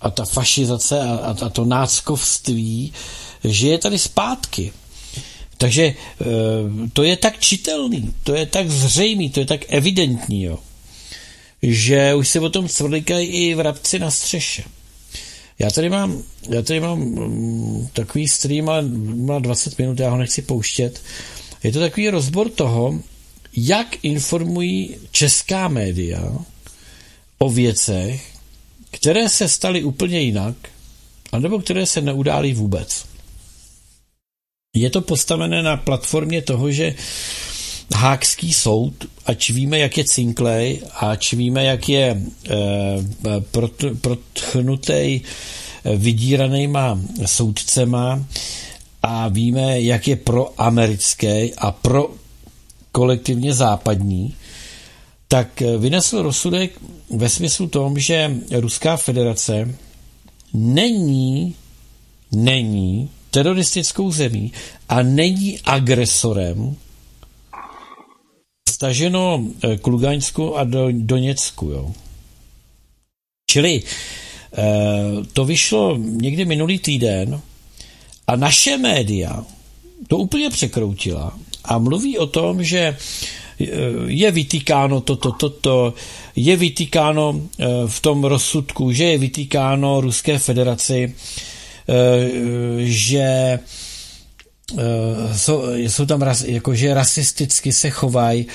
a 0.00 0.10
ta 0.10 0.24
fašizace 0.24 1.00
a, 1.00 1.14
a, 1.14 1.46
a 1.46 1.48
to 1.48 1.64
náckovství, 1.64 2.92
že 3.44 3.68
je 3.68 3.78
tady 3.78 3.98
zpátky. 3.98 4.72
Takže 5.58 5.82
e, 5.84 5.94
to 6.92 7.02
je 7.02 7.16
tak 7.16 7.40
čitelný, 7.40 8.14
to 8.24 8.34
je 8.34 8.46
tak 8.46 8.70
zřejmý, 8.70 9.30
to 9.30 9.40
je 9.40 9.46
tak 9.46 9.60
evidentní, 9.68 10.42
jo, 10.42 10.58
že 11.62 12.14
už 12.14 12.28
se 12.28 12.40
o 12.40 12.48
tom 12.50 12.68
cvrlikají 12.68 13.26
i 13.26 13.54
vrabci 13.54 13.98
na 13.98 14.10
střeše. 14.10 14.64
Já 15.60 15.70
tady 15.70 15.88
mám, 15.88 16.22
já 16.48 16.62
tady 16.62 16.80
mám 16.80 17.00
um, 17.02 17.90
takový 17.92 18.28
stream, 18.28 18.68
ale 18.68 18.82
má 19.14 19.38
20 19.38 19.78
minut, 19.78 20.00
já 20.00 20.10
ho 20.10 20.16
nechci 20.16 20.42
pouštět. 20.42 21.02
Je 21.62 21.72
to 21.72 21.80
takový 21.80 22.10
rozbor 22.10 22.50
toho, 22.50 23.00
jak 23.56 24.04
informují 24.04 24.96
česká 25.10 25.68
média 25.68 26.32
o 27.38 27.50
věcech, 27.50 28.36
které 28.90 29.28
se 29.28 29.48
staly 29.48 29.82
úplně 29.82 30.20
jinak, 30.20 30.56
anebo 31.32 31.58
které 31.58 31.86
se 31.86 32.00
neudály 32.00 32.52
vůbec. 32.52 33.04
Je 34.76 34.90
to 34.90 35.00
postavené 35.00 35.62
na 35.62 35.76
platformě 35.76 36.42
toho, 36.42 36.70
že 36.70 36.94
Hákský 37.94 38.52
soud, 38.52 38.94
ač 39.26 39.50
víme, 39.50 39.78
jak 39.78 39.98
je 39.98 40.04
cinklej, 40.04 40.82
ač 40.94 41.32
víme, 41.32 41.64
jak 41.64 41.88
je 41.88 42.06
e, 42.06 42.20
prot, 43.50 43.84
protchnutej 44.00 45.20
eh, 45.20 45.96
vydíranýma 45.96 46.98
soudcema 47.26 48.24
a 49.02 49.28
víme, 49.28 49.80
jak 49.80 50.08
je 50.08 50.16
pro 50.16 50.54
americké 50.60 51.50
a 51.58 51.72
pro 51.72 52.10
kolektivně 52.92 53.54
západní, 53.54 54.34
tak 55.28 55.62
eh, 55.62 55.78
vynesl 55.78 56.22
rozsudek 56.22 56.78
ve 57.10 57.28
smyslu 57.28 57.66
tom, 57.66 57.98
že 57.98 58.34
Ruská 58.50 58.96
federace 58.96 59.74
není, 60.54 61.54
není 62.32 63.10
teroristickou 63.30 64.12
zemí 64.12 64.52
a 64.88 65.02
není 65.02 65.60
agresorem 65.64 66.76
staženo 68.80 69.44
eh, 69.44 69.76
k 69.76 69.84
Lugaňsku 69.86 70.56
a 70.56 70.64
do 70.64 70.88
Doněcku. 70.88 71.68
Jo. 71.68 71.92
Čili 73.50 73.82
eh, 73.84 74.64
to 75.32 75.44
vyšlo 75.44 75.96
někdy 76.00 76.44
minulý 76.44 76.78
týden 76.78 77.40
a 78.26 78.36
naše 78.36 78.78
média 78.78 79.44
to 80.08 80.16
úplně 80.18 80.50
překroutila 80.50 81.38
a 81.64 81.78
mluví 81.78 82.18
o 82.18 82.26
tom, 82.26 82.64
že 82.64 82.96
je 84.06 84.30
vytýkáno 84.30 85.00
toto, 85.00 85.32
toto, 85.32 85.50
to, 85.60 85.94
je 86.36 86.56
vytýkáno 86.56 87.36
eh, 87.36 87.66
v 87.84 87.98
tom 88.00 88.24
rozsudku, 88.24 88.92
že 88.92 89.04
je 89.04 89.18
vytýkáno 89.18 90.00
Ruské 90.00 90.38
federaci, 90.38 91.04
eh, 91.04 91.14
že 92.88 93.28
eh, 93.28 93.89
jsou, 95.36 95.62
jsou 95.74 96.06
tam, 96.06 96.24
jakože 96.44 96.94
rasisticky 96.94 97.72
se 97.72 97.90
chovají, 97.90 98.46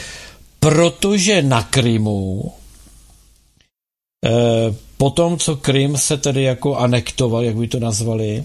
protože 0.59 1.41
na 1.41 1.63
Krymu 1.63 2.53
po 4.97 5.09
tom, 5.09 5.37
co 5.37 5.55
Krym 5.55 5.97
se 5.97 6.17
tedy 6.17 6.43
jako 6.43 6.75
anektoval, 6.75 7.43
jak 7.43 7.55
by 7.55 7.67
to 7.67 7.79
nazvali, 7.79 8.43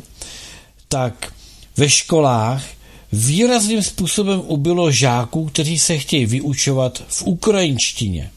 tak 0.88 1.32
ve 1.76 1.88
školách 1.88 2.64
výrazným 3.12 3.82
způsobem 3.82 4.42
ubylo 4.47 4.90
žáků, 4.90 5.47
kteří 5.47 5.78
se 5.78 5.98
chtějí 5.98 6.26
vyučovat 6.26 7.02
v 7.09 7.22
ukrajinštině. 7.22 8.30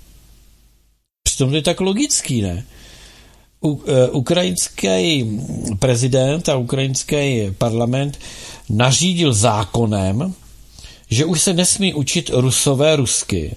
Přitom 1.23 1.49
to 1.49 1.55
je 1.55 1.61
tak 1.61 1.81
logický, 1.81 2.41
ne? 2.41 2.65
U, 3.63 3.83
e, 3.87 4.09
ukrajinský 4.09 5.31
prezident 5.79 6.49
a 6.49 6.57
ukrajinský 6.57 7.51
parlament 7.57 8.19
nařídil 8.69 9.33
zákonem, 9.33 10.33
že 11.09 11.25
už 11.25 11.41
se 11.41 11.53
nesmí 11.53 11.93
učit 11.93 12.29
rusové 12.33 12.95
rusky, 12.95 13.55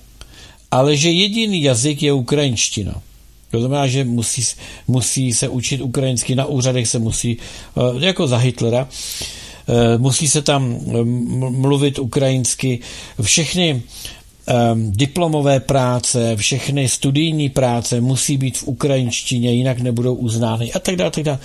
ale 0.71 0.97
že 0.97 1.11
jediný 1.11 1.63
jazyk 1.63 2.03
je 2.03 2.13
ukrajinština. 2.13 3.03
To 3.51 3.59
znamená, 3.61 3.87
že 3.87 4.05
musí, 4.05 4.43
musí 4.89 5.33
se 5.33 5.49
učit 5.49 5.81
ukrajinsky, 5.81 6.35
na 6.35 6.45
úřadech 6.45 6.89
se 6.89 6.99
musí, 6.99 7.37
e, 8.01 8.07
jako 8.07 8.29
za 8.29 8.37
Hitlera, 8.37 8.89
Eh, 9.69 9.99
musí 9.99 10.29
se 10.29 10.43
tam 10.43 10.77
eh, 10.89 11.05
mluvit 11.51 11.99
ukrajinsky. 11.99 12.79
Všechny 13.23 13.83
um, 14.73 14.93
diplomové 14.93 15.61
práce, 15.61 16.37
všechny 16.37 16.89
studijní 16.89 17.49
práce 17.49 18.01
musí 18.01 18.37
být 18.37 18.59
v 18.59 18.69
ukrajinštině, 18.69 19.53
jinak 19.53 19.81
nebudou 19.81 20.15
uznány 20.15 20.73
a 20.73 20.79
tak 20.79 20.97
dále. 20.97 21.39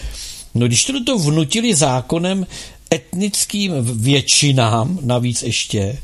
No 0.56 0.68
když 0.68 0.86
to 0.86 1.04
to 1.04 1.18
vnutili 1.18 1.76
zákonem 1.76 2.46
etnickým 2.94 3.74
většinám, 3.82 5.00
navíc 5.02 5.44
ještě, 5.44 5.98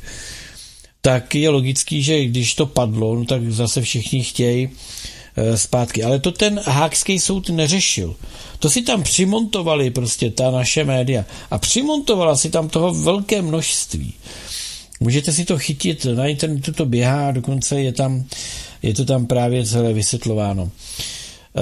tak 1.02 1.36
je 1.36 1.50
logický, 1.50 2.04
že 2.04 2.26
když 2.26 2.54
to 2.54 2.66
padlo, 2.66 3.16
no 3.16 3.26
tak 3.26 3.52
zase 3.52 3.82
všichni 3.82 4.24
chtějí 4.24 4.70
Eh, 5.40 5.58
zpátky. 5.58 6.04
Ale 6.04 6.20
to 6.20 6.32
ten 6.32 6.62
hákský 6.66 7.20
soud 7.20 7.50
neřešil. 7.50 8.16
To 8.60 8.70
si 8.70 8.82
tam 8.82 9.04
přimontovali 9.04 9.90
prostě 9.90 10.32
ta 10.32 10.52
naše 10.52 10.84
média. 10.84 11.26
A 11.52 11.58
přimontovala 11.58 12.36
si 12.36 12.50
tam 12.50 12.70
toho 12.70 12.94
velké 12.94 13.42
množství. 13.42 14.14
Můžete 15.00 15.34
si 15.34 15.46
to 15.46 15.58
chytit, 15.58 16.06
na 16.06 16.28
internetu 16.28 16.74
to 16.74 16.86
běhá, 16.86 17.32
dokonce 17.32 17.82
je 17.82 17.92
tam, 17.92 18.26
je 18.84 18.94
to 18.94 19.06
tam 19.06 19.26
právě 19.26 19.66
celé 19.66 19.94
vysvětlováno. 19.94 20.72
Eh, 21.58 21.62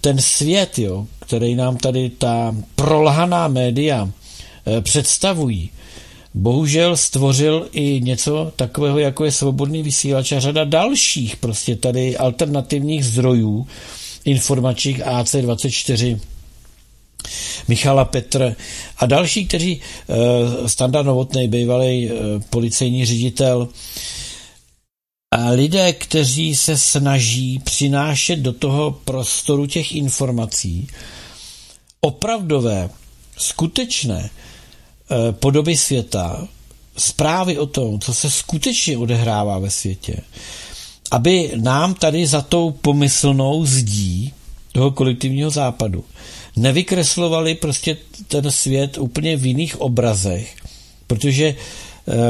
ten 0.00 0.18
svět, 0.18 0.78
jo, 0.78 1.06
který 1.20 1.54
nám 1.54 1.76
tady 1.76 2.10
ta 2.10 2.56
prolhaná 2.74 3.48
média 3.48 4.10
představují, 4.80 5.70
bohužel 6.34 6.96
stvořil 6.96 7.68
i 7.72 8.00
něco 8.00 8.52
takového, 8.56 8.98
jako 8.98 9.24
je 9.24 9.32
svobodný 9.32 9.82
vysílač 9.82 10.32
a 10.32 10.40
řada 10.40 10.64
dalších 10.64 11.36
prostě 11.36 11.76
tady 11.76 12.16
alternativních 12.16 13.04
zdrojů 13.04 13.66
informačních 14.24 14.98
AC24 14.98 16.20
Michala 17.68 18.04
Petr 18.04 18.56
a 18.98 19.06
další, 19.06 19.46
kteří 19.46 19.80
uh, 19.80 20.66
Standa 20.66 21.02
Novotný, 21.02 21.48
bývalý 21.48 22.10
uh, 22.10 22.18
policejní 22.50 23.06
ředitel, 23.06 23.68
a 25.34 25.50
lidé, 25.50 25.92
kteří 25.92 26.56
se 26.56 26.78
snaží 26.78 27.58
přinášet 27.58 28.36
do 28.36 28.52
toho 28.52 28.90
prostoru 29.04 29.66
těch 29.66 29.92
informací 29.92 30.88
opravdové, 32.00 32.90
skutečné 33.38 34.30
podoby 35.32 35.76
světa, 35.76 36.48
zprávy 36.96 37.58
o 37.58 37.66
tom, 37.66 38.00
co 38.00 38.14
se 38.14 38.30
skutečně 38.30 38.98
odehrává 38.98 39.58
ve 39.58 39.70
světě, 39.70 40.16
aby 41.10 41.52
nám 41.56 41.94
tady 41.94 42.26
za 42.26 42.40
tou 42.40 42.70
pomyslnou 42.70 43.66
zdí 43.66 44.32
toho 44.72 44.90
kolektivního 44.90 45.50
západu 45.50 46.04
nevykreslovali 46.56 47.54
prostě 47.54 47.96
ten 48.28 48.50
svět 48.50 48.98
úplně 48.98 49.36
v 49.36 49.46
jiných 49.46 49.80
obrazech, 49.80 50.56
protože 51.06 51.44
eh, 51.44 51.54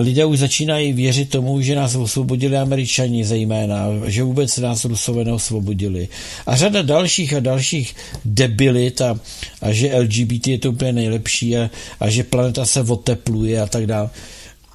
lidé 0.01 0.25
už 0.25 0.39
začínají 0.39 0.93
věřit 0.93 1.31
tomu, 1.31 1.61
že 1.61 1.75
nás 1.75 1.95
osvobodili 1.95 2.57
američani 2.57 3.25
zejména, 3.25 3.87
že 4.07 4.23
vůbec 4.23 4.59
nás 4.59 4.85
rusové 4.85 5.25
neosvobodili. 5.25 6.09
A 6.47 6.57
řada 6.57 6.83
dalších 6.83 7.35
a 7.35 7.41
dalších 7.41 7.95
debilit 8.25 9.01
a, 9.01 9.21
a 9.61 9.73
že 9.73 9.99
LGBT 9.99 10.47
je 10.47 10.59
to 10.59 10.71
úplně 10.71 10.93
nejlepší 10.93 11.57
a, 11.57 11.71
a 12.01 12.11
že 12.11 12.25
planeta 12.25 12.65
se 12.65 12.81
otepluje 12.81 13.61
a 13.61 13.67
tak 13.67 13.87
dále. 13.87 14.11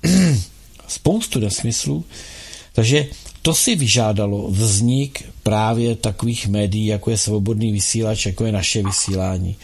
Spoustu 0.88 1.40
nesmyslů. 1.40 2.06
Takže 2.74 3.08
to 3.42 3.56
si 3.56 3.76
vyžádalo 3.76 4.52
vznik 4.52 5.24
právě 5.44 5.96
takových 5.96 6.48
médií, 6.48 6.86
jako 6.86 7.12
je 7.12 7.18
svobodný 7.18 7.72
vysílač, 7.72 8.26
jako 8.26 8.46
je 8.46 8.52
naše 8.52 8.84
vysílání. 8.84 9.56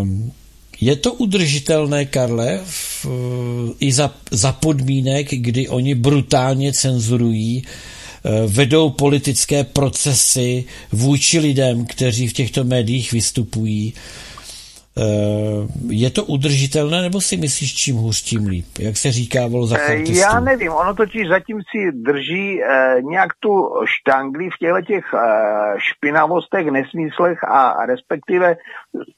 Um, 0.00 0.32
je 0.80 0.96
to 0.96 1.12
udržitelné, 1.12 2.04
Karle, 2.04 2.60
v, 2.64 3.06
i 3.80 3.92
za, 3.92 4.14
za 4.30 4.52
podmínek, 4.52 5.28
kdy 5.30 5.68
oni 5.68 5.94
brutálně 5.94 6.72
cenzurují, 6.72 7.62
eh, 7.64 8.30
vedou 8.46 8.90
politické 8.90 9.64
procesy 9.64 10.64
vůči 10.92 11.38
lidem, 11.38 11.86
kteří 11.86 12.28
v 12.28 12.32
těchto 12.32 12.64
médiích 12.64 13.12
vystupují, 13.12 13.94
je 15.88 16.10
to 16.10 16.24
udržitelné, 16.24 17.02
nebo 17.02 17.20
si 17.20 17.36
myslíš, 17.36 17.74
čím 17.74 17.96
hůř, 17.96 18.22
tím 18.22 18.46
líp? 18.46 18.66
Jak 18.78 18.96
se 18.96 19.12
říká 19.12 19.46
vol 19.46 19.66
zachartistů? 19.66 20.16
Eh, 20.16 20.20
já 20.20 20.40
nevím, 20.40 20.72
ono 20.72 20.94
totiž 20.94 21.28
zatím 21.28 21.60
si 21.70 21.92
drží 21.92 22.62
eh, 22.62 22.96
nějak 23.02 23.30
tu 23.40 23.70
štangli 23.84 24.50
v 24.50 24.58
těchto 24.58 24.82
těch 24.82 25.04
eh, 25.14 25.20
špinavostech, 25.78 26.66
nesmyslech 26.66 27.44
a 27.44 27.86
respektive 27.86 28.56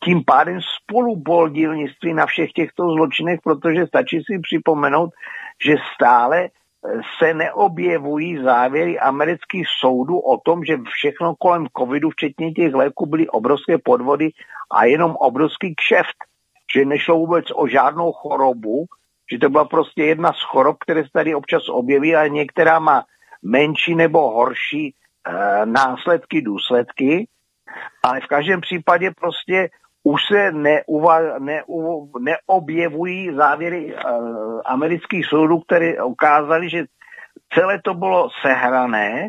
tím 0.04 0.24
pádem 0.26 0.58
spolupodílnictví 0.82 2.14
na 2.14 2.26
všech 2.26 2.52
těchto 2.52 2.82
zločinech, 2.92 3.40
protože 3.44 3.86
stačí 3.86 4.16
si 4.16 4.38
připomenout, 4.42 5.10
že 5.64 5.74
stále 5.94 6.48
se 7.18 7.34
neobjevují 7.34 8.42
závěry 8.42 8.98
amerických 8.98 9.66
soudů 9.80 10.18
o 10.18 10.38
tom, 10.38 10.64
že 10.64 10.78
všechno 10.84 11.34
kolem 11.38 11.66
covidu, 11.78 12.10
včetně 12.10 12.52
těch 12.52 12.74
léků, 12.74 13.06
byly 13.06 13.28
obrovské 13.28 13.78
podvody 13.78 14.30
a 14.70 14.84
jenom 14.84 15.16
obrovský 15.16 15.74
kšeft. 15.74 16.16
Že 16.74 16.84
nešlo 16.84 17.16
vůbec 17.16 17.44
o 17.54 17.66
žádnou 17.66 18.12
chorobu, 18.12 18.86
že 19.32 19.38
to 19.38 19.50
byla 19.50 19.64
prostě 19.64 20.04
jedna 20.04 20.32
z 20.32 20.42
chorob, 20.42 20.76
které 20.80 21.02
se 21.04 21.10
tady 21.12 21.34
občas 21.34 21.68
objeví, 21.68 22.16
a 22.16 22.26
některá 22.26 22.78
má 22.78 23.04
menší 23.42 23.94
nebo 23.94 24.30
horší 24.30 24.94
e, 24.94 25.66
následky, 25.66 26.42
důsledky, 26.42 27.28
ale 28.04 28.20
v 28.20 28.26
každém 28.26 28.60
případě 28.60 29.10
prostě 29.20 29.68
už 30.04 30.20
se 30.32 30.52
neuva, 30.52 31.38
neu, 31.38 32.10
neobjevují 32.18 33.34
závěry 33.34 33.94
uh, 33.94 34.60
amerických 34.64 35.26
soudů, 35.26 35.60
které 35.60 36.02
ukázali, 36.02 36.70
že 36.70 36.84
celé 37.54 37.80
to 37.84 37.94
bylo 37.94 38.28
sehrané 38.42 39.28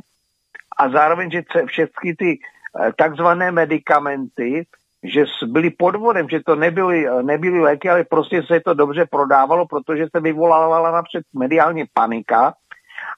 a 0.77 0.89
zároveň, 0.89 1.31
že 1.31 1.43
všechny 1.65 2.15
ty 2.15 2.39
uh, 2.39 2.91
takzvané 2.97 3.51
medicamenty, 3.51 4.65
že 5.03 5.25
byly 5.45 5.69
podvodem, 5.69 6.29
že 6.29 6.39
to 6.45 6.55
nebyly, 6.55 7.07
nebyly 7.21 7.59
léky, 7.59 7.89
ale 7.89 8.03
prostě 8.03 8.43
se 8.43 8.59
to 8.59 8.73
dobře 8.73 9.05
prodávalo, 9.11 9.67
protože 9.67 10.07
se 10.15 10.21
vyvolávala 10.21 10.91
napřed 10.91 11.23
mediálně 11.33 11.85
panika. 11.93 12.53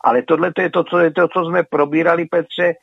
Ale 0.04 0.22
tohle 0.22 0.54
to 0.54 0.62
je 0.62 0.70
to, 0.70 0.84
co, 0.84 1.00
je 1.00 1.12
to, 1.12 1.28
co 1.28 1.46
jsme 1.46 1.64
probírali, 1.64 2.26
Petře, 2.26 2.74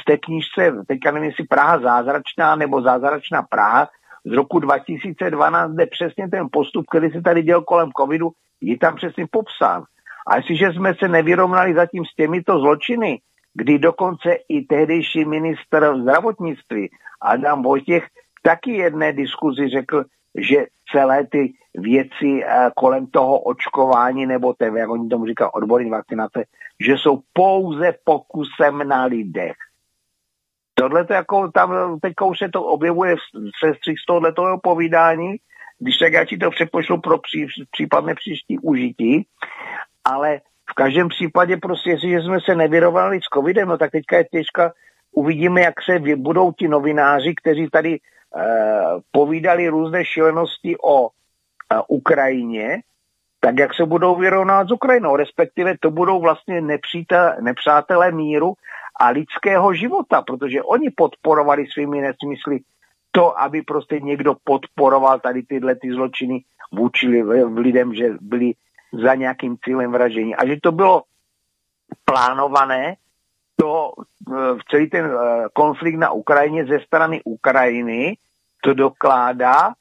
z 0.00 0.04
té 0.04 0.18
knížce, 0.18 0.72
teďka 0.88 1.10
nevím, 1.10 1.28
jestli 1.28 1.44
Praha 1.44 1.78
zázračná 1.78 2.56
nebo 2.56 2.82
zázračná 2.82 3.42
Praha, 3.42 3.88
z 4.24 4.32
roku 4.32 4.58
2012, 4.58 5.72
kde 5.72 5.86
přesně 5.86 6.28
ten 6.28 6.46
postup, 6.52 6.86
který 6.90 7.10
se 7.10 7.22
tady 7.22 7.42
děl 7.42 7.62
kolem 7.62 7.90
covidu, 8.00 8.30
je 8.60 8.78
tam 8.78 8.96
přesně 8.96 9.26
popsán. 9.30 9.84
A 10.26 10.36
jestliže 10.36 10.72
jsme 10.72 10.94
se 10.94 11.08
nevyrovnali 11.08 11.74
zatím 11.74 12.04
s 12.04 12.14
těmito 12.14 12.58
zločiny, 12.58 13.20
kdy 13.54 13.78
dokonce 13.78 14.36
i 14.48 14.62
tehdejší 14.62 15.24
minister 15.24 15.94
zdravotnictví 16.02 16.90
Adam 17.22 17.62
Vojtěch 17.62 18.04
taky 18.42 18.72
jedné 18.72 19.12
diskuzi 19.12 19.68
řekl, 19.68 20.04
že 20.38 20.66
celé 20.92 21.26
ty 21.26 21.52
věci 21.74 22.44
eh, 22.44 22.70
kolem 22.76 23.06
toho 23.06 23.38
očkování, 23.38 24.26
nebo 24.26 24.54
té, 24.54 24.70
jak 24.76 24.90
oni 24.90 25.08
tomu 25.08 25.26
říkají, 25.26 25.50
odborní 25.54 25.90
vakcinace, 25.90 26.44
že 26.80 26.92
jsou 26.92 27.20
pouze 27.32 27.94
pokusem 28.04 28.88
na 28.88 29.04
lidech. 29.04 29.56
Tohle 30.74 31.04
to 31.04 31.12
jako 31.12 31.50
tam 31.50 32.00
teďka 32.00 32.24
už 32.24 32.38
se 32.38 32.48
to 32.48 32.62
objevuje 32.62 33.16
v 33.16 33.66
sestřích 33.66 34.00
z 34.00 34.06
tohoto 34.06 34.58
povídání, 34.62 35.36
když 35.78 35.98
tak 35.98 36.12
já 36.12 36.24
ti 36.24 36.38
to 36.38 36.50
přepošlu 36.50 37.00
pro 37.00 37.18
pří, 37.18 37.46
případné 37.70 38.14
příští 38.14 38.58
užití, 38.58 39.26
ale 40.04 40.40
v 40.70 40.74
každém 40.74 41.08
případě 41.08 41.56
prostě, 41.56 41.90
jestliže 41.90 42.20
jsme 42.20 42.40
se 42.40 42.54
nevyrovnali 42.54 43.20
s 43.20 43.34
covidem, 43.34 43.68
no 43.68 43.78
tak 43.78 43.90
teďka 43.90 44.16
je 44.16 44.24
těžka, 44.24 44.72
uvidíme, 45.12 45.60
jak 45.60 45.74
se 45.82 45.98
budou 46.16 46.52
ti 46.52 46.68
novináři, 46.68 47.34
kteří 47.34 47.68
tady 47.70 48.00
uh, 48.00 49.00
povídali 49.10 49.68
různé 49.68 50.04
šílenosti 50.04 50.76
o 50.82 51.00
uh, 51.02 51.08
Ukrajině, 51.88 52.80
tak 53.44 53.58
jak 53.58 53.74
se 53.74 53.86
budou 53.86 54.16
vyrovnávat 54.16 54.68
s 54.68 54.72
Ukrajinou, 54.72 55.16
respektive 55.16 55.78
to 55.78 55.90
budou 55.90 56.20
vlastně 56.20 56.60
nepřátelé 57.40 58.12
míru 58.12 58.54
a 59.00 59.08
lidského 59.08 59.74
života, 59.74 60.22
protože 60.22 60.62
oni 60.62 60.90
podporovali 60.90 61.66
svými 61.66 62.00
nesmysly 62.00 62.58
to, 63.10 63.40
aby 63.40 63.62
prostě 63.62 64.00
někdo 64.00 64.34
podporoval 64.44 65.20
tady 65.20 65.42
tyhle 65.42 65.74
ty 65.74 65.92
zločiny 65.92 66.44
vůči 66.72 67.08
lidem, 67.56 67.94
že 67.94 68.10
byli 68.20 68.52
za 69.02 69.14
nějakým 69.14 69.56
cílem 69.64 69.92
vražení. 69.92 70.36
A 70.36 70.46
že 70.46 70.56
to 70.62 70.72
bylo 70.72 71.02
plánované, 72.04 72.94
to 73.56 73.92
e, 73.98 74.34
celý 74.70 74.90
ten 74.90 75.04
e, 75.04 75.08
konflikt 75.52 75.96
na 75.96 76.10
Ukrajině 76.10 76.64
ze 76.64 76.80
strany 76.80 77.20
Ukrajiny, 77.24 78.16
to 78.62 78.74
dokládá, 78.74 79.72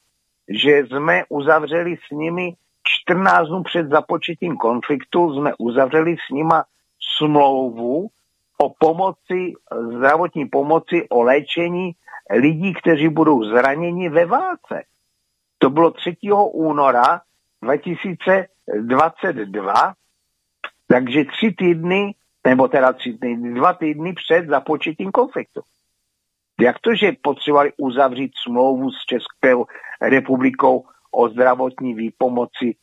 že 0.49 0.85
jsme 0.85 1.23
uzavřeli 1.30 1.98
s 2.07 2.11
nimi 2.11 2.53
14 2.84 3.47
dnů 3.47 3.64
před 3.64 3.88
započetím 3.88 4.57
konfliktu, 4.57 5.34
jsme 5.34 5.53
uzavřeli 5.57 6.15
s 6.27 6.30
nima 6.31 6.65
smlouvu, 7.18 8.07
o 8.57 8.69
pomoci, 8.80 9.53
zdravotní 9.97 10.45
pomoci, 10.45 11.10
o 11.10 11.22
léčení 11.22 11.91
lidí, 12.31 12.73
kteří 12.73 13.10
budou 13.10 13.43
zraněni 13.43 14.10
ve 14.10 14.26
válce. 14.26 14.84
To 15.57 15.69
bylo 15.69 15.91
3. 15.91 16.18
února 16.51 17.22
2022, 17.61 19.93
takže 20.88 21.26
tři 21.26 21.51
týdny, 21.57 22.15
nebo 22.47 22.68
teda 22.68 22.93
tři 22.93 23.18
týdny, 23.22 23.53
dva 23.53 23.73
týdny 23.73 24.14
před 24.14 24.47
započetím 24.47 25.11
konfliktu. 25.11 25.61
Jak 26.61 26.80
to, 26.80 26.95
že 26.95 27.11
potřebovali 27.22 27.72
uzavřít 27.77 28.31
smlouvu 28.43 28.91
s 28.91 29.05
Českou 29.05 29.65
republikou 30.01 30.85
o 31.14 31.30
zdravotní 31.30 31.94
výpomoci, 31.94 32.65
e, 32.65 32.76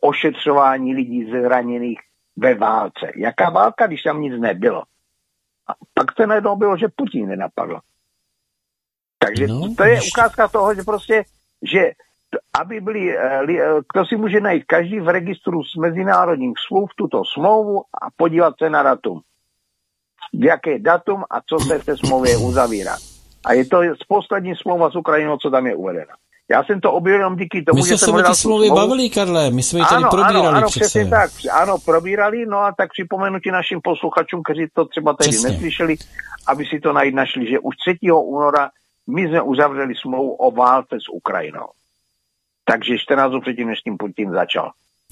ošetřování 0.00 0.94
lidí 0.94 1.30
zraněných 1.30 2.00
ve 2.36 2.54
válce. 2.54 3.12
Jaká 3.16 3.50
válka, 3.50 3.86
když 3.86 4.02
tam 4.02 4.20
nic 4.20 4.40
nebylo? 4.40 4.82
A 5.66 5.72
pak 5.94 6.16
se 6.16 6.26
najednou 6.26 6.56
bylo, 6.56 6.76
že 6.76 6.88
Putin 6.96 7.28
nenapadl. 7.28 7.78
Takže 9.18 9.46
no, 9.46 9.74
to 9.76 9.84
je 9.84 10.00
ukázka 10.12 10.48
toho, 10.48 10.74
že 10.74 10.82
prostě, 10.82 11.24
že 11.62 11.92
aby 12.60 12.80
byli, 12.80 13.18
eh, 13.18 13.40
kdo 13.92 14.06
si 14.06 14.16
může 14.16 14.40
najít 14.40 14.64
každý 14.64 15.00
v 15.00 15.08
registru 15.08 15.64
s 15.64 15.76
mezinárodních 15.76 16.54
smluv 16.68 16.90
tuto 16.96 17.22
smlouvu 17.24 17.82
a 18.02 18.10
podívat 18.16 18.54
se 18.58 18.70
na 18.70 18.82
datum. 18.82 19.20
Jaké 20.32 20.78
datum 20.78 21.24
a 21.30 21.40
co 21.46 21.58
se 21.58 21.78
v 21.78 21.84
té 21.84 21.96
smlouvě 21.96 22.36
uzavírá. 22.36 22.96
A 23.44 23.52
je 23.52 23.64
to 23.64 23.80
z 24.02 24.04
poslední 24.08 24.56
smlouva 24.56 24.90
s 24.90 24.96
Ukrajinou, 24.96 25.36
co 25.36 25.50
tam 25.50 25.66
je 25.66 25.76
uvedena. 25.76 26.14
Já 26.50 26.64
jsem 26.64 26.80
to 26.80 26.92
objevil 26.92 27.20
jenom 27.20 27.36
díky 27.36 27.62
tomu, 27.62 27.76
My 27.76 27.82
jsme 27.82 27.88
že 27.88 27.98
se 27.98 28.04
jsem 28.04 28.14
o 28.14 28.16
hledal 28.16 28.32
ty 28.32 28.36
tu 28.36 28.40
smlouvy 28.40 28.66
smlouvu. 28.66 28.86
bavili, 28.88 29.10
Karle, 29.10 29.50
my 29.50 29.62
jsme 29.62 29.78
ji 29.78 29.84
tady 29.84 29.96
Ano, 30.02 30.10
probírali 30.10 30.46
ano, 30.46 30.56
ano, 30.58 30.66
přece. 30.68 30.80
přesně 30.84 31.10
tak. 31.10 31.30
Ano, 31.52 31.76
probírali, 31.84 32.46
no 32.46 32.58
a 32.58 32.74
tak 32.78 32.90
připomenu 32.92 33.40
ti 33.40 33.50
našim 33.50 33.80
posluchačům, 33.84 34.42
kteří 34.42 34.66
to 34.74 34.84
třeba 34.84 35.12
tehdy 35.14 35.30
Přesně. 35.30 35.50
neslyšeli, 35.50 35.96
aby 36.46 36.64
si 36.66 36.80
to 36.80 36.92
najít 36.92 37.14
našli, 37.14 37.50
že 37.50 37.58
už 37.58 37.74
3. 37.76 37.98
února 38.12 38.70
my 39.06 39.28
jsme 39.28 39.42
uzavřeli 39.42 39.94
smlouvu 40.02 40.34
o 40.34 40.50
válce 40.50 40.96
s 41.00 41.08
Ukrajinou. 41.12 41.66
Takže 42.64 42.98
14 42.98 43.30
dnů 43.30 43.40
předtím, 43.40 43.68
než 43.68 43.80
tím 43.80 43.96
Putin 43.96 44.30
začal. 44.30 44.70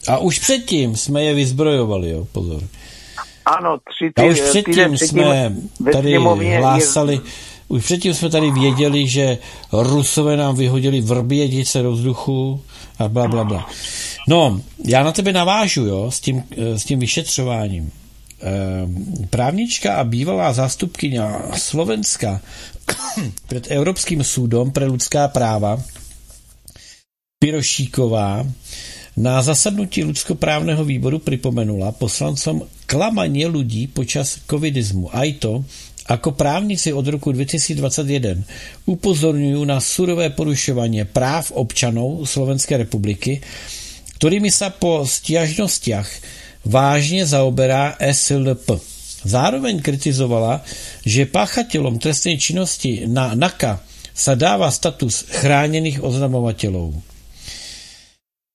A 0.09 0.18
už 0.18 0.38
předtím 0.38 0.96
jsme 0.96 1.22
je 1.22 1.34
vyzbrojovali, 1.34 2.10
jo, 2.10 2.26
pozor. 2.32 2.60
Ano, 3.46 3.78
tři 3.90 4.12
A 4.16 4.22
ty, 4.22 4.30
už 4.30 4.40
týden 4.64 4.92
předtím 4.94 5.09
jsme 5.09 5.56
tady 5.92 6.09
sněmovně 6.09 6.50
je- 6.52 6.59
hlásali, 6.59 7.20
už 7.72 7.84
předtím 7.84 8.14
jsme 8.14 8.30
tady 8.30 8.50
věděli, 8.50 9.08
že 9.08 9.38
Rusové 9.72 10.36
nám 10.36 10.56
vyhodili 10.56 11.00
vrbědice 11.00 11.82
do 11.82 11.92
vzduchu 11.92 12.60
a 12.98 13.08
bla, 13.08 13.28
bla, 13.28 13.44
bla. 13.44 13.68
No, 14.28 14.60
já 14.84 15.04
na 15.04 15.12
tebe 15.12 15.32
navážu, 15.32 15.86
jo, 15.86 16.10
s 16.10 16.20
tím, 16.20 16.44
eh, 16.56 16.78
s 16.78 16.84
tím 16.84 16.98
vyšetřováním. 16.98 17.90
Ehm, 18.40 19.04
Právnička 19.30 19.94
a 19.96 20.04
bývalá 20.04 20.52
zástupkyně 20.52 21.20
Slovenska 21.56 22.40
před 23.48 23.70
Evropským 23.70 24.24
soudom 24.24 24.70
pre 24.70 24.86
lidská 24.86 25.28
práva 25.28 25.80
Pirošíková 27.38 28.46
na 29.16 29.42
zasadnutí 29.42 30.04
ľudskoprávneho 30.04 30.84
výboru 30.84 31.20
pripomenula 31.20 31.92
poslancom 31.92 32.64
klamanie 32.88 33.44
ľudí 33.44 33.88
počas 33.92 34.40
covidizmu. 34.48 35.12
Aj 35.12 35.28
to, 35.36 35.64
ako 36.10 36.34
právnici 36.34 36.90
od 36.90 37.06
roku 37.06 37.30
2021 37.30 38.42
upozorňujú 38.90 39.60
na 39.62 39.78
surové 39.78 40.34
porušovanie 40.34 41.06
práv 41.06 41.54
občanov 41.54 42.26
Slovenskej 42.26 42.88
republiky, 42.88 43.38
ktorými 44.18 44.50
sa 44.50 44.74
po 44.74 45.06
stiažnostiach 45.06 46.08
vážne 46.66 47.22
zaoberá 47.22 47.94
SLP. 47.98 48.78
Zároveň 49.22 49.78
kritizovala, 49.78 50.66
že 51.06 51.30
páchateľom 51.30 52.02
trestnej 52.02 52.38
činnosti 52.42 53.06
na 53.06 53.38
NAKA 53.38 53.78
sa 54.10 54.34
dáva 54.34 54.66
status 54.74 55.30
chránených 55.30 56.02
oznamovateľov. 56.02 56.98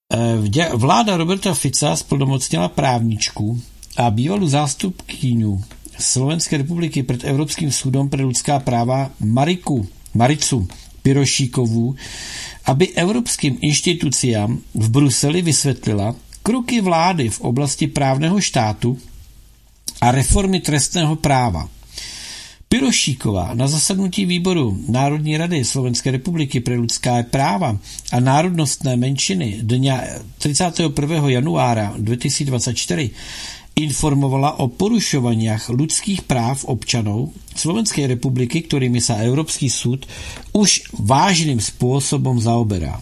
Vďa- 0.08 0.76
Vláda 0.76 1.20
Roberta 1.20 1.52
Fica 1.52 1.96
splnomocnila 1.96 2.72
právničku 2.72 3.60
a 4.00 4.08
bývalú 4.08 4.48
zástupkyňu 4.48 5.77
Slovenskej 5.98 6.62
republiky 6.62 7.02
pred 7.02 7.26
Európskym 7.26 7.74
súdom 7.74 8.08
pre 8.08 8.22
ľudská 8.22 8.62
práva 8.62 9.10
Mariku, 9.20 9.82
Maricu 10.14 10.70
Pirošíkovú, 11.02 11.96
aby 12.68 12.92
európskym 12.94 13.64
inštitúciám 13.64 14.50
v 14.76 14.86
Bruseli 14.92 15.40
vysvetlila 15.40 16.14
kroky 16.44 16.84
vlády 16.84 17.32
v 17.32 17.40
oblasti 17.44 17.88
právneho 17.88 18.38
štátu 18.40 18.96
a 20.04 20.12
reformy 20.12 20.60
trestného 20.62 21.16
práva. 21.18 21.66
Pirošíková 22.68 23.56
na 23.56 23.64
zasadnutí 23.64 24.28
výboru 24.28 24.76
Národní 24.92 25.40
rady 25.40 25.64
Slovenské 25.64 26.12
republiky 26.12 26.60
pre 26.60 26.76
ľudská 26.76 27.24
práva 27.32 27.80
a 28.12 28.18
národnostné 28.20 29.00
menšiny 29.00 29.64
dňa 29.64 29.96
31. 30.36 30.92
januára 31.32 31.96
2024 31.96 33.57
informovala 33.78 34.58
o 34.66 34.74
porušovaniach 34.74 35.70
ľudských 35.70 36.26
práv 36.26 36.66
občanov 36.66 37.30
Slovenskej 37.54 38.10
republiky, 38.10 38.66
ktorými 38.66 38.98
sa 38.98 39.22
Európsky 39.22 39.70
súd 39.70 40.10
už 40.58 40.90
vážnym 40.98 41.62
spôsobom 41.62 42.42
zaoberá. 42.42 42.98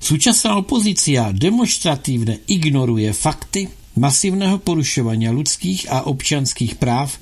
Súčasná 0.00 0.56
opozícia 0.56 1.32
demonstratívne 1.32 2.44
ignoruje 2.48 3.12
fakty 3.12 3.68
masívneho 3.96 4.60
porušovania 4.60 5.30
ľudských 5.30 5.88
a 5.88 6.08
občanských 6.08 6.80
práv 6.80 7.16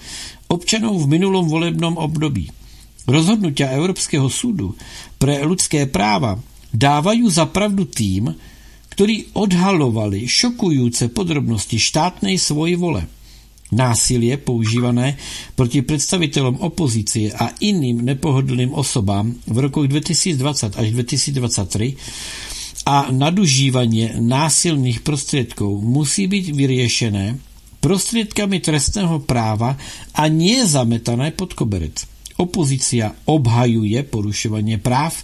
občanov 0.51 1.02
v 1.02 1.10
minulom 1.18 1.47
volebnom 1.47 1.98
období. 1.98 2.51
Rozhodnutia 3.06 3.74
Európskeho 3.74 4.30
súdu 4.30 4.78
pre 5.18 5.43
ľudské 5.43 5.90
práva 5.90 6.39
dávajú 6.70 7.26
za 7.26 7.51
pravdu 7.51 7.84
tým, 7.90 8.30
ktorí 8.93 9.32
odhalovali 9.36 10.28
šokujúce 10.28 11.09
podrobnosti 11.10 11.81
štátnej 11.81 12.36
vole. 12.77 13.09
Násilie 13.73 14.36
používané 14.36 15.16
proti 15.56 15.81
predstaviteľom 15.81 16.60
opozície 16.60 17.32
a 17.32 17.56
iným 17.64 18.05
nepohodlným 18.05 18.77
osobám 18.77 19.32
v 19.48 19.56
rokoch 19.64 19.89
2020 19.89 20.77
až 20.77 20.86
2023 20.93 22.85
a 22.85 23.09
nadužívanie 23.09 24.20
násilných 24.20 25.01
prostriedkov 25.01 25.81
musí 25.81 26.28
byť 26.28 26.44
vyriešené 26.52 27.24
prostriedkami 27.81 28.60
trestného 28.60 29.24
práva 29.24 29.81
a 30.12 30.28
nie 30.28 30.60
zametané 30.69 31.32
pod 31.32 31.56
koberec. 31.56 32.05
Opozícia 32.36 33.16
obhajuje 33.24 34.05
porušovanie 34.05 34.77
práv 34.85 35.16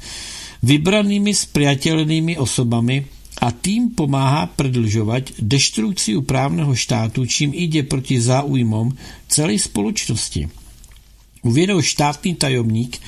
vybranými 0.65 1.36
spriateľnými 1.36 2.40
osobami 2.40 3.18
a 3.39 3.55
tým 3.55 3.94
pomáha 3.94 4.51
predlžovať 4.51 5.39
deštrukciu 5.39 6.27
právneho 6.27 6.74
štátu, 6.74 7.23
čím 7.27 7.55
ide 7.55 7.86
proti 7.86 8.19
záujmom 8.19 8.94
celej 9.31 9.70
spoločnosti. 9.70 10.51
Uviedol 11.47 11.78
štátny 11.78 12.35
tajomník 12.35 12.98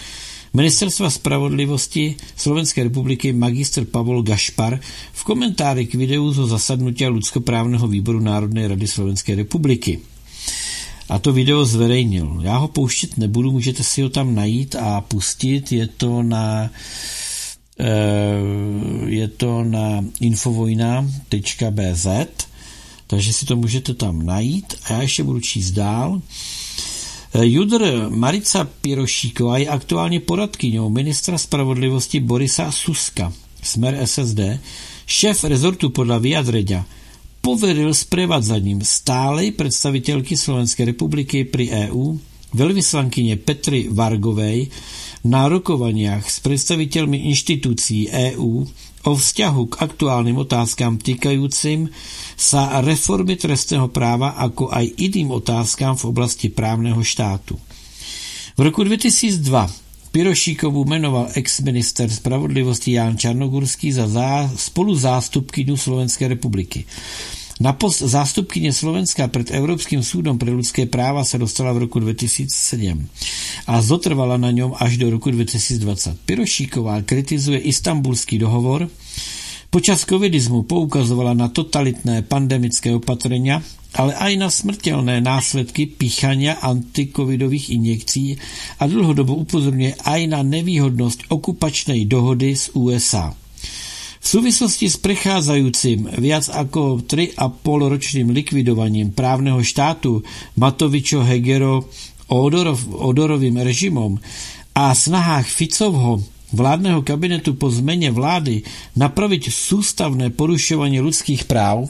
Ministerstva 0.51 1.07
spravodlivosti 1.15 2.19
Slovenskej 2.35 2.91
republiky 2.91 3.31
magister 3.31 3.87
Pavol 3.87 4.27
Gašpar 4.27 4.83
v 5.15 5.23
komentári 5.23 5.87
k 5.87 5.95
videu 5.95 6.27
zo 6.35 6.43
zasadnutia 6.43 7.07
ľudskoprávneho 7.07 7.87
výboru 7.87 8.19
Národnej 8.19 8.67
rady 8.67 8.87
Slovenskej 8.87 9.47
republiky. 9.47 10.03
A 11.07 11.19
to 11.19 11.31
video 11.31 11.63
zverejnil. 11.63 12.43
Já 12.43 12.57
ho 12.57 12.69
pouštět 12.69 13.19
nebudu, 13.19 13.51
můžete 13.51 13.83
si 13.83 14.03
ho 14.03 14.11
tam 14.11 14.35
najít 14.35 14.75
a 14.75 15.01
pustit. 15.01 15.73
Je 15.73 15.87
to 15.87 16.23
na 16.23 16.71
je 19.07 19.29
to 19.29 19.65
na 19.65 20.05
infovojna.bz 20.21 22.07
takže 23.07 23.33
si 23.33 23.47
to 23.47 23.57
můžete 23.57 23.95
tam 23.95 24.27
najít 24.27 24.75
a 24.85 24.93
já 24.93 25.03
ještě 25.03 25.23
budu 25.23 25.41
číst 25.41 25.71
dál. 25.71 26.23
Judr 27.43 28.07
Marica 28.09 28.69
Pirošíková 28.81 29.59
je 29.59 29.69
aktuálně 29.69 30.21
poradkyňou 30.21 30.91
ministra 30.91 31.39
spravodlivosti 31.39 32.21
Borisa 32.21 32.73
Suska, 32.73 33.33
smer 33.63 33.99
SSD, 34.07 34.59
šéf 35.07 35.45
rezortu 35.45 35.91
podľa 35.91 36.19
vyjadreňa 36.23 36.81
poveril 37.43 37.91
sprevádzaním 37.91 38.83
stálej 38.85 39.59
predstaviteľky 39.59 40.39
Slovenskej 40.39 40.95
republiky 40.95 41.47
pri 41.47 41.91
EÚ, 41.91 42.19
veľvyslankyne 42.55 43.39
Petry 43.43 43.91
Vargovej, 43.91 44.71
na 45.21 45.53
rokovaniach 45.53 46.25
s 46.25 46.41
predstaviteľmi 46.41 47.29
inštitúcií 47.29 48.09
EÚ 48.09 48.65
o 49.01 49.13
vzťahu 49.17 49.63
k 49.69 49.75
aktuálnym 49.85 50.37
otázkam 50.41 50.97
týkajúcim 50.97 51.93
sa 52.37 52.81
reformy 52.81 53.37
trestného 53.37 53.93
práva 53.93 54.37
ako 54.41 54.73
aj 54.73 54.97
iným 54.97 55.33
otázkam 55.37 55.97
v 55.97 56.09
oblasti 56.09 56.49
právneho 56.49 57.01
štátu. 57.05 57.61
V 58.57 58.61
roku 58.65 58.85
2002 58.85 59.91
Pirošíkovú 60.11 60.91
menoval 60.91 61.31
ex-minister 61.39 62.11
spravodlivosti 62.11 62.99
Ján 62.99 63.15
Čarnogurský 63.15 63.95
za 63.95 64.11
zá, 64.11 64.51
spoluzástupkyňu 64.51 65.79
Slovenskej 65.79 66.35
republiky. 66.35 66.83
Na 67.61 67.73
post 67.73 68.03
zástupkyně 68.03 68.73
Slovenska 68.73 69.29
před 69.29 69.51
Evropským 69.51 70.03
súdom 70.03 70.41
pre 70.41 70.49
ľudské 70.49 70.89
práva 70.89 71.25
se 71.25 71.39
dostala 71.39 71.73
v 71.77 71.85
roku 71.85 72.01
2007 72.01 72.49
a 73.67 73.83
zotrvala 73.85 74.37
na 74.37 74.51
něm 74.51 74.73
až 74.81 74.97
do 74.97 75.11
roku 75.11 75.31
2020. 75.31 76.17
Pirošíková 76.25 77.03
kritizuje 77.03 77.59
istambulský 77.59 78.39
dohovor, 78.39 78.89
Počas 79.71 80.03
covidizmu 80.03 80.67
poukazovala 80.67 81.31
na 81.31 81.47
totalitné 81.47 82.27
pandemické 82.27 82.91
opatrenia, 82.91 83.63
ale 83.95 84.19
aj 84.19 84.33
na 84.35 84.51
smrteľné 84.51 85.23
následky 85.23 85.87
píchania 85.87 86.59
antikovidových 86.59 87.71
injekcí 87.79 88.35
a 88.83 88.91
dlhodobo 88.91 89.39
upozorňuje 89.47 90.03
aj 90.03 90.21
na 90.27 90.43
nevýhodnosť 90.43 91.31
okupačnej 91.31 92.03
dohody 92.11 92.59
z 92.59 92.75
USA. 92.75 93.31
V 94.21 94.27
súvislosti 94.29 94.85
s 94.85 95.01
prechádzajúcim 95.01 96.21
viac 96.21 96.53
ako 96.53 97.01
3,5 97.09 97.41
ročným 97.65 98.29
likvidovaním 98.37 99.17
právneho 99.17 99.65
štátu 99.65 100.21
Matovičo 100.61 101.25
Hegero 101.25 101.89
Odorov, 102.29 102.85
Odorovým 103.01 103.59
režimom 103.65 104.21
a 104.77 104.93
snahách 104.93 105.49
Ficovho 105.49 106.21
vládneho 106.53 107.01
kabinetu 107.01 107.57
po 107.57 107.73
zmene 107.73 108.13
vlády 108.13 108.63
napraviť 108.99 109.49
sústavné 109.49 110.35
porušovanie 110.35 111.01
ľudských 111.01 111.47
práv, 111.47 111.89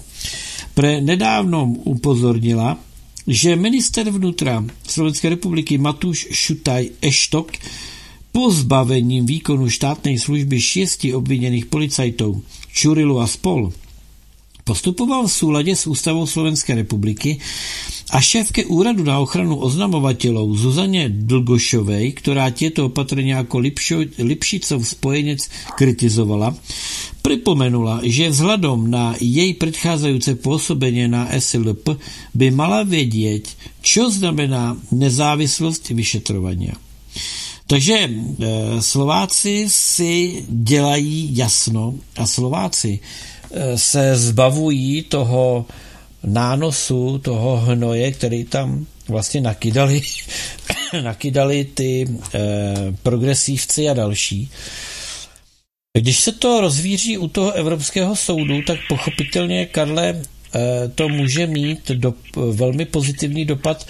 pre 0.77 1.03
nedávnom 1.03 1.83
upozornila, 1.83 2.79
že 3.27 3.59
minister 3.59 4.07
vnútra 4.09 4.65
Slovenskej 4.87 5.37
republiky 5.37 5.77
Matúš 5.77 6.31
Šutaj 6.31 7.03
Eštok 7.03 7.53
pozbavením 8.33 9.27
výkonu 9.27 9.69
štátnej 9.69 10.19
služby 10.19 10.61
šiesti 10.61 11.15
obviněných 11.15 11.67
policajtů 11.67 12.43
Čurilu 12.73 13.21
a 13.21 13.27
spol 13.27 13.73
postupoval 14.71 15.27
v 15.27 15.35
súlade 15.35 15.75
s 15.75 15.91
ústavou 15.91 16.31
Slovenské 16.31 16.79
republiky 16.79 17.43
a 18.15 18.23
šéfke 18.23 18.71
úradu 18.71 19.03
na 19.03 19.19
ochranu 19.19 19.59
oznamovatelů 19.59 20.57
Zuzaně 20.57 21.11
Dlgošovej, 21.11 22.13
která 22.13 22.51
tieto 22.51 22.87
opatrenia 22.87 23.43
jako 23.43 23.59
Lipšo, 23.59 23.97
Lipšicov 24.19 24.87
spojenec 24.87 25.51
kritizovala, 25.75 26.55
pripomenula, 27.23 28.07
že 28.07 28.31
vzhľadom 28.31 28.91
na 28.91 29.19
jej 29.19 29.55
predchádzajúce 29.59 30.39
pôsobenie 30.39 31.11
na 31.11 31.27
SLP 31.35 31.99
by 32.35 32.51
mala 32.51 32.83
vědět, 32.83 33.51
čo 33.83 34.11
znamená 34.11 34.79
nezávislost 34.91 35.91
vyšetrovania. 35.91 36.79
Takže 37.71 37.95
e, 37.95 38.09
Slováci 38.83 39.65
si 39.69 40.45
dělají 40.49 41.37
jasno 41.37 41.95
a 42.17 42.27
Slováci 42.27 42.99
e, 43.51 43.79
se 43.79 44.17
zbavují 44.17 45.03
toho 45.03 45.67
nánosu, 46.25 47.19
toho 47.19 47.57
hnoje, 47.57 48.13
který 48.13 48.45
tam 48.45 48.87
vlastně 49.09 49.41
nakydali, 49.41 50.03
nakydali 51.03 51.65
ty 51.65 52.07
e, 52.35 52.39
progresívci 53.03 53.89
a 53.89 53.95
další. 53.95 54.51
Když 55.99 56.21
se 56.21 56.33
to 56.33 56.61
rozvíří 56.61 57.19
u 57.19 57.29
toho 57.29 57.53
Evropského 57.53 58.17
soudu, 58.17 58.63
tak 58.67 58.79
pochopitelně, 58.89 59.67
Karle, 59.67 60.23
to 60.95 61.09
může 61.09 61.47
mít 61.47 61.91
do, 61.91 62.15
velmi 62.53 62.85
pozitivní 62.85 63.45
dopad 63.45 63.87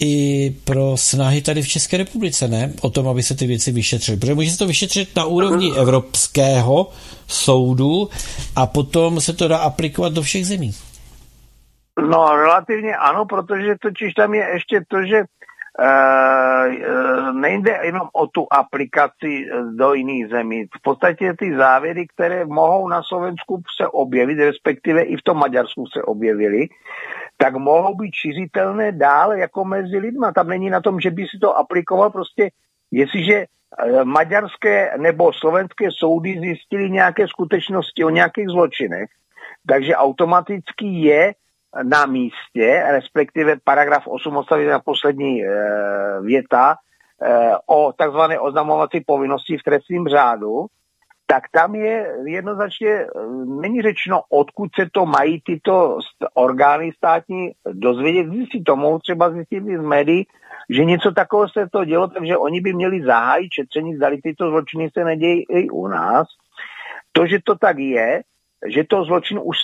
i 0.00 0.50
pro 0.64 0.96
snahy 0.96 1.42
tady 1.42 1.62
v 1.62 1.68
České 1.68 1.96
republice, 1.96 2.48
ne? 2.48 2.72
O 2.82 2.90
tom, 2.90 3.08
aby 3.08 3.22
se 3.22 3.36
ty 3.36 3.46
věci 3.46 3.72
vyšetřily. 3.72 4.18
Protože 4.18 4.34
může 4.34 4.50
se 4.50 4.58
to 4.58 4.66
vyšetřit 4.66 5.16
na 5.16 5.24
úrovni 5.24 5.72
Evropského 5.76 6.90
soudu 7.26 8.08
a 8.56 8.66
potom 8.66 9.20
se 9.20 9.32
to 9.32 9.48
dá 9.48 9.58
aplikovat 9.58 10.12
do 10.12 10.22
všech 10.22 10.46
zemí. 10.46 10.70
No, 12.10 12.36
relativně 12.36 12.96
ano, 12.96 13.24
protože 13.26 13.74
totiž 13.82 14.14
tam 14.14 14.34
je 14.34 14.48
ještě 14.54 14.80
to, 14.88 14.96
že 15.06 15.22
Uh, 15.80 17.32
nejde 17.40 17.78
jenom 17.84 18.08
o 18.12 18.26
tu 18.26 18.46
aplikaci 18.50 19.46
do 19.76 19.94
jiných 19.94 20.28
zemí. 20.28 20.64
V 20.64 20.82
podstatě 20.82 21.34
ty 21.38 21.56
závěry, 21.56 22.06
které 22.14 22.46
mohou 22.46 22.88
na 22.88 23.02
Slovensku 23.02 23.62
se 23.80 23.86
objevit, 23.86 24.38
respektive 24.38 25.02
i 25.02 25.16
v 25.16 25.22
tom 25.22 25.38
Maďarsku 25.38 25.84
se 25.86 26.02
objevily, 26.02 26.66
tak 27.38 27.54
mohou 27.54 27.94
být 27.94 28.14
šiřitelné 28.14 28.92
dál 28.92 29.32
jako 29.32 29.64
mezi 29.64 29.98
lidma. 29.98 30.32
Tam 30.32 30.48
není 30.48 30.70
na 30.70 30.80
tom, 30.80 31.00
že 31.00 31.10
by 31.10 31.22
si 31.22 31.38
to 31.38 31.56
aplikoval 31.56 32.10
prostě, 32.10 32.50
jestliže 32.90 33.34
eh, 33.34 34.04
maďarské 34.04 34.92
nebo 34.98 35.32
slovenské 35.32 35.88
soudy 35.90 36.40
zjistili 36.40 36.90
nějaké 36.90 37.28
skutečnosti 37.28 38.04
o 38.04 38.10
nějakých 38.10 38.48
zločinech, 38.48 39.08
takže 39.66 39.96
automaticky 39.96 40.86
je 40.86 41.34
na 41.82 42.06
místě, 42.06 42.84
respektive 42.90 43.56
paragraf 43.64 44.06
8 44.06 44.36
odstavit 44.36 44.68
na 44.68 44.80
poslední 44.80 45.44
e, 45.44 45.48
věta 46.20 46.76
e, 47.22 47.50
o 47.66 47.92
takzvané 47.92 48.40
oznamovací 48.40 49.00
povinnosti 49.06 49.58
v 49.58 49.62
trestním 49.62 50.08
řádu, 50.08 50.66
tak 51.30 51.42
tam 51.52 51.74
je 51.74 52.16
jednoznačně, 52.24 52.90
eh, 52.90 53.08
není 53.60 53.82
řečeno, 53.82 54.22
odkud 54.30 54.70
se 54.80 54.86
to 54.92 55.06
mají 55.06 55.40
tyto 55.40 55.98
orgány 56.34 56.92
státní 56.92 57.52
dozvědět, 57.72 58.30
zjistit 58.30 58.64
to, 58.64 58.76
mohou 58.76 58.98
třeba 58.98 59.30
zjistit 59.30 59.64
z 59.64 59.82
médií, 59.82 60.26
že 60.70 60.84
něco 60.84 61.12
takového 61.12 61.48
se 61.48 61.68
to 61.72 61.84
dělo, 61.84 62.08
takže 62.08 62.36
oni 62.36 62.60
by 62.60 62.72
měli 62.72 63.02
zahájit 63.02 63.50
četření, 63.50 63.96
zdali 63.96 64.18
tyto 64.22 64.50
zločiny 64.50 64.90
se 64.98 65.04
nedějí 65.04 65.44
i 65.50 65.70
u 65.70 65.86
nás. 65.86 66.26
To, 67.12 67.26
že 67.26 67.38
to 67.44 67.54
tak 67.54 67.78
je, 67.78 68.22
že 68.66 68.84
to 68.84 69.04
zločin 69.04 69.40
už 69.42 69.56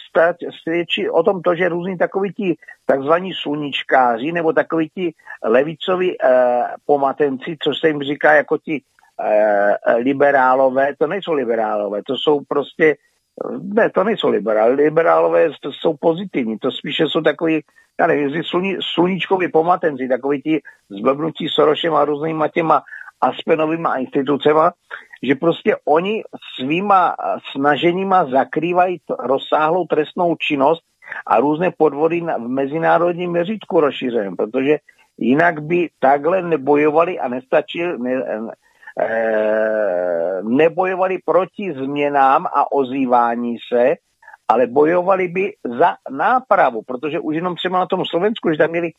svědčí 0.63 1.11
o 1.11 1.23
tom 1.23 1.43
to, 1.43 1.55
že 1.55 1.69
různí 1.69 1.99
takoví 1.99 2.33
ti 2.33 2.57
takzvaní 2.87 3.33
sluníčkáři 3.35 4.33
nebo 4.33 4.53
takoví 4.53 4.89
ti 4.95 5.15
levicoví 5.45 6.17
eh, 6.23 6.63
pomatenci, 6.87 7.57
co 7.63 7.75
se 7.75 7.89
jim 7.89 8.03
říká 8.03 8.35
jako 8.35 8.59
ti 8.59 8.83
liberálové, 9.97 10.95
to 10.99 11.07
nejsou 11.07 11.33
liberálové, 11.33 12.03
to 12.07 12.17
jsou 12.17 12.41
prostě, 12.49 12.97
ne, 13.63 13.91
to 13.91 14.05
nejsou 14.05 14.29
liberálové, 14.29 14.83
liberálové 14.83 15.51
jsou 15.71 15.97
pozitivní, 16.01 16.59
to 16.59 16.71
spíše 16.71 17.07
jsou 17.07 17.21
takový, 17.21 17.61
já 18.01 18.07
nevím, 18.07 18.43
sluní, 18.43 18.77
sluníčkoví 18.95 19.49
pomatenci, 19.49 20.09
takový 20.09 20.43
ti 20.43 20.61
zblbnutí 20.91 21.49
Sorošem 21.49 21.95
a 21.95 22.05
různýma 22.05 22.49
těma 22.49 22.83
Aspenovýma 23.21 23.97
institucema, 23.97 24.73
že 25.23 25.35
prostě 25.35 25.77
oni 25.85 26.23
svýma 26.61 27.17
snaženíma 27.53 28.25
zakrývají 28.25 29.01
rozsáhlou 29.19 29.87
trestnou 29.87 30.37
činnost 30.37 30.83
a 31.27 31.41
různé 31.41 31.71
podvody 31.71 32.21
v 32.21 32.49
mezinárodním 32.49 33.31
měřítku 33.31 33.81
rozšířeném, 33.81 34.37
protože 34.37 34.79
jinak 35.19 35.63
by 35.63 35.89
takhle 36.01 36.43
nebojovali 36.43 37.19
a 37.19 37.29
nestačili, 37.29 37.99
ne, 37.99 38.13
Eh, 38.13 38.41
nebojovali 40.43 41.19
proti 41.25 41.73
změnám 41.73 42.47
a 42.47 42.73
ozývání 42.73 43.57
se, 43.73 43.95
ale 44.49 44.67
bojovali 44.67 45.29
by 45.29 45.53
za 45.79 45.97
nápravu, 46.11 46.83
protože 46.83 47.21
už 47.21 47.37
jenom 47.37 47.57
třeba 47.57 47.79
na 47.79 47.87
tom 47.87 48.05
Slovensku, 48.05 48.51
že 48.51 48.59
tam 48.59 48.71
měli 48.71 48.93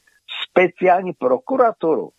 speciální 0.49 1.13
prokuraturu. 1.13 2.09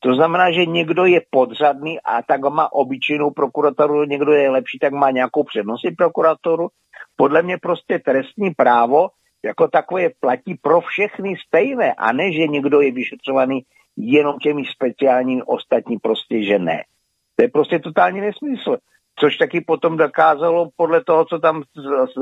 To 0.00 0.14
znamená, 0.14 0.50
že 0.50 0.66
někdo 0.66 1.04
je 1.04 1.20
podřadný 1.30 2.00
a 2.00 2.22
tak 2.22 2.40
má 2.40 2.72
obyčejnou 2.72 3.30
prokuraturu, 3.30 4.04
někdo 4.04 4.32
je 4.32 4.50
lepší, 4.50 4.78
tak 4.78 4.92
má 4.92 5.10
nějakou 5.10 5.44
přednostní 5.44 5.90
prokuraturu. 5.90 6.68
Podle 7.16 7.42
mě 7.42 7.58
prostě 7.58 7.98
trestní 7.98 8.50
právo 8.50 9.08
jako 9.44 9.68
takové 9.68 10.08
platí 10.20 10.54
pro 10.54 10.80
všechny 10.80 11.36
stejné 11.46 11.94
a 11.94 12.12
ne, 12.12 12.32
že 12.32 12.46
někdo 12.46 12.80
je 12.80 12.92
vyšetřovaný 12.92 13.64
jenom 13.96 14.38
těmi 14.38 14.64
speciálními, 14.64 15.42
ostatní 15.42 15.98
prostě, 15.98 16.42
že 16.42 16.58
ne. 16.58 16.84
To 17.36 17.42
je 17.42 17.48
prostě 17.48 17.78
totální 17.78 18.20
nesmysl. 18.20 18.76
Což 19.18 19.36
taky 19.36 19.60
potom 19.60 19.96
dokázalo 19.96 20.68
podle 20.76 21.04
toho, 21.04 21.24
co 21.24 21.38
tam 21.38 21.62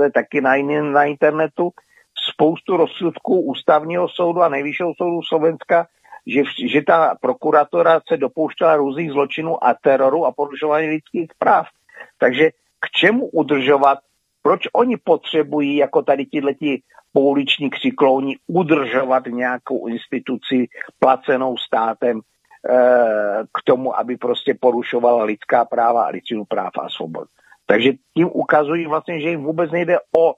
je 0.02 0.10
taky 0.10 0.40
na, 0.40 0.56
na 0.80 1.04
internetu, 1.04 1.70
spoustu 2.32 2.76
rozsudků 2.76 3.40
ústavního 3.40 4.08
soudu 4.08 4.42
a 4.42 4.48
nejvyššího 4.48 4.92
soudu 4.96 5.20
Slovenska, 5.22 5.86
že, 6.26 6.42
že 6.68 6.82
ta 6.82 7.14
prokuratora 7.20 8.00
se 8.08 8.16
dopouštěla 8.16 8.76
různých 8.76 9.10
zločinů 9.10 9.64
a 9.64 9.74
teroru 9.74 10.26
a 10.26 10.32
porušování 10.32 10.88
lidských 10.88 11.30
práv. 11.38 11.66
Takže 12.18 12.50
k 12.80 12.90
čemu 12.90 13.26
udržovat, 13.26 13.98
proč 14.42 14.60
oni 14.72 14.96
potřebují, 15.04 15.76
jako 15.76 16.02
tady 16.02 16.26
tihleti 16.26 16.82
pouliční 17.12 17.70
křiklouni, 17.70 18.36
udržovat 18.46 19.26
nějakou 19.26 19.86
instituci 19.86 20.66
placenou 20.98 21.56
státem, 21.56 22.20
k 23.52 23.62
tomu, 23.64 23.98
aby 23.98 24.16
prostě 24.16 24.54
porušovala 24.60 25.24
lidská 25.24 25.64
práva 25.64 26.04
a 26.04 26.08
lidský 26.08 26.44
práv 26.48 26.72
a 26.78 26.88
svobod. 26.88 27.28
Takže 27.66 27.92
tím 28.14 28.30
ukazují 28.32 28.86
vlastně, 28.86 29.20
že 29.20 29.28
jim 29.28 29.42
vůbec 29.42 29.70
nejde 29.70 29.98
o 30.18 30.34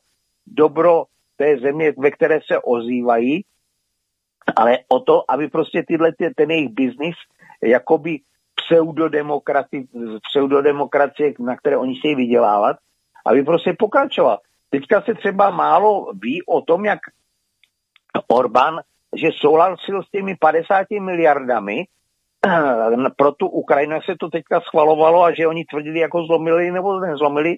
dobro 0.46 1.04
té 1.36 1.56
země, 1.58 1.92
ve 1.98 2.10
které 2.10 2.40
se 2.46 2.58
ozývají, 2.58 3.44
ale 4.56 4.78
o 4.88 5.00
to, 5.00 5.30
aby 5.30 5.48
prostě 5.48 5.82
tyhle, 5.82 6.12
ten 6.36 6.50
jejich 6.50 6.68
biznis, 6.68 7.16
jakoby 7.62 8.18
pseudodemokracie, 10.30 11.34
na 11.38 11.56
které 11.56 11.76
oni 11.76 11.94
chtějí 11.94 12.14
vydělávat, 12.14 12.76
aby 13.26 13.42
prostě 13.42 13.72
pokračoval. 13.78 14.38
Teďka 14.70 15.02
se 15.02 15.14
třeba 15.14 15.50
málo 15.50 16.12
ví 16.22 16.42
o 16.46 16.60
tom, 16.60 16.84
jak 16.84 16.98
Orbán, 18.28 18.80
že 19.16 19.28
souhlasil 19.32 20.02
s 20.02 20.10
těmi 20.10 20.36
50 20.36 20.86
miliardami, 20.90 21.84
pro 23.16 23.32
tu 23.32 23.46
Ukrajinu, 23.46 24.00
se 24.00 24.14
to 24.20 24.28
teďka 24.28 24.60
schvalovalo 24.60 25.24
a 25.24 25.34
že 25.34 25.46
oni 25.46 25.64
tvrdili, 25.64 25.98
jako 25.98 26.26
zlomili 26.26 26.70
nebo 26.70 27.00
nezlomili, 27.00 27.56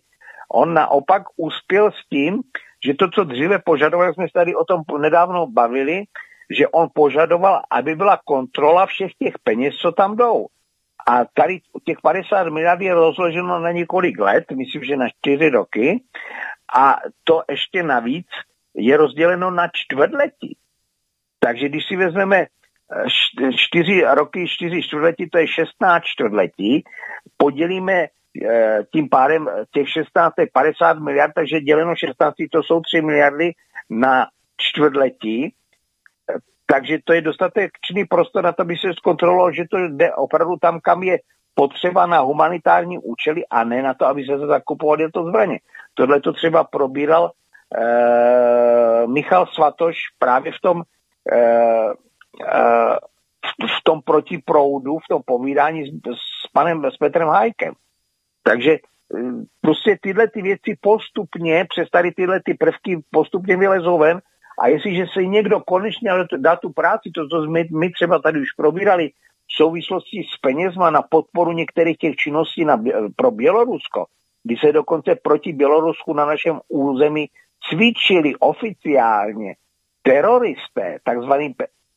on 0.53 0.75
naopak 0.75 1.23
uspěl 1.37 1.91
s 1.91 2.09
tím, 2.09 2.43
že 2.85 2.95
to, 2.95 3.09
co 3.09 3.25
dříve 3.25 3.59
požadoval, 3.59 4.15
jsme 4.15 4.25
se 4.27 4.33
tady 4.33 4.55
o 4.55 4.65
tom 4.65 4.83
nedávno 4.99 5.47
bavili, 5.47 6.05
že 6.51 6.69
on 6.69 6.89
požadoval, 6.95 7.63
aby 7.71 7.95
byla 7.95 8.21
kontrola 8.25 8.87
všech 8.87 9.15
těch 9.19 9.35
peněz, 9.45 9.75
co 9.75 9.93
tam 9.93 10.17
jdou. 10.17 10.47
A 11.07 11.25
tady 11.35 11.61
těch 11.85 12.01
50 12.03 12.49
miliard 12.49 12.81
je 12.81 12.95
rozloženo 12.95 13.59
na 13.59 13.73
několik 13.73 14.19
let, 14.19 14.45
myslím, 14.51 14.85
že 14.85 14.97
na 14.97 15.09
čtyři 15.09 15.49
roky. 15.49 16.03
A 16.79 16.97
to 17.25 17.43
ještě 17.51 17.83
navíc 17.83 18.27
je 18.75 18.97
rozděleno 18.97 19.51
na 19.51 19.69
čtvrtletí. 19.73 20.57
Takže 21.41 21.69
když 21.69 21.87
si 21.87 21.97
vezmeme 21.97 22.47
čtyři 23.57 24.05
roky, 24.15 24.49
čtyři 24.49 24.83
čtvrtletí, 24.83 25.31
to 25.31 25.39
je 25.39 25.49
16 25.49 26.05
čtvrtletí, 26.05 26.85
podělíme 27.37 28.07
eh, 28.45 28.79
tím 28.93 29.09
pádem 29.09 29.49
těch 29.75 29.89
16 29.89 30.35
je 30.39 30.47
50 30.53 30.99
miliard, 30.99 31.33
takže 31.35 31.61
děleno 31.61 31.97
16 31.97 32.35
to 32.53 32.63
jsou 32.63 32.81
3 32.81 33.01
miliardy 33.03 33.53
na 33.91 34.27
čtvrtletí, 34.57 35.55
takže 36.67 36.99
to 37.05 37.13
je 37.13 37.21
dostatečný 37.21 38.05
prostor 38.09 38.45
na 38.45 38.53
to, 38.53 38.63
aby 38.63 38.77
se 38.77 38.95
zkontrolovalo, 38.95 39.53
že 39.53 39.65
to 39.71 39.79
jde 39.79 40.15
opravdu 40.15 40.57
tam, 40.57 40.81
kam 40.81 41.03
je 41.03 41.19
potřeba 41.55 42.07
na 42.07 42.21
humanitární 42.21 42.99
účely 42.99 43.47
a 43.51 43.65
ne 43.65 43.83
na 43.83 43.95
to, 43.95 44.07
aby 44.07 44.25
se 44.25 44.39
zakupovali 44.39 45.11
to 45.11 45.25
zbraně. 45.25 45.59
Tohle 45.95 46.21
to 46.21 46.33
třeba 46.33 46.65
probíral 46.65 47.31
e, 47.79 49.07
Michal 49.07 49.47
Svatoš 49.47 49.97
právě 50.19 50.53
v 50.53 50.61
tom, 50.61 50.83
v 53.79 53.83
tom 53.85 54.03
protiproudu, 54.03 54.99
v 54.99 55.09
tom 55.09 55.23
povídání 55.27 55.85
s, 55.85 55.91
s 56.45 56.53
panem, 56.53 56.85
s 56.85 56.97
Petrem 56.97 57.29
Hajkem. 57.29 57.75
Takže 58.43 58.79
prostě 59.61 59.99
tyhle 60.01 60.29
ty 60.29 60.43
věci 60.43 60.79
postupně, 60.81 61.67
přes 61.69 61.91
tady 61.91 62.13
tyhle 62.13 62.41
ty 62.45 62.55
prvky 62.55 63.03
postupně 63.11 63.57
vylezou 63.57 63.99
ven 63.99 64.21
a 64.59 64.69
jestliže 64.69 65.05
se 65.13 65.25
někdo 65.25 65.61
konečně 65.61 66.11
dá 66.37 66.57
tu 66.57 66.73
práci, 66.73 67.11
to, 67.15 67.29
co 67.29 67.51
my, 67.51 67.69
my 67.73 67.91
třeba 67.91 68.19
tady 68.19 68.41
už 68.41 68.53
probírali 68.53 69.09
v 69.49 69.53
souvislosti 69.57 70.23
s 70.35 70.39
penězma 70.41 70.91
na 70.91 71.03
podporu 71.03 71.53
některých 71.53 71.99
těch 71.99 72.17
činností 72.17 72.65
na, 72.65 72.83
pro 73.17 73.31
Bělorusko, 73.31 74.07
kdy 74.45 74.57
se 74.57 74.73
dokonce 74.73 75.15
proti 75.15 75.53
Bělorusku 75.53 76.15
na 76.15 76.27
našem 76.27 76.61
území 76.69 77.27
cvičili 77.71 78.37
oficiálně 78.37 79.55
teroristé, 80.03 80.99
takzvaný 81.05 81.55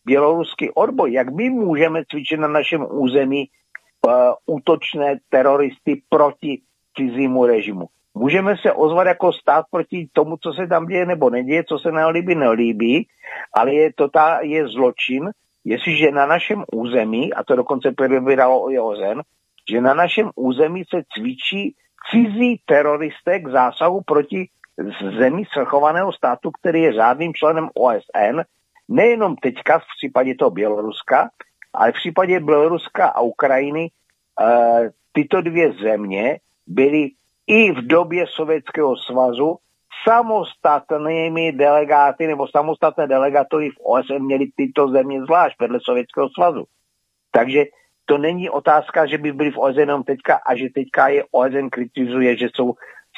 běloruský 0.10 0.72
odboj, 0.72 1.14
jak 1.14 1.30
my 1.30 1.50
můžeme 1.50 2.04
cvičit 2.12 2.40
na 2.40 2.48
našem 2.48 2.86
území 2.90 3.46
uh, 3.46 4.12
útočné 4.46 5.18
teroristy 5.30 6.02
proti 6.10 6.62
cizímu 6.98 7.46
režimu. 7.46 7.86
Můžeme 8.14 8.58
se 8.58 8.74
ozvat 8.74 9.08
jako 9.08 9.34
stát 9.34 9.66
proti 9.72 10.10
tomu, 10.14 10.38
co 10.38 10.54
se 10.54 10.68
tam 10.68 10.86
děje 10.86 11.06
nebo 11.06 11.30
neděje, 11.30 11.64
co 11.64 11.80
se 11.80 11.92
nelíbí, 11.92 12.36
nelíbí, 12.36 13.08
ale 13.54 13.74
je 13.74 13.94
to 13.94 14.10
ta, 14.10 14.40
je 14.42 14.68
zločin, 14.68 15.30
jestliže 15.66 16.12
na 16.12 16.26
našem 16.26 16.64
území, 16.74 17.34
a 17.34 17.44
to 17.44 17.56
dokonce 17.56 17.92
probíralo 17.92 18.60
o 18.62 18.66
OSN, 18.66 19.22
že 19.70 19.82
na 19.82 19.94
našem 19.94 20.30
území 20.36 20.84
se 20.90 21.02
cvičí 21.14 21.76
cizí 22.12 22.62
teroristé 22.66 23.40
k 23.40 23.48
zásahu 23.48 24.02
proti 24.02 24.50
zemí 25.20 25.46
svrchovaného 25.54 26.12
státu, 26.14 26.52
který 26.52 26.82
je 26.82 26.94
řádným 26.94 27.34
členem 27.34 27.70
OSN, 27.76 28.42
nejenom 28.90 29.36
teďka 29.36 29.80
v 29.80 29.84
případě 29.98 30.36
toho 30.36 30.52
Běloruska, 30.52 31.30
ale 31.74 31.92
v 31.92 31.96
případě 31.96 32.40
Běloruska 32.40 33.08
a 33.08 33.22
Ukrajiny 33.22 33.86
e, 33.86 33.90
tyto 35.12 35.42
dvě 35.42 35.72
země 35.72 36.40
byly 36.68 37.10
i 37.48 37.72
v 37.72 37.88
době 37.88 38.26
Sovětského 38.28 38.98
svazu 38.98 39.58
samostatnými 40.08 41.52
delegáty 41.52 42.28
nebo 42.28 42.48
samostatné 42.48 43.08
delegatory 43.08 43.70
v 43.70 43.80
OSN 43.84 44.24
měli 44.24 44.48
tyto 44.56 44.88
země 44.88 45.22
zvlášť 45.22 45.60
vedle 45.60 45.80
Sovětského 45.82 46.30
svazu. 46.30 46.64
Takže 47.32 47.66
to 48.06 48.18
není 48.18 48.50
otázka, 48.50 49.06
že 49.06 49.18
by 49.18 49.32
byli 49.32 49.52
v 49.52 49.58
OSN 49.58 49.80
jenom 49.80 50.04
teďka 50.04 50.40
a 50.46 50.56
že 50.56 50.70
teďka 50.74 51.08
je 51.08 51.24
OSN 51.32 51.70
kritizuje, 51.72 52.38
že 52.38 52.48
jsou 52.54 52.74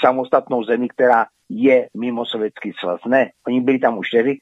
samostatnou 0.06 0.64
zemí, 0.64 0.88
která 0.88 1.26
je 1.50 1.88
mimo 1.98 2.26
Sovětský 2.26 2.72
svaz. 2.80 3.02
Ne, 3.06 3.32
oni 3.48 3.62
byli 3.62 3.80
tam 3.80 3.98
už 3.98 4.10
tedy 4.10 4.38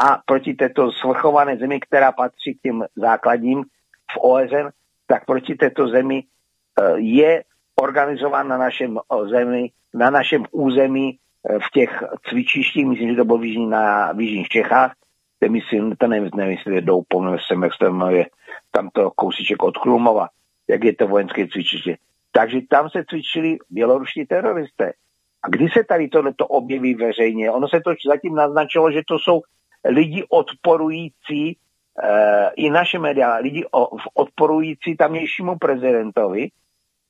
a 0.00 0.22
proti 0.26 0.54
této 0.54 0.92
svrchované 0.92 1.56
zemi, 1.56 1.80
která 1.80 2.12
patří 2.12 2.54
k 2.54 2.62
těm 2.62 2.84
základním 2.96 3.64
v 4.12 4.16
OSN, 4.20 4.68
tak 5.06 5.24
proti 5.24 5.54
této 5.54 5.88
zemi 5.88 6.24
eh, 6.24 6.92
je 6.96 7.44
organizován 7.82 8.48
na 8.48 8.58
našem 8.58 8.98
zemi, 9.30 9.70
na 9.94 10.10
našem 10.10 10.44
území 10.50 11.18
eh, 11.18 11.58
v 11.58 11.70
těch 11.72 12.02
cvičištích, 12.28 12.86
myslím, 12.86 13.10
že 13.10 13.16
to 13.16 13.24
bylo 13.24 13.38
v, 13.38 13.44
jižní, 13.44 13.66
na, 13.66 14.12
v 14.12 14.20
Jižních 14.20 14.48
Čechách, 14.48 14.92
kde 15.38 15.48
myslím, 15.48 15.96
to 15.96 16.06
nevím, 16.06 16.30
nevím 16.34 16.56
jestli 16.56 16.74
je 16.74 16.80
doupomne 16.80 17.36
jsem, 17.46 17.62
jak 17.62 17.72
se 17.74 17.90
jmenuje, 17.90 18.26
tam 18.70 18.88
to 18.92 19.10
kousíček 19.10 19.62
od 19.62 19.78
Krumova, 19.78 20.28
jak 20.68 20.84
je 20.84 20.94
to 20.94 21.08
vojenské 21.08 21.48
cvičiště. 21.48 21.96
Takže 22.32 22.60
tam 22.70 22.90
se 22.90 23.04
cvičili 23.08 23.58
běloruští 23.70 24.26
teroristé. 24.26 24.92
A 25.42 25.48
kdy 25.48 25.68
se 25.68 25.84
tady 25.84 26.08
tohleto 26.08 26.46
objeví 26.46 26.94
veřejně? 26.94 27.50
Ono 27.50 27.68
se 27.68 27.80
to 27.80 27.94
zatím 28.06 28.34
naznačilo, 28.34 28.92
že 28.92 29.02
to 29.08 29.18
jsou 29.18 29.42
lidi 29.84 30.24
odporující 30.28 31.48
e, 31.48 31.56
i 32.56 32.70
naše 32.70 32.98
média, 32.98 33.34
lidi 33.34 33.64
odporující 34.14 34.96
tamnějšímu 34.96 35.58
prezidentovi, 35.58 36.48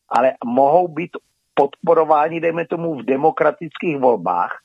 ale 0.08 0.32
mohou 0.44 0.88
být 0.88 1.10
podporováni, 1.54 2.40
dejme 2.40 2.66
tomu, 2.66 2.94
v 2.94 3.04
demokratických 3.04 3.98
volbách 3.98 4.60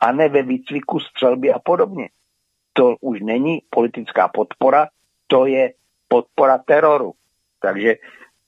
a 0.00 0.12
ne 0.12 0.28
ve 0.28 0.42
výcviku 0.42 1.00
střelby 1.00 1.52
a 1.52 1.58
podobně. 1.58 2.08
To 2.72 2.96
už 3.00 3.20
není 3.20 3.62
politická 3.70 4.28
podpora, 4.28 4.88
to 5.26 5.46
je 5.46 5.72
podpora 6.08 6.58
teroru. 6.58 7.12
Takže 7.60 7.94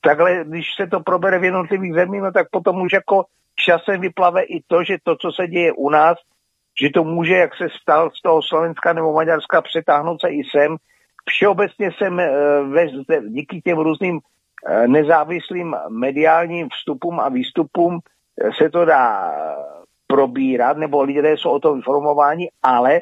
takhle, 0.00 0.44
když 0.44 0.66
se 0.76 0.86
to 0.86 1.00
probere 1.00 1.38
v 1.38 1.44
jednotlivých 1.44 1.94
zemích, 1.94 2.22
no 2.22 2.32
tak 2.32 2.50
potom 2.50 2.80
už 2.80 2.92
jako 2.92 3.24
časem 3.56 4.00
vyplave 4.00 4.42
i 4.42 4.62
to, 4.66 4.84
že 4.84 4.98
to, 5.02 5.16
co 5.16 5.32
se 5.32 5.46
děje 5.48 5.72
u 5.72 5.90
nás, 5.90 6.18
že 6.80 6.90
to 6.90 7.04
může, 7.04 7.34
jak 7.34 7.56
se 7.56 7.68
stal 7.82 8.10
z 8.10 8.22
toho 8.22 8.42
Slovenska 8.42 8.92
nebo 8.92 9.12
Maďarska, 9.12 9.62
přetáhnout 9.62 10.20
se 10.20 10.28
i 10.28 10.42
sem. 10.50 10.76
Všeobecně 11.28 11.90
jsem 11.98 12.20
e, 12.20 12.30
díky 13.28 13.60
těm 13.60 13.78
různým 13.78 14.20
Eh, 14.66 14.88
nezávislým 14.88 15.76
mediálním 15.88 16.68
vstupům 16.68 17.20
a 17.20 17.28
výstupům 17.28 17.98
eh, 18.40 18.50
se 18.58 18.70
to 18.70 18.84
dá 18.84 19.34
probírat, 20.06 20.76
nebo 20.76 21.02
lidé 21.02 21.36
jsou 21.36 21.50
o 21.50 21.60
tom 21.60 21.76
informováni, 21.76 22.50
ale 22.62 23.00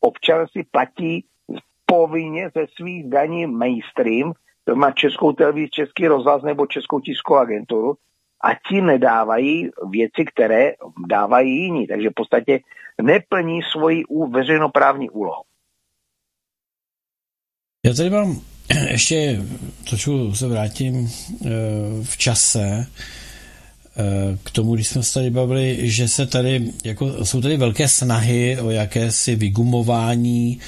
občan 0.00 0.46
si 0.46 0.64
platí 0.70 1.24
povinně 1.86 2.50
ze 2.56 2.66
svých 2.76 3.10
daní 3.10 3.46
mainstream, 3.46 4.32
to 4.64 4.76
má 4.76 4.90
českou 4.90 5.32
televizi, 5.32 5.70
český 5.70 6.06
rozhlas 6.06 6.42
nebo 6.42 6.66
českou 6.66 7.00
tiskovou 7.00 7.40
agenturu 7.40 7.94
a 8.44 8.48
ti 8.68 8.80
nedávají 8.80 9.70
věci, 9.90 10.24
které 10.24 10.72
dávají 11.08 11.62
jiní. 11.62 11.86
Takže 11.86 12.10
v 12.10 12.14
podstatě 12.14 12.60
neplní 13.02 13.60
svoji 13.72 14.02
veřejnoprávní 14.30 15.10
úlohu. 15.10 15.42
Já 17.86 17.94
tady 17.94 18.10
mám 18.10 18.40
ještě 18.90 19.42
trošku 19.88 20.34
se 20.34 20.48
vrátím 20.48 21.08
eh, 21.08 21.48
v 22.02 22.16
čase 22.16 22.86
eh, 23.96 24.38
k 24.44 24.50
tomu, 24.50 24.74
když 24.74 24.88
jsme 24.88 25.02
se 25.02 25.14
tady 25.14 25.30
bavili, 25.30 25.90
že 25.90 26.08
se 26.08 26.26
tady, 26.26 26.72
jako, 26.84 27.24
jsou 27.24 27.40
tady 27.40 27.56
velké 27.56 27.88
snahy 27.88 28.60
o 28.60 28.70
jakési 28.70 29.36
vygumování, 29.36 30.60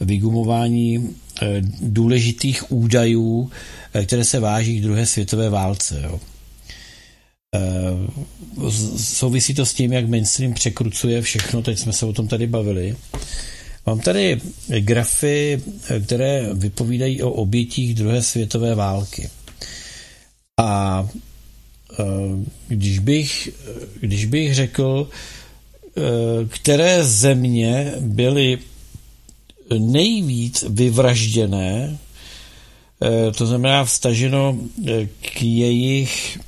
vygumování 0.00 1.16
eh, 1.42 1.62
důležitých 1.80 2.72
údajů, 2.72 3.50
které 4.06 4.24
se 4.24 4.40
váží 4.40 4.80
k 4.80 4.82
druhé 4.82 5.06
světové 5.06 5.50
válce. 5.50 6.00
Jo. 6.04 6.20
Souvisí 8.96 9.54
to 9.54 9.66
s 9.66 9.74
tím, 9.74 9.92
jak 9.92 10.08
mainstream 10.08 10.54
překrucuje 10.54 11.22
všechno, 11.22 11.62
teď 11.62 11.78
jsme 11.78 11.92
se 11.92 12.06
o 12.06 12.12
tom 12.12 12.28
tady 12.28 12.46
bavili. 12.46 12.96
Mám 13.86 14.00
tady 14.00 14.40
grafy, 14.78 15.62
které 16.04 16.48
vypovídají 16.54 17.22
o 17.22 17.30
obětích 17.30 17.94
druhé 17.94 18.22
světové 18.22 18.74
války. 18.74 19.30
A 20.60 21.08
e, 21.92 22.04
když 22.68 22.98
bych, 22.98 23.48
když 24.00 24.24
bych 24.24 24.54
řekl, 24.54 25.08
které 26.48 27.04
země 27.04 27.92
byly 28.00 28.58
nejvíc 29.78 30.64
vyvražděné, 30.68 31.98
to 33.36 33.46
znamená 33.46 33.84
vstaženo 33.84 34.58
k 35.20 35.42
jejich, 35.42 36.38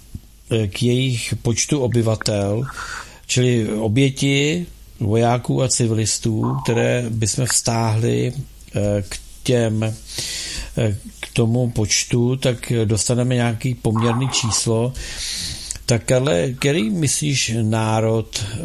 k 0.66 0.82
jejich 0.82 1.34
počtu 1.42 1.80
obyvatel, 1.80 2.64
čili 3.26 3.68
oběti 3.72 4.66
vojáků 5.00 5.62
a 5.62 5.68
civilistů, 5.68 6.56
které 6.62 7.06
bychom 7.10 7.46
vztáhli 7.46 8.32
eh, 8.76 9.02
k 9.08 9.18
těm 9.42 9.82
eh, 9.82 10.96
k 11.20 11.32
tomu 11.32 11.70
počtu, 11.70 12.36
tak 12.36 12.72
dostaneme 12.84 13.34
nějaký 13.34 13.74
poměrný 13.74 14.28
číslo. 14.28 14.92
Tak 15.86 16.12
ale 16.12 16.52
který 16.52 16.90
myslíš 16.90 17.52
národ, 17.62 18.44
eh, 18.44 18.58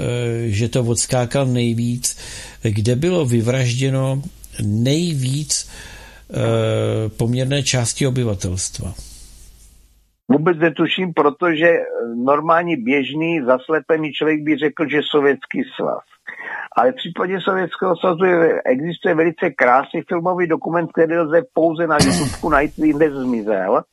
že 0.50 0.70
to 0.70 0.84
odskákal 0.84 1.46
nejvíc, 1.46 2.18
kde 2.62 2.96
bylo 2.96 3.26
vyvražděno 3.26 4.24
nejvíc 4.62 5.68
poměrné 7.18 7.64
části 7.64 8.08
obyvatelstva? 8.08 8.96
Vůbec 10.32 10.58
netuším, 10.58 11.14
protože 11.14 11.74
normální 12.16 12.76
běžný 12.76 13.42
zaslepený 13.42 14.12
člověk 14.12 14.44
by 14.44 14.58
řekl, 14.58 14.90
že 14.90 15.02
Sovětský 15.12 15.64
svaz. 15.76 16.04
Ale 16.78 16.92
v 16.92 16.96
případě 16.96 17.42
Sovětského 17.42 17.96
svazu 17.96 18.24
existuje 18.66 19.16
velice 19.16 19.50
krásný 19.50 20.02
filmový 20.02 20.48
dokument, 20.48 20.92
který 20.92 21.18
lze 21.18 21.42
pouze 21.54 21.88
na 21.88 21.98
YouTube 22.06 22.56
najít, 22.56 22.78
jinde 22.78 23.12
zmizel. 23.12 23.84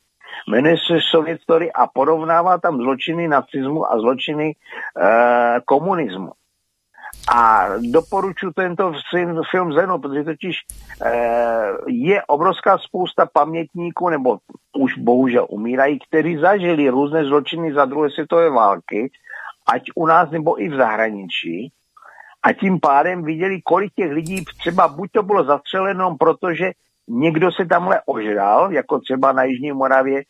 Jmenuje 0.51 0.77
se 0.77 0.99
Sovět 1.11 1.39
a 1.75 1.87
porovnává 1.87 2.59
tam 2.59 2.77
zločiny 2.77 3.29
nacismu 3.29 3.93
a 3.93 4.01
zločiny 4.01 4.53
e, 4.53 4.55
komunismu. 5.65 6.31
A 7.35 7.69
doporučuji 7.93 8.53
tento 8.53 8.93
film 9.51 9.73
Zeno, 9.73 9.99
protože 9.99 10.25
totiž 10.25 10.57
eh, 11.05 11.71
je 11.87 12.23
obrovská 12.27 12.79
spousta 12.79 13.27
pamětníků, 13.27 14.09
nebo 14.09 14.39
už 14.79 14.99
bohužel 14.99 15.47
umírají, 15.51 15.99
kteří 16.09 16.37
zažili 16.37 16.89
různé 16.89 17.25
zločiny 17.25 17.75
za 17.75 17.85
druhé 17.85 18.11
světové 18.11 18.51
války, 18.51 19.11
ať 19.75 19.83
u 19.95 20.07
nás 20.07 20.31
nebo 20.31 20.63
i 20.63 20.69
v 20.69 20.77
zahraničí. 20.77 21.73
A 22.43 22.53
tím 22.53 22.81
pádem 22.81 23.25
viděli, 23.25 23.63
kolik 23.63 23.93
těch 23.95 24.13
lidí 24.13 24.45
třeba 24.61 24.89
buď 24.89 25.11
to 25.13 25.23
bylo 25.23 25.45
zastřeleno, 25.45 26.17
protože 26.21 26.71
někdo 27.09 27.53
se 27.53 27.67
tamhle 27.67 28.01
ožral, 28.07 28.73
jako 28.73 29.01
třeba 29.01 29.33
na 29.33 29.45
Jižní 29.45 29.73
Moravě 29.73 30.23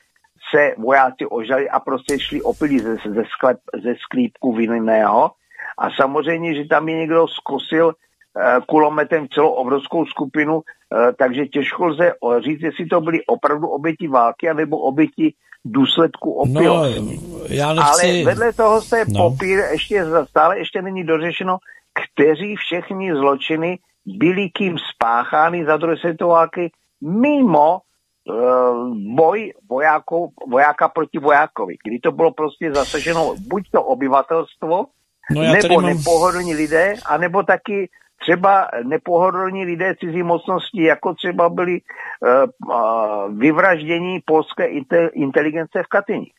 se 0.55 0.75
vojáci 0.79 1.27
ožrali 1.27 1.71
a 1.71 1.81
prostě 1.81 2.19
šli 2.19 2.43
opilí 2.43 2.79
ze, 2.79 2.97
ze, 2.97 3.25
sklep, 3.37 3.59
ze 3.85 3.95
sklípku 3.95 4.53
vinného. 4.53 5.31
A 5.79 5.91
samozřejmě, 5.91 6.55
že 6.55 6.65
tam 6.65 6.89
je 6.89 6.97
někdo 6.97 7.29
zkusil 7.29 7.93
eh, 7.93 8.61
kulometem 8.67 9.29
celou 9.29 9.49
obrovskou 9.49 10.07
skupinu, 10.07 10.61
eh, 10.63 11.13
takže 11.13 11.47
těžko 11.47 11.87
lze 11.87 12.13
říct, 12.45 12.63
jestli 12.63 12.87
to 12.87 13.01
byly 13.01 13.27
opravdu 13.27 13.69
oběti 13.69 14.09
války, 14.09 14.51
anebo 14.51 14.79
oběti 14.79 15.35
důsledku 15.65 16.33
opilosti. 16.33 17.01
No, 17.01 17.39
já 17.49 17.73
nechci... 17.75 17.91
Ale 17.91 18.25
vedle 18.25 18.53
toho 18.53 18.83
se 18.83 19.05
no. 19.09 19.31
popír 19.31 19.59
ještě 19.71 20.05
stále 20.29 20.59
ještě 20.59 20.83
není 20.83 21.05
dořešeno, 21.05 21.59
kteří 21.95 22.57
všechny 22.57 23.15
zločiny 23.15 23.79
byly 24.07 24.51
kým 24.51 24.77
spáchány 24.95 25.65
za 25.65 25.77
druhé 25.77 25.97
světové 25.97 26.33
války 26.33 26.71
mimo 27.01 27.79
uh, 27.79 28.97
boj 29.17 29.53
vojáků, 29.71 30.33
vojáka 30.51 30.89
proti 30.89 31.19
vojákovi, 31.19 31.77
kdy 31.85 31.99
to 31.99 32.13
bylo 32.13 32.33
prostě 32.33 32.73
zasaženo 32.73 33.35
buď 33.49 33.63
to 33.73 33.83
obyvatelstvo, 33.83 34.85
no 35.31 35.43
nebo 35.43 35.81
mám... 35.81 35.85
nepohodlní 35.85 36.55
lidé, 36.55 36.95
anebo 37.07 37.43
taky 37.43 37.89
třeba 38.21 38.69
nepohodlní 38.83 39.65
lidé 39.65 39.95
cizí 40.01 40.23
mocnosti, 40.23 40.83
jako 40.83 41.15
třeba 41.15 41.49
byli 41.49 41.81
uh, 41.81 42.71
uh, 42.75 43.39
vyvraždění 43.39 44.21
polské 44.27 44.67
inteligence 45.13 45.83
v 45.83 45.87
Katyni. 45.87 46.33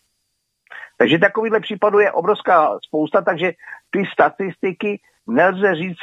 Takže 0.98 1.20
takovýhle 1.20 1.60
případů 1.60 2.00
je 2.00 2.12
obrovská 2.12 2.78
spousta, 2.88 3.22
takže 3.22 3.52
ty 3.92 4.04
statistiky 4.14 5.00
nelze 5.28 5.76
říct, 5.76 6.00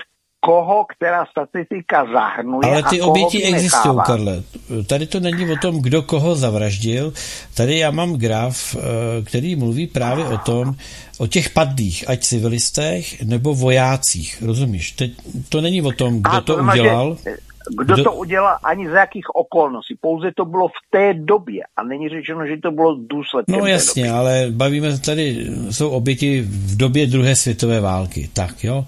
koho 0.46 0.84
která 0.96 1.26
statistika 1.26 2.06
zahrnuje 2.12 2.72
Ale 2.72 2.82
ty 2.82 3.00
a 3.00 3.06
oběti 3.06 3.42
existují, 3.42 3.98
Karle. 4.06 4.42
Tady 4.86 5.06
to 5.06 5.20
není 5.20 5.52
o 5.52 5.56
tom, 5.56 5.82
kdo 5.82 6.02
koho 6.02 6.34
zavraždil. 6.34 7.12
Tady 7.54 7.78
já 7.78 7.90
mám 7.90 8.14
graf, 8.14 8.76
eh, 8.76 8.80
který 9.24 9.56
mluví 9.56 9.86
právě 9.86 10.24
o 10.24 10.38
tom, 10.38 10.74
o 11.18 11.26
těch 11.26 11.50
padlých, 11.50 12.08
ať 12.08 12.20
civilistech 12.20 13.22
nebo 13.22 13.54
vojácích, 13.54 14.42
rozumíš? 14.42 14.92
Teď 14.92 15.12
to 15.48 15.60
není 15.60 15.82
o 15.82 15.92
tom, 15.92 16.18
kdo 16.22 16.30
a 16.30 16.40
to, 16.40 16.56
to 16.56 16.62
udělal. 16.62 17.16
Že, 17.24 17.36
kdo, 17.76 17.94
kdo 17.94 18.04
to 18.04 18.14
udělal, 18.14 18.58
ani 18.62 18.90
za 18.90 18.98
jakých 18.98 19.34
okolností. 19.34 19.94
Pouze 20.00 20.32
to 20.36 20.44
bylo 20.44 20.68
v 20.68 20.80
té 20.90 21.14
době 21.14 21.62
a 21.76 21.82
není 21.82 22.08
řečeno, 22.08 22.46
že 22.46 22.56
to 22.56 22.70
bylo 22.70 22.96
důsledkem 23.10 23.58
No 23.58 23.66
jasně, 23.66 24.10
ale 24.10 24.46
bavíme 24.50 24.98
tady, 24.98 25.46
jsou 25.70 25.90
oběti 25.90 26.40
v 26.40 26.76
době 26.76 27.06
druhé 27.06 27.36
světové 27.36 27.80
války, 27.80 28.30
tak 28.32 28.64
jo. 28.64 28.86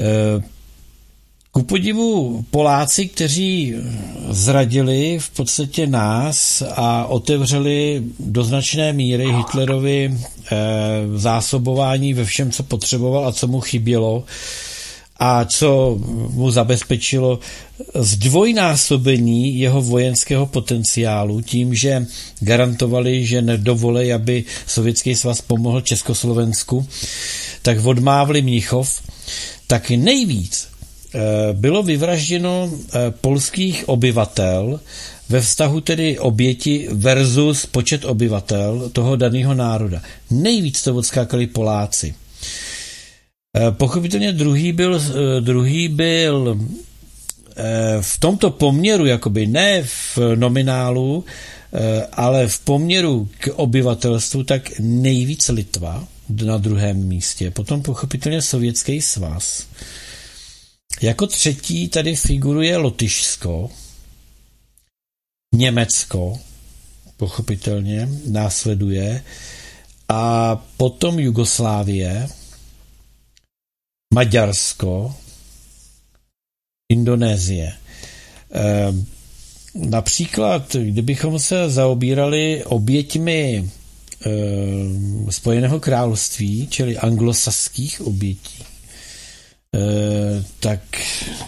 E, 0.00 0.53
ku 1.54 1.62
podivu 1.62 2.44
Poláci, 2.50 3.08
kteří 3.08 3.74
zradili 4.28 5.18
v 5.18 5.30
podstatě 5.30 5.86
nás 5.86 6.62
a 6.76 7.06
otevřeli 7.06 8.02
do 8.18 8.44
značné 8.44 8.92
míry 8.92 9.32
Hitlerovi 9.32 10.10
eh, 10.10 10.56
zásobování 11.14 12.14
ve 12.14 12.24
všem, 12.24 12.50
co 12.50 12.62
potřeboval 12.62 13.26
a 13.26 13.32
co 13.32 13.46
mu 13.46 13.60
chybělo 13.60 14.24
a 15.18 15.44
co 15.44 15.98
mu 16.30 16.50
zabezpečilo 16.50 17.38
zdvojnásobení 17.94 19.58
jeho 19.58 19.82
vojenského 19.82 20.46
potenciálu 20.46 21.40
tím, 21.40 21.74
že 21.74 22.06
garantovali, 22.40 23.26
že 23.26 23.42
nedovolej, 23.42 24.14
aby 24.14 24.44
Sovětský 24.66 25.14
svaz 25.14 25.40
pomohl 25.40 25.80
Československu, 25.80 26.86
tak 27.62 27.86
odmávli 27.86 28.42
Mnichov, 28.42 29.02
tak 29.66 29.90
nejvíc 29.90 30.73
bylo 31.52 31.82
vyvražděno 31.82 32.70
eh, 32.72 33.10
polských 33.10 33.88
obyvatel 33.88 34.80
ve 35.28 35.40
vztahu 35.40 35.80
tedy 35.80 36.18
oběti 36.18 36.88
versus 36.92 37.66
počet 37.66 38.04
obyvatel 38.04 38.90
toho 38.92 39.16
daného 39.16 39.54
národa. 39.54 40.02
Nejvíc 40.30 40.82
to 40.82 40.94
odskákali 40.94 41.46
Poláci. 41.46 42.14
Eh, 43.56 43.70
pochopitelně 43.70 44.32
druhý 44.32 44.72
byl, 44.72 45.02
druhý 45.40 45.88
byl 45.88 46.60
v 48.00 48.20
tomto 48.20 48.50
poměru, 48.50 49.06
jakoby 49.06 49.46
ne 49.46 49.82
v 49.82 50.18
nominálu, 50.34 51.24
ale 52.12 52.48
v 52.48 52.58
poměru 52.58 53.28
k 53.38 53.48
obyvatelstvu, 53.54 54.42
tak 54.42 54.72
nejvíc 54.78 55.48
Litva 55.48 56.04
na 56.44 56.58
druhém 56.58 56.96
místě. 56.96 57.50
Potom 57.50 57.82
pochopitelně 57.82 58.42
Sovětský 58.42 59.00
svaz. 59.00 59.66
Jako 61.02 61.26
třetí 61.26 61.88
tady 61.88 62.16
figuruje 62.16 62.76
Lotyšsko, 62.76 63.70
Německo, 65.54 66.38
pochopitelně, 67.16 68.08
následuje, 68.26 69.24
a 70.08 70.56
potom 70.76 71.18
Jugoslávie, 71.18 72.28
Maďarsko, 74.14 75.14
Indonésie. 76.92 77.72
Ehm, 78.50 79.06
například, 79.74 80.76
kdybychom 80.76 81.38
se 81.38 81.70
zaobírali 81.70 82.64
oběťmi 82.64 83.70
ehm, 84.26 85.26
Spojeného 85.30 85.80
království, 85.80 86.68
čili 86.70 86.98
anglosaských 86.98 88.00
obětí, 88.00 88.63
tak 90.60 90.80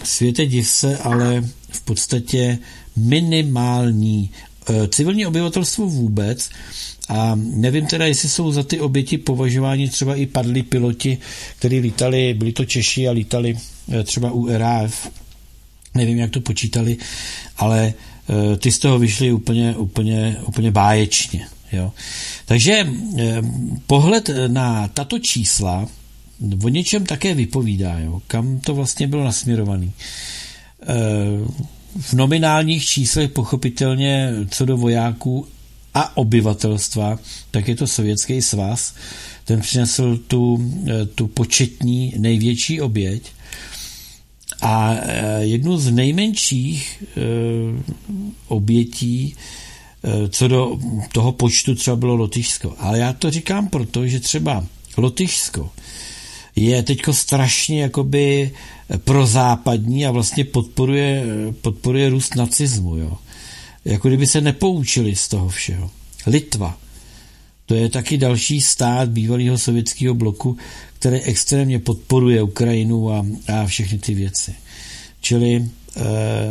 světe 0.03 0.45
div 0.45 0.67
se, 0.67 0.97
ale 0.97 1.43
v 1.69 1.81
podstatě 1.81 2.57
minimální 2.95 4.31
eh, 4.69 4.87
civilní 4.87 5.25
obyvatelstvo 5.25 5.87
vůbec 5.89 6.49
a 7.09 7.35
nevím 7.35 7.85
teda, 7.85 8.05
jestli 8.05 8.29
jsou 8.29 8.51
za 8.51 8.63
ty 8.63 8.79
oběti 8.79 9.17
považováni 9.17 9.89
třeba 9.89 10.15
i 10.15 10.25
padlí 10.25 10.63
piloti, 10.63 11.17
kteří 11.59 11.79
lítali, 11.79 12.33
byli 12.33 12.51
to 12.51 12.65
Češi 12.65 13.07
a 13.07 13.11
lítali 13.11 13.57
eh, 13.89 14.03
třeba 14.03 14.31
u 14.31 14.47
RAF, 14.47 15.09
nevím, 15.93 16.17
jak 16.17 16.31
to 16.31 16.41
počítali, 16.41 16.97
ale 17.57 17.93
ty 18.59 18.71
z 18.71 18.79
toho 18.79 18.99
vyšly 18.99 19.31
úplně, 19.31 19.75
úplně, 19.77 20.37
úplně 20.47 20.71
báječně. 20.71 21.47
Jo. 21.71 21.91
Takže 22.45 22.87
pohled 23.87 24.29
na 24.47 24.87
tato 24.87 25.19
čísla 25.19 25.87
o 26.63 26.69
něčem 26.69 27.05
také 27.05 27.33
vypovídá, 27.33 27.99
jo? 27.99 28.21
kam 28.27 28.59
to 28.59 28.75
vlastně 28.75 29.07
bylo 29.07 29.23
nasměrovaný. 29.23 29.91
E, 30.81 30.95
v 32.01 32.13
nominálních 32.13 32.85
číslech 32.85 33.31
pochopitelně 33.31 34.31
co 34.49 34.65
do 34.65 34.77
vojáků 34.77 35.47
a 35.93 36.17
obyvatelstva, 36.17 37.19
tak 37.51 37.67
je 37.67 37.75
to 37.75 37.87
Sovětský 37.87 38.41
svaz. 38.41 38.93
Ten 39.45 39.61
přinesl 39.61 40.17
tu, 40.17 40.71
e, 40.87 41.05
tu 41.05 41.27
početní 41.27 42.13
největší 42.17 42.81
oběť. 42.81 43.31
A 44.61 44.93
e, 44.93 45.43
jednu 45.43 45.77
z 45.77 45.91
nejmenších 45.91 47.03
obětí 48.47 49.35
co 50.29 50.47
do 50.47 50.79
toho 51.13 51.31
počtu 51.31 51.75
třeba 51.75 51.95
bylo 51.95 52.15
Lotyšsko. 52.15 52.75
Ale 52.77 52.99
já 52.99 53.13
to 53.13 53.31
říkám 53.31 53.67
proto, 53.67 54.07
že 54.07 54.19
třeba 54.19 54.65
Lotyšsko 54.97 55.71
je 56.57 56.83
teďko 56.83 57.13
strašně 57.13 57.81
jakoby 57.81 58.51
prozápadní 58.97 60.05
a 60.05 60.11
vlastně 60.11 60.43
podporuje, 60.45 61.23
podporuje 61.61 62.09
růst 62.09 62.35
nacismu. 62.35 62.97
Jo. 62.97 63.17
Jako 63.85 64.07
kdyby 64.07 64.27
se 64.27 64.41
nepoučili 64.41 65.15
z 65.15 65.27
toho 65.27 65.49
všeho. 65.49 65.91
Litva. 66.27 66.77
To 67.65 67.75
je 67.75 67.89
taky 67.89 68.17
další 68.17 68.61
stát 68.61 69.09
bývalého 69.09 69.57
sovětského 69.57 70.13
bloku, 70.13 70.57
který 70.99 71.21
extrémně 71.21 71.79
podporuje 71.79 72.41
Ukrajinu 72.41 73.11
a, 73.11 73.25
a 73.53 73.65
všechny 73.65 73.97
ty 73.97 74.13
věci. 74.13 74.55
Čili 75.21 75.55
e, 75.55 75.63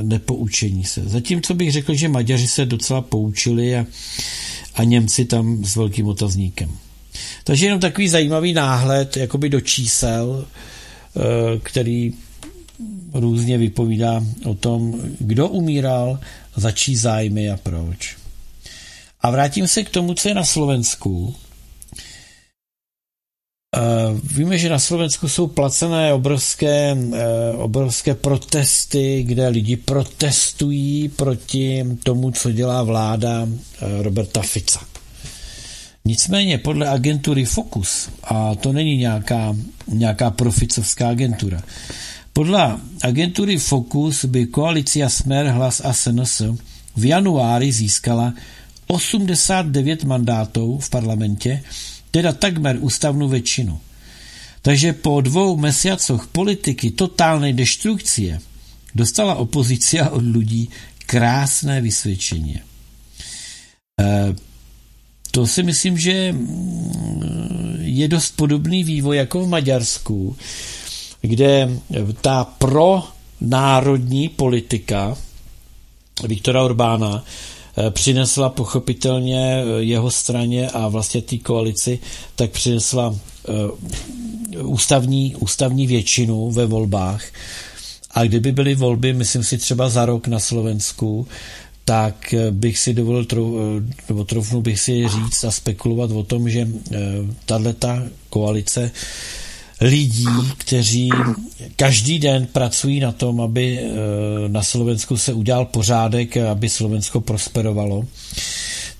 nepoučení 0.03 0.85
se. 0.85 1.09
Zatímco 1.09 1.55
bych 1.55 1.73
řekl, 1.73 1.95
že 1.95 2.09
Maďaři 2.09 2.49
se 2.49 2.67
docela 2.67 3.01
poučili 3.01 3.77
a, 3.77 3.87
a 4.75 4.85
Němci 4.85 5.25
tam 5.25 5.65
s 5.65 5.77
velkým 5.77 6.07
otazníkem. 6.07 6.71
Takže 7.45 7.67
jenom 7.67 7.81
takový 7.81 8.09
zajímavý 8.09 8.53
náhled 8.53 9.17
jakoby 9.17 9.49
do 9.49 9.61
čísel, 9.61 10.47
eh, 10.47 11.21
který 11.63 12.15
různě 13.15 13.59
vypovídá 13.59 14.23
o 14.45 14.55
tom, 14.55 15.01
kdo 15.19 15.49
umíral, 15.49 16.21
za 16.57 16.73
čí 16.73 16.97
zájmy 16.97 17.51
a 17.51 17.57
proč. 17.57 18.17
A 19.21 19.31
vrátím 19.31 19.69
se 19.69 19.83
k 19.83 19.91
tomu, 19.91 20.15
co 20.15 20.29
je 20.29 20.35
na 20.35 20.45
Slovensku. 20.45 21.35
Víme, 24.37 24.59
že 24.59 24.69
na 24.69 24.79
Slovensku 24.79 25.29
jsou 25.29 25.47
placené 25.47 26.13
obrovské, 26.13 26.97
obrovské 27.57 28.15
protesty, 28.15 29.23
kde 29.23 29.49
lidi 29.49 29.77
protestují 29.77 31.09
proti 31.09 31.85
tomu, 32.03 32.31
co 32.31 32.53
dělá 32.53 32.83
vláda 32.83 33.49
Roberta 34.03 34.43
Fica. 34.43 34.81
Nicméně 36.07 36.59
podle 36.59 36.89
agentury 36.89 37.45
Focus, 37.45 38.09
a 38.25 38.55
to 38.55 38.73
není 38.73 38.97
nějaká, 38.97 39.57
nějaká 39.89 40.31
proficovská 40.31 41.09
agentura, 41.09 41.63
podle 42.33 42.79
agentury 43.03 43.59
Focus 43.59 44.25
by 44.25 44.47
koalice 44.47 45.11
Smer, 45.11 45.47
Hlas 45.47 45.83
a 45.85 45.93
SNS 45.93 46.43
v 46.97 47.05
januári 47.05 47.73
získala 47.73 48.35
89 48.87 50.05
mandátů 50.05 50.79
v 50.79 50.91
parlamentě, 50.91 51.63
teda 52.11 52.33
takmer 52.33 52.79
ústavnou 52.81 53.29
většinu. 53.29 53.81
Takže 54.63 54.93
po 54.93 55.21
dvou 55.21 55.57
mesiacoch 55.57 56.27
politiky 56.27 56.91
totálnej 56.91 57.53
deštrukcie 57.53 58.39
dostala 58.95 59.35
opozícia 59.35 60.11
od 60.11 60.23
lidí 60.23 60.71
krásné 61.07 61.81
vysvědčení. 61.81 62.63
To 65.37 65.47
si 65.47 65.63
myslím, 65.63 65.99
že 65.99 66.33
mm, 66.33 67.77
je 67.81 68.09
dost 68.09 68.37
podobný 68.37 68.85
vývoj 68.85 69.17
jako 69.17 69.45
v 69.45 69.49
Maďarsku, 69.49 70.37
kde 71.21 71.71
ta 72.21 72.45
pro 72.45 73.03
národní 73.41 74.29
politika 74.29 75.17
Viktora 76.25 76.65
Orbána 76.65 77.25
eh, 77.77 77.91
přinesla 77.91 78.49
pochopitelně 78.49 79.63
eh, 79.63 79.83
jeho 79.83 80.11
straně 80.11 80.71
a 80.71 80.89
vlastně 80.89 81.23
té 81.23 81.39
koalici, 81.39 81.99
tak 82.37 82.51
přinesla 82.51 83.15
eh, 83.49 83.53
ústavní, 84.63 85.37
ústavní 85.37 85.87
většinu 85.87 86.51
ve 86.51 86.67
volbách. 86.67 87.25
A 88.11 88.25
kdyby 88.25 88.53
byly 88.53 88.75
volby, 88.75 89.13
myslím 89.13 89.45
si 89.45 89.59
třeba 89.59 89.89
za 89.89 90.07
rok 90.07 90.27
na 90.27 90.39
Slovensku, 90.39 91.27
tak 91.87 92.35
bych 92.51 92.79
si 92.79 92.95
dovolil, 92.95 93.27
nebo 94.09 94.25
troufnu 94.25 94.63
bych 94.63 94.81
si 94.81 95.09
říct 95.09 95.45
a 95.45 95.51
spekulovat 95.51 96.11
o 96.11 96.23
tom, 96.23 96.51
že 96.51 96.69
tato 97.45 97.75
koalice 98.31 98.91
lidí, 99.81 100.27
kteří 100.59 101.11
každý 101.77 102.19
den 102.19 102.47
pracují 102.47 103.01
na 103.01 103.13
tom, 103.13 103.41
aby 103.41 103.79
eh, 103.79 103.89
na 104.49 104.63
Slovensku 104.63 105.17
se 105.17 105.33
udělal 105.33 105.65
pořádek, 105.65 106.37
aby 106.37 106.69
Slovensko 106.69 107.21
prosperovalo, 107.21 108.05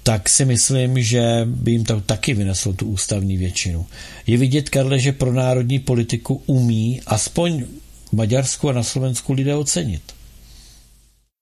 tak 0.03 0.29
si 0.29 0.45
myslím, 0.45 1.03
že 1.03 1.43
by 1.45 1.73
jim 1.73 1.85
to 1.85 2.01
taky 2.01 2.35
vyneslo 2.35 2.73
tu 2.73 2.87
ústavní 2.87 3.37
většinu. 3.37 3.87
Je 4.27 4.37
vidět, 4.37 4.71
Karle, 4.71 4.99
že 4.99 5.13
pro 5.13 5.33
národní 5.33 5.79
politiku 5.79 6.43
umí 6.47 7.01
aspoň 7.07 7.65
v 8.07 8.13
Maďarsku 8.13 8.69
a 8.69 8.73
na 8.73 8.83
Slovensku 8.83 9.33
lidé 9.33 9.55
ocenit. 9.55 10.16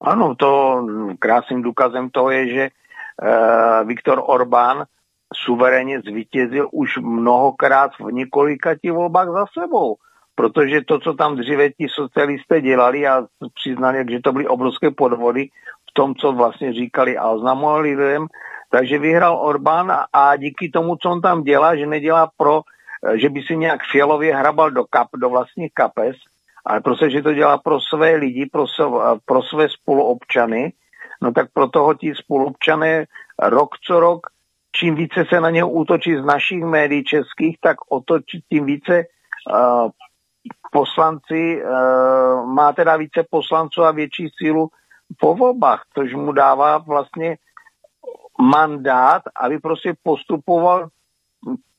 Ano, 0.05 0.35
to 0.35 0.81
krásným 1.19 1.61
důkazem 1.61 2.09
toho 2.09 2.31
je, 2.31 2.49
že 2.53 2.69
uh, 2.69 3.87
Viktor 3.87 4.21
Orbán 4.25 4.85
suverénně 5.33 6.01
zvítězil 6.01 6.69
už 6.71 6.97
mnohokrát 6.97 7.91
v 7.99 8.11
několika 8.11 8.75
těch 8.75 8.91
volbách 8.91 9.27
za 9.27 9.45
sebou. 9.59 9.95
Protože 10.35 10.81
to, 10.81 10.99
co 10.99 11.13
tam 11.13 11.35
dříve 11.35 11.69
ti 11.69 11.87
socialisté 11.89 12.61
dělali 12.61 13.07
a 13.07 13.23
přiznali, 13.53 14.05
že 14.09 14.19
to 14.19 14.31
byly 14.31 14.47
obrovské 14.47 14.91
podvody 14.91 15.47
v 15.89 15.93
tom, 15.93 16.15
co 16.15 16.31
vlastně 16.31 16.73
říkali 16.73 17.17
a 17.17 17.29
oznamovali 17.29 17.95
lidem, 17.95 18.27
takže 18.69 18.99
vyhrál 18.99 19.39
Orbán 19.41 19.93
a 20.13 20.35
díky 20.35 20.69
tomu, 20.69 20.95
co 20.95 21.09
on 21.09 21.21
tam 21.21 21.43
dělá, 21.43 21.75
že 21.75 21.85
nedělá 21.85 22.29
pro, 22.37 22.61
že 23.15 23.29
by 23.29 23.41
si 23.41 23.57
nějak 23.57 23.79
fialově 23.91 24.35
hrabal 24.35 24.71
do, 24.71 24.83
kap, 24.89 25.07
do 25.15 25.29
vlastních 25.29 25.73
kapes, 25.73 26.15
ale 26.65 26.81
prostě, 26.81 27.09
že 27.09 27.21
to 27.21 27.33
dělá 27.33 27.57
pro 27.57 27.79
své 27.79 28.15
lidi, 28.15 28.45
pro, 28.45 28.65
pro 29.25 29.43
své 29.43 29.69
spoluobčany, 29.69 30.73
no 31.21 31.31
tak 31.31 31.51
pro 31.53 31.67
toho 31.67 31.93
ti 31.93 32.15
spoluobčané 32.15 33.05
rok 33.39 33.69
co 33.87 33.99
rok 33.99 34.27
čím 34.75 34.95
více 34.95 35.25
se 35.29 35.41
na 35.41 35.49
něho 35.49 35.69
útočí 35.69 36.15
z 36.15 36.23
našich 36.23 36.63
médií 36.63 37.03
českých, 37.03 37.57
tak 37.61 37.77
o 37.89 38.01
to 38.01 38.19
tím 38.49 38.65
více 38.65 39.03
uh, 39.03 39.89
poslanci, 40.71 41.63
uh, 41.63 42.45
má 42.45 42.73
teda 42.73 42.97
více 42.97 43.25
poslanců 43.29 43.83
a 43.83 43.91
větší 43.91 44.29
sílu 44.37 44.69
po 45.19 45.35
volbách, 45.35 45.83
což 45.93 46.13
mu 46.13 46.31
dává 46.31 46.77
vlastně 46.77 47.37
mandát, 48.41 49.21
aby 49.39 49.59
prostě 49.59 49.93
postupoval 50.03 50.87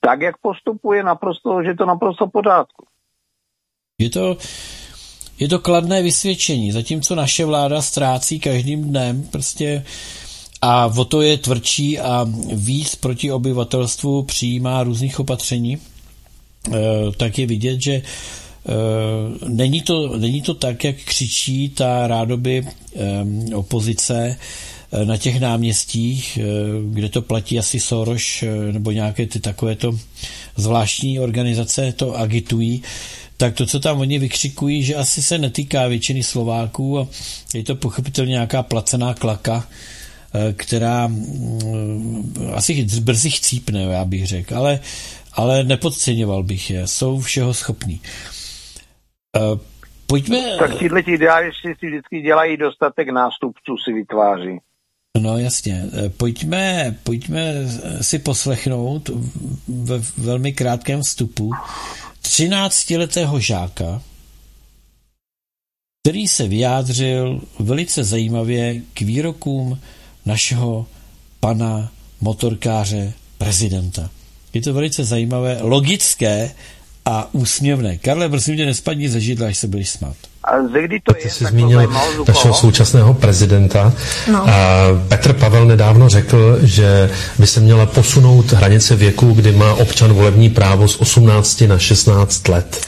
tak, 0.01 0.21
jak 0.21 0.37
postupuje, 0.39 1.03
naprosto, 1.03 1.63
že 1.63 1.75
to 1.75 1.87
naprosto 1.87 2.27
v 2.27 2.31
pořádku. 2.31 2.87
Je 3.99 4.11
to, 4.11 4.37
je 5.39 5.49
to 5.49 5.59
kladné 5.59 6.03
vysvědčení, 6.03 6.73
zatímco 6.73 7.15
naše 7.15 7.45
vláda 7.45 7.83
ztrácí 7.83 8.41
každým 8.41 8.85
dnem 8.85 9.23
prostě 9.31 9.85
a 10.63 10.87
o 10.87 11.05
to 11.05 11.23
je 11.23 11.39
tvrdší 11.39 11.99
a 11.99 12.27
víc 12.53 12.95
proti 12.95 13.33
obyvatelstvu 13.33 14.23
přijímá 14.23 14.83
různých 14.83 15.21
opatření, 15.21 15.79
eh, 15.79 16.73
tak 17.17 17.39
je 17.39 17.47
vidět, 17.47 17.83
že 17.83 17.93
eh, 17.95 18.03
není 19.49 19.81
to, 19.81 20.19
není 20.19 20.43
to 20.43 20.55
tak, 20.55 20.85
jak 20.85 20.97
křičí 20.97 21.69
ta 21.69 22.07
rádoby 22.07 22.67
eh, 22.97 23.55
opozice 23.55 24.37
na 25.05 25.17
těch 25.17 25.41
náměstích, 25.41 26.39
kde 26.91 27.09
to 27.09 27.23
platí 27.23 27.59
asi 27.59 27.81
Soros 27.81 28.45
nebo 28.73 28.91
nějaké 28.91 29.27
ty 29.27 29.41
takovéto 29.41 29.99
zvláštní 30.57 31.21
organizace 31.21 31.93
to 31.93 32.15
agitují, 32.17 32.83
tak 33.37 33.55
to, 33.55 33.67
co 33.67 33.81
tam 33.81 34.01
oni 34.01 34.19
vykřikují, 34.19 34.83
že 34.83 34.95
asi 34.95 35.23
se 35.23 35.39
netýká 35.39 35.87
většiny 35.89 36.23
Slováků 36.23 36.99
a 36.99 37.07
je 37.55 37.65
to 37.65 37.77
pochopitelně 37.77 38.31
nějaká 38.31 38.63
placená 38.63 39.15
klaka, 39.15 39.67
Eh, 40.37 40.53
která 40.53 41.07
mm, 41.07 42.35
asi 42.55 42.87
brzy 43.01 43.31
chcípne, 43.31 43.83
já 43.83 44.05
bych 44.05 44.27
řekl, 44.27 44.57
ale, 44.57 44.81
ale 45.33 45.65
nepodceňoval 45.65 46.43
bych 46.43 46.71
je, 46.71 46.87
jsou 46.87 47.21
všeho 47.21 47.55
schopní. 47.55 48.01
Eh, 49.37 49.41
pojďme... 50.07 50.57
Tak 50.59 50.79
tihle 50.79 51.03
ti 51.03 51.13
idealisti 51.13 51.75
si 51.79 51.87
vždycky 51.87 52.21
dělají 52.21 52.57
dostatek 52.57 53.09
nástupců, 53.09 53.77
si 53.85 53.93
vytváří. 53.93 54.59
No 55.21 55.39
jasně. 55.39 55.85
Eh, 55.93 56.09
pojďme, 56.09 56.97
pojďme 57.03 57.55
si 58.01 58.19
poslechnout 58.19 59.11
ve 59.69 59.99
velmi 60.19 60.53
krátkém 60.53 61.03
vstupu 61.03 61.53
13-letého 62.29 63.41
žáka, 63.41 64.03
který 66.03 66.29
se 66.29 66.49
vyjádřil 66.49 67.41
velice 67.59 68.05
zajímavě 68.05 68.83
k 68.95 69.01
výrokům 69.01 69.81
našeho 70.27 70.87
pana 71.41 71.93
motorkáře 72.21 73.13
prezidenta. 73.39 74.11
Je 74.55 74.63
to 74.63 74.75
velice 74.75 75.05
zajímavé, 75.05 75.59
logické 75.61 76.55
a 77.05 77.35
úsměvné. 77.35 77.99
Karle, 77.99 78.29
prosím 78.29 78.57
tě, 78.57 78.67
nespadni 78.67 79.09
ze 79.09 79.21
židla, 79.21 79.49
až 79.49 79.59
se 79.59 79.67
budeš 79.67 79.89
smát. 79.89 80.17
A 80.47 80.53
ze 80.73 80.83
kdy 80.83 81.01
to 81.01 81.17
je? 81.17 81.23
Ty 81.23 81.31
jsi 81.31 81.45
zmínil 81.45 81.93
našeho 82.29 82.55
současného 82.55 83.15
prezidenta. 83.15 83.93
No. 84.33 84.49
A 84.49 84.53
Petr 85.09 85.33
Pavel 85.33 85.67
nedávno 85.67 86.09
řekl, 86.09 86.59
že 86.63 87.11
by 87.39 87.47
se 87.47 87.61
měla 87.61 87.87
posunout 87.87 88.53
hranice 88.53 88.97
věku, 88.97 89.33
kdy 89.33 89.53
má 89.53 89.75
občan 89.75 90.13
volební 90.13 90.51
právo 90.51 90.89
z 90.89 90.97
18 90.97 91.61
na 91.61 91.79
16 91.79 92.49
let. 92.49 92.87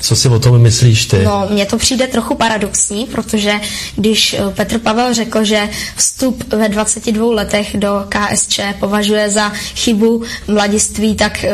Co 0.00 0.16
si 0.16 0.28
o 0.28 0.38
tom 0.38 0.58
myslíš 0.58 1.06
ty? 1.06 1.24
No, 1.24 1.46
mně 1.50 1.66
to 1.66 1.76
přijde 1.76 2.06
trochu 2.06 2.34
paradoxní, 2.34 3.06
protože 3.06 3.52
když 3.96 4.34
eh, 4.34 4.50
Petr 4.50 4.78
Pavel 4.78 5.14
řekl, 5.14 5.44
že 5.44 5.68
vstup 5.96 6.52
ve 6.52 6.68
22 6.68 7.34
letech 7.34 7.76
do 7.76 8.06
KSČ 8.08 8.60
považuje 8.80 9.30
za 9.30 9.52
chybu 9.74 10.22
mladiství, 10.48 11.14
tak 11.14 11.44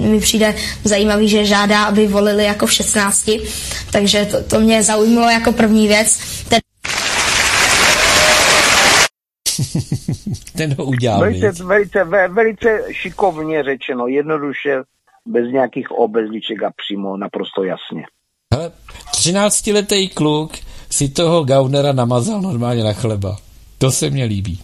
uh, 0.00 0.10
mi 0.10 0.20
přijde 0.20 0.54
zajímavý, 0.84 1.28
že 1.28 1.44
žádá, 1.44 1.84
aby 1.84 2.06
volili 2.06 2.44
jako 2.44 2.66
v 2.66 2.72
16. 2.72 3.30
Takže 3.90 4.24
to, 4.30 4.42
to 4.42 4.60
mě 4.60 4.73
mě 4.74 4.82
zaujmulo 4.82 5.30
jako 5.30 5.52
první 5.52 5.88
věc. 5.88 6.18
Ten, 6.48 6.60
ten 10.56 10.74
ho 10.78 10.84
udělal. 10.84 11.20
Velice, 11.20 11.64
velice, 11.64 12.04
velice 12.28 12.82
šikovně 12.90 13.62
řečeno, 13.62 14.06
jednoduše, 14.06 14.82
bez 15.26 15.52
nějakých 15.52 15.90
obezliček 15.90 16.62
a 16.62 16.70
přímo, 16.76 17.16
naprosto 17.16 17.64
jasně. 17.64 18.06
Hele, 18.54 18.72
13-letý 19.12 20.08
kluk 20.08 20.52
si 20.90 21.08
toho 21.08 21.44
Gaunera 21.44 21.92
namazal 21.92 22.40
normálně 22.40 22.84
na 22.84 22.92
chleba. 22.92 23.36
To 23.78 23.90
se 23.90 24.10
mně 24.10 24.24
líbí. 24.24 24.60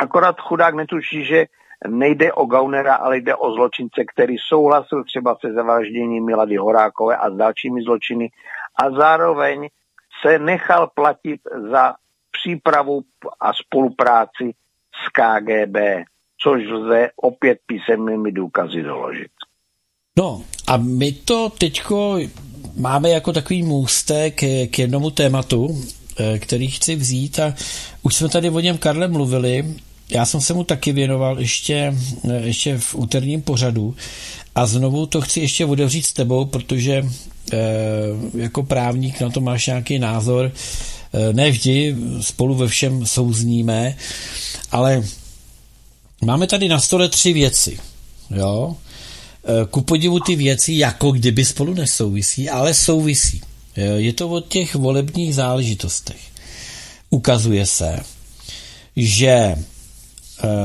Akorát 0.00 0.36
chudák 0.40 0.74
netuší, 0.74 1.24
že 1.24 1.46
nejde 1.86 2.32
o 2.32 2.46
Gaunera, 2.46 2.94
ale 2.94 3.18
jde 3.18 3.34
o 3.34 3.52
zločince, 3.52 4.04
který 4.14 4.36
souhlasil 4.48 5.04
třeba 5.04 5.36
se 5.40 5.52
zavražděním 5.52 6.24
Milady 6.24 6.56
Horákové 6.56 7.16
a 7.16 7.30
s 7.30 7.36
dalšími 7.36 7.82
zločiny 7.82 8.30
a 8.76 8.90
zároveň 8.90 9.68
se 10.22 10.38
nechal 10.38 10.90
platit 10.94 11.40
za 11.70 11.94
přípravu 12.32 13.02
a 13.40 13.52
spolupráci 13.52 14.54
s 14.94 15.08
KGB, 15.08 15.76
což 16.42 16.62
lze 16.68 17.10
opět 17.16 17.58
písemnými 17.66 18.32
důkazy 18.32 18.82
doložit. 18.82 19.30
No 20.18 20.42
a 20.66 20.76
my 20.76 21.12
to 21.12 21.48
teďko 21.58 22.18
máme 22.76 23.10
jako 23.10 23.32
takový 23.32 23.62
můstek 23.62 24.34
k 24.70 24.78
jednomu 24.78 25.10
tématu, 25.10 25.68
eh, 26.18 26.38
který 26.38 26.70
chci 26.70 26.96
vzít 26.96 27.38
a 27.38 27.54
už 28.02 28.14
jsme 28.14 28.28
tady 28.28 28.50
o 28.50 28.60
něm 28.60 28.78
Karle 28.78 29.08
mluvili, 29.08 29.64
já 30.10 30.26
jsem 30.26 30.40
se 30.40 30.54
mu 30.54 30.64
taky 30.64 30.92
věnoval 30.92 31.40
ještě, 31.40 31.94
eh, 32.30 32.40
ještě 32.42 32.78
v 32.78 32.94
úterním 32.94 33.42
pořadu 33.42 33.94
a 34.56 34.66
znovu 34.66 35.06
to 35.06 35.20
chci 35.20 35.40
ještě 35.40 35.66
otevřít 35.66 36.06
s 36.06 36.12
tebou, 36.12 36.44
protože 36.44 36.92
e, 37.52 37.58
jako 38.34 38.62
právník 38.62 39.20
na 39.20 39.30
to 39.30 39.40
máš 39.40 39.66
nějaký 39.66 39.98
názor. 39.98 40.52
E, 41.12 41.32
ne 41.32 41.50
vždy 41.50 41.96
spolu 42.20 42.54
ve 42.54 42.68
všem 42.68 43.06
souzníme, 43.06 43.96
ale 44.70 45.02
máme 46.24 46.46
tady 46.46 46.68
na 46.68 46.80
stole 46.80 47.08
tři 47.08 47.32
věci. 47.32 47.78
Jo? 48.30 48.76
E, 49.44 49.66
ku 49.66 49.80
podivu 49.80 50.20
ty 50.20 50.36
věci 50.36 50.72
jako 50.72 51.12
kdyby 51.12 51.44
spolu 51.44 51.74
nesouvisí, 51.74 52.50
ale 52.50 52.74
souvisí. 52.74 53.40
Je 53.96 54.12
to 54.12 54.28
o 54.28 54.40
těch 54.40 54.74
volebních 54.74 55.34
záležitostech. 55.34 56.20
Ukazuje 57.10 57.66
se, 57.66 58.00
že 58.96 59.56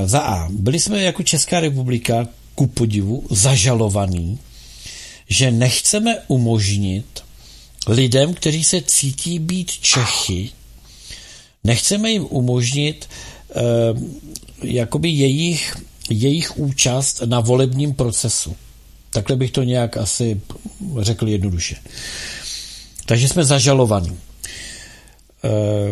za 0.05 0.19
A. 0.19 0.47
Byli 0.49 0.79
jsme 0.79 1.03
jako 1.03 1.23
Česká 1.23 1.59
republika 1.59 2.27
ku 2.55 2.67
podivu 2.67 3.23
zažalovaný, 3.29 4.39
že 5.29 5.51
nechceme 5.51 6.17
umožnit 6.27 7.23
lidem, 7.87 8.33
kteří 8.33 8.63
se 8.63 8.81
cítí 8.81 9.39
být 9.39 9.71
Čechy, 9.71 10.49
nechceme 11.63 12.11
jim 12.11 12.27
umožnit 12.29 13.09
eh, 13.09 13.61
jakoby 14.63 15.09
jejich, 15.09 15.77
jejich 16.09 16.57
účast 16.57 17.21
na 17.25 17.39
volebním 17.39 17.93
procesu. 17.93 18.55
Takhle 19.09 19.35
bych 19.35 19.51
to 19.51 19.63
nějak 19.63 19.97
asi 19.97 20.41
řekl 20.99 21.27
jednoduše. 21.27 21.75
Takže 23.05 23.27
jsme 23.27 23.45
zažalovaní. 23.45 24.17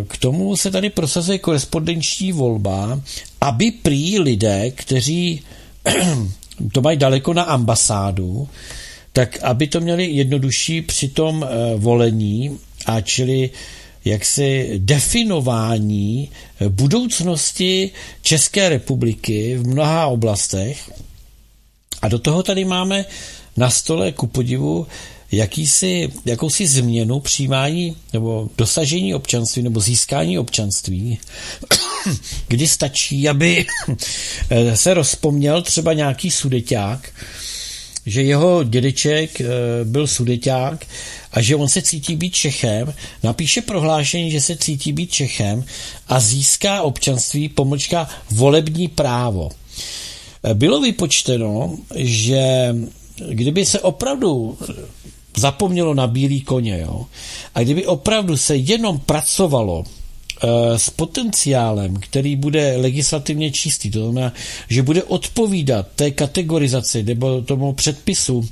K 0.08 0.18
tomu 0.18 0.56
se 0.56 0.72
tady 0.72 0.90
prosazuje 0.90 1.38
korespondenční 1.38 2.32
volba, 2.32 3.02
aby 3.42 3.72
prý 3.72 4.20
lidé, 4.20 4.72
kteří 4.72 5.42
to 6.72 6.82
mají 6.82 6.98
daleko 6.98 7.34
na 7.34 7.44
ambasádu, 7.44 8.48
tak 9.14 9.44
aby 9.44 9.68
to 9.68 9.80
měli 9.80 10.06
jednodušší 10.06 10.82
při 10.82 11.08
tom 11.10 11.44
eh, 11.44 11.76
volení 11.76 12.58
a 12.86 13.02
čili 13.02 13.50
jaksi 14.06 14.72
definování 14.78 16.30
eh, 16.60 16.70
budoucnosti 16.70 17.92
České 18.22 18.70
republiky 18.70 19.58
v 19.58 19.68
mnoha 19.68 20.08
oblastech. 20.08 20.92
A 22.02 22.08
do 22.08 22.20
toho 22.20 22.44
tady 22.44 22.66
máme 22.66 23.06
na 23.58 23.70
stole 23.70 24.12
ku 24.12 24.28
podivu 24.28 24.88
jakýsi, 25.32 26.10
jakousi 26.26 26.68
změnu 26.68 27.20
přijímání 27.20 27.96
nebo 28.14 28.50
dosažení 28.58 29.16
občanství 29.16 29.64
nebo 29.64 29.80
získání 29.80 30.40
občanství, 30.40 31.20
kdy 32.48 32.68
stačí, 32.68 33.30
aby 33.30 33.66
se 34.76 34.94
rozpomněl 34.94 35.62
třeba 35.62 35.94
nějaký 35.94 36.32
sudeťák, 36.32 37.12
že 38.06 38.22
jeho 38.22 38.64
dědeček 38.64 39.42
eh, 39.42 39.46
byl 39.84 40.08
sudeťák 40.08 40.86
a 41.32 41.42
že 41.42 41.56
on 41.56 41.70
se 41.70 41.82
cítí 41.82 42.16
být 42.16 42.36
Čechem, 42.36 42.94
napíše 43.24 43.62
prohlášení, 43.62 44.32
že 44.32 44.42
se 44.42 44.58
cítí 44.58 44.94
být 44.94 45.12
Čechem 45.12 45.64
a 46.08 46.20
získá 46.20 46.82
občanství 46.82 47.50
pomlčka 47.50 48.10
volební 48.32 48.88
právo. 48.88 49.50
Eh, 50.44 50.54
bylo 50.54 50.82
vypočteno, 50.82 51.78
že 51.96 52.76
kdyby 53.30 53.66
se 53.66 53.80
opravdu 53.80 54.58
zapomnělo 55.40 55.94
na 55.94 56.08
bílý 56.08 56.42
koně. 56.42 56.80
Jo? 56.80 57.06
A 57.56 57.62
kdyby 57.62 57.86
opravdu 57.86 58.38
se 58.38 58.56
jenom 58.56 59.00
pracovalo 59.00 59.84
e, 59.84 60.80
s 60.80 60.90
potenciálem, 60.90 61.96
který 61.96 62.36
bude 62.36 62.78
legislativně 62.78 63.52
čistý, 63.52 63.92
to 63.92 64.00
znamená, 64.00 64.34
že 64.70 64.84
bude 64.84 65.04
odpovídat 65.04 65.88
té 65.96 66.12
kategorizaci 66.12 67.04
nebo 67.04 67.42
tomu 67.42 67.74
předpisu, 67.74 68.50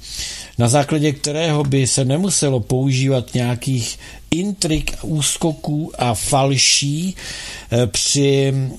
na 0.58 0.68
základě 0.68 1.12
kterého 1.12 1.64
by 1.64 1.88
se 1.88 2.06
nemuselo 2.06 2.60
používat 2.60 3.34
nějakých 3.34 4.00
intrik, 4.32 4.98
úskoků 5.02 5.92
a 5.98 6.14
falší 6.14 7.16
e, 7.72 7.88
při 7.88 8.54
e, 8.54 8.70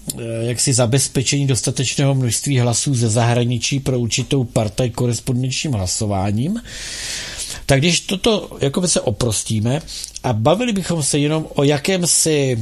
jaksi 0.40 0.72
zabezpečení 0.72 1.46
dostatečného 1.46 2.14
množství 2.14 2.58
hlasů 2.58 2.94
ze 2.94 3.08
zahraničí 3.08 3.80
pro 3.80 3.98
určitou 4.00 4.44
partaj 4.44 4.90
korespondenčním 4.90 5.72
hlasováním, 5.72 6.62
tak 7.68 7.78
když 7.80 8.00
toto 8.00 8.56
jako 8.60 8.88
se 8.88 9.00
oprostíme 9.00 9.82
a 10.22 10.32
bavili 10.32 10.72
bychom 10.72 11.02
se 11.02 11.18
jenom 11.18 11.46
o 11.54 11.62
jakémsi 11.64 12.58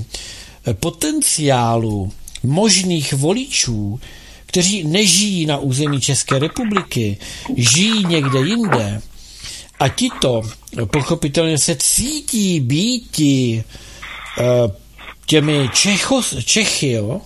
eh, 0.66 0.74
potenciálu 0.74 2.12
možných 2.43 3.12
voličů, 3.12 4.01
kteří 4.47 4.85
nežijí 4.85 5.47
na 5.47 5.59
území 5.59 6.01
České 6.01 6.39
republiky, 6.39 7.19
žijí 7.57 8.07
někde 8.07 8.39
jinde 8.39 9.01
a 9.81 9.89
tito 9.89 10.43
pochopitelně 10.93 11.59
se 11.59 11.77
cítí 11.77 12.61
býti 12.61 13.65
eh, 14.39 14.45
těmi 15.27 15.69
Čechos, 15.74 16.35
Čechy, 16.45 16.91
jo? 16.91 17.20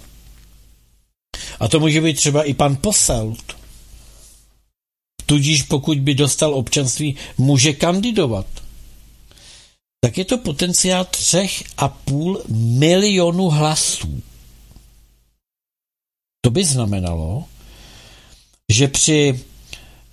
A 1.61 1.69
to 1.69 1.81
může 1.81 2.01
být 2.01 2.17
třeba 2.17 2.43
i 2.43 2.55
pan 2.55 2.77
Poselt, 2.77 3.60
tudíž 5.31 5.63
pokud 5.63 5.99
by 5.99 6.15
dostal 6.15 6.55
občanství, 6.55 7.17
může 7.39 7.73
kandidovat. 7.73 8.47
Tak 10.01 10.19
je 10.19 10.25
to 10.25 10.39
potenciál 10.39 11.05
třech 11.05 11.65
a 11.77 11.89
půl 11.89 12.43
milionu 12.79 13.49
hlasů. 13.49 14.23
To 16.45 16.51
by 16.51 16.65
znamenalo, 16.65 17.45
že 18.73 18.89
při 18.89 19.41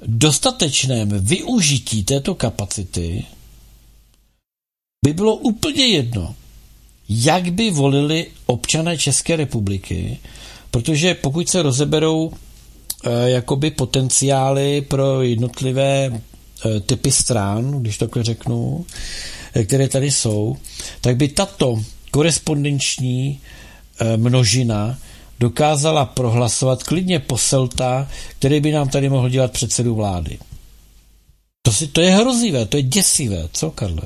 dostatečném 0.05 1.09
využití 1.09 2.03
této 2.03 2.35
kapacity 2.35 3.25
by 5.05 5.13
bylo 5.13 5.35
úplně 5.35 5.87
jedno, 5.87 6.35
jak 7.09 7.53
by 7.53 7.71
volili 7.71 8.31
občané 8.45 8.97
České 8.97 9.35
republiky, 9.35 10.19
protože 10.71 11.13
pokud 11.15 11.49
se 11.49 11.61
rozeberou 11.61 12.33
jakoby 13.25 13.71
potenciály 13.71 14.81
pro 14.81 15.21
jednotlivé 15.21 16.11
eh, 16.11 16.79
typy 16.79 17.11
stran, 17.11 17.71
když 17.71 17.97
takhle 17.97 18.23
řeknu, 18.23 18.85
eh, 19.53 19.63
které 19.63 19.87
tady 19.87 20.11
jsou, 20.11 20.57
tak 21.01 21.17
by 21.17 21.27
tato 21.27 21.83
korespondenční 22.11 23.41
množina 24.17 24.97
dokázala 25.39 26.05
prohlasovat 26.05 26.83
klidně 26.83 27.19
poselta, 27.19 28.07
který 28.39 28.59
by 28.59 28.71
nám 28.71 28.89
tady 28.89 29.09
mohl 29.09 29.29
dělat 29.29 29.51
předsedu 29.51 29.95
vlády. 29.95 30.39
To, 31.61 31.71
si, 31.71 31.87
to 31.87 32.01
je 32.01 32.11
hrozivé, 32.11 32.65
to 32.65 32.77
je 32.77 32.83
děsivé, 32.83 33.49
co 33.51 33.71
Karle? 33.71 34.01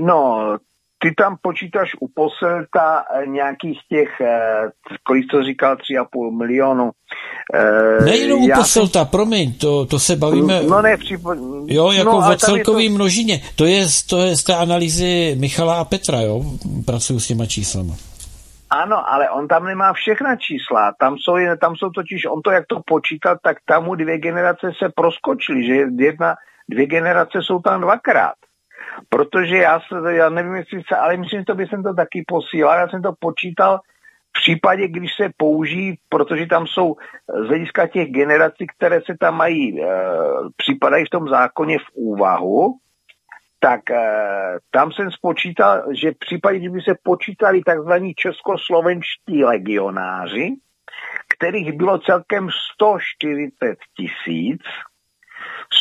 No, 0.00 0.56
ty 1.02 1.14
tam 1.14 1.36
počítáš 1.42 1.90
u 2.00 2.08
poselta 2.08 3.04
eh, 3.04 3.26
nějakých 3.26 3.78
těch, 3.88 4.20
eh, 4.20 4.68
kolik 5.02 5.24
to 5.30 5.42
říkal, 5.42 5.76
3,5 5.76 6.38
milionu. 6.38 6.90
Eh, 7.54 8.04
Nejenom 8.04 8.42
u 8.42 8.48
poselta, 8.54 9.04
promiň, 9.04 9.52
to, 9.52 9.86
to 9.86 9.98
se 9.98 10.16
bavíme... 10.16 10.62
No 10.62 10.82
ne, 10.82 10.96
připo... 10.96 11.34
Jo, 11.66 11.92
jako 11.92 12.10
no, 12.10 12.32
o 12.32 12.36
celkový 12.36 12.88
to... 12.88 12.94
množině. 12.94 13.40
To 13.56 13.64
je, 13.64 13.86
to 14.08 14.18
je 14.18 14.36
z 14.36 14.44
té 14.44 14.56
analýzy 14.56 15.36
Michala 15.40 15.80
a 15.80 15.84
Petra, 15.84 16.20
jo? 16.20 16.42
Pracuju 16.86 17.20
s 17.20 17.26
těma 17.26 17.46
číslama. 17.46 17.94
Ano, 18.70 19.12
ale 19.12 19.30
on 19.30 19.48
tam 19.48 19.64
nemá 19.64 19.92
všechna 19.92 20.36
čísla. 20.36 20.92
Tam 21.00 21.16
jsou, 21.18 21.34
tam 21.60 21.76
jsou 21.76 21.90
totiž, 21.90 22.26
on 22.26 22.42
to 22.42 22.50
jak 22.50 22.66
to 22.66 22.80
počítal, 22.86 23.36
tak 23.42 23.56
tam 23.64 23.84
mu 23.84 23.94
dvě 23.94 24.18
generace 24.18 24.70
se 24.78 24.88
proskočily, 24.96 25.66
že 25.66 25.74
jedna, 25.98 26.34
dvě 26.68 26.86
generace 26.86 27.38
jsou 27.42 27.58
tam 27.58 27.80
dvakrát. 27.80 28.34
Protože 29.08 29.56
já, 29.56 29.80
se, 29.80 30.14
já 30.14 30.28
nevím, 30.28 30.54
jestli 30.54 30.82
se, 30.88 30.96
ale 30.96 31.16
myslím, 31.16 31.40
že 31.40 31.44
to 31.44 31.54
by 31.54 31.66
jsem 31.66 31.82
to 31.82 31.94
taky 31.94 32.24
posílal. 32.26 32.78
Já 32.78 32.88
jsem 32.88 33.02
to 33.02 33.12
počítal 33.18 33.80
v 34.30 34.40
případě, 34.42 34.88
když 34.88 35.10
se 35.22 35.28
použijí, 35.36 35.98
protože 36.08 36.46
tam 36.46 36.66
jsou 36.66 36.96
z 37.44 37.48
hlediska 37.48 37.86
těch 37.86 38.08
generací, 38.10 38.66
které 38.76 39.00
se 39.00 39.14
tam 39.20 39.36
mají, 39.36 39.82
e, 39.82 39.86
připadají 40.56 41.04
v 41.04 41.10
tom 41.10 41.28
zákoně 41.28 41.78
v 41.78 41.94
úvahu, 41.94 42.74
tak 43.60 43.90
e, 43.90 44.02
tam 44.70 44.92
jsem 44.92 45.10
spočítal, 45.10 45.82
že 46.00 46.10
v 46.10 46.18
případě, 46.18 46.58
kdyby 46.58 46.80
se 46.80 46.94
počítali 47.02 47.62
takzvaní 47.62 48.14
českoslovenští 48.14 49.44
legionáři, 49.44 50.54
kterých 51.34 51.72
bylo 51.72 51.98
celkem 51.98 52.48
140 52.74 53.76
tisíc, 53.96 54.62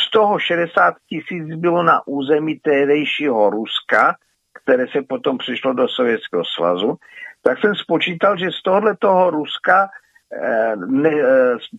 z 0.07 0.11
toho 0.11 0.39
60 0.39 0.93
tisíc 1.09 1.55
bylo 1.55 1.83
na 1.83 2.07
území 2.07 2.59
tehdejšího 2.59 3.49
Ruska, 3.49 4.15
které 4.63 4.87
se 4.87 5.01
potom 5.01 5.37
přišlo 5.37 5.73
do 5.73 5.87
Sovětského 5.87 6.43
svazu, 6.45 6.97
tak 7.41 7.59
jsem 7.59 7.75
spočítal, 7.75 8.37
že 8.37 8.51
z 8.51 8.61
tohohle 8.61 8.97
toho 8.97 9.29
Ruska 9.29 9.89
ne, 10.87 11.11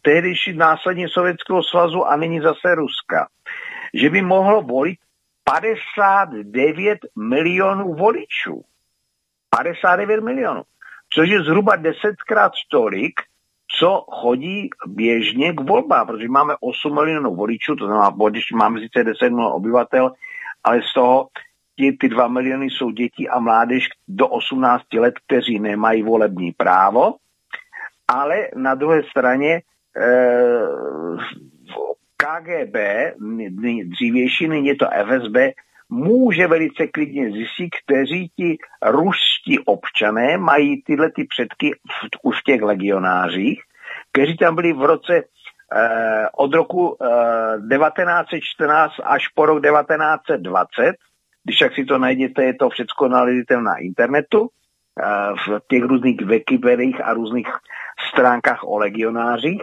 tehdejší 0.02 0.56
následně 0.56 1.08
Sovětského 1.08 1.62
svazu 1.62 2.04
a 2.04 2.16
nyní 2.16 2.40
zase 2.40 2.74
Ruska, 2.74 3.28
že 3.94 4.10
by 4.10 4.22
mohlo 4.22 4.62
volit 4.62 4.98
59 5.44 6.98
milionů 7.16 7.94
voličů. 7.94 8.62
59 9.50 10.20
milionů. 10.20 10.62
Což 11.14 11.28
je 11.28 11.42
zhruba 11.42 11.76
desetkrát 11.76 12.52
tolik, 12.70 13.20
co 13.80 14.04
chodí 14.10 14.70
běžně 14.86 15.52
k 15.52 15.60
volbám, 15.60 16.06
protože 16.06 16.28
máme 16.28 16.54
8 16.60 16.94
milionů 16.94 17.34
voličů, 17.34 17.76
to 17.76 17.86
znamená, 17.86 18.14
když 18.30 18.52
máme 18.52 18.80
sice 18.80 19.04
10 19.04 19.28
milionů 19.30 19.48
obyvatel, 19.48 20.12
ale 20.64 20.80
z 20.90 20.94
toho 20.94 21.28
ti, 21.76 21.92
ty 21.92 22.08
2 22.08 22.28
miliony 22.28 22.70
jsou 22.70 22.90
děti 22.90 23.28
a 23.28 23.40
mládež 23.40 23.88
do 24.08 24.28
18 24.28 24.94
let, 24.94 25.14
kteří 25.26 25.58
nemají 25.58 26.02
volební 26.02 26.52
právo, 26.52 27.14
ale 28.08 28.48
na 28.56 28.74
druhé 28.74 29.02
straně 29.02 29.62
eh, 29.96 30.66
KGB, 32.16 32.76
dřívější, 33.84 34.48
nyní 34.48 34.66
je 34.66 34.76
to 34.76 34.86
FSB, 34.86 35.36
může 35.88 36.46
velice 36.46 36.86
klidně 36.86 37.30
zjistit, 37.30 37.70
kteří 37.84 38.30
ti 38.36 38.56
ruští 38.82 39.58
občané 39.58 40.38
mají 40.38 40.82
tyhle 40.82 41.10
ty 41.10 41.24
předky 41.24 41.70
v, 41.72 42.18
už 42.22 42.40
v 42.40 42.44
těch 42.44 42.62
legionářích, 42.62 43.62
kteří 44.12 44.36
tam 44.36 44.54
byli 44.54 44.72
v 44.72 44.82
roce 44.82 45.14
eh, 45.16 46.26
od 46.36 46.54
roku 46.54 46.96
eh, 47.02 47.76
1914 47.76 48.92
až 49.04 49.28
po 49.28 49.46
rok 49.46 49.62
1920. 49.62 50.94
Když 51.44 51.58
tak 51.58 51.74
si 51.74 51.84
to 51.84 51.98
najdete, 51.98 52.44
je 52.44 52.54
to 52.54 52.70
všechno 52.70 53.08
nalezitelné 53.08 53.64
na 53.64 53.76
internetu, 53.76 54.48
eh, 54.48 55.32
v 55.46 55.60
těch 55.68 55.82
různých 55.82 56.20
Wikipediích 56.20 57.00
a 57.04 57.14
různých 57.14 57.48
stránkách 58.12 58.64
o 58.64 58.78
legionářích 58.78 59.62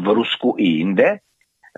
v 0.00 0.06
Rusku 0.08 0.54
i 0.58 0.64
jinde. 0.64 1.18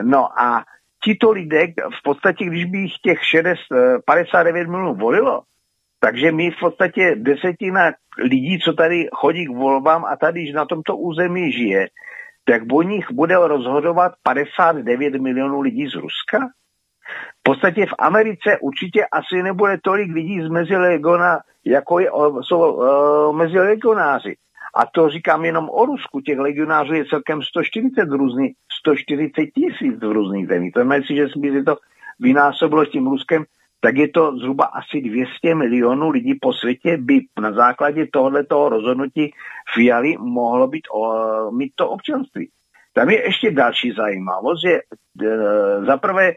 No 0.02 0.40
a 0.40 0.64
tito 1.04 1.30
lidé, 1.30 1.66
v 1.66 2.02
podstatě, 2.02 2.44
když 2.44 2.64
by 2.64 2.78
jich 2.78 2.98
těch 3.02 3.24
60, 3.24 3.58
59 4.06 4.68
milionů 4.68 4.94
volilo, 4.94 5.42
takže 6.04 6.32
my 6.32 6.50
v 6.50 6.60
podstatě 6.60 7.14
desetina 7.16 7.92
lidí, 8.18 8.58
co 8.58 8.72
tady 8.72 9.08
chodí 9.12 9.46
k 9.46 9.56
volbám 9.56 10.04
a 10.04 10.16
tady 10.16 10.52
na 10.52 10.64
tomto 10.64 10.96
území 10.96 11.52
žije, 11.52 11.88
tak 12.44 12.62
o 12.72 12.82
nich 12.82 13.06
bude 13.12 13.34
rozhodovat 13.34 14.12
59 14.22 15.14
milionů 15.14 15.60
lidí 15.60 15.86
z 15.86 15.94
Ruska. 15.94 16.38
V 17.40 17.42
podstatě 17.42 17.86
v 17.86 17.94
Americe 17.98 18.58
určitě 18.60 19.04
asi 19.12 19.42
nebude 19.42 19.78
tolik 19.82 20.12
lidí 20.12 20.40
z 20.40 20.48
mezilegiona, 20.48 21.38
jako 21.64 21.98
je, 21.98 22.10
jsou 22.40 22.72
uh, 22.72 23.36
mezilegionáři. 23.36 24.36
A 24.76 24.86
to 24.94 25.08
říkám 25.08 25.44
jenom 25.44 25.68
o 25.70 25.86
Rusku. 25.86 26.20
Těch 26.20 26.38
legionářů 26.38 26.94
je 26.94 27.04
celkem 27.04 27.42
140 27.42 28.08
různých, 28.08 28.52
140 28.80 29.46
tisíc 29.46 30.00
v 30.00 30.12
různých 30.12 30.48
zemích. 30.48 30.72
To 30.72 30.80
znamená 30.80 31.04
si, 31.06 31.16
že 31.16 31.26
by 31.36 31.52
si 31.52 31.62
to 31.62 31.76
vynásobilo 32.20 32.86
s 32.86 32.90
tím 32.90 33.06
Ruskem, 33.06 33.44
tak 33.80 33.96
je 33.96 34.08
to 34.08 34.36
zhruba 34.36 34.64
asi 34.64 35.00
200 35.00 35.54
milionů 35.54 36.10
lidí 36.10 36.34
po 36.40 36.52
světě 36.52 36.96
by 36.96 37.20
na 37.40 37.52
základě 37.52 38.06
tohoto 38.12 38.68
rozhodnutí 38.68 39.32
Fialy 39.74 40.16
mohlo 40.18 40.68
být 40.68 40.84
o, 40.94 41.50
mít 41.50 41.72
to 41.74 41.88
občanství. 41.88 42.50
Tam 42.92 43.10
je 43.10 43.24
ještě 43.26 43.50
další 43.50 43.92
zajímavost, 43.92 44.60
že 44.66 44.72
e, 44.72 44.80
zaprvé 45.84 46.32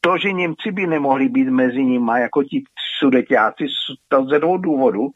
to, 0.00 0.18
že 0.18 0.32
Němci 0.32 0.70
by 0.72 0.86
nemohli 0.86 1.28
být 1.28 1.48
mezi 1.48 1.84
nimi 1.84 2.12
jako 2.20 2.42
ti 2.42 2.62
sudeťáci, 2.98 3.64
to 4.08 4.24
ze 4.24 4.38
dvou 4.38 4.56
důvodů 4.56 5.10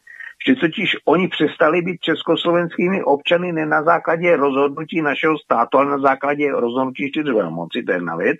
že 0.47 0.55
totiž 0.55 0.95
oni 1.05 1.27
přestali 1.27 1.81
být 1.81 2.01
československými 2.01 3.03
občany 3.03 3.51
ne 3.51 3.65
na 3.65 3.83
základě 3.83 4.35
rozhodnutí 4.35 5.01
našeho 5.01 5.37
státu, 5.37 5.77
ale 5.77 5.89
na 5.89 5.99
základě 5.99 6.51
rozhodnutí 6.51 7.11
čtyř 7.11 7.25
velmoci, 7.25 7.83
to 7.83 7.91
je 7.91 7.95
jedna 7.97 8.15
věc. 8.15 8.37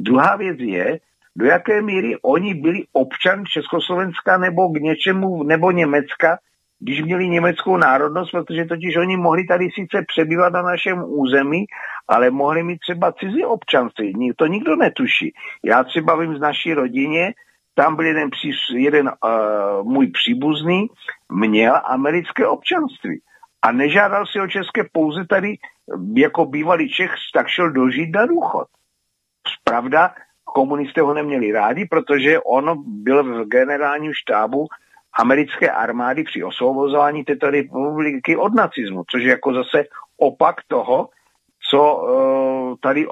Druhá 0.00 0.36
věc 0.36 0.58
je, 0.60 0.98
do 1.36 1.46
jaké 1.46 1.82
míry 1.82 2.16
oni 2.22 2.54
byli 2.54 2.82
občan 2.92 3.44
Československa 3.46 4.38
nebo 4.38 4.68
k 4.68 4.80
něčemu, 4.80 5.42
nebo 5.42 5.70
Německa, 5.70 6.38
když 6.80 7.02
měli 7.02 7.28
německou 7.28 7.76
národnost, 7.76 8.30
protože 8.30 8.64
totiž 8.64 8.96
oni 8.96 9.16
mohli 9.16 9.44
tady 9.44 9.68
sice 9.74 10.04
přebývat 10.08 10.52
na 10.52 10.62
našem 10.62 11.04
území, 11.06 11.64
ale 12.08 12.30
mohli 12.30 12.62
mít 12.62 12.78
třeba 12.78 13.12
cizí 13.12 13.44
občanství. 13.44 14.32
To 14.36 14.46
nikdo 14.46 14.76
netuší. 14.76 15.34
Já 15.64 15.84
třeba 15.84 16.16
vím 16.16 16.36
z 16.36 16.40
naší 16.40 16.74
rodině, 16.74 17.34
tam 17.74 17.96
byl 17.96 18.04
jeden, 18.06 18.30
jeden 18.74 19.06
uh, 19.06 19.92
můj 19.92 20.06
příbuzný, 20.06 20.86
měl 21.32 21.80
americké 21.84 22.46
občanství 22.46 23.20
a 23.62 23.72
nežádal 23.72 24.26
si 24.26 24.40
o 24.40 24.46
české 24.46 24.84
pouze 24.92 25.26
tady 25.26 25.54
jako 26.16 26.46
bývalý 26.46 26.88
Čech, 26.88 27.10
tak 27.34 27.48
šel 27.48 27.70
dožít 27.70 28.14
na 28.14 28.26
důchod. 28.26 28.66
Pravda, 29.64 30.14
komunisté 30.54 31.00
ho 31.00 31.14
neměli 31.14 31.52
rádi, 31.52 31.84
protože 31.90 32.40
on 32.40 32.82
byl 32.86 33.24
v 33.24 33.48
generálním 33.48 34.12
štábu 34.14 34.66
americké 35.12 35.70
armády 35.70 36.24
při 36.24 36.44
osvobozování 36.44 37.24
této 37.24 37.50
republiky 37.50 38.36
od 38.36 38.54
nacismu, 38.54 39.02
což 39.10 39.22
je 39.22 39.30
jako 39.30 39.54
zase 39.54 39.84
opak 40.16 40.56
toho, 40.68 41.08
co 41.70 41.96
uh, 41.96 42.74
tady 42.80 43.06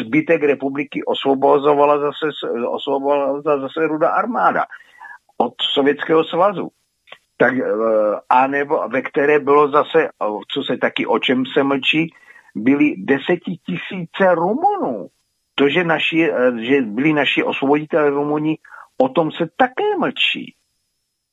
zbytek 0.00 0.42
republiky 0.42 1.04
osvobozovala 1.04 1.98
zase, 1.98 2.26
osvobozovala 2.68 3.60
zase 3.60 3.86
ruda 3.86 4.08
armáda 4.10 4.64
od 5.38 5.54
Sovětského 5.74 6.24
svazu. 6.24 6.68
Tak, 7.36 7.52
uh, 7.52 8.18
a 8.28 8.46
nebo 8.46 8.88
ve 8.88 9.02
které 9.02 9.38
bylo 9.38 9.70
zase, 9.70 10.08
co 10.48 10.62
se 10.62 10.76
taky 10.76 11.06
o 11.06 11.18
čem 11.18 11.44
se 11.54 11.62
mlčí, 11.62 12.14
byly 12.54 12.94
desetitisíce 12.98 14.34
Rumunů. 14.34 15.08
To, 15.62 15.68
že, 15.68 15.84
naši, 15.84 16.30
že 16.58 16.82
byli 16.82 17.12
naši 17.12 17.42
osvoboditelé 17.42 18.10
Rumuni, 18.10 18.58
o 18.98 19.08
tom 19.08 19.30
se 19.30 19.46
také 19.56 19.84
mlčí. 19.98 20.54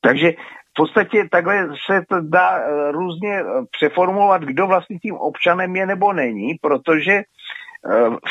Takže 0.02 0.32
v 0.70 0.74
podstatě 0.76 1.28
takhle 1.32 1.68
se 1.86 2.06
to 2.10 2.22
dá 2.22 2.58
eh, 2.58 2.92
různě 2.92 3.40
eh, 3.40 3.44
přeformulovat, 3.72 4.42
kdo 4.42 4.68
vlastně 4.68 5.00
tím 5.00 5.16
občanem 5.16 5.76
je 5.76 5.86
nebo 5.86 6.14
není, 6.14 6.56
protože 6.62 7.12
eh, 7.12 7.26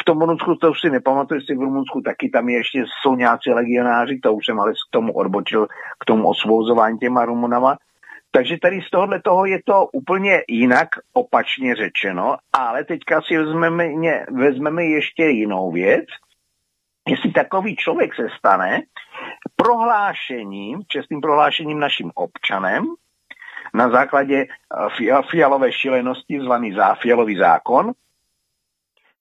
v 0.00 0.04
tom 0.04 0.20
Rumunsku, 0.20 0.54
to 0.54 0.70
už 0.70 0.80
si 0.80 0.90
nepamatuju, 0.90 1.40
jestli 1.40 1.56
v 1.56 1.66
Rumunsku 1.66 2.00
taky 2.00 2.28
tam 2.28 2.48
ještě 2.48 2.84
jsou 3.02 3.16
nějací 3.16 3.50
legionáři, 3.50 4.20
to 4.22 4.34
už 4.34 4.46
jsem 4.46 4.60
ale 4.60 4.72
k 4.72 4.90
tomu 4.90 5.12
odbočil, 5.12 5.66
k 6.00 6.04
tomu 6.04 6.28
osvouzování 6.28 6.98
těma 6.98 7.24
Rumunama. 7.24 7.76
Takže 8.30 8.56
tady 8.62 8.80
z 8.82 8.90
tohohle 8.90 9.22
toho 9.22 9.46
je 9.46 9.58
to 9.64 9.86
úplně 9.92 10.42
jinak 10.48 10.88
opačně 11.12 11.74
řečeno, 11.74 12.36
ale 12.52 12.84
teďka 12.84 13.22
si 13.22 13.38
vezmeme, 13.38 13.88
vezmeme 14.30 14.84
ještě 14.84 15.24
jinou 15.24 15.72
věc. 15.72 16.04
Jestli 17.08 17.32
takový 17.32 17.76
člověk 17.76 18.14
se 18.14 18.28
stane, 18.38 18.82
prohlášením, 19.56 20.82
čestným 20.88 21.20
prohlášením 21.20 21.78
naším 21.78 22.10
občanem, 22.14 22.84
na 23.74 23.90
základě 23.90 24.46
eh, 24.46 25.20
fialové 25.30 25.72
šílenosti, 25.72 26.40
zvaný 26.40 26.76
fialový 27.02 27.36
zákon, 27.36 27.92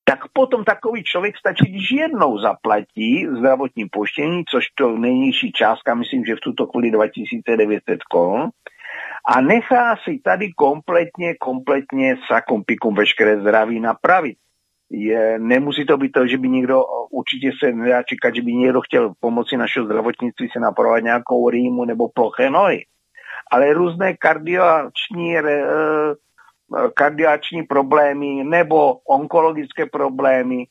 tak 0.10 0.20
potom 0.34 0.64
takový 0.64 1.04
člověk 1.04 1.38
stačí, 1.38 1.72
když 1.72 1.92
jednou 1.92 2.40
zaplatí 2.40 3.28
zdravotní 3.38 3.86
poštění, 3.92 4.44
což 4.50 4.66
to 4.76 4.98
nejnižší 4.98 5.52
částka, 5.52 5.96
myslím, 5.96 6.26
že 6.26 6.36
v 6.36 6.40
tuto 6.40 6.68
chvíli 6.68 6.92
2900 6.92 8.04
korun, 8.04 8.50
a 9.26 9.42
nechá 9.42 9.96
si 10.04 10.20
tady 10.24 10.54
kompletně, 10.54 11.36
kompletně 11.36 12.16
sakom 12.28 12.64
pikum 12.64 12.96
veškeré 12.96 13.42
zdraví 13.42 13.80
napravit 13.80 14.38
je, 14.90 15.40
nemusí 15.40 15.86
to 15.86 15.98
být 15.98 16.12
to, 16.12 16.28
že 16.28 16.38
by 16.38 16.50
někdo, 16.50 16.84
určitě 17.12 17.52
se 17.60 17.72
nedá 17.72 18.04
čekat, 18.04 18.36
že 18.36 18.42
by 18.42 18.54
někdo 18.54 18.82
chtěl 18.82 19.14
pomoci 19.20 19.58
našeho 19.58 19.86
zdravotnictví 19.86 20.50
se 20.54 20.60
napravovat 20.60 21.04
nějakou 21.04 21.50
rýmu 21.50 21.86
nebo 21.86 22.10
ploché 22.10 22.50
nohy. 22.50 22.86
Ale 23.52 23.74
různé 23.74 24.18
kardioační, 24.18 25.38
eh, 25.38 25.76
kardioační 26.94 27.64
problémy 27.64 28.44
nebo 28.44 28.94
onkologické 28.94 29.86
problémy, 29.86 30.66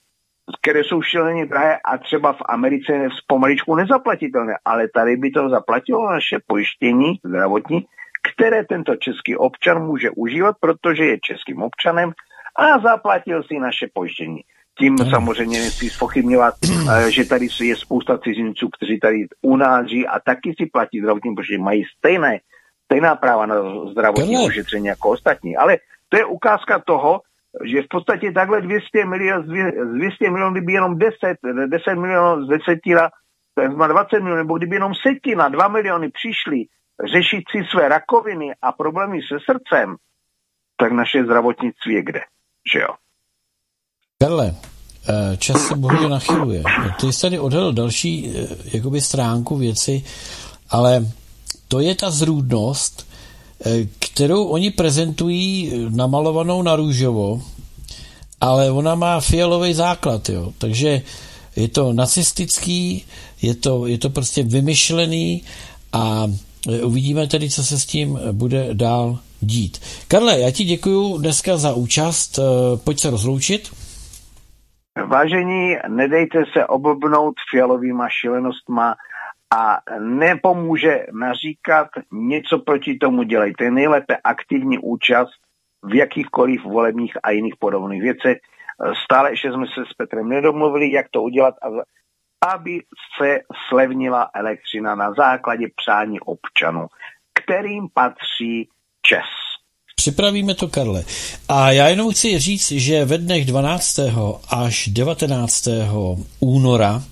které 0.62 0.84
jsou 0.84 1.02
šíleně 1.02 1.46
drahé 1.46 1.78
a 1.84 1.98
třeba 1.98 2.32
v 2.32 2.42
Americe 2.48 3.08
pomaličku 3.26 3.74
nezaplatitelné, 3.74 4.54
ale 4.64 4.88
tady 4.88 5.16
by 5.16 5.30
to 5.30 5.48
zaplatilo 5.48 6.10
naše 6.10 6.38
pojištění 6.46 7.20
zdravotní, 7.24 7.86
které 8.34 8.64
tento 8.64 8.96
český 8.96 9.36
občan 9.36 9.86
může 9.86 10.10
užívat, 10.10 10.56
protože 10.60 11.04
je 11.04 11.18
českým 11.22 11.62
občanem 11.62 12.12
a 12.58 12.78
zaplatil 12.78 13.42
si 13.42 13.58
naše 13.58 13.86
pojištění. 13.94 14.40
Tím 14.78 14.96
hmm. 15.00 15.10
samozřejmě 15.10 15.58
nechci 15.60 15.90
spochybňovat, 15.90 16.54
eh, 16.64 17.10
že 17.10 17.24
tady 17.24 17.48
je 17.60 17.76
spousta 17.76 18.18
cizinců, 18.18 18.68
kteří 18.76 19.00
tady 19.00 19.26
u 19.42 19.56
nás 19.56 19.86
žijí 19.86 20.06
a 20.06 20.20
taky 20.20 20.54
si 20.60 20.66
platí 20.66 21.00
zdravotní 21.00 21.34
pojištění, 21.34 21.62
mají 21.62 21.84
stejné, 21.98 22.38
stejná 22.84 23.16
práva 23.16 23.46
na 23.46 23.56
zdravotní 23.90 24.46
ošetření 24.46 24.86
jako 24.86 25.08
ostatní. 25.10 25.56
Ale 25.56 25.76
to 26.08 26.18
je 26.18 26.24
ukázka 26.24 26.82
toho, 26.86 27.20
že 27.64 27.82
v 27.82 27.88
podstatě 27.90 28.32
takhle 28.32 28.60
200 28.60 29.04
milionů, 29.04 29.42
z 29.42 29.46
200 29.98 30.30
milionů, 30.30 30.52
kdyby 30.52 30.72
jenom 30.72 30.98
10, 30.98 31.16
10 31.66 31.94
milionů 31.94 32.44
z 32.44 32.48
desetina, 32.48 33.08
to 33.54 33.62
je 33.62 33.68
20 33.68 34.18
milionů, 34.18 34.36
nebo 34.36 34.58
kdyby 34.58 34.76
jenom 34.76 34.92
setina, 34.94 35.48
2 35.48 35.68
miliony 35.68 36.08
přišli 36.08 36.64
řešit 37.04 37.44
si 37.50 37.64
své 37.70 37.88
rakoviny 37.88 38.54
a 38.62 38.72
problémy 38.72 39.18
se 39.22 39.36
srdcem, 39.44 39.96
tak 40.76 40.92
naše 40.92 41.24
zdravotnictví 41.24 41.94
je 41.94 42.02
kde, 42.02 42.20
že 42.72 42.78
jo? 42.78 42.88
Karle, 44.22 44.54
eh, 45.08 45.36
čas 45.36 45.66
se 45.66 45.76
bohužel 45.76 46.08
nachyluje. 46.08 46.62
Ty 47.00 47.12
jsi 47.12 47.20
tady 47.20 47.38
odhalil 47.38 47.72
další 47.72 48.30
eh, 48.30 48.46
jakoby 48.64 49.00
stránku 49.00 49.56
věci, 49.56 50.04
ale 50.70 51.06
to 51.68 51.80
je 51.80 51.94
ta 51.94 52.10
zrůdnost, 52.10 53.08
eh, 53.66 53.84
kterou 53.98 54.44
oni 54.44 54.70
prezentují 54.70 55.72
namalovanou 55.88 56.62
na 56.62 56.76
růžovo, 56.76 57.42
ale 58.40 58.70
ona 58.70 58.94
má 58.94 59.20
fialový 59.20 59.74
základ, 59.74 60.28
jo. 60.28 60.52
Takže 60.58 61.02
je 61.56 61.68
to 61.68 61.92
nacistický, 61.92 63.04
je 63.42 63.54
to, 63.54 63.86
je 63.86 63.98
to 63.98 64.10
prostě 64.10 64.42
vymyšlený 64.42 65.42
a 65.92 66.26
uvidíme 66.84 67.26
tedy, 67.26 67.50
co 67.50 67.64
se 67.64 67.78
s 67.78 67.86
tím 67.86 68.18
bude 68.32 68.74
dál 68.74 69.18
dít. 69.40 69.80
Karle, 70.08 70.40
já 70.40 70.50
ti 70.50 70.64
děkuji 70.64 71.18
dneska 71.18 71.56
za 71.56 71.74
účast. 71.74 72.38
Pojď 72.84 73.00
se 73.00 73.10
rozloučit. 73.10 73.70
Vážení, 75.06 75.76
nedejte 75.88 76.38
se 76.52 76.66
oblbnout 76.66 77.34
fialovýma 77.50 78.08
šílenostma 78.08 78.94
a 79.58 79.78
nepomůže 80.00 81.06
naříkat, 81.12 81.88
něco 82.12 82.58
proti 82.58 82.98
tomu 82.98 83.22
dělejte. 83.22 83.70
Nejlépe 83.70 84.16
aktivní 84.24 84.78
účast 84.78 85.30
v 85.82 85.94
jakýchkoliv 85.94 86.64
volebních 86.64 87.16
a 87.22 87.30
jiných 87.30 87.54
podobných 87.58 88.02
věcech. 88.02 88.38
Stále 89.04 89.32
ještě 89.32 89.52
jsme 89.52 89.66
se 89.66 89.80
s 89.90 89.94
Petrem 89.94 90.28
nedomluvili, 90.28 90.92
jak 90.92 91.06
to 91.10 91.22
udělat, 91.22 91.54
aby 92.48 92.82
se 93.18 93.38
slevnila 93.68 94.30
elektřina 94.34 94.94
na 94.94 95.12
základě 95.12 95.66
přání 95.76 96.20
občanů, 96.20 96.86
kterým 97.34 97.88
patří 97.94 98.68
Čes. 99.02 99.46
Připravíme 99.96 100.54
to, 100.54 100.68
Karle. 100.68 101.04
A 101.48 101.70
já 101.70 101.88
jenom 101.88 102.12
chci 102.12 102.38
říct, 102.38 102.72
že 102.72 103.04
ve 103.04 103.18
dnech 103.18 103.44
12. 103.44 103.98
až 104.48 104.88
19. 104.88 105.68
února 106.40 107.02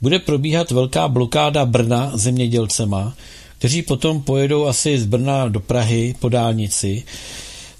bude 0.00 0.18
probíhat 0.18 0.70
velká 0.70 1.08
blokáda 1.08 1.64
Brna 1.66 2.10
zemědělcema, 2.14 3.14
kteří 3.58 3.82
potom 3.82 4.22
pojedou 4.22 4.66
asi 4.66 4.98
z 4.98 5.06
Brna 5.06 5.48
do 5.48 5.60
Prahy 5.60 6.14
po 6.20 6.28
dálnici. 6.28 7.04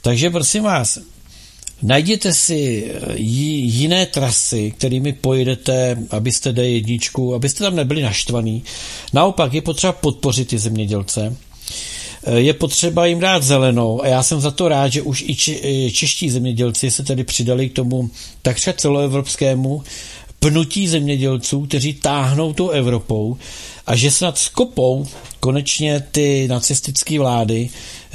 Takže 0.02 0.30
prosím 0.30 0.62
vás, 0.62 0.98
najděte 1.82 2.35
si 2.35 2.93
jiné 3.16 4.07
trasy, 4.07 4.70
kterými 4.78 5.12
pojedete, 5.12 5.98
abyste 6.11 6.53
D1, 6.53 7.35
abyste 7.35 7.65
tam 7.65 7.77
nebyli 7.77 8.03
naštvaní. 8.03 8.65
Naopak 9.12 9.55
je 9.55 9.62
potřeba 9.62 9.93
podpořit 9.93 10.48
ty 10.48 10.59
zemědělce 10.59 11.36
je 12.35 12.55
potřeba 12.55 13.07
jim 13.07 13.20
dát 13.20 13.43
zelenou 13.43 14.03
a 14.03 14.07
já 14.07 14.23
jsem 14.23 14.40
za 14.40 14.51
to 14.51 14.69
rád, 14.69 14.93
že 14.93 15.03
už 15.03 15.24
i 15.27 15.90
čeští 15.94 16.31
zemědělci 16.31 16.90
se 16.90 17.03
tedy 17.03 17.24
přidali 17.24 17.69
k 17.69 17.73
tomu 17.73 18.11
takřka 18.43 18.73
celoevropskému 18.73 19.82
pnutí 20.40 20.88
zemědělců, 20.88 21.66
kteří 21.66 21.94
táhnou 21.94 22.52
tou 22.52 22.70
Evropou 22.70 23.36
a 23.86 23.96
že 23.96 24.10
snad 24.10 24.38
skopou 24.38 25.06
konečně 25.40 26.00
ty 26.00 26.48
nacistické 26.48 27.18
vlády, 27.18 27.68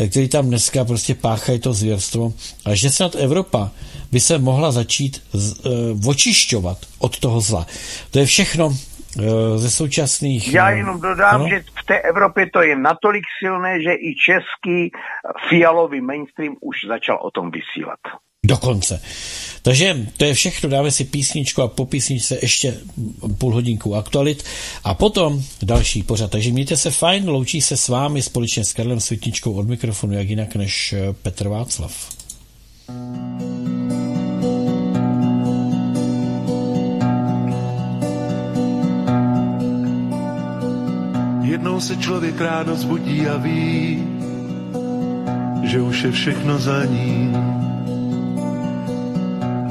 které 0.10 0.28
tam 0.28 0.48
dneska 0.48 0.86
prostě 0.86 1.16
páchají 1.16 1.60
to 1.60 1.74
zvěrstvo 1.74 2.34
a 2.66 2.76
že 2.76 2.90
snad 2.90 3.16
Evropa 3.16 3.72
by 4.12 4.20
se 4.20 4.38
mohla 4.38 4.72
začít 4.72 5.24
z, 5.34 5.66
uh, 5.66 6.10
očišťovat 6.10 6.78
od 7.00 7.20
toho 7.20 7.42
zla. 7.42 7.68
To 8.12 8.20
je 8.20 8.26
všechno 8.26 8.76
Eh, 9.20 9.58
ze 9.58 9.70
současných... 9.70 10.54
Já 10.54 10.70
jenom 10.70 11.02
dodám, 11.02 11.36
ano? 11.36 11.48
že 11.50 11.60
v 11.60 11.86
té 11.86 12.00
Evropě 12.00 12.50
to 12.54 12.62
je 12.62 12.76
natolik 12.76 13.24
silné, 13.40 13.82
že 13.82 13.94
i 13.94 14.16
český 14.16 14.92
fialový 15.50 16.02
mainstream 16.02 16.56
už 16.62 16.76
začal 16.88 17.20
o 17.22 17.32
tom 17.32 17.52
vysílat. 17.52 18.00
Dokonce. 18.46 19.02
Takže 19.62 20.08
to 20.18 20.26
je 20.26 20.34
všechno, 20.34 20.70
dáme 20.70 20.92
si 20.92 21.04
písničku 21.04 21.62
a 21.62 21.68
po 21.68 21.86
písničce 21.86 22.38
ještě 22.42 22.78
půl 23.38 23.54
hodinku 23.54 23.96
aktualit 23.96 24.44
a 24.84 24.94
potom 24.94 25.44
další 25.62 26.04
pořad. 26.04 26.32
Takže 26.32 26.52
mějte 26.52 26.78
se 26.78 26.92
fajn, 26.92 27.30
loučí 27.30 27.62
se 27.62 27.78
s 27.78 27.88
vámi 27.88 28.22
společně 28.22 28.66
s 28.66 28.74
Karlem 28.74 29.00
Světničkou 29.00 29.54
od 29.54 29.68
mikrofonu, 29.68 30.14
jak 30.14 30.30
jinak 30.30 30.56
než 30.56 30.94
eh, 30.94 31.14
Petr 31.14 31.48
Václav. 31.48 32.10
Jednou 41.42 41.80
se 41.80 41.96
člověk 41.96 42.42
ráno 42.42 42.76
zbudí 42.76 43.28
a 43.28 43.38
ví, 43.38 44.04
že 45.64 45.82
už 45.82 46.04
je 46.04 46.12
všechno 46.12 46.60
za 46.60 46.86
ním. 46.86 47.71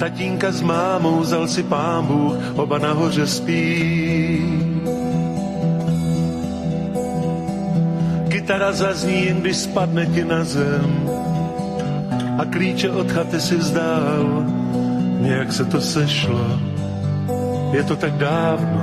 Tatínka 0.01 0.49
s 0.53 0.65
mámou 0.65 1.21
vzal 1.21 1.49
si 1.49 1.63
pán 1.63 2.07
Bůh, 2.07 2.35
oba 2.57 2.79
nahoře 2.79 3.27
spí. 3.27 4.41
Kytara 8.29 8.73
zazní, 8.73 9.25
jen 9.25 9.41
když 9.41 9.57
spadne 9.57 10.07
ti 10.07 10.25
na 10.25 10.45
zem 10.45 11.11
a 12.39 12.45
klíče 12.45 12.91
od 12.91 13.13
chaty 13.13 13.41
si 13.41 13.57
vzdál, 13.57 14.45
nějak 15.21 15.53
se 15.53 15.65
to 15.65 15.81
sešlo. 15.81 16.61
Je 17.73 17.83
to 17.85 17.97
tak 17.97 18.13
dávno, 18.17 18.81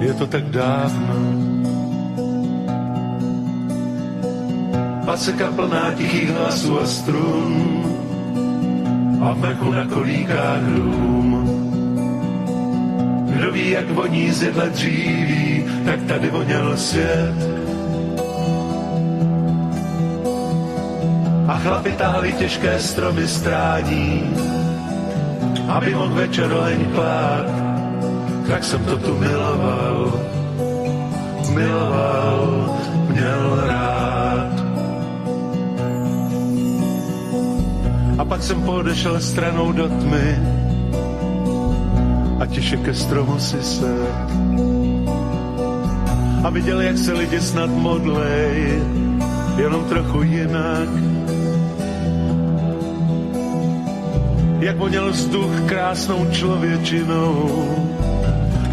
je 0.00 0.14
to 0.14 0.26
tak 0.26 0.44
dávno. 0.44 1.40
paseka 5.10 5.50
plná 5.50 5.92
tichých 5.98 6.30
hlasů 6.30 6.80
a 6.80 6.86
strun 6.86 7.82
a 9.20 9.32
v 9.32 9.38
mechu 9.38 9.72
na 9.72 9.86
kolíkách 9.86 10.60
dům. 10.60 11.50
Kdo 13.28 13.52
ví, 13.52 13.70
jak 13.70 13.90
voní 13.90 14.30
z 14.30 14.42
jedle 14.42 14.70
dříví, 14.70 15.64
tak 15.84 16.02
tady 16.02 16.30
voněl 16.30 16.76
svět. 16.76 17.34
A 21.48 21.58
chlapi 21.58 21.92
táhli 21.92 22.32
těžké 22.32 22.78
stromy 22.78 23.28
strádí, 23.28 24.22
aby 25.68 25.94
mohl 25.94 26.14
večer 26.14 26.52
leň 26.52 26.84
plát, 26.94 27.46
tak 28.48 28.64
jsem 28.64 28.84
to 28.84 28.96
tu 28.96 29.18
miloval, 29.18 30.20
miloval, 31.54 32.78
měl 33.08 33.62
rád. 33.66 33.89
Pak 38.30 38.42
jsem 38.42 38.62
podešel 38.62 39.20
stranou 39.20 39.72
do 39.72 39.88
tmy 39.88 40.38
a 42.40 42.46
tiše 42.46 42.76
ke 42.76 42.94
stromu 42.94 43.38
si 43.38 43.62
se 43.62 43.94
a 46.44 46.50
viděl, 46.50 46.80
jak 46.80 46.98
se 46.98 47.12
lidi 47.12 47.40
snad 47.40 47.70
modlej, 47.70 48.82
jenom 49.56 49.84
trochu 49.84 50.22
jinak. 50.22 50.88
Jak 54.60 54.76
voněl 54.76 55.10
vzduch 55.10 55.60
krásnou 55.66 56.26
člověčinou, 56.30 57.64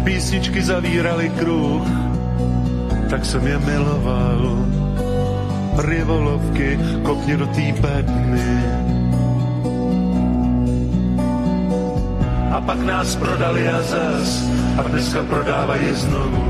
písničky 0.04 0.62
zavíraly 0.62 1.28
kruh, 1.28 1.82
tak 3.10 3.24
jsem 3.24 3.46
je 3.46 3.58
miloval. 3.58 4.66
Rivolovky, 5.78 6.78
kopně 7.02 7.36
do 7.36 7.46
té 7.46 7.72
bedny 7.80 8.77
a 12.58 12.60
pak 12.60 12.82
nás 12.82 13.14
prodali 13.14 13.70
a 13.70 13.78
zas 13.82 14.42
a 14.78 14.82
dneska 14.82 15.22
prodávají 15.22 15.94
znovu. 15.94 16.42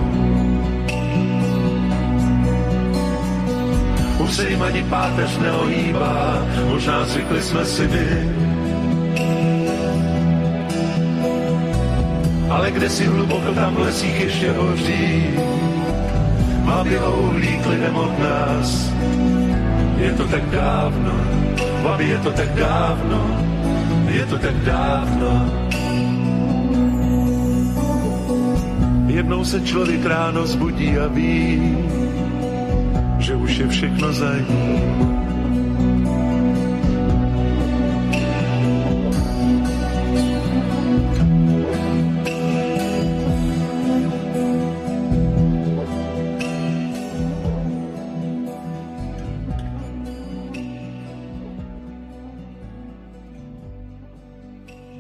Už 4.25 4.31
se 4.33 4.49
jim 4.49 4.63
ani 4.63 4.83
páteř 4.89 5.39
neohýbá, 5.39 6.49
možná 6.71 7.05
zvykli 7.05 7.43
jsme 7.43 7.65
si 7.65 7.85
my. 7.89 8.09
Ale 12.49 12.71
kde 12.71 12.89
si 12.89 13.05
hluboko 13.05 13.53
tam 13.53 13.75
v 13.75 13.79
lesích 13.79 14.21
ještě 14.21 14.53
hoří, 14.53 15.37
má 16.65 16.85
bělo 16.85 17.17
uhlík 17.21 17.67
lidem 17.67 17.97
od 17.97 18.19
nás. 18.19 18.93
Je 19.97 20.13
to 20.13 20.25
tak 20.25 20.45
dávno, 20.51 21.13
babi, 21.83 22.09
je 22.09 22.19
to 22.19 22.33
tak 22.33 22.49
dávno, 22.55 23.48
je 24.19 24.27
to 24.27 24.39
tak 24.39 24.57
dávno. 24.67 25.31
Jednou 29.07 29.45
se 29.45 29.61
člověk 29.61 30.05
ráno 30.05 30.47
zbudí 30.47 30.99
a 30.99 31.07
ví, 31.09 31.77
že 33.19 33.35
už 33.35 33.57
je 33.57 33.69
všechno 33.69 34.13
za 34.13 34.35
ním. 34.35 35.18